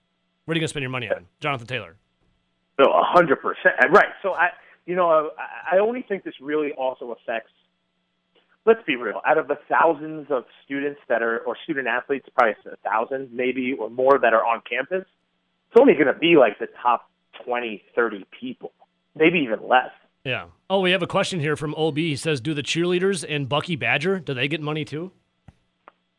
What 0.47 0.53
are 0.53 0.57
you 0.57 0.61
going 0.61 0.69
to 0.69 0.69
spend 0.69 0.83
your 0.83 0.91
money 0.91 1.11
on? 1.11 1.27
Jonathan 1.41 1.67
Taylor. 1.67 1.97
No, 2.83 2.91
a 2.91 3.05
hundred 3.05 3.41
percent. 3.41 3.75
Right. 3.91 4.13
So 4.23 4.33
I, 4.33 4.49
you 4.87 4.97
know, 4.97 5.31
I, 5.39 5.77
I 5.77 5.79
only 5.79 6.03
think 6.03 6.25
this 6.25 6.35
really 6.41 6.73
also 6.73 7.13
affects 7.13 7.51
let's 8.65 8.81
be 8.87 8.97
real. 8.97 9.21
Out 9.27 9.39
of 9.39 9.49
the 9.49 9.59
thousands 9.69 10.27
of 10.31 10.45
students 10.65 11.01
that 11.09 11.23
are, 11.23 11.39
or 11.41 11.57
student 11.65 11.89
athletes, 11.89 12.27
probably 12.37 12.55
a 12.73 12.77
thousand 12.89 13.33
maybe 13.33 13.75
or 13.79 13.91
more 13.91 14.19
that 14.21 14.33
are 14.33 14.45
on 14.45 14.63
campus, 14.69 15.05
it's 15.71 15.81
only 15.81 15.95
going 15.95 16.07
to 16.07 16.19
be 16.19 16.37
like 16.37 16.59
the 16.59 16.69
top 16.83 17.11
20, 17.45 17.83
30 17.95 18.27
people, 18.39 18.73
maybe 19.15 19.39
even 19.39 19.67
less. 19.67 19.91
Yeah. 20.25 20.47
Oh, 20.71 20.81
we 20.81 20.93
have 20.93 21.03
a 21.03 21.09
question 21.09 21.41
here 21.41 21.57
from 21.57 21.75
OB. 21.75 21.97
He 21.97 22.17
says, 22.17 22.41
"Do 22.41 22.55
the 22.55 22.63
cheerleaders 22.63 23.25
and 23.29 23.49
Bucky 23.49 23.75
Badger 23.75 24.21
do 24.21 24.35
they 24.35 24.47
get 24.47 24.61
money 24.61 24.85
too?" 24.85 25.11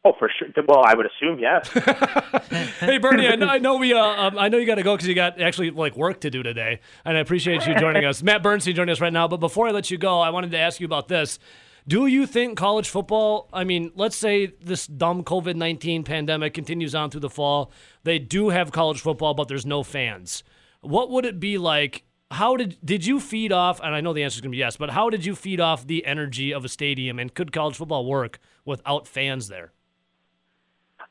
Oh, 0.06 0.12
for 0.20 0.30
sure. 0.38 0.50
Well, 0.68 0.84
I 0.84 0.96
would 0.96 1.06
assume 1.06 1.40
yes. 1.40 1.70
hey, 2.80 2.98
Bernie, 2.98 3.28
I 3.28 3.36
know, 3.36 3.48
I 3.48 3.58
know 3.58 3.78
we, 3.78 3.94
uh, 3.94 4.00
um, 4.00 4.38
I 4.38 4.50
know 4.50 4.58
you 4.58 4.66
got 4.66 4.76
to 4.76 4.84
go 4.84 4.96
because 4.96 5.08
you 5.08 5.16
got 5.16 5.40
actually 5.40 5.72
like 5.72 5.96
work 5.96 6.20
to 6.22 6.30
do 6.30 6.44
today, 6.44 6.82
and 7.06 7.16
I 7.16 7.22
appreciate 7.22 7.66
you 7.66 7.76
joining 7.80 8.04
us. 8.04 8.22
Matt 8.22 8.44
Bernstein 8.44 8.76
joining 8.76 8.92
us 8.92 9.00
right 9.00 9.14
now. 9.14 9.30
But 9.30 9.38
before 9.38 9.68
I 9.68 9.72
let 9.72 9.90
you 9.90 9.98
go, 9.98 10.20
I 10.20 10.30
wanted 10.30 10.52
to 10.52 10.58
ask 10.58 10.82
you 10.82 10.86
about 10.86 11.08
this. 11.08 11.40
Do 11.88 12.06
you 12.08 12.26
think 12.26 12.58
college 12.58 12.90
football? 12.90 13.50
I 13.54 13.64
mean, 13.64 13.92
let's 13.96 14.16
say 14.16 14.48
this 14.62 14.88
dumb 14.88 15.24
COVID 15.24 15.56
nineteen 15.56 16.04
pandemic 16.04 16.54
continues 16.54 16.94
on 16.96 17.10
through 17.10 17.22
the 17.22 17.30
fall. 17.30 17.72
They 18.04 18.20
do 18.20 18.50
have 18.50 18.72
college 18.74 19.00
football, 19.00 19.34
but 19.34 19.48
there's 19.48 19.66
no 19.66 19.84
fans. 19.84 20.44
What 20.82 21.12
would 21.12 21.26
it 21.26 21.40
be 21.40 21.58
like? 21.58 22.04
How 22.32 22.58
did 22.58 22.78
did 22.84 23.06
you 23.06 23.22
feed 23.22 23.54
off? 23.54 23.80
And 23.82 23.96
I 23.96 24.02
know 24.02 24.12
the 24.12 24.24
answer 24.24 24.38
is 24.38 24.42
going 24.42 24.52
to 24.52 24.56
be 24.56 24.60
yes, 24.60 24.76
but 24.76 24.90
how 24.90 25.10
did 25.10 25.24
you 25.24 25.34
feed 25.34 25.62
off 25.62 25.88
the 25.88 26.06
energy 26.06 26.54
of 26.54 26.66
a 26.66 26.70
stadium? 26.70 27.20
And 27.20 27.34
could 27.34 27.54
college 27.54 27.78
football 27.78 28.06
work 28.06 28.40
without 28.66 29.08
fans 29.08 29.48
there? 29.48 29.72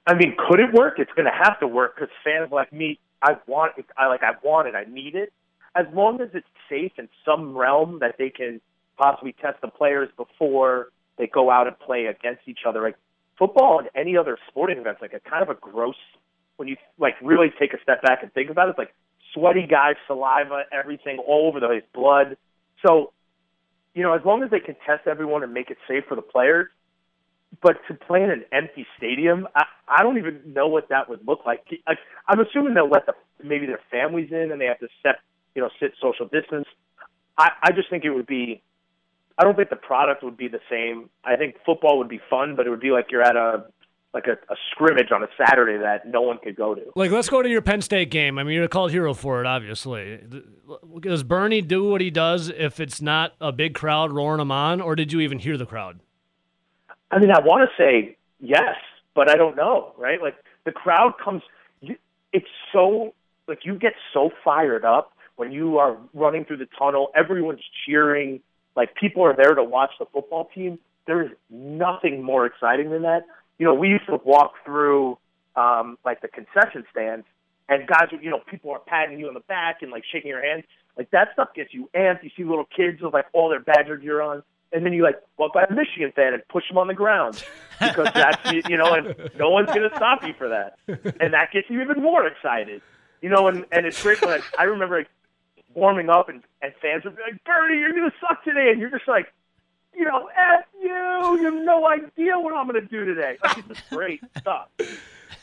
I 0.06 0.14
mean, 0.14 0.34
could 0.36 0.60
it 0.60 0.72
work? 0.72 0.98
It's 0.98 1.12
going 1.12 1.26
to 1.26 1.44
have 1.44 1.60
to 1.60 1.66
work 1.66 1.94
because 1.94 2.10
fans 2.24 2.50
like 2.50 2.72
me, 2.72 2.98
I 3.22 3.36
want 3.46 3.72
it. 3.78 3.86
I 3.96 4.08
like. 4.08 4.22
I 4.22 4.32
want 4.42 4.68
it. 4.68 4.74
I 4.74 4.84
need 4.84 5.14
it. 5.14 5.32
As 5.74 5.86
long 5.94 6.20
as 6.20 6.28
it's 6.34 6.46
safe 6.68 6.92
in 6.98 7.08
some 7.24 7.56
realm 7.56 8.00
that 8.00 8.16
they 8.18 8.30
can 8.30 8.60
possibly 8.98 9.34
test 9.40 9.60
the 9.62 9.68
players 9.68 10.08
before 10.16 10.88
they 11.18 11.26
go 11.26 11.50
out 11.50 11.66
and 11.66 11.78
play 11.78 12.06
against 12.06 12.42
each 12.46 12.60
other. 12.66 12.82
Like 12.82 12.96
football 13.38 13.78
and 13.78 13.88
any 13.94 14.16
other 14.16 14.38
sporting 14.48 14.78
events, 14.78 15.00
like 15.00 15.12
a 15.12 15.20
kind 15.20 15.42
of 15.42 15.48
a 15.48 15.54
gross. 15.54 15.96
When 16.56 16.68
you 16.68 16.76
like 16.98 17.14
really 17.22 17.52
take 17.58 17.72
a 17.72 17.82
step 17.82 18.02
back 18.02 18.22
and 18.22 18.32
think 18.32 18.50
about 18.50 18.68
it, 18.68 18.70
it's 18.70 18.78
like 18.78 18.94
sweaty 19.34 19.66
guys, 19.66 19.94
saliva, 20.06 20.64
everything 20.70 21.18
all 21.18 21.48
over 21.48 21.60
the 21.60 21.66
place, 21.66 21.82
blood. 21.94 22.36
So, 22.86 23.12
you 23.94 24.02
know, 24.02 24.12
as 24.14 24.24
long 24.24 24.42
as 24.42 24.50
they 24.50 24.60
can 24.60 24.76
test 24.86 25.06
everyone 25.06 25.42
and 25.42 25.52
make 25.52 25.70
it 25.70 25.78
safe 25.88 26.04
for 26.08 26.14
the 26.14 26.22
players, 26.22 26.68
but 27.60 27.76
to 27.88 27.94
play 27.94 28.22
in 28.22 28.30
an 28.30 28.44
empty 28.52 28.86
stadium, 28.96 29.46
I, 29.54 29.64
I 29.88 30.02
don't 30.02 30.18
even 30.18 30.40
know 30.46 30.68
what 30.68 30.88
that 30.88 31.08
would 31.08 31.26
look 31.26 31.40
like. 31.44 31.64
I, 31.86 31.94
I'm 32.26 32.40
assuming 32.40 32.74
they'll 32.74 32.88
let 32.88 33.06
the 33.06 33.14
maybe 33.42 33.66
their 33.66 33.80
families 33.90 34.30
in 34.30 34.52
and 34.52 34.60
they 34.60 34.66
have 34.66 34.78
to 34.78 34.88
set, 35.02 35.16
you 35.54 35.62
know, 35.62 35.70
sit 35.80 35.92
social 36.00 36.26
distance. 36.26 36.66
I, 37.36 37.50
I 37.62 37.72
just 37.72 37.90
think 37.90 38.04
it 38.04 38.10
would 38.10 38.26
be. 38.26 38.62
I 39.38 39.44
don't 39.44 39.56
think 39.56 39.70
the 39.70 39.76
product 39.76 40.22
would 40.22 40.36
be 40.36 40.48
the 40.48 40.60
same. 40.70 41.08
I 41.24 41.36
think 41.36 41.56
football 41.64 41.98
would 41.98 42.08
be 42.08 42.20
fun, 42.30 42.54
but 42.54 42.66
it 42.66 42.70
would 42.70 42.80
be 42.80 42.90
like 42.90 43.06
you're 43.10 43.22
at 43.22 43.34
a 43.34 43.64
like 44.14 44.26
a, 44.26 44.32
a 44.52 44.56
scrimmage 44.70 45.10
on 45.10 45.22
a 45.22 45.28
Saturday 45.38 45.78
that 45.78 46.06
no 46.06 46.20
one 46.20 46.38
could 46.38 46.54
go 46.54 46.74
to. 46.74 46.82
Like, 46.94 47.10
let's 47.10 47.30
go 47.30 47.40
to 47.40 47.48
your 47.48 47.62
Penn 47.62 47.80
State 47.80 48.10
game. 48.10 48.38
I 48.38 48.42
mean, 48.42 48.54
you're 48.54 48.64
a 48.64 48.68
called 48.68 48.90
hero 48.90 49.14
for 49.14 49.40
it, 49.40 49.46
obviously. 49.46 50.20
Does 51.00 51.22
Bernie 51.22 51.62
do 51.62 51.88
what 51.88 52.02
he 52.02 52.10
does 52.10 52.50
if 52.50 52.78
it's 52.78 53.00
not 53.00 53.32
a 53.40 53.52
big 53.52 53.74
crowd 53.74 54.12
roaring 54.12 54.40
him 54.40 54.52
on, 54.52 54.82
or 54.82 54.94
did 54.94 55.12
you 55.12 55.20
even 55.20 55.38
hear 55.38 55.56
the 55.56 55.64
crowd? 55.64 56.00
I 57.12 57.18
mean, 57.18 57.30
I 57.30 57.40
want 57.40 57.68
to 57.68 57.82
say 57.82 58.16
yes, 58.40 58.76
but 59.14 59.30
I 59.30 59.36
don't 59.36 59.54
know, 59.54 59.92
right? 59.98 60.20
Like 60.20 60.34
the 60.64 60.72
crowd 60.72 61.12
comes, 61.22 61.42
you, 61.82 61.96
it's 62.32 62.46
so 62.72 63.12
like 63.46 63.60
you 63.64 63.78
get 63.78 63.92
so 64.14 64.30
fired 64.42 64.84
up 64.84 65.12
when 65.36 65.52
you 65.52 65.76
are 65.78 65.98
running 66.14 66.46
through 66.46 66.56
the 66.56 66.68
tunnel. 66.78 67.10
Everyone's 67.14 67.60
cheering. 67.84 68.40
Like 68.74 68.94
people 68.94 69.22
are 69.24 69.36
there 69.36 69.54
to 69.54 69.62
watch 69.62 69.90
the 69.98 70.06
football 70.06 70.48
team. 70.54 70.78
There 71.06 71.22
is 71.22 71.30
nothing 71.50 72.22
more 72.22 72.46
exciting 72.46 72.90
than 72.90 73.02
that. 73.02 73.26
You 73.58 73.66
know, 73.66 73.74
we 73.74 73.88
used 73.88 74.06
to 74.06 74.18
walk 74.24 74.54
through 74.64 75.18
um, 75.54 75.98
like 76.06 76.22
the 76.22 76.28
concession 76.28 76.84
stands, 76.90 77.26
and 77.68 77.86
guys, 77.86 78.08
you 78.22 78.30
know, 78.30 78.40
people 78.50 78.70
are 78.70 78.78
patting 78.78 79.18
you 79.18 79.28
on 79.28 79.34
the 79.34 79.40
back 79.40 79.82
and 79.82 79.90
like 79.90 80.04
shaking 80.10 80.30
your 80.30 80.42
hand. 80.42 80.62
Like 80.96 81.10
that 81.10 81.28
stuff 81.34 81.48
gets 81.54 81.74
you 81.74 81.90
amped. 81.94 82.22
You 82.22 82.30
see 82.34 82.44
little 82.44 82.68
kids 82.74 83.02
with 83.02 83.12
like 83.12 83.26
all 83.34 83.50
their 83.50 83.60
Badger 83.60 83.98
gear 83.98 84.22
on 84.22 84.42
and 84.72 84.84
then 84.84 84.92
you 84.92 85.02
like 85.02 85.20
walk 85.38 85.52
by 85.54 85.64
a 85.64 85.72
Michigan 85.72 86.12
fan 86.14 86.34
and 86.34 86.42
push 86.48 86.66
them 86.68 86.78
on 86.78 86.86
the 86.86 86.94
ground 86.94 87.44
because 87.80 88.08
that's 88.14 88.68
you 88.68 88.76
know, 88.76 88.94
and 88.94 89.14
no 89.38 89.50
one's 89.50 89.68
gonna 89.68 89.90
stop 89.96 90.24
you 90.26 90.34
for 90.34 90.48
that, 90.48 90.78
and 91.20 91.32
that 91.34 91.50
gets 91.52 91.68
you 91.70 91.80
even 91.80 92.02
more 92.02 92.26
excited, 92.26 92.80
you 93.20 93.28
know. 93.28 93.48
And 93.48 93.64
and 93.72 93.86
it's 93.86 94.02
great 94.02 94.22
like, 94.22 94.42
I 94.58 94.64
remember 94.64 94.98
like, 94.98 95.08
warming 95.74 96.08
up 96.08 96.28
and 96.28 96.42
and 96.60 96.72
fans 96.80 97.04
would 97.04 97.16
be 97.16 97.22
like, 97.22 97.42
Bernie, 97.44 97.78
you're 97.78 97.92
gonna 97.92 98.12
suck 98.20 98.44
today, 98.44 98.70
and 98.70 98.80
you're 98.80 98.90
just 98.90 99.08
like, 99.08 99.32
you 99.94 100.04
know, 100.04 100.28
F 100.36 100.64
you, 100.80 100.88
you 100.88 101.44
have 101.44 101.64
no 101.64 101.86
idea 101.88 102.38
what 102.38 102.54
I'm 102.54 102.66
gonna 102.66 102.80
do 102.82 103.04
today. 103.04 103.36
Like, 103.42 103.58
it's 103.58 103.68
just 103.68 103.90
great 103.90 104.20
stuff. 104.38 104.68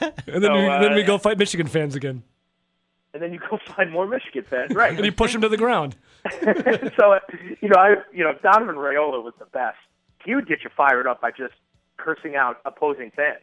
And 0.02 0.14
then, 0.28 0.44
So, 0.44 0.54
we, 0.56 0.62
then 0.66 0.94
uh, 0.94 0.96
we 0.96 1.04
go 1.04 1.18
fight 1.18 1.38
Michigan 1.38 1.68
fans 1.68 1.96
again, 1.96 2.24
And 3.14 3.22
then 3.24 3.34
you 3.34 3.40
go 3.40 3.58
find 3.76 3.92
more 3.92 4.06
Michigan 4.08 4.44
fans, 4.50 4.74
right? 4.76 4.94
and 4.96 5.06
you 5.06 5.12
push 5.12 5.32
them 5.34 5.42
to 5.42 5.50
the 5.50 5.58
ground. 5.58 5.96
so 6.42 7.14
uh, 7.14 7.20
you 7.62 7.70
know, 7.70 7.78
I 7.80 7.96
you 8.14 8.24
know 8.24 8.34
Donovan 8.44 8.76
Raiola 8.76 9.24
was 9.24 9.34
the 9.40 9.46
best. 9.46 9.78
He 10.26 10.36
would 10.36 10.48
get 10.48 10.64
you 10.64 10.70
fired 10.76 11.08
up 11.08 11.22
by 11.22 11.32
just 11.32 11.54
cursing 11.98 12.36
out 12.36 12.60
opposing 12.66 13.12
fans. 13.12 13.40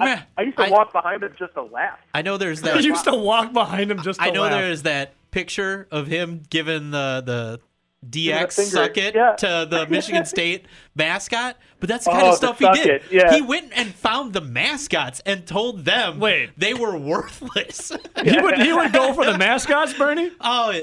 I, 0.00 0.22
I 0.36 0.42
used 0.42 0.56
to 0.58 0.64
I- 0.64 0.70
walk 0.70 0.92
behind 0.92 1.22
him 1.22 1.34
just 1.38 1.54
to 1.54 1.62
laugh. 1.62 1.98
I 2.14 2.22
know 2.22 2.36
there's 2.36 2.60
You 2.60 2.66
that. 2.66 2.84
used 2.84 3.04
to 3.04 3.14
walk 3.14 3.52
behind 3.52 3.90
him 3.90 4.02
just. 4.02 4.20
To 4.20 4.26
I 4.26 4.30
know 4.30 4.42
laugh. 4.42 4.52
there's 4.52 4.82
that 4.82 5.14
picture 5.30 5.86
of 5.90 6.06
him 6.06 6.42
giving 6.50 6.90
the 6.90 7.22
the 7.24 7.60
DX 8.08 8.52
suck 8.52 8.96
it 8.96 9.14
yeah. 9.14 9.32
to 9.34 9.66
the 9.68 9.86
Michigan 9.90 10.24
State 10.24 10.66
mascot, 10.94 11.56
but 11.80 11.88
that's 11.88 12.04
the 12.04 12.12
kind 12.12 12.26
Oh, 12.26 12.30
of 12.30 12.36
stuff 12.36 12.58
he 12.58 12.68
did. 12.72 13.02
yeah. 13.10 13.34
He 13.34 13.42
went 13.42 13.72
and 13.76 13.92
found 13.92 14.32
the 14.32 14.40
mascots 14.40 15.20
and 15.26 15.46
told 15.46 15.84
them 15.84 16.20
Wait. 16.20 16.50
they 16.56 16.74
were 16.74 16.96
worthless. 16.96 17.90
He 18.24 18.40
would 18.40 18.58
he 18.58 18.72
would 18.72 18.92
go 18.92 19.12
for 19.14 19.24
the 19.24 19.36
mascots, 19.38 19.94
Bernie. 19.94 20.30
oh, 20.40 20.80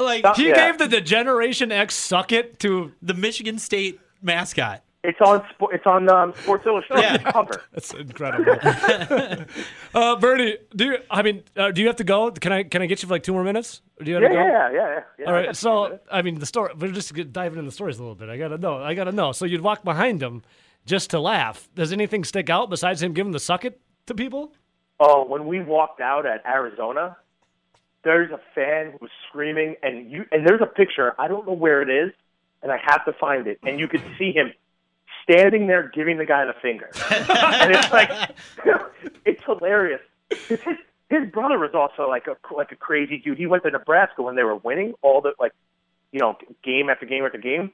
like 0.00 0.20
Stop. 0.20 0.36
He 0.36 0.48
Yeah. 0.48 0.70
gave 0.70 0.78
the, 0.78 0.88
the 0.88 1.00
Generation 1.00 1.72
X 1.72 1.94
suck 1.94 2.32
it 2.32 2.58
to. 2.60 2.92
the 3.02 3.14
Michigan 3.14 3.58
State 3.58 4.00
mascot. 4.20 4.82
It's 5.04 5.20
on 5.20 5.42
it's 5.72 5.84
on 5.86 6.08
um, 6.08 6.32
Sports 6.42 6.64
Illustrated 6.64 7.22
Yeah. 7.24 7.32
cover. 7.32 7.60
That's 7.72 7.92
incredible. 7.92 8.56
uh, 9.94 10.16
Bernie, 10.16 10.58
do 10.76 10.84
you? 10.84 10.96
I 11.10 11.22
mean, 11.22 11.42
uh, 11.56 11.72
do 11.72 11.80
you 11.80 11.88
have 11.88 11.96
to 11.96 12.04
go? 12.04 12.30
Can 12.30 12.52
I 12.52 12.62
can 12.62 12.82
I 12.82 12.86
get 12.86 13.02
you 13.02 13.08
for 13.08 13.14
like 13.14 13.24
two 13.24 13.32
more 13.32 13.42
minutes? 13.42 13.82
Or 14.00 14.04
do 14.04 14.10
you 14.10 14.14
have 14.14 14.22
Yeah, 14.22 14.28
to 14.28 14.34
go? 14.34 14.40
yeah, 14.40 14.70
yeah, 14.70 14.72
yeah, 14.94 15.00
yeah. 15.18 15.26
All 15.26 15.32
I 15.32 15.36
right. 15.38 15.46
got 15.46 15.56
So. 15.56 15.98
I 16.10 16.22
mean, 16.22 16.38
the 16.38 16.46
story. 16.46 16.72
We're 16.78 16.92
just 16.92 17.12
diving 17.32 17.58
in 17.58 17.66
the 17.66 17.72
stories 17.72 17.98
a 17.98 18.02
little 18.02 18.14
bit. 18.14 18.28
I 18.28 18.36
gotta 18.36 18.58
know. 18.58 18.78
I 18.82 18.94
gotta 18.94 19.12
know. 19.12 19.32
So 19.32 19.44
you'd 19.44 19.60
walk 19.60 19.82
behind 19.82 20.22
him 20.22 20.42
just 20.86 21.10
to 21.10 21.18
laugh. 21.20 21.68
Does 21.74 21.92
anything 21.92 22.22
stick 22.22 22.48
out 22.48 22.70
besides 22.70 23.02
him 23.02 23.12
giving 23.12 23.32
the 23.32 23.40
suck 23.40 23.64
it 23.64 23.80
to 24.06 24.14
people? 24.14 24.52
oh, 25.00 25.24
when 25.26 25.48
we 25.48 25.60
walked 25.60 26.00
out 26.00 26.26
at 26.26 26.46
Arizona, 26.46 27.16
there's 28.04 28.30
a 28.30 28.38
fan 28.54 28.92
who 28.92 28.98
was 29.00 29.10
screaming, 29.28 29.74
and 29.82 30.08
you 30.12 30.26
and 30.30 30.46
there's 30.46 30.60
a 30.60 30.66
picture. 30.66 31.12
I 31.18 31.26
don't 31.26 31.44
know 31.44 31.54
where 31.54 31.82
it 31.82 31.90
is, 31.90 32.12
and 32.62 32.70
I 32.70 32.78
have 32.86 33.04
to 33.06 33.12
find 33.12 33.48
it. 33.48 33.58
And 33.64 33.80
you 33.80 33.88
could 33.88 34.02
see 34.16 34.30
him 34.30 34.52
standing 35.22 35.66
there 35.66 35.90
giving 35.94 36.18
the 36.18 36.26
guy 36.26 36.44
the 36.44 36.54
finger, 36.60 36.90
and 37.10 37.74
it's 37.74 37.92
like 37.92 38.10
it's 39.24 39.42
hilarious. 39.44 40.00
His 40.48 40.60
his 41.10 41.30
brother 41.30 41.58
was 41.58 41.70
also 41.74 42.08
like 42.08 42.26
a 42.26 42.36
like 42.54 42.72
a 42.72 42.76
crazy 42.76 43.18
dude. 43.18 43.38
He 43.38 43.46
went 43.46 43.62
to 43.64 43.70
Nebraska 43.70 44.22
when 44.22 44.34
they 44.34 44.42
were 44.42 44.56
winning 44.56 44.94
all 45.02 45.20
the 45.20 45.32
like 45.38 45.52
you 46.10 46.20
know 46.20 46.36
game 46.62 46.88
after 46.90 47.06
game 47.06 47.24
after 47.24 47.38
game. 47.38 47.72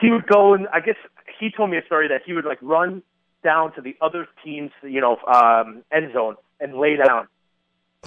He 0.00 0.10
would 0.10 0.26
go 0.26 0.54
and 0.54 0.68
I 0.72 0.80
guess 0.80 0.96
he 1.38 1.50
told 1.50 1.70
me 1.70 1.76
a 1.76 1.84
story 1.84 2.08
that 2.08 2.22
he 2.24 2.32
would 2.32 2.44
like 2.44 2.58
run 2.60 3.02
down 3.44 3.74
to 3.74 3.80
the 3.80 3.96
other 4.00 4.26
team's 4.44 4.72
you 4.82 5.00
know 5.00 5.16
um, 5.26 5.82
end 5.92 6.12
zone 6.12 6.36
and 6.60 6.76
lay 6.76 6.96
down, 6.96 7.28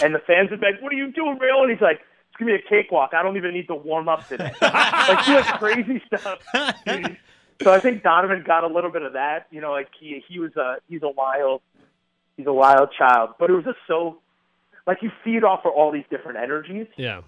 and 0.01 0.13
the 0.13 0.19
fans 0.19 0.49
would 0.51 0.59
be 0.59 0.67
like, 0.67 0.81
"What 0.81 0.91
are 0.91 0.95
you 0.95 1.11
doing, 1.11 1.37
Rail?" 1.39 1.61
And 1.61 1.71
he's 1.71 1.81
like. 1.81 2.01
It's 2.27 2.39
gonna 2.41 2.57
be 2.57 2.65
a 2.65 2.69
cakewalk. 2.69 3.13
I 3.13 3.23
don't 3.23 3.37
even 3.37 3.53
need 3.53 3.67
to 3.67 3.75
warm 3.75 4.09
up 4.09 4.27
today. 4.27 4.51
like 4.61 5.23
he 5.23 5.35
was 5.35 5.45
crazy 5.57 6.03
stuff. 6.05 6.39
So 7.63 7.71
I 7.71 7.79
think 7.79 8.03
Donovan 8.03 8.43
got 8.45 8.63
a 8.63 8.67
little 8.67 8.91
bit 8.91 9.01
of 9.01 9.13
that. 9.13 9.47
You 9.51 9.61
know, 9.61 9.71
like 9.71 9.89
he 9.99 10.23
he 10.27 10.39
was 10.39 10.55
a 10.55 10.77
he's 10.89 11.03
a 11.03 11.09
wild 11.09 11.61
he's 12.37 12.47
a 12.47 12.53
wild 12.53 12.89
child. 12.97 13.31
But 13.39 13.49
it 13.49 13.53
was 13.53 13.65
just 13.65 13.77
so 13.87 14.19
like 14.85 15.01
you 15.01 15.11
feed 15.23 15.43
off 15.43 15.65
of 15.65 15.71
all 15.73 15.91
these 15.91 16.05
different 16.09 16.37
energies. 16.37 16.87
Yeah. 16.97 17.21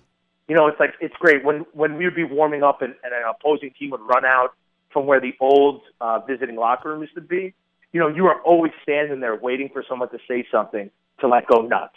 You 0.47 0.55
know, 0.55 0.67
it's 0.67 0.79
like 0.79 0.93
it's 0.99 1.15
great 1.15 1.43
when 1.43 1.65
when 1.73 1.97
we 1.97 2.05
would 2.05 2.15
be 2.15 2.23
warming 2.23 2.63
up 2.63 2.81
and, 2.81 2.93
and 3.03 3.13
an 3.13 3.23
opposing 3.29 3.71
team 3.77 3.91
would 3.91 4.01
run 4.01 4.25
out 4.25 4.53
from 4.91 5.05
where 5.05 5.19
the 5.19 5.33
old 5.39 5.81
uh, 5.99 6.19
visiting 6.19 6.55
locker 6.55 6.89
room 6.89 7.01
used 7.01 7.15
to 7.15 7.21
be. 7.21 7.53
You 7.91 7.99
know, 7.99 8.07
you 8.07 8.27
are 8.27 8.41
always 8.41 8.71
standing 8.83 9.19
there 9.19 9.35
waiting 9.35 9.69
for 9.69 9.83
someone 9.87 10.09
to 10.09 10.19
say 10.27 10.45
something 10.51 10.89
to 11.19 11.27
like 11.27 11.47
go 11.47 11.61
nuts. 11.61 11.95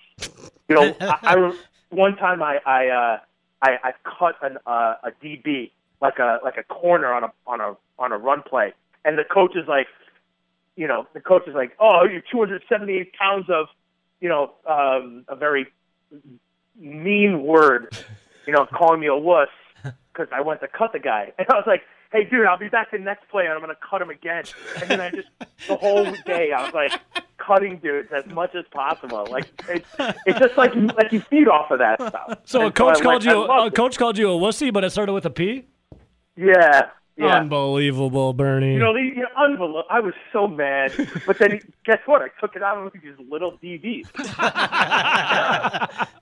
You 0.68 0.76
know, 0.76 0.96
I, 1.00 1.18
I 1.22 1.52
one 1.90 2.16
time 2.16 2.42
I 2.42 2.58
I 2.66 2.88
uh, 2.88 3.18
I, 3.62 3.70
I 3.84 3.92
cut 4.18 4.36
an, 4.42 4.58
uh, 4.66 4.94
a 5.04 5.10
DB 5.22 5.70
like 6.00 6.18
a 6.18 6.38
like 6.44 6.56
a 6.56 6.62
corner 6.64 7.12
on 7.12 7.24
a 7.24 7.32
on 7.46 7.60
a 7.60 7.76
on 7.98 8.12
a 8.12 8.18
run 8.18 8.42
play, 8.42 8.72
and 9.04 9.18
the 9.18 9.24
coach 9.24 9.54
is 9.56 9.66
like, 9.68 9.86
you 10.76 10.86
know, 10.86 11.06
the 11.14 11.20
coach 11.20 11.46
is 11.46 11.54
like, 11.54 11.72
oh, 11.78 12.04
you're 12.04 12.22
278 12.30 13.12
pounds 13.14 13.46
of, 13.50 13.66
you 14.20 14.28
know, 14.28 14.52
um, 14.66 15.24
a 15.28 15.36
very 15.36 15.66
mean 16.78 17.42
word, 17.42 17.96
you 18.46 18.52
know, 18.52 18.66
calling 18.66 19.00
me 19.00 19.06
a 19.06 19.16
wuss 19.16 19.48
because 20.12 20.28
I 20.32 20.40
went 20.40 20.60
to 20.60 20.68
cut 20.68 20.92
the 20.92 20.98
guy, 20.98 21.32
and 21.38 21.46
I 21.50 21.54
was 21.54 21.64
like, 21.66 21.82
"Hey, 22.12 22.24
dude, 22.24 22.46
I'll 22.46 22.58
be 22.58 22.68
back 22.68 22.90
the 22.90 22.98
next 22.98 23.28
play, 23.30 23.44
and 23.44 23.52
I'm 23.52 23.60
gonna 23.60 23.74
cut 23.88 24.00
him 24.02 24.10
again." 24.10 24.44
And 24.80 24.90
then 24.90 25.00
I 25.00 25.10
just 25.10 25.28
the 25.68 25.76
whole 25.76 26.04
day 26.26 26.52
I 26.52 26.64
was 26.64 26.74
like 26.74 26.92
cutting 27.38 27.78
dudes 27.78 28.08
as 28.12 28.26
much 28.26 28.54
as 28.54 28.64
possible. 28.70 29.26
Like 29.30 29.46
it's 29.68 29.88
it's 30.26 30.38
just 30.38 30.56
like 30.56 30.74
you, 30.74 30.82
like 30.88 31.12
you 31.12 31.20
feed 31.20 31.48
off 31.48 31.70
of 31.70 31.78
that 31.80 32.00
stuff. 32.00 32.38
So 32.44 32.66
a 32.66 32.70
coach 32.72 32.98
I 32.98 33.00
called 33.02 33.24
like- 33.24 33.34
you 33.34 33.44
a 33.44 33.66
it. 33.66 33.74
coach 33.74 33.98
called 33.98 34.18
you 34.18 34.30
a 34.30 34.38
wussy, 34.38 34.72
but 34.72 34.84
it 34.84 34.90
started 34.90 35.12
with 35.12 35.26
a 35.26 35.30
P. 35.30 35.66
Yeah. 36.36 36.90
Yeah. 37.16 37.36
Unbelievable, 37.36 38.32
Bernie. 38.32 38.72
You 38.72 38.78
know, 38.78 38.94
the, 38.94 39.00
you 39.00 39.16
know, 39.16 39.28
unbelievable. 39.36 39.84
I 39.90 40.00
was 40.00 40.14
so 40.32 40.46
mad, 40.46 40.92
but 41.26 41.38
then 41.38 41.60
guess 41.84 41.98
what? 42.06 42.22
I 42.22 42.28
took 42.40 42.56
it 42.56 42.62
out 42.62 42.78
on 42.78 42.90
these 42.94 43.12
little 43.28 43.58
DBs. 43.58 44.06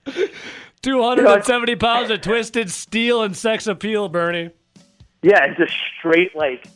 270 0.83 1.77
pounds 1.77 2.11
of 2.11 2.21
twisted 2.21 2.71
steel 2.71 3.23
and 3.23 3.37
sex 3.37 3.69
appeal, 3.69 4.09
Bernie. 4.09 4.51
Yeah, 5.23 5.45
and 5.45 5.57
just 5.57 5.75
straight 5.99 6.35
like 6.35 6.67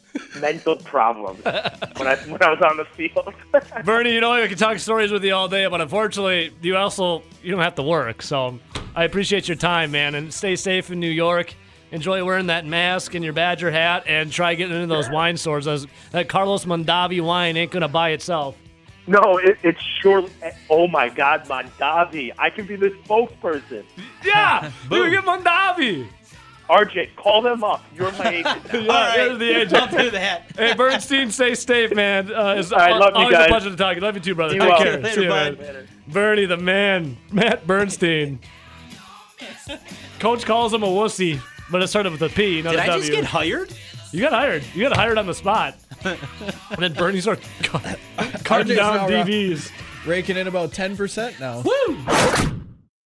mental 0.40 0.76
problems 0.76 1.44
when 1.44 2.06
I 2.06 2.16
when 2.26 2.42
I 2.42 2.50
was 2.50 2.60
on 2.60 2.76
the 2.76 2.84
field. 2.84 3.34
Bernie, 3.84 4.12
you 4.12 4.20
know 4.20 4.32
I 4.32 4.46
can 4.48 4.58
talk 4.58 4.78
stories 4.78 5.10
with 5.12 5.24
you 5.24 5.34
all 5.34 5.48
day, 5.48 5.66
but 5.66 5.80
unfortunately, 5.80 6.52
you 6.60 6.76
also 6.76 7.22
you 7.42 7.50
don't 7.50 7.60
have 7.60 7.76
to 7.76 7.82
work. 7.82 8.22
So 8.22 8.58
I 8.94 9.04
appreciate 9.04 9.48
your 9.48 9.56
time, 9.56 9.92
man, 9.92 10.14
and 10.14 10.32
stay 10.32 10.56
safe 10.56 10.90
in 10.90 10.98
New 11.00 11.10
York. 11.10 11.54
Enjoy 11.92 12.24
wearing 12.24 12.46
that 12.46 12.66
mask 12.66 13.14
and 13.14 13.22
your 13.22 13.32
Badger 13.34 13.70
hat, 13.70 14.04
and 14.06 14.32
try 14.32 14.54
getting 14.54 14.74
into 14.74 14.86
those 14.92 15.08
wine 15.10 15.36
stores. 15.36 15.66
Those, 15.66 15.86
that 16.10 16.28
Carlos 16.28 16.64
Mondavi 16.64 17.20
wine 17.22 17.56
ain't 17.56 17.70
gonna 17.70 17.86
buy 17.88 18.10
itself. 18.10 18.56
no, 19.06 19.38
it, 19.38 19.58
it's 19.62 19.80
surely. 20.00 20.30
Oh 20.70 20.88
my 20.88 21.08
God, 21.10 21.44
Mondavi! 21.44 22.32
I 22.38 22.48
can 22.50 22.66
be 22.66 22.76
the 22.76 22.90
spokesperson. 23.04 23.84
Yeah, 24.24 24.70
you 24.90 25.10
get 25.10 25.24
Mondavi. 25.24 26.08
RJ, 26.70 27.16
call 27.16 27.42
them 27.42 27.62
up. 27.64 27.84
You're 27.94 28.10
my 28.12 28.28
agent. 28.30 28.72
now. 28.72 28.80
Yeah, 28.82 29.16
there's 29.16 29.38
the 29.38 29.50
agent. 29.50 29.74
I'll 29.74 29.98
do 30.04 30.10
that. 30.12 30.52
Hey, 30.56 30.72
Bernstein, 30.74 31.30
stay 31.30 31.54
safe, 31.54 31.94
man. 31.94 32.32
Uh, 32.32 32.54
it's 32.56 32.72
I 32.72 32.92
love 32.92 33.10
you 33.14 33.20
always 33.24 33.36
a 33.36 33.44
pleasure 33.48 33.68
to 33.70 33.76
talk. 33.76 34.00
Love 34.00 34.14
you 34.14 34.20
too, 34.22 34.34
brother. 34.34 34.54
You 34.54 34.60
Take 34.60 34.68
well. 34.70 34.78
care. 34.82 34.96
Later, 34.98 35.14
See 35.14 35.22
you, 35.24 35.28
bud. 35.28 35.58
man. 35.58 35.88
Bernie, 36.08 36.46
the 36.46 36.56
man, 36.56 37.18
Matt 37.30 37.66
Bernstein. 37.66 38.38
Coach 40.20 40.44
calls 40.46 40.72
him 40.72 40.82
a 40.82 40.86
wussy, 40.86 41.40
but 41.72 41.82
it 41.82 41.88
started 41.88 42.12
with 42.12 42.22
a 42.22 42.28
P, 42.28 42.62
not 42.62 42.70
Did 42.72 42.80
a 42.80 42.82
I 42.84 42.86
W. 42.86 43.00
just 43.00 43.12
get 43.12 43.24
hired? 43.24 43.72
you 44.12 44.20
got 44.20 44.32
hired. 44.32 44.62
You 44.74 44.82
got 44.88 44.94
hired 44.96 45.18
on 45.18 45.26
the 45.26 45.34
spot. 45.34 45.74
and 46.04 46.18
then 46.78 46.92
Bernie 46.92 47.20
started 47.20 47.44
cu- 47.62 47.78
cutting 48.44 48.68
RJ's 48.68 48.76
down 48.76 49.10
now 49.10 49.24
DBs. 49.24 49.70
Raking 50.06 50.36
in 50.36 50.46
about 50.46 50.70
10% 50.72 51.40
now. 51.40 51.62
Woo! 51.62 52.61